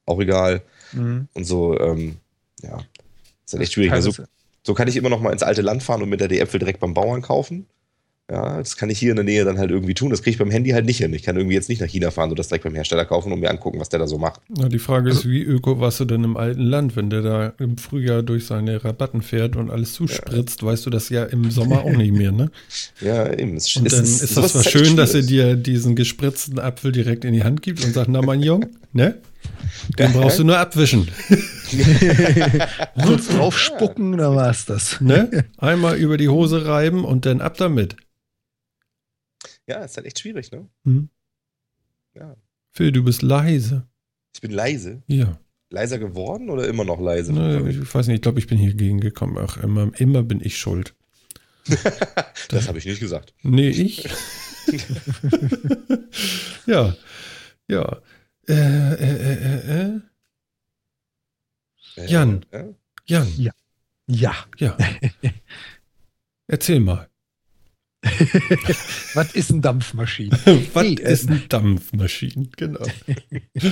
auch 0.06 0.20
egal. 0.20 0.62
Mhm. 0.92 1.28
Und 1.34 1.44
so, 1.44 1.78
ähm, 1.78 2.16
ja, 2.62 2.78
ist 3.44 3.52
halt 3.52 3.62
echt 3.62 3.72
schwierig. 3.74 3.92
Also, 3.92 4.12
so 4.62 4.74
kann 4.74 4.88
ich 4.88 4.96
immer 4.96 5.10
noch 5.10 5.20
mal 5.20 5.32
ins 5.32 5.42
alte 5.42 5.62
Land 5.62 5.82
fahren 5.82 6.02
und 6.02 6.08
mit 6.08 6.20
der 6.20 6.28
die 6.28 6.40
Äpfel 6.40 6.58
direkt 6.58 6.80
beim 6.80 6.94
Bauern 6.94 7.22
kaufen. 7.22 7.66
Ja, 8.28 8.58
das 8.58 8.76
kann 8.76 8.90
ich 8.90 8.98
hier 8.98 9.10
in 9.10 9.16
der 9.16 9.24
Nähe 9.24 9.44
dann 9.44 9.56
halt 9.56 9.70
irgendwie 9.70 9.94
tun. 9.94 10.10
Das 10.10 10.20
kriege 10.20 10.32
ich 10.32 10.38
beim 10.38 10.50
Handy 10.50 10.70
halt 10.70 10.84
nicht 10.84 10.98
hin. 10.98 11.12
Ich 11.14 11.22
kann 11.22 11.36
irgendwie 11.36 11.54
jetzt 11.54 11.68
nicht 11.68 11.80
nach 11.80 11.86
China 11.86 12.10
fahren 12.10 12.30
und 12.30 12.38
das 12.38 12.48
direkt 12.48 12.64
beim 12.64 12.74
Hersteller 12.74 13.04
kaufen 13.04 13.32
und 13.32 13.38
mir 13.38 13.50
angucken, 13.50 13.78
was 13.78 13.88
der 13.88 14.00
da 14.00 14.08
so 14.08 14.18
macht. 14.18 14.40
Ja, 14.58 14.68
die 14.68 14.80
Frage 14.80 15.10
ist, 15.10 15.28
wie 15.28 15.42
öko 15.42 15.78
warst 15.78 16.00
du 16.00 16.06
denn 16.06 16.24
im 16.24 16.36
alten 16.36 16.62
Land, 16.62 16.96
wenn 16.96 17.08
der 17.08 17.22
da 17.22 17.52
im 17.60 17.78
Frühjahr 17.78 18.24
durch 18.24 18.46
seine 18.46 18.84
Rabatten 18.84 19.22
fährt 19.22 19.54
und 19.54 19.70
alles 19.70 19.92
zuspritzt, 19.92 20.62
ja. 20.62 20.68
weißt 20.68 20.84
du 20.86 20.90
das 20.90 21.08
ja 21.08 21.22
im 21.22 21.52
Sommer 21.52 21.84
auch 21.84 21.92
nicht 21.92 22.12
mehr, 22.12 22.32
ne? 22.32 22.50
ja, 23.00 23.32
eben. 23.32 23.56
Es, 23.56 23.76
und 23.76 23.92
dann 23.92 24.02
ist, 24.02 24.22
ist 24.22 24.36
das 24.36 24.52
zwar 24.52 24.64
schön, 24.64 24.96
dass 24.96 25.14
er 25.14 25.22
dir 25.22 25.54
diesen 25.54 25.94
gespritzten 25.94 26.58
Apfel 26.58 26.90
direkt 26.90 27.24
in 27.24 27.32
die 27.32 27.44
Hand 27.44 27.62
gibt 27.62 27.84
und 27.84 27.94
sagt, 27.94 28.08
na 28.08 28.22
mein 28.22 28.42
Junge, 28.42 28.70
ne? 28.92 29.18
Den 30.00 30.12
brauchst 30.12 30.40
du 30.40 30.44
nur 30.44 30.58
abwischen. 30.58 31.08
Kurz 33.04 33.28
drauf 33.28 33.56
spucken, 33.56 34.16
dann 34.16 34.34
war's 34.34 34.64
das. 34.64 35.00
Ne? 35.00 35.44
Einmal 35.58 35.96
über 35.96 36.16
die 36.16 36.28
Hose 36.28 36.66
reiben 36.66 37.04
und 37.04 37.24
dann 37.24 37.40
ab 37.40 37.56
damit. 37.56 37.96
Ja, 39.66 39.84
ist 39.84 39.96
halt 39.96 40.06
echt 40.06 40.18
schwierig, 40.18 40.52
ne? 40.52 40.68
Mhm. 40.84 41.08
Ja. 42.14 42.36
Phil, 42.70 42.92
du 42.92 43.02
bist 43.02 43.22
leise. 43.22 43.88
Ich 44.34 44.40
bin 44.40 44.52
leise? 44.52 45.02
Ja. 45.06 45.38
Leiser 45.70 45.98
geworden 45.98 46.50
oder 46.50 46.68
immer 46.68 46.84
noch 46.84 47.00
leise? 47.00 47.32
Ne, 47.32 47.68
ich 47.68 47.94
weiß 47.94 48.06
nicht, 48.06 48.16
ich 48.16 48.22
glaube, 48.22 48.38
ich 48.38 48.46
bin 48.46 48.58
hier 48.58 48.74
gegengekommen. 48.74 49.36
Ach, 49.38 49.56
immer, 49.56 49.90
immer 49.98 50.22
bin 50.22 50.40
ich 50.40 50.58
schuld. 50.58 50.94
das, 51.66 52.46
das 52.48 52.68
habe 52.68 52.78
ich 52.78 52.86
nicht 52.86 53.00
gesagt. 53.00 53.34
Nee, 53.42 53.70
ich? 53.70 54.08
ja, 56.66 56.94
ja. 57.66 58.00
Äh, 58.48 58.52
äh, 58.52 58.94
äh, 58.94 59.34
äh. 59.34 60.00
äh 61.96 62.06
Jan. 62.06 62.46
Jan. 63.06 63.26
Ja. 63.36 63.52
Ja. 64.06 64.34
Ja. 64.58 64.76
Erzähl 66.46 66.80
mal. 66.80 67.08
Was 69.14 69.34
ist 69.34 69.50
ein 69.50 69.62
Dampfmaschine? 69.62 70.38
Was 70.72 70.82
nee, 70.84 70.94
ist 70.94 71.28
ein 71.30 71.42
Dampfmaschine? 71.48 72.48
Genau. 72.56 72.86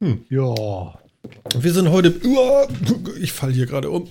hm. 0.00 0.24
Ja. 0.28 0.98
Wir 1.58 1.72
sind 1.72 1.90
heute. 1.90 2.14
Ich 3.20 3.32
falle 3.32 3.52
hier 3.52 3.66
gerade 3.66 3.90
um. 3.90 4.08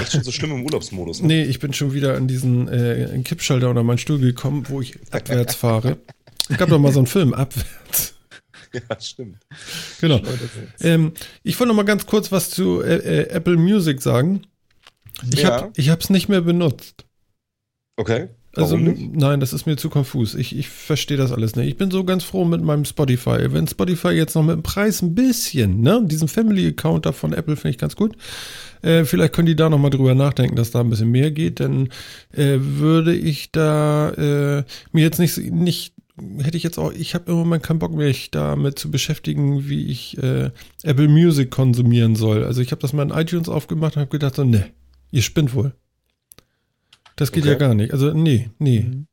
Echt 0.00 0.12
schon 0.12 0.22
so 0.22 0.32
schlimm 0.32 0.52
im 0.52 0.64
Urlaubsmodus. 0.64 1.20
Ne? 1.20 1.28
Nee, 1.28 1.44
ich 1.44 1.58
bin 1.58 1.72
schon 1.72 1.92
wieder 1.92 2.16
an 2.16 2.26
diesen 2.26 2.68
äh, 2.68 3.20
Kippschalter 3.22 3.68
unter 3.68 3.82
meinen 3.82 3.98
Stuhl 3.98 4.18
gekommen, 4.18 4.64
wo 4.68 4.80
ich 4.80 4.98
abwärts 5.10 5.54
fahre. 5.54 5.98
Es 6.48 6.56
gab 6.56 6.68
doch 6.68 6.78
mal 6.78 6.92
so 6.92 7.00
einen 7.00 7.06
Film, 7.06 7.34
abwärts. 7.34 8.14
Ja, 8.72 9.00
stimmt. 9.00 9.38
Genau. 10.00 10.20
Ähm, 10.80 11.12
ich 11.42 11.58
wollte 11.58 11.68
noch 11.68 11.76
mal 11.76 11.84
ganz 11.84 12.06
kurz 12.06 12.32
was 12.32 12.50
zu 12.50 12.82
äh, 12.82 12.96
äh, 12.96 13.28
Apple 13.28 13.56
Music 13.56 14.02
sagen. 14.02 14.46
Ich 15.32 15.42
ja. 15.42 15.92
habe 15.92 16.00
es 16.00 16.10
nicht 16.10 16.28
mehr 16.28 16.40
benutzt. 16.40 17.04
Okay. 17.96 18.28
Also, 18.56 18.76
nein, 18.76 19.40
das 19.40 19.52
ist 19.52 19.66
mir 19.66 19.76
zu 19.76 19.90
konfus. 19.90 20.34
Ich, 20.34 20.56
ich 20.56 20.68
verstehe 20.68 21.16
das 21.16 21.32
alles 21.32 21.56
nicht. 21.56 21.68
Ich 21.68 21.76
bin 21.76 21.90
so 21.90 22.04
ganz 22.04 22.22
froh 22.22 22.44
mit 22.44 22.62
meinem 22.62 22.84
Spotify. 22.84 23.52
Wenn 23.52 23.66
Spotify 23.66 24.10
jetzt 24.10 24.34
noch 24.34 24.44
mit 24.44 24.54
dem 24.54 24.62
Preis 24.62 25.02
ein 25.02 25.14
bisschen, 25.14 25.80
ne, 25.80 26.00
diesen 26.04 26.28
Family-Account 26.28 27.06
da 27.06 27.12
von 27.12 27.32
Apple 27.32 27.56
finde 27.56 27.70
ich 27.70 27.78
ganz 27.78 27.96
gut. 27.96 28.16
Äh, 28.82 29.04
vielleicht 29.04 29.32
können 29.32 29.46
die 29.46 29.56
da 29.56 29.68
nochmal 29.68 29.90
drüber 29.90 30.14
nachdenken, 30.14 30.56
dass 30.56 30.70
da 30.70 30.80
ein 30.80 30.90
bisschen 30.90 31.10
mehr 31.10 31.30
geht. 31.30 31.58
Dann 31.60 31.88
äh, 32.32 32.58
würde 32.58 33.14
ich 33.14 33.50
da 33.50 34.10
äh, 34.10 34.64
mir 34.92 35.02
jetzt 35.02 35.18
nicht, 35.18 35.36
nicht 35.38 35.94
hätte 36.40 36.56
ich 36.56 36.62
jetzt 36.62 36.78
auch, 36.78 36.92
ich 36.92 37.14
habe 37.14 37.32
im 37.32 37.38
Moment 37.38 37.64
keinen 37.64 37.80
Bock 37.80 37.92
mehr, 37.92 38.06
mich 38.06 38.30
damit 38.30 38.78
zu 38.78 38.90
beschäftigen, 38.90 39.68
wie 39.68 39.86
ich 39.86 40.16
äh, 40.22 40.50
Apple 40.84 41.08
Music 41.08 41.50
konsumieren 41.50 42.14
soll. 42.14 42.44
Also 42.44 42.60
ich 42.60 42.70
habe 42.70 42.82
das 42.82 42.92
mal 42.92 43.02
in 43.02 43.10
iTunes 43.10 43.48
aufgemacht 43.48 43.96
und 43.96 44.02
habe 44.02 44.10
gedacht, 44.10 44.36
so, 44.36 44.44
ne, 44.44 44.70
Ihr 45.10 45.22
spinnt 45.22 45.54
wohl. 45.54 45.74
Das 47.16 47.32
geht 47.32 47.44
okay. 47.44 47.52
ja 47.52 47.58
gar 47.58 47.74
nicht. 47.74 47.92
Also, 47.92 48.12
nee, 48.12 48.50
nee. 48.58 48.80
Mhm. 48.80 49.06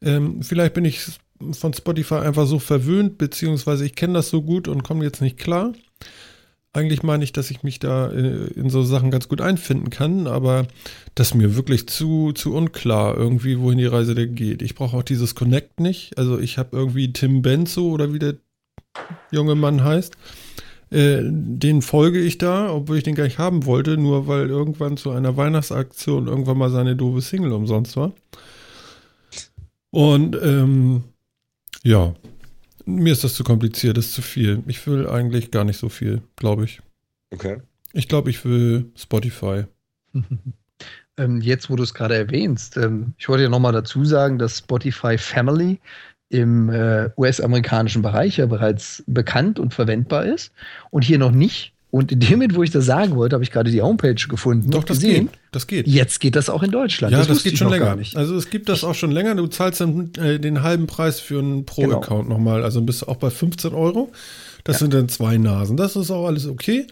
Ähm, 0.00 0.42
vielleicht 0.42 0.74
bin 0.74 0.84
ich 0.84 1.00
von 1.52 1.72
Spotify 1.72 2.16
einfach 2.16 2.46
so 2.46 2.58
verwöhnt, 2.58 3.18
beziehungsweise 3.18 3.84
ich 3.84 3.94
kenne 3.94 4.14
das 4.14 4.28
so 4.28 4.42
gut 4.42 4.68
und 4.68 4.82
komme 4.82 5.04
jetzt 5.04 5.20
nicht 5.20 5.38
klar. 5.38 5.72
Eigentlich 6.72 7.02
meine 7.02 7.24
ich, 7.24 7.32
dass 7.32 7.50
ich 7.50 7.62
mich 7.62 7.78
da 7.78 8.10
äh, 8.10 8.48
in 8.48 8.70
so 8.70 8.82
Sachen 8.82 9.10
ganz 9.10 9.28
gut 9.28 9.40
einfinden 9.40 9.90
kann, 9.90 10.26
aber 10.26 10.66
das 11.14 11.28
ist 11.28 11.34
mir 11.34 11.56
wirklich 11.56 11.88
zu, 11.88 12.32
zu 12.32 12.54
unklar, 12.54 13.16
irgendwie, 13.16 13.58
wohin 13.58 13.78
die 13.78 13.86
Reise 13.86 14.14
da 14.14 14.26
geht. 14.26 14.62
Ich 14.62 14.74
brauche 14.74 14.96
auch 14.96 15.02
dieses 15.02 15.34
Connect 15.34 15.80
nicht. 15.80 16.18
Also 16.18 16.38
ich 16.38 16.58
habe 16.58 16.76
irgendwie 16.76 17.12
Tim 17.12 17.42
Benzo 17.42 17.88
oder 17.88 18.12
wie 18.12 18.18
der 18.18 18.36
junge 19.30 19.54
Mann 19.54 19.82
heißt. 19.82 20.16
Äh, 20.90 21.20
den 21.22 21.82
folge 21.82 22.18
ich 22.18 22.38
da, 22.38 22.72
obwohl 22.72 22.96
ich 22.98 23.04
den 23.04 23.14
gar 23.14 23.24
nicht 23.24 23.38
haben 23.38 23.66
wollte, 23.66 23.96
nur 23.96 24.26
weil 24.26 24.48
irgendwann 24.48 24.96
zu 24.96 25.10
einer 25.10 25.36
Weihnachtsaktion 25.36 26.28
irgendwann 26.28 26.58
mal 26.58 26.70
seine 26.70 26.96
doofe 26.96 27.20
Single 27.20 27.52
umsonst 27.52 27.96
war. 27.96 28.12
Und 29.90 30.36
ähm, 30.42 31.04
ja, 31.82 32.14
mir 32.86 33.12
ist 33.12 33.24
das 33.24 33.34
zu 33.34 33.44
kompliziert, 33.44 33.96
das 33.96 34.06
ist 34.06 34.14
zu 34.14 34.22
viel. 34.22 34.62
Ich 34.66 34.86
will 34.86 35.06
eigentlich 35.08 35.50
gar 35.50 35.64
nicht 35.64 35.78
so 35.78 35.88
viel, 35.88 36.22
glaube 36.36 36.64
ich. 36.64 36.80
Okay. 37.30 37.60
Ich 37.92 38.08
glaube, 38.08 38.30
ich 38.30 38.44
will 38.44 38.90
Spotify. 38.96 39.64
ähm, 41.18 41.40
jetzt, 41.40 41.68
wo 41.68 41.76
du 41.76 41.82
es 41.82 41.94
gerade 41.94 42.16
erwähnst, 42.16 42.76
ähm, 42.76 43.14
ich 43.18 43.28
wollte 43.28 43.44
ja 43.44 43.50
nochmal 43.50 43.72
dazu 43.72 44.04
sagen, 44.04 44.38
dass 44.38 44.58
Spotify 44.58 45.18
Family 45.18 45.80
im 46.30 46.68
äh, 46.70 47.10
US-amerikanischen 47.16 48.02
Bereich 48.02 48.36
ja 48.36 48.46
bereits 48.46 49.02
bekannt 49.06 49.58
und 49.58 49.74
verwendbar 49.74 50.26
ist 50.26 50.52
und 50.90 51.02
hier 51.02 51.18
noch 51.18 51.30
nicht. 51.30 51.72
Und 51.90 52.12
in 52.12 52.20
dem 52.20 52.32
Moment, 52.32 52.54
wo 52.54 52.62
ich 52.62 52.70
das 52.70 52.84
sagen 52.84 53.16
wollte, 53.16 53.34
habe 53.34 53.44
ich 53.44 53.50
gerade 53.50 53.70
die 53.70 53.80
Homepage 53.80 54.14
gefunden. 54.28 54.70
Doch, 54.70 54.84
das 54.84 54.98
gesehen. 54.98 55.28
geht. 55.28 55.38
Das 55.52 55.66
geht. 55.66 55.88
Jetzt 55.88 56.20
geht 56.20 56.36
das 56.36 56.50
auch 56.50 56.62
in 56.62 56.70
Deutschland. 56.70 57.12
Ja, 57.12 57.18
das, 57.18 57.28
das 57.28 57.42
geht 57.42 57.56
schon 57.56 57.70
länger. 57.70 57.96
Also 58.14 58.36
es 58.36 58.50
gibt 58.50 58.68
das 58.68 58.84
auch 58.84 58.94
schon 58.94 59.10
länger. 59.10 59.34
Du 59.34 59.46
zahlst 59.46 59.80
dann 59.80 60.12
äh, 60.18 60.38
den 60.38 60.62
halben 60.62 60.86
Preis 60.86 61.18
für 61.18 61.38
einen 61.38 61.64
Pro-Account 61.64 62.24
genau. 62.24 62.36
nochmal. 62.36 62.62
Also 62.62 62.82
bist 62.82 63.02
du 63.02 63.06
auch 63.06 63.16
bei 63.16 63.30
15 63.30 63.72
Euro. 63.72 64.12
Das 64.64 64.76
ja. 64.76 64.80
sind 64.80 64.92
dann 64.92 65.08
zwei 65.08 65.38
Nasen. 65.38 65.78
Das 65.78 65.96
ist 65.96 66.10
auch 66.10 66.26
alles 66.26 66.46
okay. 66.46 66.86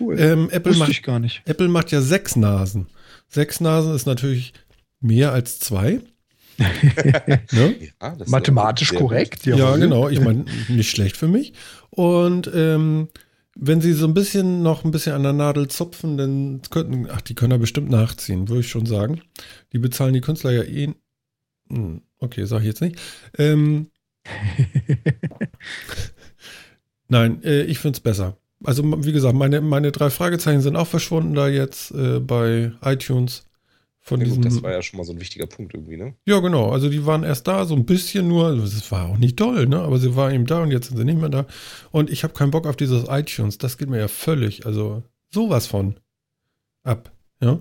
Cool. 0.00 0.18
Ähm, 0.18 0.48
Apple, 0.50 0.70
Wusste 0.70 0.80
macht, 0.80 0.90
ich 0.90 1.02
gar 1.04 1.20
nicht. 1.20 1.42
Apple 1.44 1.68
macht 1.68 1.92
ja 1.92 2.00
sechs 2.00 2.34
Nasen. 2.34 2.88
Sechs 3.28 3.60
Nasen 3.60 3.94
ist 3.94 4.06
natürlich 4.06 4.52
mehr 5.00 5.32
als 5.32 5.60
zwei. 5.60 6.00
Ne? 7.52 7.76
ja, 8.00 8.16
Mathematisch 8.26 8.94
korrekt. 8.94 9.46
Ja, 9.46 9.56
ja 9.56 9.76
genau. 9.76 10.08
Ich 10.08 10.20
meine, 10.20 10.44
nicht 10.68 10.90
schlecht 10.90 11.16
für 11.16 11.28
mich. 11.28 11.52
Und 11.90 12.50
ähm, 12.54 13.08
wenn 13.56 13.80
sie 13.80 13.92
so 13.92 14.06
ein 14.06 14.14
bisschen 14.14 14.62
noch 14.62 14.84
ein 14.84 14.90
bisschen 14.90 15.14
an 15.14 15.22
der 15.22 15.32
Nadel 15.32 15.68
zupfen, 15.68 16.16
dann 16.16 16.62
könnten, 16.70 17.08
ach, 17.10 17.20
die 17.20 17.34
können 17.34 17.50
da 17.50 17.56
bestimmt 17.56 17.90
nachziehen, 17.90 18.48
würde 18.48 18.60
ich 18.60 18.68
schon 18.68 18.86
sagen. 18.86 19.22
Die 19.72 19.78
bezahlen 19.78 20.14
die 20.14 20.20
Künstler 20.20 20.52
ja 20.52 20.62
eh. 20.62 20.94
Hm, 21.68 22.02
okay, 22.18 22.44
sage 22.44 22.62
ich 22.62 22.68
jetzt 22.68 22.80
nicht. 22.80 22.98
Ähm, 23.38 23.90
Nein, 27.08 27.42
äh, 27.42 27.62
ich 27.62 27.78
finde 27.78 27.96
es 27.96 28.00
besser. 28.00 28.36
Also, 28.62 28.84
wie 29.04 29.12
gesagt, 29.12 29.34
meine, 29.34 29.60
meine 29.60 29.90
drei 29.90 30.10
Fragezeichen 30.10 30.60
sind 30.60 30.76
auch 30.76 30.86
verschwunden 30.86 31.34
da 31.34 31.48
jetzt 31.48 31.90
äh, 31.92 32.20
bei 32.20 32.72
iTunes. 32.82 33.46
Von 34.02 34.20
ja, 34.20 34.26
diesem, 34.26 34.42
das 34.42 34.62
war 34.62 34.72
ja 34.72 34.82
schon 34.82 34.96
mal 34.96 35.04
so 35.04 35.12
ein 35.12 35.20
wichtiger 35.20 35.46
Punkt 35.46 35.74
irgendwie, 35.74 35.98
ne? 35.98 36.14
Ja, 36.24 36.40
genau. 36.40 36.70
Also 36.70 36.88
die 36.88 37.04
waren 37.04 37.22
erst 37.22 37.46
da, 37.46 37.66
so 37.66 37.74
ein 37.74 37.84
bisschen 37.84 38.28
nur. 38.28 38.46
Also 38.46 38.62
das 38.62 38.90
war 38.90 39.06
auch 39.10 39.18
nicht 39.18 39.36
toll, 39.36 39.66
ne? 39.66 39.78
Aber 39.80 39.98
sie 39.98 40.16
waren 40.16 40.34
eben 40.34 40.46
da 40.46 40.62
und 40.62 40.70
jetzt 40.70 40.88
sind 40.88 40.96
sie 40.96 41.04
nicht 41.04 41.20
mehr 41.20 41.28
da. 41.28 41.46
Und 41.90 42.08
ich 42.10 42.24
habe 42.24 42.32
keinen 42.32 42.50
Bock 42.50 42.66
auf 42.66 42.76
dieses 42.76 43.04
iTunes. 43.08 43.58
Das 43.58 43.76
geht 43.76 43.90
mir 43.90 43.98
ja 43.98 44.08
völlig, 44.08 44.64
also 44.64 45.02
sowas 45.30 45.66
von 45.66 46.00
ab, 46.82 47.12
ja? 47.40 47.60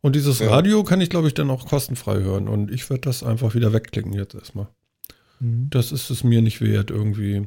Und 0.00 0.16
dieses 0.16 0.40
ja. 0.40 0.50
Radio 0.50 0.82
kann 0.82 1.00
ich, 1.00 1.10
glaube 1.10 1.28
ich, 1.28 1.34
dann 1.34 1.48
auch 1.48 1.68
kostenfrei 1.68 2.20
hören. 2.20 2.48
Und 2.48 2.72
ich 2.72 2.90
werde 2.90 3.02
das 3.02 3.22
einfach 3.22 3.54
wieder 3.54 3.72
wegklicken 3.72 4.12
jetzt 4.12 4.34
erstmal. 4.34 4.66
Mhm. 5.38 5.68
Das 5.70 5.92
ist 5.92 6.10
es 6.10 6.24
mir 6.24 6.42
nicht 6.42 6.60
wert, 6.60 6.90
irgendwie. 6.90 7.46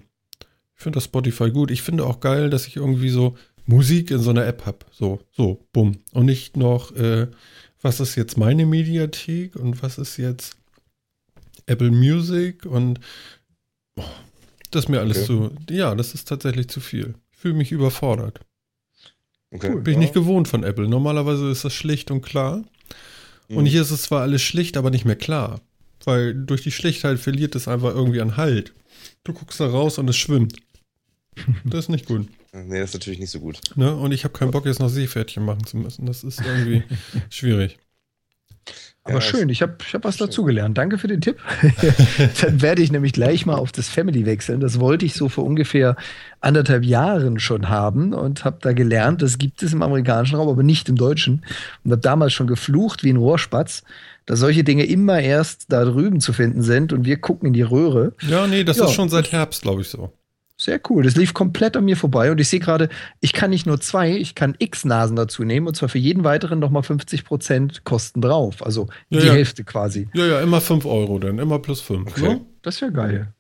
Ich 0.76 0.82
finde 0.82 0.98
das 0.98 1.06
Spotify 1.06 1.52
gut. 1.52 1.70
Ich 1.70 1.82
finde 1.82 2.06
auch 2.06 2.22
geil, 2.22 2.50
dass 2.50 2.66
ich 2.66 2.78
irgendwie 2.78 3.10
so 3.10 3.36
Musik 3.66 4.12
in 4.12 4.20
so 4.20 4.30
einer 4.30 4.46
App 4.46 4.66
habe. 4.66 4.80
So, 4.92 5.20
so, 5.32 5.68
bumm. 5.74 5.98
Und 6.14 6.26
nicht 6.26 6.56
noch 6.56 6.96
äh, 6.96 7.28
was 7.86 8.00
ist 8.00 8.16
jetzt 8.16 8.36
meine 8.36 8.66
Mediathek 8.66 9.56
und 9.56 9.84
was 9.84 10.00
ist 10.00 10.18
jetzt 10.18 10.58
Apple 11.68 11.92
Music 11.92 12.66
und 12.66 13.00
oh, 13.96 14.04
das 14.72 14.86
ist 14.86 14.90
mir 14.90 15.00
alles 15.00 15.18
okay. 15.18 15.26
zu, 15.28 15.52
ja, 15.70 15.94
das 15.94 16.16
ist 16.16 16.28
tatsächlich 16.28 16.68
zu 16.68 16.80
viel. 16.80 17.14
Ich 17.32 17.38
fühle 17.38 17.54
mich 17.54 17.72
überfordert. 17.72 18.40
Okay. 19.52 19.76
Bin 19.76 19.94
ich 19.94 20.00
nicht 20.00 20.14
gewohnt 20.16 20.48
von 20.48 20.64
Apple. 20.64 20.90
Normalerweise 20.90 21.52
ist 21.52 21.64
das 21.64 21.76
schlicht 21.76 22.10
und 22.10 22.24
klar. 22.24 22.64
Mhm. 23.50 23.58
Und 23.58 23.66
hier 23.68 23.84
ist 23.84 23.92
es 23.92 24.02
zwar 24.02 24.24
alles 24.24 24.42
schlicht, 24.42 24.78
aber 24.78 24.90
nicht 24.90 25.06
mehr 25.06 25.16
klar. 25.16 25.62
Weil 26.06 26.34
durch 26.34 26.64
die 26.64 26.72
Schlichtheit 26.72 27.20
verliert 27.20 27.54
es 27.54 27.68
einfach 27.68 27.94
irgendwie 27.94 28.20
an 28.20 28.36
Halt. 28.36 28.74
Du 29.24 29.32
guckst 29.32 29.60
da 29.60 29.68
raus 29.68 30.00
und 30.00 30.10
es 30.10 30.18
schwimmt. 30.18 30.56
Das 31.66 31.86
ist 31.86 31.90
nicht 31.90 32.08
gut. 32.08 32.28
Nee, 32.64 32.80
das 32.80 32.92
ist 32.92 32.94
natürlich 32.96 33.20
nicht 33.20 33.32
so 33.32 33.40
gut. 33.40 33.60
Ne? 33.76 33.94
Und 33.94 34.14
ich 34.14 34.24
habe 34.24 34.34
keinen 34.34 34.52
Bock, 34.52 34.66
jetzt 34.66 34.80
noch 34.80 34.88
Seepferdchen 34.88 35.44
machen 35.44 35.66
zu 35.66 35.78
müssen. 35.78 36.06
Das 36.06 36.24
ist 36.24 36.42
irgendwie 36.42 36.84
schwierig. 37.30 37.78
Aber 39.04 39.16
ja, 39.16 39.22
schön, 39.22 39.50
ich 39.50 39.62
habe 39.62 39.78
ich 39.86 39.94
hab 39.94 40.04
was 40.04 40.18
dazugelernt. 40.18 40.78
Danke 40.78 40.98
für 40.98 41.08
den 41.08 41.22
Tipp. 41.22 41.38
Dann 42.42 42.62
werde 42.64 42.82
ich 42.82 42.92
nämlich 42.92 43.14
gleich 43.14 43.46
mal 43.46 43.56
auf 43.56 43.72
das 43.72 43.88
Family 43.88 44.26
wechseln. 44.26 44.62
Das 44.62 44.80
wollte 44.80 45.06
ich 45.06 45.14
so 45.14 45.30
vor 45.30 45.44
ungefähr 45.44 45.96
anderthalb 46.40 46.84
Jahren 46.84 47.40
schon 47.40 47.70
haben 47.70 48.14
und 48.14 48.46
habe 48.46 48.58
da 48.62 48.74
gelernt, 48.74 49.22
das 49.22 49.38
gibt 49.38 49.62
es 49.62 49.74
im 49.74 49.84
amerikanischen 49.84 50.38
Raum, 50.38 50.50
aber 50.50 50.64
nicht 50.64 50.90
im 50.90 50.96
deutschen. 50.96 51.46
Und 51.84 51.92
habe 51.92 52.02
damals 52.02 52.34
schon 52.34 52.48
geflucht 52.48 53.04
wie 53.04 53.12
ein 53.12 53.18
Rohrspatz, 53.18 53.84
dass 54.26 54.40
solche 54.40 54.64
Dinge 54.64 54.86
immer 54.86 55.20
erst 55.20 55.72
da 55.72 55.86
drüben 55.86 56.20
zu 56.20 56.34
finden 56.34 56.64
sind 56.64 56.92
und 56.92 57.06
wir 57.06 57.18
gucken 57.18 57.48
in 57.48 57.54
die 57.54 57.62
Röhre. 57.62 58.14
Ja, 58.28 58.48
nee, 58.48 58.64
das 58.64 58.78
ja. 58.78 58.86
ist 58.86 58.94
schon 58.94 59.10
seit 59.10 59.32
Herbst, 59.32 59.62
glaube 59.62 59.82
ich, 59.82 59.90
so. 59.90 60.12
Sehr 60.58 60.80
cool. 60.90 61.04
Das 61.04 61.16
lief 61.18 61.34
komplett 61.34 61.76
an 61.76 61.84
mir 61.84 61.98
vorbei 61.98 62.32
und 62.32 62.40
ich 62.40 62.48
sehe 62.48 62.62
gerade, 62.62 62.88
ich 63.20 63.34
kann 63.34 63.50
nicht 63.50 63.66
nur 63.66 63.82
zwei, 63.82 64.16
ich 64.16 64.36
kann 64.36 64.56
x 64.58 64.86
Nasen 64.86 65.18
dazu 65.18 65.44
nehmen 65.44 65.68
und 65.68 65.76
zwar 65.76 65.90
für 65.90 65.98
jeden 65.98 66.24
weiteren 66.24 66.60
nochmal 66.60 66.84
50 66.84 67.26
Prozent 67.26 67.84
Kosten 67.84 68.22
drauf. 68.22 68.66
Also 68.66 68.88
ja, 69.10 69.20
die 69.20 69.28
ja. 69.28 69.34
Hälfte 69.34 69.66
quasi. 69.66 70.08
Ja, 70.14 70.26
ja, 70.26 70.40
immer 70.40 70.62
5 70.62 70.86
Euro 70.86 71.20
dann, 71.20 71.40
immer 71.40 71.60
plus 71.60 71.82
5. 71.82 72.10
Okay. 72.10 72.22
Ne? 72.22 72.42
Das 72.62 72.80
wäre 72.82 72.94
geil. 72.94 73.34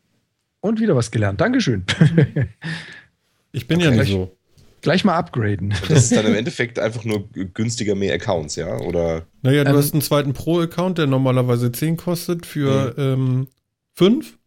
Und 0.59 0.81
wieder 0.81 0.95
was 0.95 1.09
gelernt. 1.09 1.39
Dankeschön. 1.39 1.85
ich 3.53 3.65
bin 3.65 3.77
okay. 3.77 3.85
ja 3.85 3.91
nicht 3.91 4.11
so. 4.11 4.35
Gleich 4.81 5.05
mal 5.05 5.15
upgraden. 5.15 5.73
Das 5.87 6.03
ist 6.03 6.15
dann 6.15 6.25
im 6.25 6.35
Endeffekt 6.35 6.79
einfach 6.79 7.05
nur 7.05 7.29
günstiger 7.29 7.95
mehr 7.95 8.13
Accounts, 8.13 8.55
ja? 8.55 8.77
Oder? 8.81 9.25
Naja, 9.41 9.63
du 9.63 9.71
ähm, 9.71 9.77
hast 9.77 9.93
einen 9.93 10.01
zweiten 10.01 10.33
Pro-Account, 10.33 10.97
der 10.97 11.07
normalerweise 11.07 11.71
10 11.71 11.97
kostet, 11.97 12.45
für 12.45 12.93
5. 13.93 14.37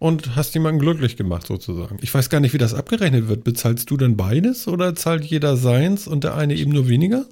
Und 0.00 0.34
hast 0.34 0.54
jemanden 0.54 0.80
glücklich 0.80 1.18
gemacht 1.18 1.46
sozusagen. 1.46 1.98
Ich 2.00 2.12
weiß 2.12 2.30
gar 2.30 2.40
nicht, 2.40 2.54
wie 2.54 2.58
das 2.58 2.72
abgerechnet 2.72 3.28
wird. 3.28 3.44
Bezahlst 3.44 3.90
du 3.90 3.98
denn 3.98 4.16
beides 4.16 4.66
oder 4.66 4.94
zahlt 4.94 5.26
jeder 5.26 5.58
seins 5.58 6.08
und 6.08 6.24
der 6.24 6.36
eine 6.36 6.54
eben 6.54 6.72
nur 6.72 6.88
weniger? 6.88 7.26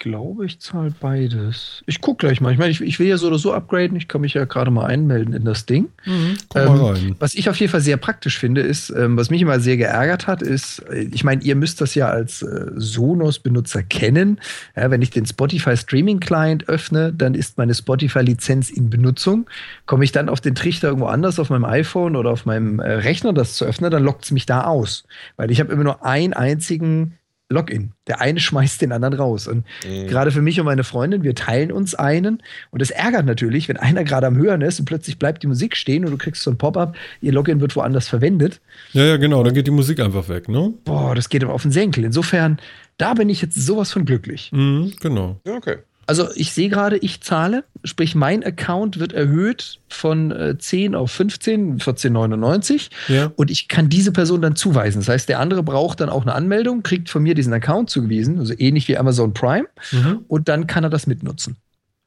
Glaube, 0.00 0.46
ich 0.46 0.58
zahle 0.58 0.92
beides. 0.98 1.84
Ich 1.86 2.00
gucke 2.00 2.26
gleich 2.26 2.40
mal. 2.40 2.52
Ich 2.52 2.58
meine, 2.58 2.72
ich, 2.72 2.80
ich, 2.80 2.98
will 2.98 3.06
ja 3.06 3.18
so 3.18 3.28
oder 3.28 3.38
so 3.38 3.52
upgraden. 3.52 3.96
Ich 3.96 4.08
kann 4.08 4.22
mich 4.22 4.34
ja 4.34 4.44
gerade 4.46 4.72
mal 4.72 4.86
einmelden 4.86 5.34
in 5.34 5.44
das 5.44 5.66
Ding. 5.66 5.90
Mhm, 6.04 6.36
ähm, 6.56 7.16
was 7.20 7.34
ich 7.34 7.48
auf 7.48 7.56
jeden 7.56 7.70
Fall 7.70 7.82
sehr 7.82 7.98
praktisch 7.98 8.38
finde, 8.38 8.62
ist, 8.62 8.90
ähm, 8.90 9.16
was 9.16 9.30
mich 9.30 9.42
immer 9.42 9.60
sehr 9.60 9.76
geärgert 9.76 10.26
hat, 10.26 10.42
ist, 10.42 10.80
äh, 10.90 11.06
ich 11.12 11.22
meine, 11.22 11.42
ihr 11.42 11.54
müsst 11.54 11.80
das 11.80 11.94
ja 11.94 12.08
als 12.08 12.42
äh, 12.42 12.70
Sonos-Benutzer 12.74 13.84
kennen. 13.84 14.40
Ja, 14.74 14.90
wenn 14.90 15.02
ich 15.02 15.10
den 15.10 15.26
Spotify 15.26 15.76
Streaming 15.76 16.18
Client 16.18 16.68
öffne, 16.68 17.12
dann 17.12 17.34
ist 17.34 17.58
meine 17.58 17.74
Spotify-Lizenz 17.74 18.70
in 18.70 18.90
Benutzung. 18.90 19.48
Komme 19.86 20.04
ich 20.04 20.12
dann 20.12 20.28
auf 20.28 20.40
den 20.40 20.54
Trichter 20.54 20.88
irgendwo 20.88 21.06
anders 21.06 21.38
auf 21.38 21.50
meinem 21.50 21.66
iPhone 21.66 22.16
oder 22.16 22.30
auf 22.30 22.46
meinem 22.46 22.80
äh, 22.80 22.90
Rechner 22.90 23.32
das 23.32 23.54
zu 23.54 23.66
öffnen, 23.66 23.90
dann 23.90 24.02
lockt 24.02 24.24
es 24.24 24.30
mich 24.32 24.46
da 24.46 24.64
aus. 24.64 25.04
Weil 25.36 25.50
ich 25.50 25.60
habe 25.60 25.72
immer 25.72 25.84
nur 25.84 26.04
einen 26.04 26.32
einzigen 26.32 27.18
Login. 27.50 27.92
Der 28.06 28.20
eine 28.20 28.40
schmeißt 28.40 28.80
den 28.80 28.92
anderen 28.92 29.14
raus. 29.14 29.46
Und 29.46 29.64
mhm. 29.86 30.06
gerade 30.06 30.30
für 30.30 30.42
mich 30.42 30.58
und 30.58 30.66
meine 30.66 30.84
Freundin, 30.84 31.22
wir 31.22 31.34
teilen 31.34 31.72
uns 31.72 31.94
einen. 31.94 32.42
Und 32.70 32.80
es 32.80 32.90
ärgert 32.90 33.26
natürlich, 33.26 33.68
wenn 33.68 33.76
einer 33.76 34.04
gerade 34.04 34.26
am 34.26 34.36
Hören 34.36 34.62
ist 34.62 34.78
und 34.80 34.86
plötzlich 34.86 35.18
bleibt 35.18 35.42
die 35.42 35.46
Musik 35.46 35.76
stehen 35.76 36.04
und 36.04 36.12
du 36.12 36.18
kriegst 36.18 36.42
so 36.42 36.50
ein 36.50 36.58
Pop-up, 36.58 36.96
ihr 37.20 37.32
Login 37.32 37.60
wird 37.60 37.74
woanders 37.76 38.08
verwendet. 38.08 38.60
Ja, 38.92 39.04
ja, 39.04 39.16
genau. 39.16 39.42
Dann 39.42 39.54
geht 39.54 39.66
die 39.66 39.72
Musik 39.72 40.00
einfach 40.00 40.28
weg, 40.28 40.48
ne? 40.48 40.72
Boah, 40.84 41.14
das 41.14 41.28
geht 41.28 41.44
aber 41.44 41.52
auf 41.52 41.62
den 41.62 41.72
Senkel. 41.72 42.04
Insofern, 42.04 42.58
da 42.96 43.14
bin 43.14 43.28
ich 43.28 43.42
jetzt 43.42 43.54
sowas 43.54 43.92
von 43.92 44.04
glücklich. 44.04 44.50
Mhm, 44.52 44.92
genau. 45.00 45.40
Ja, 45.46 45.54
okay. 45.54 45.78
Also 46.10 46.26
ich 46.34 46.52
sehe 46.52 46.68
gerade, 46.68 46.96
ich 46.96 47.20
zahle, 47.20 47.62
sprich 47.84 48.16
mein 48.16 48.42
Account 48.42 48.98
wird 48.98 49.12
erhöht 49.12 49.78
von 49.86 50.32
äh, 50.32 50.58
10 50.58 50.96
auf 50.96 51.12
15, 51.12 51.78
14,99 51.78 52.90
ja. 53.06 53.30
und 53.36 53.48
ich 53.48 53.68
kann 53.68 53.88
diese 53.88 54.10
Person 54.10 54.42
dann 54.42 54.56
zuweisen. 54.56 54.98
Das 55.02 55.08
heißt, 55.08 55.28
der 55.28 55.38
andere 55.38 55.62
braucht 55.62 56.00
dann 56.00 56.08
auch 56.08 56.22
eine 56.22 56.34
Anmeldung, 56.34 56.82
kriegt 56.82 57.10
von 57.10 57.22
mir 57.22 57.36
diesen 57.36 57.52
Account 57.52 57.90
zugewiesen, 57.90 58.40
also 58.40 58.52
ähnlich 58.58 58.88
wie 58.88 58.98
Amazon 58.98 59.34
Prime 59.34 59.68
mhm. 59.92 60.24
und 60.26 60.48
dann 60.48 60.66
kann 60.66 60.82
er 60.82 60.90
das 60.90 61.06
mitnutzen. 61.06 61.58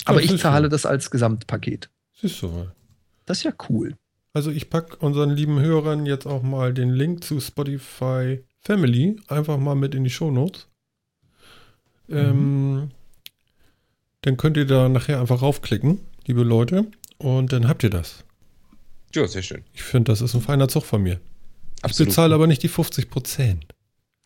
Aber 0.04 0.20
das 0.20 0.32
ich 0.32 0.42
zahle 0.42 0.66
so. 0.66 0.72
das 0.72 0.86
als 0.86 1.10
Gesamtpaket. 1.10 1.90
Siehst 2.20 2.42
du 2.42 2.68
Das 3.26 3.38
ist 3.38 3.44
ja 3.46 3.54
cool. 3.70 3.96
Also 4.34 4.52
ich 4.52 4.70
packe 4.70 4.98
unseren 4.98 5.30
lieben 5.30 5.62
Hörern 5.62 6.06
jetzt 6.06 6.26
auch 6.26 6.44
mal 6.44 6.74
den 6.74 6.90
Link 6.90 7.24
zu 7.24 7.40
Spotify 7.40 8.44
Family 8.60 9.16
einfach 9.30 9.58
mal 9.58 9.76
mit 9.76 9.96
in 9.96 10.04
die 10.04 10.10
Shownotes. 10.10 10.68
Mhm. 12.10 12.18
Ähm, 12.18 12.92
dann 14.24 14.38
könnt 14.38 14.58
ihr 14.58 14.66
da 14.66 14.90
nachher 14.90 15.20
einfach 15.20 15.42
raufklicken, 15.42 16.00
liebe 16.26 16.44
Leute, 16.44 16.88
und 17.18 17.54
dann 17.54 17.68
habt 17.68 17.84
ihr 17.84 17.90
das. 17.90 18.24
Ja, 19.14 19.28
sehr 19.28 19.44
schön. 19.44 19.64
Ich 19.74 19.84
finde, 19.84 20.12
das 20.12 20.22
ist 20.22 20.34
ein 20.34 20.42
feiner 20.42 20.68
Zug 20.68 20.86
von 20.86 21.04
mir. 21.04 21.20
Absolut. 21.82 22.10
Ich 22.10 22.16
bezahle 22.16 22.34
aber 22.34 22.48
nicht 22.48 22.64
die 22.64 22.70
50 22.70 23.10
Prozent. 23.10 23.66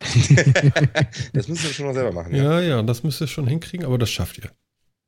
das 1.32 1.48
müsst 1.48 1.64
ihr 1.64 1.72
schon 1.72 1.86
mal 1.86 1.94
selber 1.94 2.12
machen, 2.12 2.34
ja? 2.34 2.60
Ja, 2.60 2.60
ja, 2.60 2.82
das 2.82 3.02
müsst 3.02 3.20
ihr 3.20 3.26
schon 3.26 3.48
hinkriegen, 3.48 3.84
aber 3.84 3.98
das 3.98 4.10
schafft 4.10 4.38
ihr. 4.38 4.50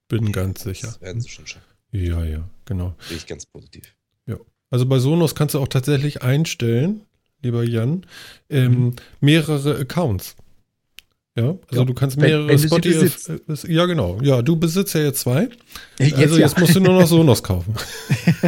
Bin 0.08 0.32
ganz 0.32 0.64
sicher. 0.64 0.88
Das 0.88 1.00
werden 1.00 1.20
sie 1.20 1.28
schon 1.28 1.46
schaffen. 1.46 1.64
Ja, 1.92 2.24
ja, 2.24 2.48
genau. 2.64 2.96
Bin 3.08 3.16
ich 3.16 3.26
ganz 3.26 3.46
positiv. 3.46 3.94
Ja. 4.26 4.36
Also 4.70 4.86
bei 4.86 4.98
Sonos 4.98 5.36
kannst 5.36 5.54
du 5.54 5.60
auch 5.60 5.68
tatsächlich 5.68 6.22
einstellen, 6.22 7.02
lieber 7.42 7.62
Jan, 7.62 8.04
ähm, 8.48 8.72
mhm. 8.72 8.96
mehrere 9.20 9.78
Accounts. 9.78 10.34
Ja, 11.40 11.56
also 11.68 11.80
ja. 11.80 11.84
du 11.84 11.94
kannst 11.94 12.18
mehrere 12.18 12.48
wenn, 12.48 12.60
wenn 12.60 12.68
Spotify. 12.68 13.72
Ja, 13.72 13.86
genau. 13.86 14.18
Ja, 14.22 14.42
du 14.42 14.56
besitzt 14.56 14.94
ja 14.94 15.02
jetzt 15.02 15.20
zwei. 15.20 15.48
Jetzt, 15.98 16.14
also 16.14 16.38
jetzt 16.38 16.54
ja. 16.54 16.60
musst 16.60 16.74
du 16.74 16.80
nur 16.80 17.00
noch 17.00 17.06
Sonos 17.06 17.42
kaufen. 17.42 17.74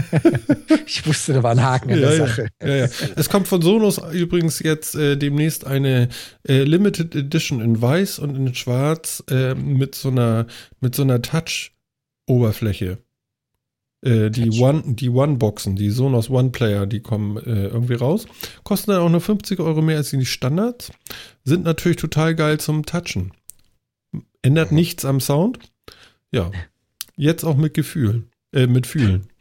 ich 0.87 1.07
wusste, 1.07 1.33
da 1.33 1.43
war 1.43 1.53
ein 1.53 1.63
Haken 1.63 1.91
in 1.91 2.01
ja, 2.01 2.09
der 2.11 2.27
Sache. 2.27 2.49
Ja, 2.61 2.77
ja. 2.77 2.89
Es 3.17 3.31
kommt 3.31 3.49
von 3.49 3.63
Sonos 3.63 3.99
übrigens 4.13 4.59
jetzt 4.59 4.95
äh, 4.95 5.17
demnächst 5.17 5.67
eine 5.67 6.09
äh, 6.47 6.65
Limited 6.65 7.15
Edition 7.15 7.61
in 7.61 7.81
Weiß 7.81 8.19
und 8.19 8.37
in 8.37 8.55
Schwarz 8.55 9.25
äh, 9.31 9.55
mit 9.55 9.95
so 9.95 10.11
einer 10.11 10.47
mit 10.81 10.95
so 10.95 11.03
einer 11.03 11.23
Touch-Oberfläche. 11.23 12.99
Äh, 14.03 14.31
die 14.31 14.51
One, 14.61 14.83
die 14.87 15.09
One-Boxen, 15.09 15.77
die 15.77 15.91
Sonos 15.91 16.29
One-Player, 16.29 16.87
die 16.87 17.01
kommen 17.01 17.37
äh, 17.37 17.67
irgendwie 17.69 17.95
raus. 17.95 18.27
Kosten 18.65 18.91
dann 18.91 19.01
auch 19.01 19.09
nur 19.09 19.21
50 19.21 19.61
Euro 19.61 19.81
mehr 19.81 19.99
als 19.99 20.11
die 20.11 20.27
Standards. 20.27 20.91
Sind 21.45 21.65
natürlich 21.65 21.99
total 21.99 22.35
geil 22.35 22.59
zum 22.59 22.85
Touchen. 22.85 23.33
Ändert 24.43 24.73
mhm. 24.73 24.77
nichts 24.77 25.05
am 25.05 25.21
Sound. 25.21 25.61
Ja. 26.33 26.51
Jetzt 27.17 27.45
auch 27.45 27.57
mit 27.57 27.75
Gefühl. 27.75 28.29
Äh, 28.53 28.67
mit 28.67 28.87
Fühlen. 28.87 29.29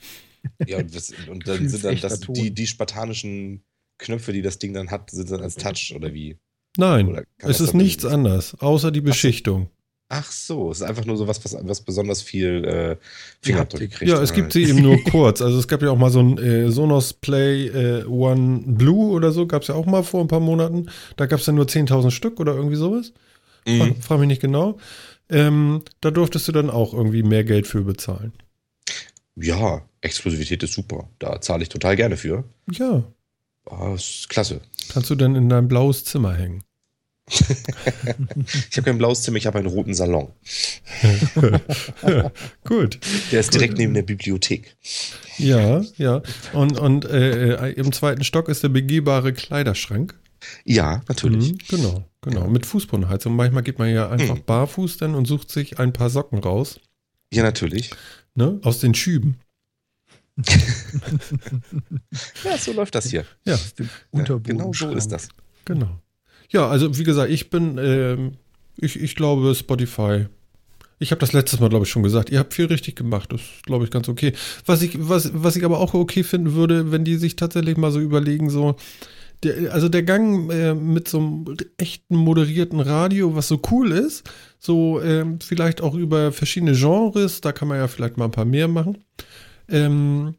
Ja, 0.66 0.80
und, 0.80 0.96
das, 0.96 1.14
und 1.30 1.48
dann 1.48 1.70
sind 1.70 1.84
dann 1.84 2.00
das, 2.02 2.22
die, 2.22 2.52
die 2.52 2.66
spartanischen 2.66 3.64
Knöpfe, 4.00 4.34
die 4.34 4.42
das 4.42 4.58
Ding 4.58 4.74
dann 4.74 4.90
hat, 4.90 5.12
sind 5.12 5.30
dann 5.30 5.42
als 5.42 5.54
Touch 5.54 5.94
oder 5.96 6.16
wie? 6.16 6.40
Nein, 6.78 7.26
es 7.38 7.62
ist 7.62 7.76
nichts 7.76 8.06
anders, 8.06 8.56
außer 8.56 8.90
die 8.90 9.02
Beschichtung. 9.02 9.70
Ach 10.14 10.30
so, 10.30 10.72
es 10.72 10.82
ist 10.82 10.84
einfach 10.84 11.06
nur 11.06 11.16
so 11.16 11.26
was, 11.26 11.42
was, 11.46 11.56
was 11.62 11.80
besonders 11.80 12.22
viel 12.22 12.66
äh, 12.66 12.98
Fingerabdrücke 13.42 13.88
kriegt. 13.88 14.12
Ja, 14.12 14.22
es 14.22 14.34
gibt 14.34 14.52
sie 14.52 14.64
eben 14.64 14.82
nur 14.82 15.02
kurz. 15.10 15.42
Also 15.42 15.58
es 15.58 15.70
gab 15.70 15.82
ja 15.82 15.90
auch 15.90 15.98
mal 15.98 16.10
so 16.10 16.20
ein 16.20 16.38
äh, 16.38 16.70
Sonos 16.70 17.14
Play 17.14 17.68
äh, 17.68 18.04
One 18.04 18.62
Blue 18.66 19.12
oder 19.12 19.32
so, 19.32 19.48
gab 19.48 19.62
es 19.62 19.70
ja 19.70 19.76
auch 19.76 19.86
mal 19.86 20.04
vor 20.04 20.20
ein 20.20 20.28
paar 20.28 20.42
Monaten. 20.42 20.88
Da 21.16 21.28
gab 21.28 21.40
es 21.40 21.46
ja 21.46 21.54
nur 21.54 21.64
10.000 21.64 22.12
Stück 22.12 22.42
oder 22.42 22.54
irgendwie 22.54 22.76
sowas. 22.76 23.14
Mhm. 23.66 23.78
Frag, 23.78 23.96
frag 24.02 24.20
mich 24.20 24.28
nicht 24.28 24.42
genau. 24.42 24.78
Ähm, 25.30 25.82
da 26.02 26.12
durftest 26.12 26.46
du 26.50 26.52
dann 26.52 26.70
auch 26.70 26.94
irgendwie 26.94 27.24
mehr 27.24 27.46
Geld 27.46 27.66
für 27.66 27.84
bezahlen. 27.84 28.34
Ja, 29.38 29.82
Exklusivität 30.02 30.62
ist 30.62 30.74
super. 30.74 31.10
Da 31.20 31.40
zahle 31.40 31.64
ich 31.64 31.70
total 31.70 31.96
gerne 31.96 32.18
für. 32.18 32.44
Ja. 32.70 33.02
Oh, 33.66 33.94
ist 33.96 34.28
klasse. 34.28 34.60
Kannst 34.92 35.10
du 35.10 35.16
dann 35.16 35.36
in 35.36 35.48
dein 35.48 35.70
blaues 35.70 36.04
Zimmer 36.04 36.34
hängen? 36.34 36.66
Ich 37.30 38.77
habe 38.77 38.84
kein 38.84 38.98
blaues 38.98 39.22
Zimmer, 39.22 39.38
ich 39.38 39.45
habe 39.45 39.60
einen 39.60 39.68
roten 39.68 39.93
Salon. 39.93 40.34
Gut. 42.65 42.99
Der 43.31 43.39
ist 43.39 43.53
direkt 43.53 43.77
neben 43.77 43.93
der 43.93 44.02
Bibliothek. 44.02 44.76
Ja, 45.38 45.81
ja. 45.98 46.22
Und, 46.53 46.80
und 46.80 47.06
äh, 47.06 47.69
äh, 47.69 47.73
im 47.73 47.91
zweiten 47.91 48.23
Stock 48.23 48.49
ist 48.49 48.64
der 48.64 48.69
begehbare 48.69 49.34
Kleiderschrank. 49.34 50.19
Ja, 50.65 51.03
natürlich. 51.07 51.53
Mhm, 51.53 51.57
genau, 51.69 52.06
genau. 52.22 52.41
Ja. 52.41 52.48
Mit 52.48 52.65
Fußbodenheizung. 52.65 53.35
Manchmal 53.35 53.64
geht 53.64 53.80
man 53.80 53.93
ja 53.93 54.10
einfach 54.10 54.35
mhm. 54.35 54.43
barfuß 54.45 54.98
dann 54.98 55.15
und 55.15 55.26
sucht 55.26 55.52
sich 55.52 55.80
ein 55.80 55.93
paar 55.93 56.10
Socken 56.10 56.39
raus. 56.39 56.80
Ja, 57.31 57.43
natürlich. 57.43 57.91
Ne? 58.35 58.60
Aus 58.64 58.80
den 58.80 58.93
Schüben. 58.93 59.39
ja, 62.43 62.57
so 62.57 62.73
läuft 62.73 62.95
das 62.95 63.10
hier. 63.10 63.26
Ja, 63.45 63.60
ja 64.14 64.38
genau 64.38 64.73
so 64.73 64.89
ist 64.91 65.11
das. 65.11 65.30
Genau. 65.65 66.01
Ja, 66.52 66.68
also 66.68 66.98
wie 66.98 67.03
gesagt, 67.03 67.32
ich 67.32 67.49
bin, 67.49 67.78
äh, 67.78 68.18
ich, 68.78 69.02
ich 69.02 69.15
glaube 69.15 69.56
Spotify. 69.56 70.28
Ich 70.99 71.11
habe 71.11 71.19
das 71.19 71.34
letztes 71.34 71.60
Mal, 71.60 71.69
glaube 71.69 71.86
ich, 71.86 71.91
schon 71.91 72.03
gesagt. 72.03 72.30
Ihr 72.30 72.38
habt 72.38 72.53
viel 72.53 72.65
richtig 72.65 72.95
gemacht. 72.95 73.34
Das 73.34 73.41
ist, 73.41 73.65
glaube 73.65 73.86
ich, 73.86 73.91
ganz 73.91 74.07
okay. 74.07 74.34
Was 74.65 74.84
ich, 74.84 74.98
was, 74.99 75.32
was 75.34 75.56
ich 75.56 75.65
aber 75.65 75.80
auch 75.80 75.95
okay 75.95 76.23
finden 76.23 76.53
würde, 76.53 76.91
wenn 76.91 77.03
die 77.03 77.15
sich 77.15 77.36
tatsächlich 77.36 77.76
mal 77.78 77.91
so 77.91 77.99
überlegen, 77.99 78.52
so, 78.52 78.76
der, 79.41 79.73
also 79.73 79.90
der 79.90 80.03
Gang 80.03 80.52
äh, 80.52 80.76
mit 80.76 81.07
so 81.07 81.18
einem 81.18 81.57
echten 81.78 82.15
moderierten 82.15 82.80
Radio, 82.80 83.36
was 83.36 83.48
so 83.48 83.60
cool 83.72 83.91
ist, 83.91 84.30
so 84.60 84.99
äh, 84.99 85.26
vielleicht 85.44 85.82
auch 85.82 85.95
über 85.95 86.32
verschiedene 86.32 86.73
Genres, 86.73 87.41
da 87.41 87.52
kann 87.52 87.68
man 87.68 87.78
ja 87.78 87.88
vielleicht 87.88 88.18
mal 88.18 88.26
ein 88.26 88.32
paar 88.32 88.45
mehr 88.45 88.68
machen. 88.68 88.99
ähm, 89.69 90.36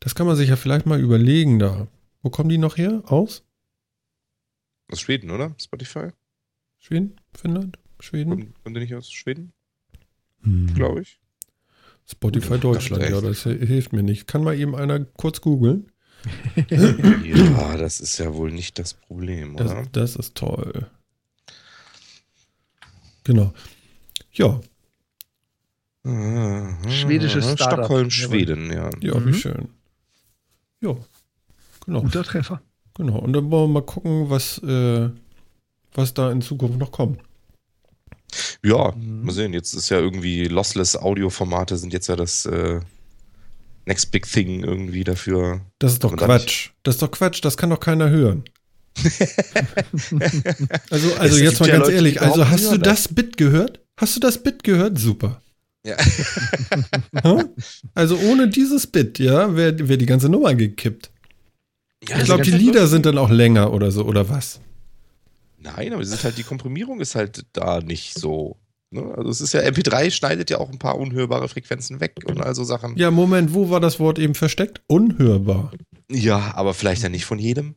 das 0.00 0.14
kann 0.14 0.26
man 0.26 0.36
sich 0.36 0.48
ja 0.48 0.56
vielleicht 0.56 0.86
mal 0.86 1.00
überlegen 1.00 1.58
da. 1.58 1.88
Wo 2.22 2.30
kommen 2.30 2.48
die 2.48 2.58
noch 2.58 2.76
her? 2.76 3.02
Aus? 3.06 3.42
Aus 4.90 5.00
Schweden, 5.00 5.30
oder? 5.30 5.54
Spotify? 5.60 6.10
Schweden? 6.78 7.16
Finnland? 7.36 7.78
Schweden? 8.00 8.30
Kommen, 8.30 8.54
kommen 8.62 8.74
die 8.74 8.80
nicht 8.82 8.94
aus 8.94 9.10
Schweden? 9.10 9.52
Hm. 10.42 10.74
Glaube 10.74 11.02
ich. 11.02 11.18
Spotify 12.08 12.50
Gut, 12.54 12.64
Deutschland, 12.64 13.02
ja, 13.02 13.20
das 13.20 13.42
hilft 13.42 13.92
mir 13.92 14.02
nicht. 14.04 14.26
Kann 14.28 14.44
mal 14.44 14.56
eben 14.58 14.76
einer 14.76 15.04
kurz 15.04 15.40
googeln? 15.40 15.90
Ja, 16.70 17.76
das 17.76 18.00
ist 18.00 18.18
ja 18.18 18.32
wohl 18.34 18.52
nicht 18.52 18.78
das 18.78 18.94
Problem, 18.94 19.56
Das, 19.56 19.72
oder? 19.72 19.86
das 19.92 20.16
ist 20.16 20.34
toll. 20.36 20.88
Genau. 23.24 23.52
Ja, 24.32 24.60
Schwedisches 26.88 27.44
Startup. 27.52 27.78
Stockholm, 27.86 28.10
Schweden, 28.10 28.70
ja. 28.72 28.90
ja, 29.00 29.18
Mhm. 29.18 29.26
wie 29.26 29.34
schön. 29.34 29.68
Ja, 30.80 30.96
genau. 31.84 32.02
Guter 32.02 32.22
Treffer. 32.22 32.62
Genau. 32.96 33.18
Und 33.18 33.32
dann 33.32 33.50
wollen 33.50 33.70
wir 33.70 33.80
mal 33.80 33.86
gucken, 33.86 34.30
was, 34.30 34.58
äh, 34.58 35.10
was 35.94 36.14
da 36.14 36.30
in 36.32 36.40
Zukunft 36.40 36.78
noch 36.78 36.92
kommt. 36.92 37.20
Ja, 38.64 38.92
Mhm. 38.92 39.24
mal 39.24 39.32
sehen. 39.32 39.52
Jetzt 39.52 39.72
ist 39.74 39.88
ja 39.90 39.98
irgendwie 39.98 40.44
Lossless 40.44 40.96
Audioformate 40.96 41.76
sind 41.76 41.92
jetzt 41.92 42.08
ja 42.08 42.16
das 42.16 42.44
äh, 42.46 42.80
Next 43.86 44.10
Big 44.10 44.26
Thing 44.30 44.64
irgendwie 44.64 45.04
dafür. 45.04 45.60
Das 45.78 45.92
ist 45.92 46.02
doch 46.04 46.16
Quatsch. 46.16 46.70
Das 46.82 46.96
ist 46.96 47.02
doch 47.02 47.10
Quatsch, 47.10 47.44
das 47.44 47.56
kann 47.56 47.70
doch 47.70 47.80
keiner 47.80 48.10
hören. 48.10 48.44
also, 50.90 51.14
also 51.18 51.36
Es 51.36 51.40
jetzt 51.40 51.60
mal 51.60 51.68
ja 51.68 51.74
ganz 51.76 51.86
Leute, 51.86 51.96
ehrlich, 51.96 52.20
also 52.20 52.48
hast 52.48 52.72
du 52.72 52.78
das 52.78 53.08
Bit 53.08 53.36
gehört? 53.36 53.80
Hast 53.98 54.16
du 54.16 54.20
das 54.20 54.42
Bit 54.42 54.64
gehört? 54.64 54.98
Super. 54.98 55.40
Ja. 55.86 55.96
Also 57.94 58.16
ohne 58.18 58.48
dieses 58.48 58.86
Bit, 58.86 59.18
ja, 59.18 59.54
wäre 59.56 59.88
wär 59.88 59.96
die 59.96 60.06
ganze 60.06 60.28
Nummer 60.28 60.54
gekippt. 60.54 61.10
Ja, 62.08 62.18
Ich 62.18 62.24
glaube, 62.24 62.42
die 62.42 62.50
Lieder 62.50 62.86
sind 62.86 63.06
dann 63.06 63.18
auch 63.18 63.30
länger 63.30 63.72
oder 63.72 63.90
so, 63.90 64.04
oder 64.04 64.28
was? 64.28 64.60
Nein, 65.58 65.92
aber 65.92 66.02
es 66.02 66.12
ist 66.12 66.24
halt, 66.24 66.38
die 66.38 66.42
Komprimierung 66.42 67.00
ist 67.00 67.14
halt 67.14 67.44
da 67.52 67.80
nicht 67.80 68.14
so. 68.18 68.56
Ne? 68.90 69.02
Also 69.16 69.30
es 69.30 69.40
ist 69.40 69.52
ja, 69.52 69.62
MP3 69.62 70.10
schneidet 70.10 70.50
ja 70.50 70.58
auch 70.58 70.70
ein 70.70 70.78
paar 70.78 70.98
unhörbare 70.98 71.48
Frequenzen 71.48 72.00
weg 72.00 72.14
und 72.26 72.40
also 72.40 72.62
Sachen. 72.64 72.96
Ja, 72.96 73.10
Moment, 73.10 73.52
wo 73.54 73.70
war 73.70 73.80
das 73.80 73.98
Wort 73.98 74.18
eben 74.18 74.34
versteckt? 74.34 74.82
Unhörbar. 74.86 75.72
Ja, 76.10 76.52
aber 76.54 76.74
vielleicht 76.74 77.02
ja 77.02 77.08
nicht 77.08 77.24
von 77.24 77.38
jedem. 77.38 77.74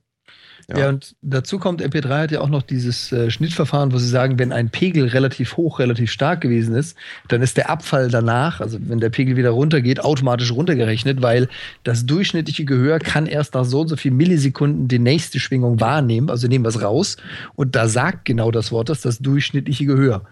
Ja. 0.68 0.80
Ja. 0.80 0.90
und 0.90 1.16
dazu 1.22 1.60
kommt, 1.60 1.82
MP3 1.82 2.10
hat 2.10 2.32
ja 2.32 2.42
auch 2.42 2.50
noch 2.50 2.62
dieses 2.62 3.12
äh, 3.12 3.32
Schnittverfahren, 3.32 3.92
wo 3.92 3.98
sie 3.98 4.08
sagen, 4.08 4.38
wenn 4.40 4.52
ein 4.52 4.70
Pegel 4.70 5.08
relativ 5.08 5.58
hoch, 5.58 5.80
relativ 5.80 6.12
stark 6.12 6.42
gewesen 6.42 6.76
ist, 6.76 6.98
dann 7.28 7.42
ist 7.42 7.58
der 7.58 7.70
Abfall 7.70 8.10
danach, 8.10 8.62
also 8.62 8.78
wenn 8.82 9.00
der 9.00 9.10
Pegel 9.10 9.36
wieder 9.38 9.52
runtergeht, 9.52 10.04
automatisch 10.04 10.52
runtergerechnet, 10.52 11.22
weil 11.22 11.48
das 11.84 12.06
durchschnittliche 12.06 12.66
Gehör 12.66 13.00
kann 13.00 13.26
erst 13.26 13.54
nach 13.54 13.66
so 13.66 13.82
und 13.82 13.88
so 13.88 13.96
viel 13.96 14.12
Millisekunden 14.12 14.88
die 14.88 15.00
nächste 15.00 15.40
Schwingung 15.40 15.80
wahrnehmen, 15.80 16.30
also 16.30 16.48
nehmen 16.48 16.66
wir 16.66 16.70
es 16.70 16.82
raus 16.82 17.18
und 17.56 17.76
da 17.76 17.88
sagt 17.88 18.26
genau 18.26 18.52
das 18.52 18.72
Wort, 18.72 18.90
das 18.90 19.00
ist 19.00 19.06
das 19.06 19.20
durchschnittliche 19.20 19.86
Gehör. 19.86 20.24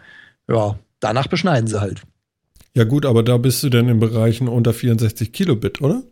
Ja, 0.49 0.77
danach 0.99 1.27
beschneiden 1.27 1.67
sie 1.67 1.79
halt. 1.79 2.01
Ja 2.73 2.83
gut, 2.83 3.05
aber 3.05 3.23
da 3.23 3.37
bist 3.37 3.63
du 3.63 3.69
dann 3.69 3.89
in 3.89 3.99
Bereichen 3.99 4.47
unter 4.47 4.71
64 4.71 5.31
Kilobit, 5.31 5.81
oder? 5.81 6.03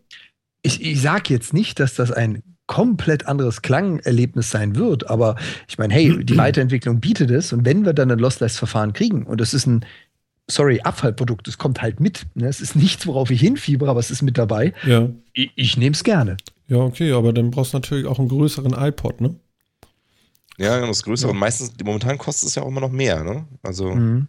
ich, 0.66 0.82
ich 0.82 1.00
sage 1.00 1.32
jetzt 1.32 1.54
nicht, 1.54 1.78
dass 1.80 1.94
das 1.94 2.10
ein 2.10 2.42
komplett 2.66 3.26
anderes 3.26 3.62
Klangerlebnis 3.62 4.50
sein 4.50 4.76
wird, 4.76 5.08
aber 5.08 5.36
ich 5.68 5.78
meine, 5.78 5.94
hey, 5.94 6.24
die 6.24 6.36
Weiterentwicklung 6.36 7.00
bietet 7.00 7.30
es 7.30 7.52
und 7.52 7.64
wenn 7.64 7.84
wir 7.84 7.92
dann 7.92 8.10
ein 8.10 8.18
Lossless-Verfahren 8.18 8.92
kriegen 8.92 9.24
und 9.24 9.40
es 9.40 9.54
ist 9.54 9.66
ein, 9.66 9.84
sorry, 10.48 10.80
Abfallprodukt, 10.80 11.46
es 11.48 11.58
kommt 11.58 11.80
halt 11.82 12.00
mit, 12.00 12.26
ne? 12.34 12.46
es 12.48 12.60
ist 12.60 12.74
nichts, 12.76 13.06
worauf 13.06 13.30
ich 13.30 13.40
hinfiebere, 13.40 13.88
aber 13.90 14.00
es 14.00 14.10
ist 14.10 14.22
mit 14.22 14.36
dabei, 14.38 14.72
Ja. 14.84 15.08
ich, 15.32 15.50
ich 15.54 15.76
nehme 15.76 15.94
es 15.94 16.02
gerne. 16.04 16.36
Ja, 16.68 16.78
okay, 16.78 17.12
aber 17.12 17.32
dann 17.32 17.50
brauchst 17.52 17.72
du 17.72 17.76
natürlich 17.76 18.06
auch 18.06 18.18
einen 18.18 18.28
größeren 18.28 18.72
iPod, 18.76 19.20
ne? 19.20 19.36
Ja, 20.58 20.84
das 20.86 21.02
Größere. 21.02 21.28
Ja. 21.28 21.32
Und 21.34 21.38
meistens, 21.38 21.72
momentan 21.84 22.18
kostet 22.18 22.48
es 22.48 22.54
ja 22.54 22.62
auch 22.62 22.68
immer 22.68 22.80
noch 22.80 22.90
mehr, 22.90 23.22
ne? 23.22 23.44
Also, 23.62 23.94
Mhm. 23.94 24.26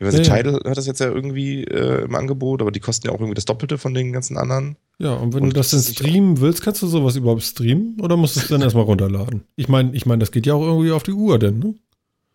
Ich 0.00 0.06
weiß 0.06 0.14
Ja, 0.14 0.22
ja. 0.22 0.36
Tidal 0.42 0.54
hat 0.64 0.76
das 0.76 0.86
jetzt 0.86 0.98
ja 1.00 1.06
irgendwie 1.08 1.64
äh, 1.64 2.04
im 2.04 2.14
Angebot, 2.14 2.62
aber 2.62 2.72
die 2.72 2.80
kosten 2.80 3.06
ja 3.06 3.12
auch 3.12 3.20
irgendwie 3.20 3.34
das 3.34 3.44
Doppelte 3.44 3.76
von 3.76 3.92
den 3.92 4.12
ganzen 4.12 4.38
anderen. 4.38 4.76
Ja, 4.98 5.12
und 5.14 5.34
wenn 5.34 5.42
Und 5.42 5.50
du 5.50 5.54
das 5.54 5.70
dann 5.70 5.80
nicht 5.80 5.98
streamen 5.98 6.40
willst, 6.40 6.62
kannst 6.62 6.80
du 6.82 6.86
sowas 6.86 7.16
überhaupt 7.16 7.42
streamen? 7.42 8.00
Oder 8.00 8.16
musst 8.16 8.36
du 8.36 8.40
es 8.40 8.48
dann 8.48 8.62
erstmal 8.62 8.84
runterladen? 8.84 9.42
Ich 9.56 9.68
meine, 9.68 9.94
ich 9.94 10.06
meine, 10.06 10.20
das 10.20 10.32
geht 10.32 10.46
ja 10.46 10.54
auch 10.54 10.62
irgendwie 10.62 10.90
auf 10.90 11.02
die 11.02 11.12
Uhr 11.12 11.38
denn, 11.38 11.58
ne? 11.58 11.74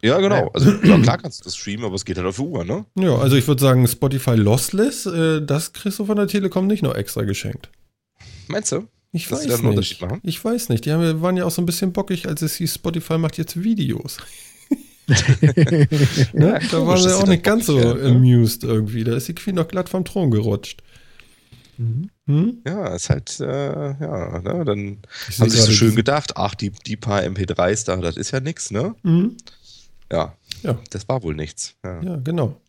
Ja, 0.04 0.20
genau. 0.20 0.52
Also, 0.54 0.72
ja, 0.84 1.00
klar 1.00 1.18
kannst 1.18 1.40
du 1.40 1.44
das 1.46 1.56
streamen, 1.56 1.86
aber 1.86 1.96
es 1.96 2.06
geht 2.06 2.18
halt 2.18 2.28
auf 2.28 2.36
die 2.36 2.42
Uhr, 2.44 2.64
ne? 2.64 2.86
Ja, 3.00 3.18
also 3.18 3.36
ich 3.36 3.48
würde 3.48 3.62
sagen, 3.62 3.88
Spotify 3.88 4.36
Lossless, 4.36 5.08
äh, 5.08 5.42
das 5.42 5.74
kriegst 5.74 5.98
du 5.98 6.06
von 6.06 6.18
der 6.18 6.28
Telekom 6.28 6.68
nicht 6.68 6.84
noch 6.84 6.94
extra 6.94 7.24
geschenkt. 7.24 7.70
Meinst 8.48 8.72
du? 8.72 8.88
Ich 9.12 9.32
weiß 9.32 9.48
nicht. 9.64 10.04
Ich 10.24 10.44
weiß 10.44 10.70
nicht. 10.70 10.86
Die 10.86 10.92
haben, 10.92 11.22
waren 11.22 11.38
ja 11.38 11.46
auch 11.46 11.52
so 11.52 11.62
ein 11.62 11.66
bisschen 11.66 11.94
bockig, 11.94 12.28
als 12.28 12.42
es 12.42 12.56
hieß, 12.56 12.76
Spotify 12.76 13.18
macht 13.18 13.38
jetzt 13.38 13.64
Videos. 13.64 14.18
Ne? 15.08 16.60
da 16.72 16.88
waren 16.88 16.98
sie 16.98 17.16
auch 17.16 17.26
sie 17.26 17.30
nicht 17.30 17.44
ganz 17.44 17.68
so 17.68 17.78
werden, 17.78 18.02
ne? 18.02 18.10
amused 18.10 18.64
irgendwie. 18.64 19.04
Da 19.04 19.16
ist 19.16 19.28
die 19.28 19.36
Queen 19.36 19.56
noch 19.56 19.68
glatt 19.68 19.90
vom 19.90 20.04
Thron 20.04 20.32
gerutscht. 20.32 20.82
Mhm. 21.78 22.10
Hm? 22.28 22.62
Ja, 22.66 22.96
ist 22.96 23.10
halt, 23.10 23.40
äh, 23.40 23.46
ja, 23.46 24.40
ne? 24.40 24.66
Dann 24.66 24.98
Ich 25.30 25.40
haben 25.40 25.50
sich 25.50 25.62
so 25.62 25.72
schön 25.72 25.96
gedacht, 25.96 26.38
ach, 26.38 26.56
die, 26.56 26.72
die 26.72 26.98
paar 26.98 27.22
MP3s 27.22 27.86
da, 27.86 27.98
das 27.98 28.18
ist 28.18 28.32
ja 28.32 28.40
nix, 28.40 28.72
ne? 28.72 28.96
Hm? 29.04 29.36
Ja. 30.12 30.36
Ja. 30.64 30.80
Das 30.90 31.08
war 31.08 31.22
wohl 31.24 31.36
nichts. 31.36 31.76
Ja. 31.84 32.02
Ja, 32.02 32.16
genau. 32.18 32.60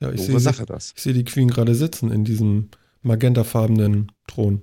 Ja, 0.00 0.10
ich 0.12 0.22
sehe 0.22 0.38
Sache 0.40 0.64
das. 0.64 0.92
ich 0.96 1.02
seh 1.02 1.12
die 1.12 1.24
Queen 1.24 1.48
gerade 1.48 1.74
sitzen 1.74 2.10
in 2.10 2.24
diesem 2.24 2.70
magentafarbenen 3.02 4.12
Thron. 4.26 4.62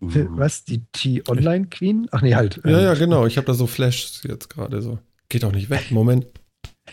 Was, 0.00 0.64
die 0.64 0.84
T-Online-Queen? 0.92 2.08
Ach 2.10 2.20
nee, 2.20 2.34
halt. 2.34 2.60
Ja, 2.64 2.78
ähm, 2.78 2.84
ja, 2.84 2.94
genau. 2.94 3.26
Ich 3.26 3.36
habe 3.36 3.46
da 3.46 3.54
so 3.54 3.66
Flashs 3.66 4.22
jetzt 4.24 4.50
gerade 4.50 4.82
so. 4.82 4.98
Geht 5.34 5.42
doch 5.42 5.50
nicht 5.50 5.68
weg. 5.68 5.90
Moment. 5.90 6.28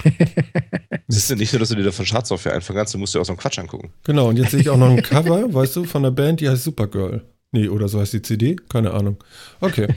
Siehst 1.08 1.30
du 1.30 1.36
nicht 1.36 1.54
nur, 1.54 1.60
dass 1.60 1.70
du 1.70 1.76
dir 1.76 1.84
davon 1.84 2.08
Schadsoftware 2.08 2.56
einfangen 2.56 2.80
kannst, 2.80 2.92
du 2.92 2.98
musst 2.98 3.14
dir 3.14 3.22
auch 3.22 3.24
so 3.24 3.34
einen 3.34 3.38
Quatsch 3.38 3.60
angucken. 3.60 3.94
Genau, 4.04 4.30
und 4.30 4.38
jetzt 4.38 4.50
sehe 4.50 4.62
ich 4.62 4.70
auch 4.72 4.78
noch 4.78 4.90
ein 4.90 5.00
Cover, 5.04 5.54
weißt 5.54 5.76
du, 5.76 5.84
von 5.84 6.04
einer 6.04 6.10
Band, 6.10 6.40
die 6.40 6.50
heißt 6.50 6.64
Supergirl. 6.64 7.24
Nee, 7.52 7.68
oder 7.68 7.88
so 7.88 8.00
heißt 8.00 8.14
die 8.14 8.24
CD? 8.24 8.56
Keine 8.56 8.96
Ahnung. 8.96 9.18
Okay. 9.60 9.90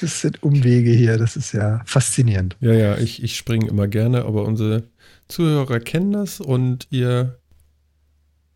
Das 0.00 0.20
sind 0.20 0.42
Umwege 0.42 0.90
hier, 0.90 1.18
das 1.18 1.36
ist 1.36 1.52
ja 1.52 1.82
faszinierend. 1.86 2.56
Ja, 2.60 2.72
ja, 2.74 2.98
ich, 2.98 3.22
ich 3.22 3.36
springe 3.36 3.68
immer 3.68 3.86
gerne, 3.86 4.24
aber 4.24 4.44
unsere 4.44 4.82
Zuhörer 5.28 5.78
kennen 5.78 6.12
das 6.12 6.40
und 6.40 6.88
ihr 6.90 7.38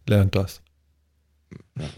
lernt 0.06 0.34
das. 0.34 0.60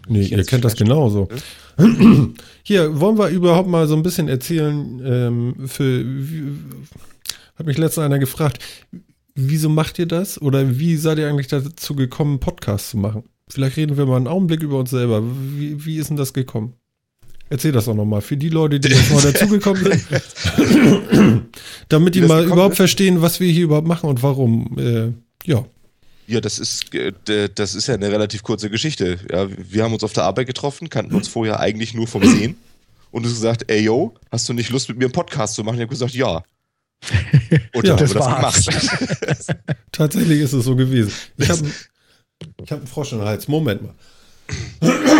Nee, 0.08 0.20
Ich 0.20 0.32
ihr 0.32 0.44
kennt 0.44 0.64
das 0.64 0.76
genauso. 0.76 1.28
Hier, 2.62 3.00
wollen 3.00 3.18
wir 3.18 3.28
überhaupt 3.28 3.68
mal 3.68 3.86
so 3.88 3.96
ein 3.96 4.02
bisschen 4.02 4.28
erzählen, 4.28 5.00
ähm, 5.04 5.54
für, 5.66 6.04
wie, 6.04 6.52
hat 7.56 7.66
mich 7.66 7.78
letztens 7.78 8.04
einer 8.04 8.18
gefragt, 8.18 8.58
wieso 9.34 9.68
macht 9.68 9.98
ihr 9.98 10.06
das? 10.06 10.40
Oder 10.40 10.78
wie 10.78 10.96
seid 10.96 11.18
ihr 11.18 11.28
eigentlich 11.28 11.48
dazu 11.48 11.94
gekommen, 11.96 12.32
einen 12.32 12.40
Podcast 12.40 12.90
zu 12.90 12.98
machen? 12.98 13.24
Vielleicht 13.48 13.76
reden 13.76 13.96
wir 13.96 14.06
mal 14.06 14.16
einen 14.16 14.28
Augenblick 14.28 14.62
über 14.62 14.78
uns 14.78 14.90
selber. 14.90 15.22
Wie, 15.56 15.84
wie 15.84 15.96
ist 15.96 16.10
denn 16.10 16.16
das 16.16 16.32
gekommen? 16.32 16.74
Erzähl 17.50 17.72
das 17.72 17.86
auch 17.86 17.94
nochmal. 17.94 18.22
Für 18.22 18.36
die 18.38 18.48
Leute, 18.48 18.80
die 18.80 18.88
jetzt 18.88 19.12
neu 19.12 19.20
dazugekommen 19.32 19.84
sind. 19.84 21.42
Damit 21.88 22.14
die 22.14 22.22
mal 22.22 22.44
überhaupt 22.46 22.72
ist? 22.72 22.78
verstehen, 22.78 23.20
was 23.20 23.40
wir 23.40 23.50
hier 23.50 23.64
überhaupt 23.64 23.86
machen 23.86 24.08
und 24.08 24.22
warum. 24.22 24.78
Äh, 24.78 25.12
ja. 25.44 25.64
Ja, 26.26 26.40
das 26.40 26.58
ist, 26.58 26.94
äh, 26.94 27.12
das 27.54 27.74
ist 27.74 27.88
ja 27.88 27.94
eine 27.94 28.10
relativ 28.10 28.42
kurze 28.42 28.70
Geschichte. 28.70 29.18
Ja, 29.30 29.48
wir 29.50 29.84
haben 29.84 29.92
uns 29.92 30.04
auf 30.04 30.12
der 30.12 30.24
Arbeit 30.24 30.46
getroffen, 30.46 30.88
kannten 30.88 31.14
uns 31.14 31.28
vorher 31.28 31.60
eigentlich 31.60 31.94
nur 31.94 32.06
vom 32.06 32.24
Sehen. 32.24 32.56
Und 33.10 33.24
du 33.24 33.28
hast 33.28 33.36
gesagt, 33.36 33.64
ey 33.70 33.80
yo, 33.82 34.14
hast 34.30 34.48
du 34.48 34.52
nicht 34.52 34.70
Lust 34.70 34.88
mit 34.88 34.98
mir 34.98 35.04
einen 35.06 35.12
Podcast 35.12 35.54
zu 35.54 35.64
machen? 35.64 35.74
Ich 35.76 35.80
habe 35.82 35.90
gesagt, 35.90 36.14
ja. 36.14 36.42
Und 37.74 37.86
Ja, 37.86 37.96
dann 37.96 37.98
das 37.98 38.14
wir 38.14 38.20
war's. 38.20 38.64
das 38.64 39.46
gemacht. 39.46 39.46
Tatsächlich 39.92 40.40
ist 40.40 40.52
es 40.52 40.64
so 40.64 40.76
gewesen. 40.76 41.12
Ich 41.36 41.50
habe 41.50 41.68
hab 42.62 42.78
einen 42.78 42.86
Frosch 42.86 43.12
in 43.12 43.18
den 43.18 43.26
Hals. 43.26 43.48
Moment 43.48 43.82
mal. 43.82 43.94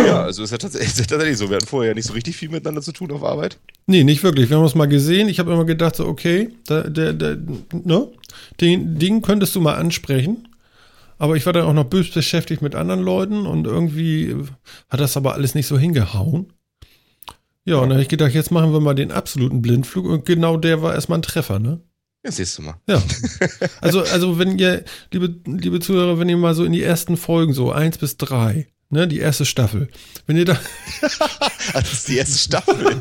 ja, 0.05 0.23
also 0.23 0.43
ist 0.43 0.51
ja 0.51 0.57
tatsächlich, 0.57 0.89
ist 0.91 0.99
ja 0.99 1.05
tatsächlich 1.05 1.37
so. 1.37 1.49
Wir 1.49 1.57
hatten 1.57 1.67
vorher 1.67 1.91
ja 1.91 1.95
nicht 1.95 2.07
so 2.07 2.13
richtig 2.13 2.35
viel 2.35 2.49
miteinander 2.49 2.81
zu 2.81 2.91
tun 2.93 3.11
auf 3.11 3.23
Arbeit. 3.23 3.59
Nee, 3.85 4.03
nicht 4.03 4.23
wirklich. 4.23 4.49
Wir 4.49 4.57
haben 4.57 4.63
uns 4.63 4.75
mal 4.75 4.87
gesehen. 4.87 5.27
Ich 5.29 5.39
habe 5.39 5.51
immer 5.53 5.65
gedacht, 5.65 5.95
so, 5.95 6.07
okay, 6.07 6.49
da, 6.65 6.81
der, 6.83 7.13
der, 7.13 7.37
ne? 7.71 8.07
den 8.61 8.97
Ding 8.97 9.21
könntest 9.21 9.53
du 9.55 9.61
mal 9.61 9.75
ansprechen. 9.75 10.47
Aber 11.17 11.35
ich 11.35 11.45
war 11.45 11.53
dann 11.53 11.65
auch 11.65 11.73
noch 11.73 11.85
bös 11.85 12.09
beschäftigt 12.11 12.61
mit 12.61 12.75
anderen 12.75 13.01
Leuten 13.01 13.45
und 13.45 13.65
irgendwie 13.65 14.35
hat 14.89 14.99
das 14.99 15.17
aber 15.17 15.33
alles 15.33 15.55
nicht 15.55 15.67
so 15.67 15.77
hingehauen. 15.77 16.53
Ja, 17.65 17.75
und 17.77 17.83
dann 17.83 17.93
habe 17.93 18.01
ich 18.01 18.09
gedacht, 18.09 18.33
jetzt 18.33 18.51
machen 18.51 18.73
wir 18.73 18.81
mal 18.81 18.93
den 18.93 19.11
absoluten 19.11 19.61
Blindflug 19.61 20.05
und 20.05 20.25
genau 20.25 20.57
der 20.57 20.81
war 20.81 20.93
erstmal 20.93 21.19
ein 21.19 21.23
Treffer, 21.23 21.59
ne? 21.59 21.81
Ja, 22.25 22.31
siehst 22.31 22.57
du 22.57 22.61
mal. 22.63 22.75
Ja. 22.87 23.01
Also, 23.81 24.01
also 24.01 24.39
wenn 24.39 24.57
ihr, 24.57 24.83
liebe, 25.11 25.35
liebe 25.45 25.79
Zuhörer, 25.79 26.19
wenn 26.19 26.29
ihr 26.29 26.37
mal 26.37 26.55
so 26.55 26.63
in 26.63 26.71
die 26.71 26.81
ersten 26.81 27.17
Folgen, 27.17 27.53
so 27.53 27.71
eins 27.71 27.97
bis 27.97 28.17
drei, 28.17 28.67
ne, 28.93 29.07
die 29.07 29.19
erste 29.19 29.45
Staffel. 29.45 29.89
Wenn 30.25 30.37
ihr 30.37 30.45
da. 30.45 30.57
das 31.73 31.93
ist 31.93 32.07
die 32.07 32.17
erste 32.17 32.37
Staffel. 32.37 32.75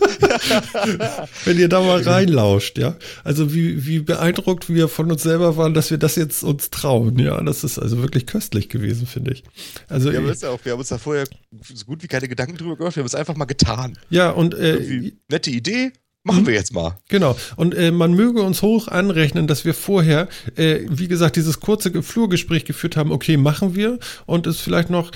wenn 1.45 1.59
ihr 1.59 1.69
da 1.69 1.81
mal 1.81 2.03
reinlauscht, 2.03 2.79
ja. 2.79 2.97
Also 3.23 3.55
wie, 3.55 3.87
wie 3.87 4.01
beeindruckt 4.01 4.69
wir 4.69 4.89
von 4.89 5.11
uns 5.13 5.23
selber 5.23 5.57
waren, 5.57 5.75
dass 5.75 5.91
wir 5.91 5.99
das 5.99 6.17
jetzt 6.17 6.43
uns 6.43 6.71
trauen, 6.71 7.19
ja. 7.19 7.41
Das 7.43 7.63
ist 7.63 7.79
also 7.79 7.99
wirklich 7.99 8.27
köstlich 8.27 8.69
gewesen, 8.69 9.07
finde 9.07 9.33
ich. 9.33 9.45
Also 9.89 10.11
ja, 10.11 10.21
ich, 10.21 10.45
auch, 10.45 10.65
wir 10.65 10.73
haben 10.73 10.81
uns 10.81 10.89
da 10.89 10.99
vorher 10.99 11.25
so 11.63 11.85
gut 11.85 12.03
wie 12.03 12.09
keine 12.09 12.29
Gedanken 12.29 12.57
drüber 12.57 12.77
gemacht, 12.77 12.97
wir 12.97 13.03
haben 13.03 13.07
es 13.07 13.15
einfach 13.15 13.37
mal 13.37 13.45
getan. 13.45 13.99
Ja, 14.11 14.31
und 14.31 14.55
äh, 14.55 15.13
nette 15.29 15.51
Idee, 15.51 15.93
Machen 16.25 16.47
wir 16.47 16.55
jetzt 16.55 16.73
mal. 16.73 16.99
Genau. 17.09 17.37
Und 17.57 17.75
äh, 17.75 17.91
man 17.91 18.15
möge 18.15 18.43
uns 18.43 18.63
hoch 18.63 18.87
anrechnen, 18.87 19.49
dass 19.49 19.65
wir 19.65 19.75
vorher, 19.75 20.29
äh, 20.55 20.79
wie 20.89 21.09
gesagt, 21.09 21.35
dieses 21.35 21.59
kurze 21.59 22.01
Flurgespräch 22.01 22.65
geführt 22.65 22.97
haben, 22.97 23.11
okay, 23.11 23.37
machen 23.37 23.75
wir. 23.75 23.99
Und 24.25 24.47
es 24.47 24.61
vielleicht 24.61 24.89
noch, 24.89 25.11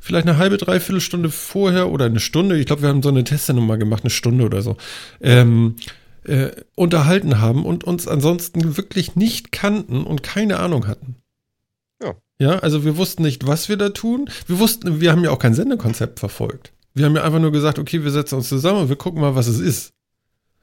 vielleicht 0.00 0.26
eine 0.26 0.38
halbe, 0.38 0.56
dreiviertel 0.56 1.00
Stunde 1.00 1.30
vorher 1.30 1.90
oder 1.90 2.06
eine 2.06 2.20
Stunde, 2.20 2.58
ich 2.58 2.66
glaube, 2.66 2.82
wir 2.82 2.88
haben 2.88 3.02
so 3.02 3.08
eine 3.08 3.24
Testsendung 3.24 3.66
mal 3.66 3.78
gemacht, 3.78 4.04
eine 4.04 4.10
Stunde 4.10 4.44
oder 4.44 4.62
so, 4.62 4.76
ähm, 5.20 5.76
äh, 6.24 6.50
unterhalten 6.74 7.40
haben 7.40 7.64
und 7.64 7.84
uns 7.84 8.08
ansonsten 8.08 8.76
wirklich 8.76 9.16
nicht 9.16 9.52
kannten 9.52 10.04
und 10.04 10.22
keine 10.22 10.58
Ahnung 10.58 10.86
hatten. 10.86 11.16
Ja. 12.02 12.14
Ja, 12.38 12.58
also 12.58 12.84
wir 12.84 12.96
wussten 12.96 13.22
nicht, 13.22 13.46
was 13.46 13.68
wir 13.68 13.76
da 13.76 13.90
tun. 13.90 14.30
Wir 14.46 14.58
wussten, 14.58 15.00
wir 15.00 15.12
haben 15.12 15.24
ja 15.24 15.30
auch 15.30 15.38
kein 15.38 15.54
Sendekonzept 15.54 16.20
verfolgt. 16.20 16.72
Wir 16.94 17.06
haben 17.06 17.16
ja 17.16 17.22
einfach 17.22 17.40
nur 17.40 17.52
gesagt, 17.52 17.78
okay, 17.78 18.04
wir 18.04 18.10
setzen 18.10 18.36
uns 18.36 18.48
zusammen 18.48 18.82
und 18.82 18.88
wir 18.88 18.96
gucken 18.96 19.20
mal, 19.20 19.34
was 19.34 19.46
es 19.46 19.60
ist. 19.60 19.92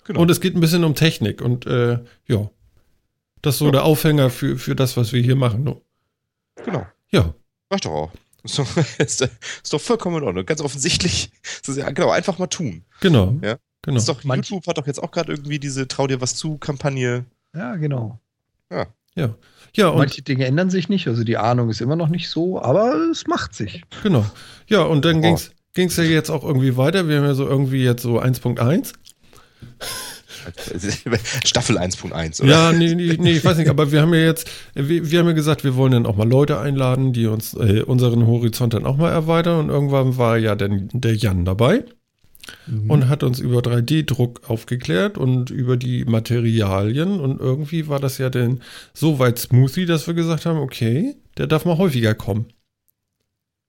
Genau. 0.05 0.21
Und 0.21 0.29
es 0.29 0.39
geht 0.39 0.55
ein 0.55 0.61
bisschen 0.61 0.83
um 0.83 0.95
Technik 0.95 1.41
und 1.41 1.65
äh, 1.65 1.99
ja, 2.27 2.49
das 3.41 3.55
ist 3.55 3.59
so 3.59 3.65
ja. 3.65 3.71
der 3.71 3.83
Aufhänger 3.83 4.29
für, 4.29 4.57
für 4.57 4.75
das, 4.75 4.97
was 4.97 5.13
wir 5.13 5.21
hier 5.21 5.35
machen. 5.35 5.75
Genau. 6.63 6.87
Ja. 7.09 7.33
Reicht 7.71 7.85
doch 7.85 7.91
auch. 7.91 8.11
Ist 8.45 8.59
doch, 8.59 8.77
ist, 8.99 9.21
ist 9.21 9.73
doch 9.73 9.81
vollkommen 9.81 10.17
in 10.17 10.23
Ordnung. 10.23 10.45
Ganz 10.45 10.61
offensichtlich. 10.61 11.31
Ist 11.43 11.77
ja, 11.77 11.89
genau, 11.89 12.11
einfach 12.11 12.37
mal 12.37 12.47
tun. 12.47 12.83
Genau. 13.01 13.35
Ja. 13.41 13.57
genau. 13.81 13.97
Ist 13.97 14.07
doch, 14.07 14.23
YouTube 14.23 14.65
hat 14.67 14.77
doch 14.77 14.87
jetzt 14.87 15.01
auch 15.01 15.11
gerade 15.11 15.33
irgendwie 15.33 15.59
diese 15.59 15.87
Trau 15.87 16.07
dir 16.07 16.21
was 16.21 16.35
zu 16.35 16.57
Kampagne. 16.57 17.25
Ja, 17.53 17.75
genau. 17.75 18.19
Ja. 18.71 18.87
Ja. 19.15 19.35
Ja, 19.73 19.89
und 19.89 19.97
Manche 19.97 20.21
Dinge 20.21 20.45
ändern 20.45 20.69
sich 20.69 20.87
nicht, 20.87 21.07
also 21.07 21.25
die 21.25 21.35
Ahnung 21.35 21.69
ist 21.69 21.81
immer 21.81 21.97
noch 21.97 22.07
nicht 22.07 22.29
so, 22.29 22.61
aber 22.61 22.95
es 23.11 23.27
macht 23.27 23.53
sich. 23.53 23.83
Genau. 24.03 24.25
Ja, 24.67 24.83
und 24.83 25.03
dann 25.03 25.17
oh. 25.17 25.37
ging 25.73 25.87
es 25.87 25.97
ja 25.97 26.03
jetzt 26.03 26.29
auch 26.29 26.45
irgendwie 26.45 26.77
weiter. 26.77 27.09
Wir 27.09 27.17
haben 27.17 27.25
ja 27.25 27.33
so 27.33 27.45
irgendwie 27.45 27.83
jetzt 27.83 28.01
so 28.01 28.21
1.1 28.21 28.93
Staffel 31.45 31.77
1.1, 31.77 32.41
oder? 32.41 32.49
Ja, 32.49 32.71
nee, 32.71 32.95
nee, 32.95 33.17
nee, 33.19 33.31
ich 33.31 33.45
weiß 33.45 33.57
nicht, 33.57 33.69
aber 33.69 33.91
wir 33.91 34.01
haben 34.01 34.13
ja 34.13 34.21
jetzt, 34.21 34.49
wir, 34.73 35.09
wir 35.09 35.19
haben 35.19 35.27
ja 35.27 35.33
gesagt, 35.33 35.63
wir 35.63 35.75
wollen 35.75 35.91
dann 35.91 36.05
auch 36.05 36.15
mal 36.15 36.27
Leute 36.27 36.59
einladen, 36.59 37.13
die 37.13 37.27
uns 37.27 37.53
äh, 37.53 37.81
unseren 37.81 38.25
Horizont 38.27 38.73
dann 38.73 38.85
auch 38.85 38.97
mal 38.97 39.11
erweitern 39.11 39.59
und 39.59 39.69
irgendwann 39.69 40.17
war 40.17 40.37
ja 40.37 40.55
dann 40.55 40.89
der 40.93 41.15
Jan 41.15 41.45
dabei 41.45 41.85
mhm. 42.67 42.89
und 42.89 43.09
hat 43.09 43.23
uns 43.23 43.39
über 43.39 43.59
3D-Druck 43.59 44.49
aufgeklärt 44.49 45.17
und 45.17 45.49
über 45.49 45.77
die 45.77 46.05
Materialien 46.05 47.19
und 47.19 47.39
irgendwie 47.39 47.87
war 47.87 47.99
das 47.99 48.17
ja 48.17 48.29
dann 48.29 48.61
so 48.93 49.19
weit 49.19 49.39
smoothie, 49.39 49.85
dass 49.85 50.07
wir 50.07 50.13
gesagt 50.13 50.45
haben, 50.45 50.59
okay, 50.59 51.15
der 51.37 51.47
darf 51.47 51.65
mal 51.65 51.77
häufiger 51.77 52.13
kommen. 52.13 52.47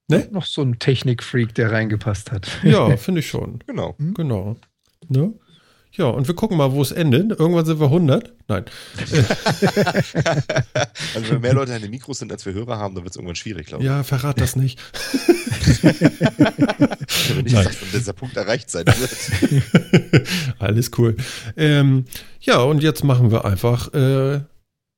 Ne? 0.09 0.29
Noch 0.31 0.47
so 0.47 0.63
ein 0.63 0.79
Technikfreak, 0.79 1.55
der 1.55 1.73
reingepasst 1.73 2.31
hat. 2.31 2.49
Ja, 2.63 2.97
finde 2.97 3.21
ich 3.21 3.29
schon. 3.29 3.59
Genau. 3.67 3.97
Genau. 4.15 4.57
Ne? 5.09 5.35
Ja, 5.97 6.07
und 6.07 6.29
wir 6.29 6.35
gucken 6.35 6.59
mal, 6.59 6.73
wo 6.73 6.83
es 6.83 6.93
endet. 6.93 7.39
Irgendwann 7.39 7.65
sind 7.65 7.81
wir 7.81 7.87
100. 7.87 8.33
Nein. 8.49 8.65
also 11.15 11.31
wenn 11.31 11.41
mehr 11.41 11.55
Leute 11.55 11.75
an 11.75 11.81
den 11.81 11.91
Mikros 11.91 12.19
sind, 12.19 12.31
als 12.31 12.45
wir 12.45 12.53
Hörer 12.53 12.79
haben, 12.79 12.95
dann 12.95 13.05
wird 13.05 13.13
es 13.13 13.17
irgendwann 13.17 13.37
schwierig, 13.37 13.67
glaube 13.67 13.83
ich. 13.83 13.89
Ja, 13.89 14.03
verrat 14.03 14.39
das 14.39 14.57
nicht. 14.57 14.79
wenn 15.83 17.45
nicht 17.45 17.57
gesagt, 17.57 17.81
wenn 17.81 17.99
dieser 17.99 18.13
Punkt 18.13 18.37
erreicht 18.37 18.71
sein 18.71 18.85
wird. 18.87 20.29
Alles 20.59 20.91
cool. 20.99 21.17
Ähm, 21.57 22.05
ja, 22.41 22.61
und 22.61 22.83
jetzt 22.83 23.03
machen 23.03 23.31
wir 23.31 23.47
einfach 23.47 23.95
äh, 23.95 24.41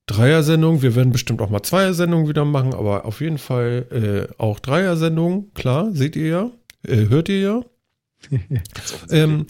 Dreier-Sendung. 0.07 0.83
Wir 0.83 0.97
werden 0.97 1.12
bestimmt 1.12 1.41
auch 1.41 1.51
mal 1.51 1.62
Zweier-Sendungen 1.62 2.29
wieder 2.29 2.45
machen, 2.45 2.75
aber 2.75 3.05
auf 3.05 3.20
jeden 3.20 3.39
Fall 3.39 3.87
äh, 3.93 4.35
auch 4.37 4.59
Dreier-Sendungen. 4.59 5.55
Klar, 5.55 5.93
seht 5.93 6.16
ihr 6.16 6.27
ja. 6.27 6.51
Äh, 6.83 7.09
hört 7.09 7.29
ihr 7.29 7.41
ja. 7.41 7.62
ähm, 9.11 9.47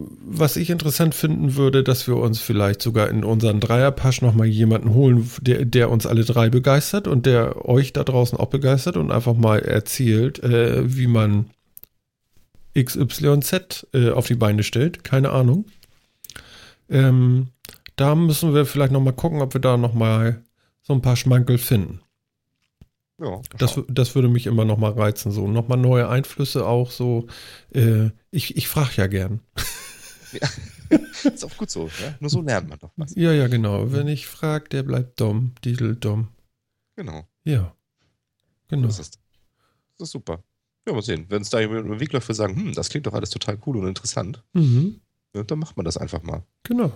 was 0.00 0.56
ich 0.56 0.70
interessant 0.70 1.14
finden 1.14 1.56
würde, 1.56 1.82
dass 1.82 2.06
wir 2.06 2.16
uns 2.16 2.40
vielleicht 2.40 2.82
sogar 2.82 3.08
in 3.08 3.24
unseren 3.24 3.58
Dreierpasch 3.58 4.22
nochmal 4.22 4.46
jemanden 4.46 4.94
holen, 4.94 5.28
der, 5.40 5.64
der, 5.64 5.90
uns 5.90 6.06
alle 6.06 6.24
drei 6.24 6.50
begeistert 6.50 7.08
und 7.08 7.26
der 7.26 7.68
euch 7.68 7.92
da 7.92 8.04
draußen 8.04 8.38
auch 8.38 8.46
begeistert 8.46 8.96
und 8.96 9.10
einfach 9.10 9.34
mal 9.34 9.58
erzählt, 9.58 10.42
äh, 10.42 10.96
wie 10.96 11.08
man 11.08 11.46
XYZ 12.78 13.88
äh, 13.92 14.10
auf 14.10 14.28
die 14.28 14.36
Beine 14.36 14.62
stellt. 14.62 15.02
Keine 15.02 15.30
Ahnung. 15.30 15.64
Ähm, 16.88 17.48
da 17.96 18.14
müssen 18.14 18.54
wir 18.54 18.66
vielleicht 18.66 18.92
nochmal 18.92 19.14
gucken, 19.14 19.42
ob 19.42 19.54
wir 19.54 19.60
da 19.60 19.76
nochmal 19.76 20.44
so 20.82 20.92
ein 20.92 21.02
paar 21.02 21.16
Schmankel 21.16 21.58
finden. 21.58 22.00
Ja, 23.20 23.40
das, 23.58 23.80
das 23.88 24.14
würde 24.14 24.28
mich 24.28 24.46
immer 24.46 24.64
nochmal 24.64 24.92
reizen, 24.92 25.32
so 25.32 25.48
nochmal 25.48 25.78
neue 25.78 26.08
Einflüsse 26.08 26.64
auch 26.64 26.92
so. 26.92 27.26
Äh, 27.74 28.10
ich 28.30 28.56
ich 28.56 28.68
frage 28.68 28.92
ja 28.96 29.06
gern. 29.08 29.40
Ja. 30.32 30.48
ist 31.24 31.44
auch 31.44 31.56
gut 31.56 31.70
so, 31.70 31.90
ja? 32.00 32.14
Nur 32.20 32.30
so 32.30 32.40
lernt 32.40 32.68
man 32.68 32.78
doch 32.78 32.92
was. 32.96 33.14
Ja, 33.14 33.32
ja, 33.32 33.48
genau. 33.48 33.92
Wenn 33.92 34.08
ich 34.08 34.26
frage, 34.26 34.68
der 34.68 34.82
bleibt 34.82 35.20
dumm, 35.20 35.54
Didel 35.64 35.96
dumm. 35.96 36.28
Genau. 36.96 37.26
Ja. 37.44 37.74
Genau. 38.68 38.86
Das 38.86 38.98
ist, 38.98 39.18
das 39.98 40.08
ist 40.08 40.12
super. 40.12 40.42
Ja, 40.86 40.92
mal 40.92 41.02
sehen. 41.02 41.26
Wenn 41.28 41.42
es 41.42 41.50
da 41.50 41.60
jemand 41.60 41.86
im 41.86 42.00
Weg 42.00 42.12
läuft, 42.12 42.28
wir 42.28 42.34
sagen, 42.34 42.56
hm, 42.56 42.74
das 42.74 42.88
klingt 42.88 43.06
doch 43.06 43.14
alles 43.14 43.30
total 43.30 43.58
cool 43.66 43.76
und 43.76 43.86
interessant, 43.86 44.42
mhm. 44.52 45.00
ja, 45.34 45.42
dann 45.42 45.58
macht 45.58 45.76
man 45.76 45.84
das 45.84 45.96
einfach 45.96 46.22
mal. 46.22 46.42
Genau. 46.62 46.92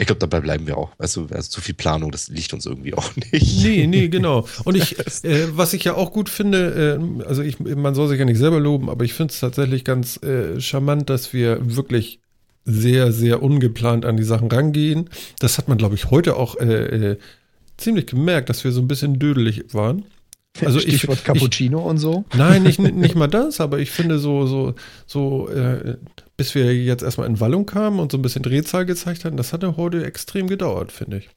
Ich 0.00 0.06
glaube, 0.06 0.20
dabei 0.20 0.40
bleiben 0.40 0.66
wir 0.66 0.78
auch. 0.78 0.92
Also, 0.98 1.26
also 1.30 1.50
zu 1.50 1.60
viel 1.60 1.74
Planung, 1.74 2.12
das 2.12 2.28
liegt 2.28 2.52
uns 2.52 2.66
irgendwie 2.66 2.94
auch 2.94 3.16
nicht. 3.16 3.64
Nee, 3.64 3.86
nee, 3.86 4.08
genau. 4.08 4.46
Und 4.64 4.76
ich, 4.76 4.96
äh, 5.24 5.56
was 5.56 5.72
ich 5.72 5.84
ja 5.84 5.94
auch 5.94 6.12
gut 6.12 6.28
finde, 6.28 6.98
äh, 7.00 7.24
also 7.24 7.42
ich, 7.42 7.58
man 7.58 7.94
soll 7.94 8.08
sich 8.08 8.18
ja 8.18 8.24
nicht 8.24 8.38
selber 8.38 8.60
loben, 8.60 8.90
aber 8.90 9.04
ich 9.04 9.14
finde 9.14 9.32
es 9.32 9.40
tatsächlich 9.40 9.84
ganz 9.84 10.22
äh, 10.22 10.60
charmant, 10.60 11.10
dass 11.10 11.32
wir 11.32 11.76
wirklich 11.76 12.20
sehr, 12.68 13.12
sehr 13.12 13.42
ungeplant 13.42 14.04
an 14.04 14.16
die 14.16 14.24
Sachen 14.24 14.50
rangehen. 14.50 15.08
Das 15.40 15.58
hat 15.58 15.68
man, 15.68 15.78
glaube 15.78 15.94
ich, 15.94 16.10
heute 16.10 16.36
auch 16.36 16.56
äh, 16.56 17.12
äh, 17.12 17.18
ziemlich 17.78 18.06
gemerkt, 18.06 18.50
dass 18.50 18.62
wir 18.62 18.72
so 18.72 18.80
ein 18.80 18.88
bisschen 18.88 19.18
dödelig 19.18 19.72
waren. 19.72 20.04
Also 20.64 20.80
Stichwort 20.80 21.18
ich, 21.18 21.24
Cappuccino 21.24 21.80
ich, 21.80 21.86
und 21.86 21.98
so. 21.98 22.24
Nein, 22.36 22.64
nicht, 22.64 22.78
nicht 22.78 23.14
mal 23.14 23.28
das, 23.28 23.60
aber 23.60 23.78
ich 23.78 23.90
finde 23.90 24.18
so, 24.18 24.46
so, 24.46 24.74
so, 25.06 25.48
äh, 25.48 25.96
bis 26.36 26.54
wir 26.54 26.74
jetzt 26.74 27.02
erstmal 27.02 27.28
in 27.28 27.40
Wallung 27.40 27.64
kamen 27.64 28.00
und 28.00 28.12
so 28.12 28.18
ein 28.18 28.22
bisschen 28.22 28.42
Drehzahl 28.42 28.84
gezeigt 28.84 29.24
hatten, 29.24 29.36
das 29.36 29.52
hatte 29.52 29.76
heute 29.76 30.04
extrem 30.04 30.46
gedauert, 30.46 30.92
finde 30.92 31.18
ich. 31.18 31.30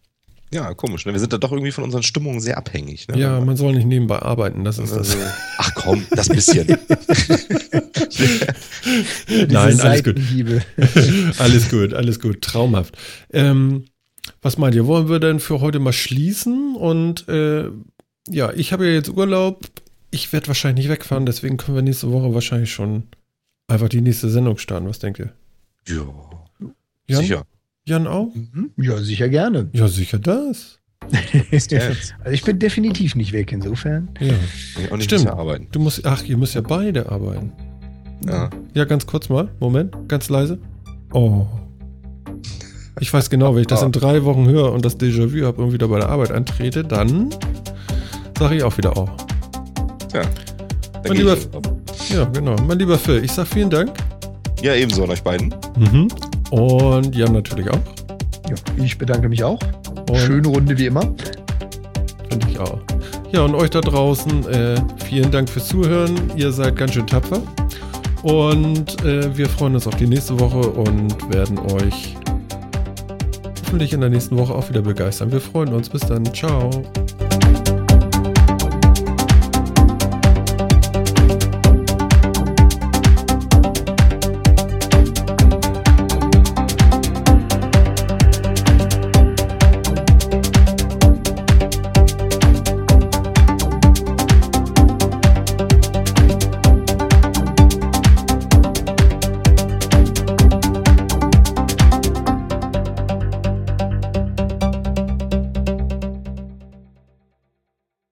Ja, 0.54 0.74
komisch. 0.74 1.06
Ne? 1.06 1.14
Wir 1.14 1.20
sind 1.20 1.32
da 1.32 1.38
doch 1.38 1.52
irgendwie 1.52 1.72
von 1.72 1.86
unseren 1.86 2.04
Stimmungen 2.04 2.42
sehr 2.42 2.58
abhängig. 2.58 3.08
Ne? 3.08 3.18
Ja, 3.18 3.40
man 3.40 3.56
soll 3.56 3.74
nicht 3.74 3.86
nebenbei 3.86 4.20
arbeiten, 4.20 4.66
das 4.66 4.80
ist 4.80 4.92
also, 4.92 5.18
das. 5.18 5.34
Ach 5.58 5.74
komm, 5.76 6.06
das 6.12 6.28
bisschen. 6.28 6.68
Nein, 9.50 9.80
alles 9.80 10.04
gut. 10.04 10.20
alles 11.40 11.70
gut, 11.70 11.94
alles 11.94 12.20
gut. 12.20 12.42
Traumhaft. 12.42 12.98
Ähm, 13.32 13.86
was 14.42 14.58
meint 14.58 14.76
ihr? 14.76 14.88
Wollen 14.88 15.08
wir 15.08 15.20
denn 15.20 15.40
für 15.40 15.62
heute 15.62 15.80
mal 15.80 15.94
schließen? 15.94 16.76
Und 16.76 17.30
äh, 17.30 17.70
ja, 18.28 18.52
ich 18.52 18.74
habe 18.74 18.86
ja 18.88 18.94
jetzt 18.94 19.10
Urlaub. 19.10 19.66
Ich 20.12 20.34
werde 20.34 20.48
wahrscheinlich 20.48 20.86
nicht 20.86 20.92
wegfahren, 20.92 21.26
deswegen 21.26 21.56
können 21.56 21.78
wir 21.78 21.82
nächste 21.82 22.12
Woche 22.12 22.34
wahrscheinlich 22.34 22.74
schon 22.74 23.04
einfach 23.68 23.88
die 23.88 24.02
nächste 24.02 24.30
Sendung 24.30 24.58
starten. 24.58 24.90
Was 24.90 25.00
denkt 25.00 25.20
ihr? 25.20 25.32
Ja. 25.88 26.06
Jan? 27.08 27.22
Sicher. 27.22 27.46
Jan 27.88 28.08
auch? 28.08 28.34
Mhm. 28.34 28.72
Ja, 28.78 28.98
sicher 28.98 29.30
gerne. 29.30 29.70
Ja, 29.74 29.88
sicher 29.88 30.20
das. 30.20 30.80
also 31.12 32.32
ich 32.32 32.44
bin 32.44 32.60
definitiv 32.60 33.16
nicht 33.16 33.34
weg, 33.34 33.52
insofern. 33.52 34.10
Ja. 34.20 34.34
Ich 34.80 34.92
auch 34.92 34.98
nicht 34.98 35.06
Stimmt. 35.06 35.28
arbeiten. 35.28 35.68
Du 35.72 35.80
musst, 35.80 36.06
ach, 36.06 36.24
ihr 36.24 36.38
müsst 36.38 36.54
ja 36.54 36.62
beide 36.62 37.10
arbeiten. 37.10 37.52
Ja. 38.28 38.50
Ja, 38.76 38.86
ganz 38.86 39.08
kurz 39.08 39.30
mal. 39.30 39.50
Moment, 39.60 39.96
ganz 40.08 40.30
leise. 40.30 40.60
Oh. 41.12 41.48
Ich 43.00 43.12
weiß 43.12 43.32
genau, 43.32 43.56
wenn 43.56 43.62
ich 43.62 43.68
das 43.68 43.82
in 43.82 43.92
drei 43.92 44.24
Wochen 44.26 44.48
höre 44.48 44.72
und 44.72 44.86
das 44.86 45.00
Déjà-vu 45.00 45.44
habe 45.44 45.64
und 45.64 45.74
wieder 45.74 45.88
bei 45.88 46.00
der 46.00 46.10
Arbeit 46.10 46.32
antrete, 46.32 46.84
dann 46.84 47.34
sage 48.38 48.58
ich 48.58 48.64
auch 48.64 48.78
wieder 48.78 48.96
auch. 48.96 49.10
Ja. 50.14 50.22
Mein 51.08 51.18
lieber, 51.18 51.36
ja, 52.10 52.26
genau. 52.26 52.56
Mein 52.68 52.78
lieber 52.78 53.00
Phil, 53.00 53.24
ich 53.24 53.32
sage 53.32 53.50
vielen 53.52 53.72
Dank. 53.72 53.92
Ja, 54.62 54.76
ebenso 54.76 55.04
an 55.04 55.10
euch 55.10 55.24
beiden. 55.24 55.54
Mhm. 55.80 56.08
Und 56.52 57.16
Jan 57.16 57.34
natürlich 57.34 57.70
auch. 57.70 57.80
Ja, 58.50 58.56
ich 58.84 58.98
bedanke 58.98 59.30
mich 59.30 59.44
auch. 59.44 59.60
Und 60.10 60.18
Schöne 60.18 60.48
Runde 60.48 60.78
wie 60.78 60.86
immer. 60.86 61.02
Finde 62.30 62.48
ich 62.50 62.60
auch. 62.60 62.80
Ja, 63.32 63.44
und 63.44 63.56
euch 63.56 63.70
da 63.70 63.80
draußen, 63.80 64.48
äh, 64.50 64.76
vielen 65.06 65.32
Dank 65.32 65.50
fürs 65.50 65.70
Zuhören. 65.70 66.16
Ihr 66.36 66.52
seid 66.52 66.76
ganz 66.76 66.94
schön 66.94 67.08
tapfer. 67.08 67.42
Und 68.24 69.04
äh, 69.04 69.36
wir 69.36 69.50
freuen 69.50 69.76
uns 69.76 69.88
auf 69.88 69.96
die 69.96 70.08
nächste 70.08 70.40
Woche 70.40 70.60
und 70.60 71.34
werden 71.34 71.58
euch 71.58 72.16
hoffentlich 73.66 73.94
in 73.94 74.02
der 74.02 74.10
nächsten 74.10 74.38
Woche 74.38 74.54
auch 74.54 74.68
wieder 74.70 74.82
begeistern. 74.82 75.32
Wir 75.32 75.42
freuen 75.42 75.74
uns. 75.74 75.90
Bis 75.90 76.02
dann. 76.02 76.26
Ciao. 76.34 76.70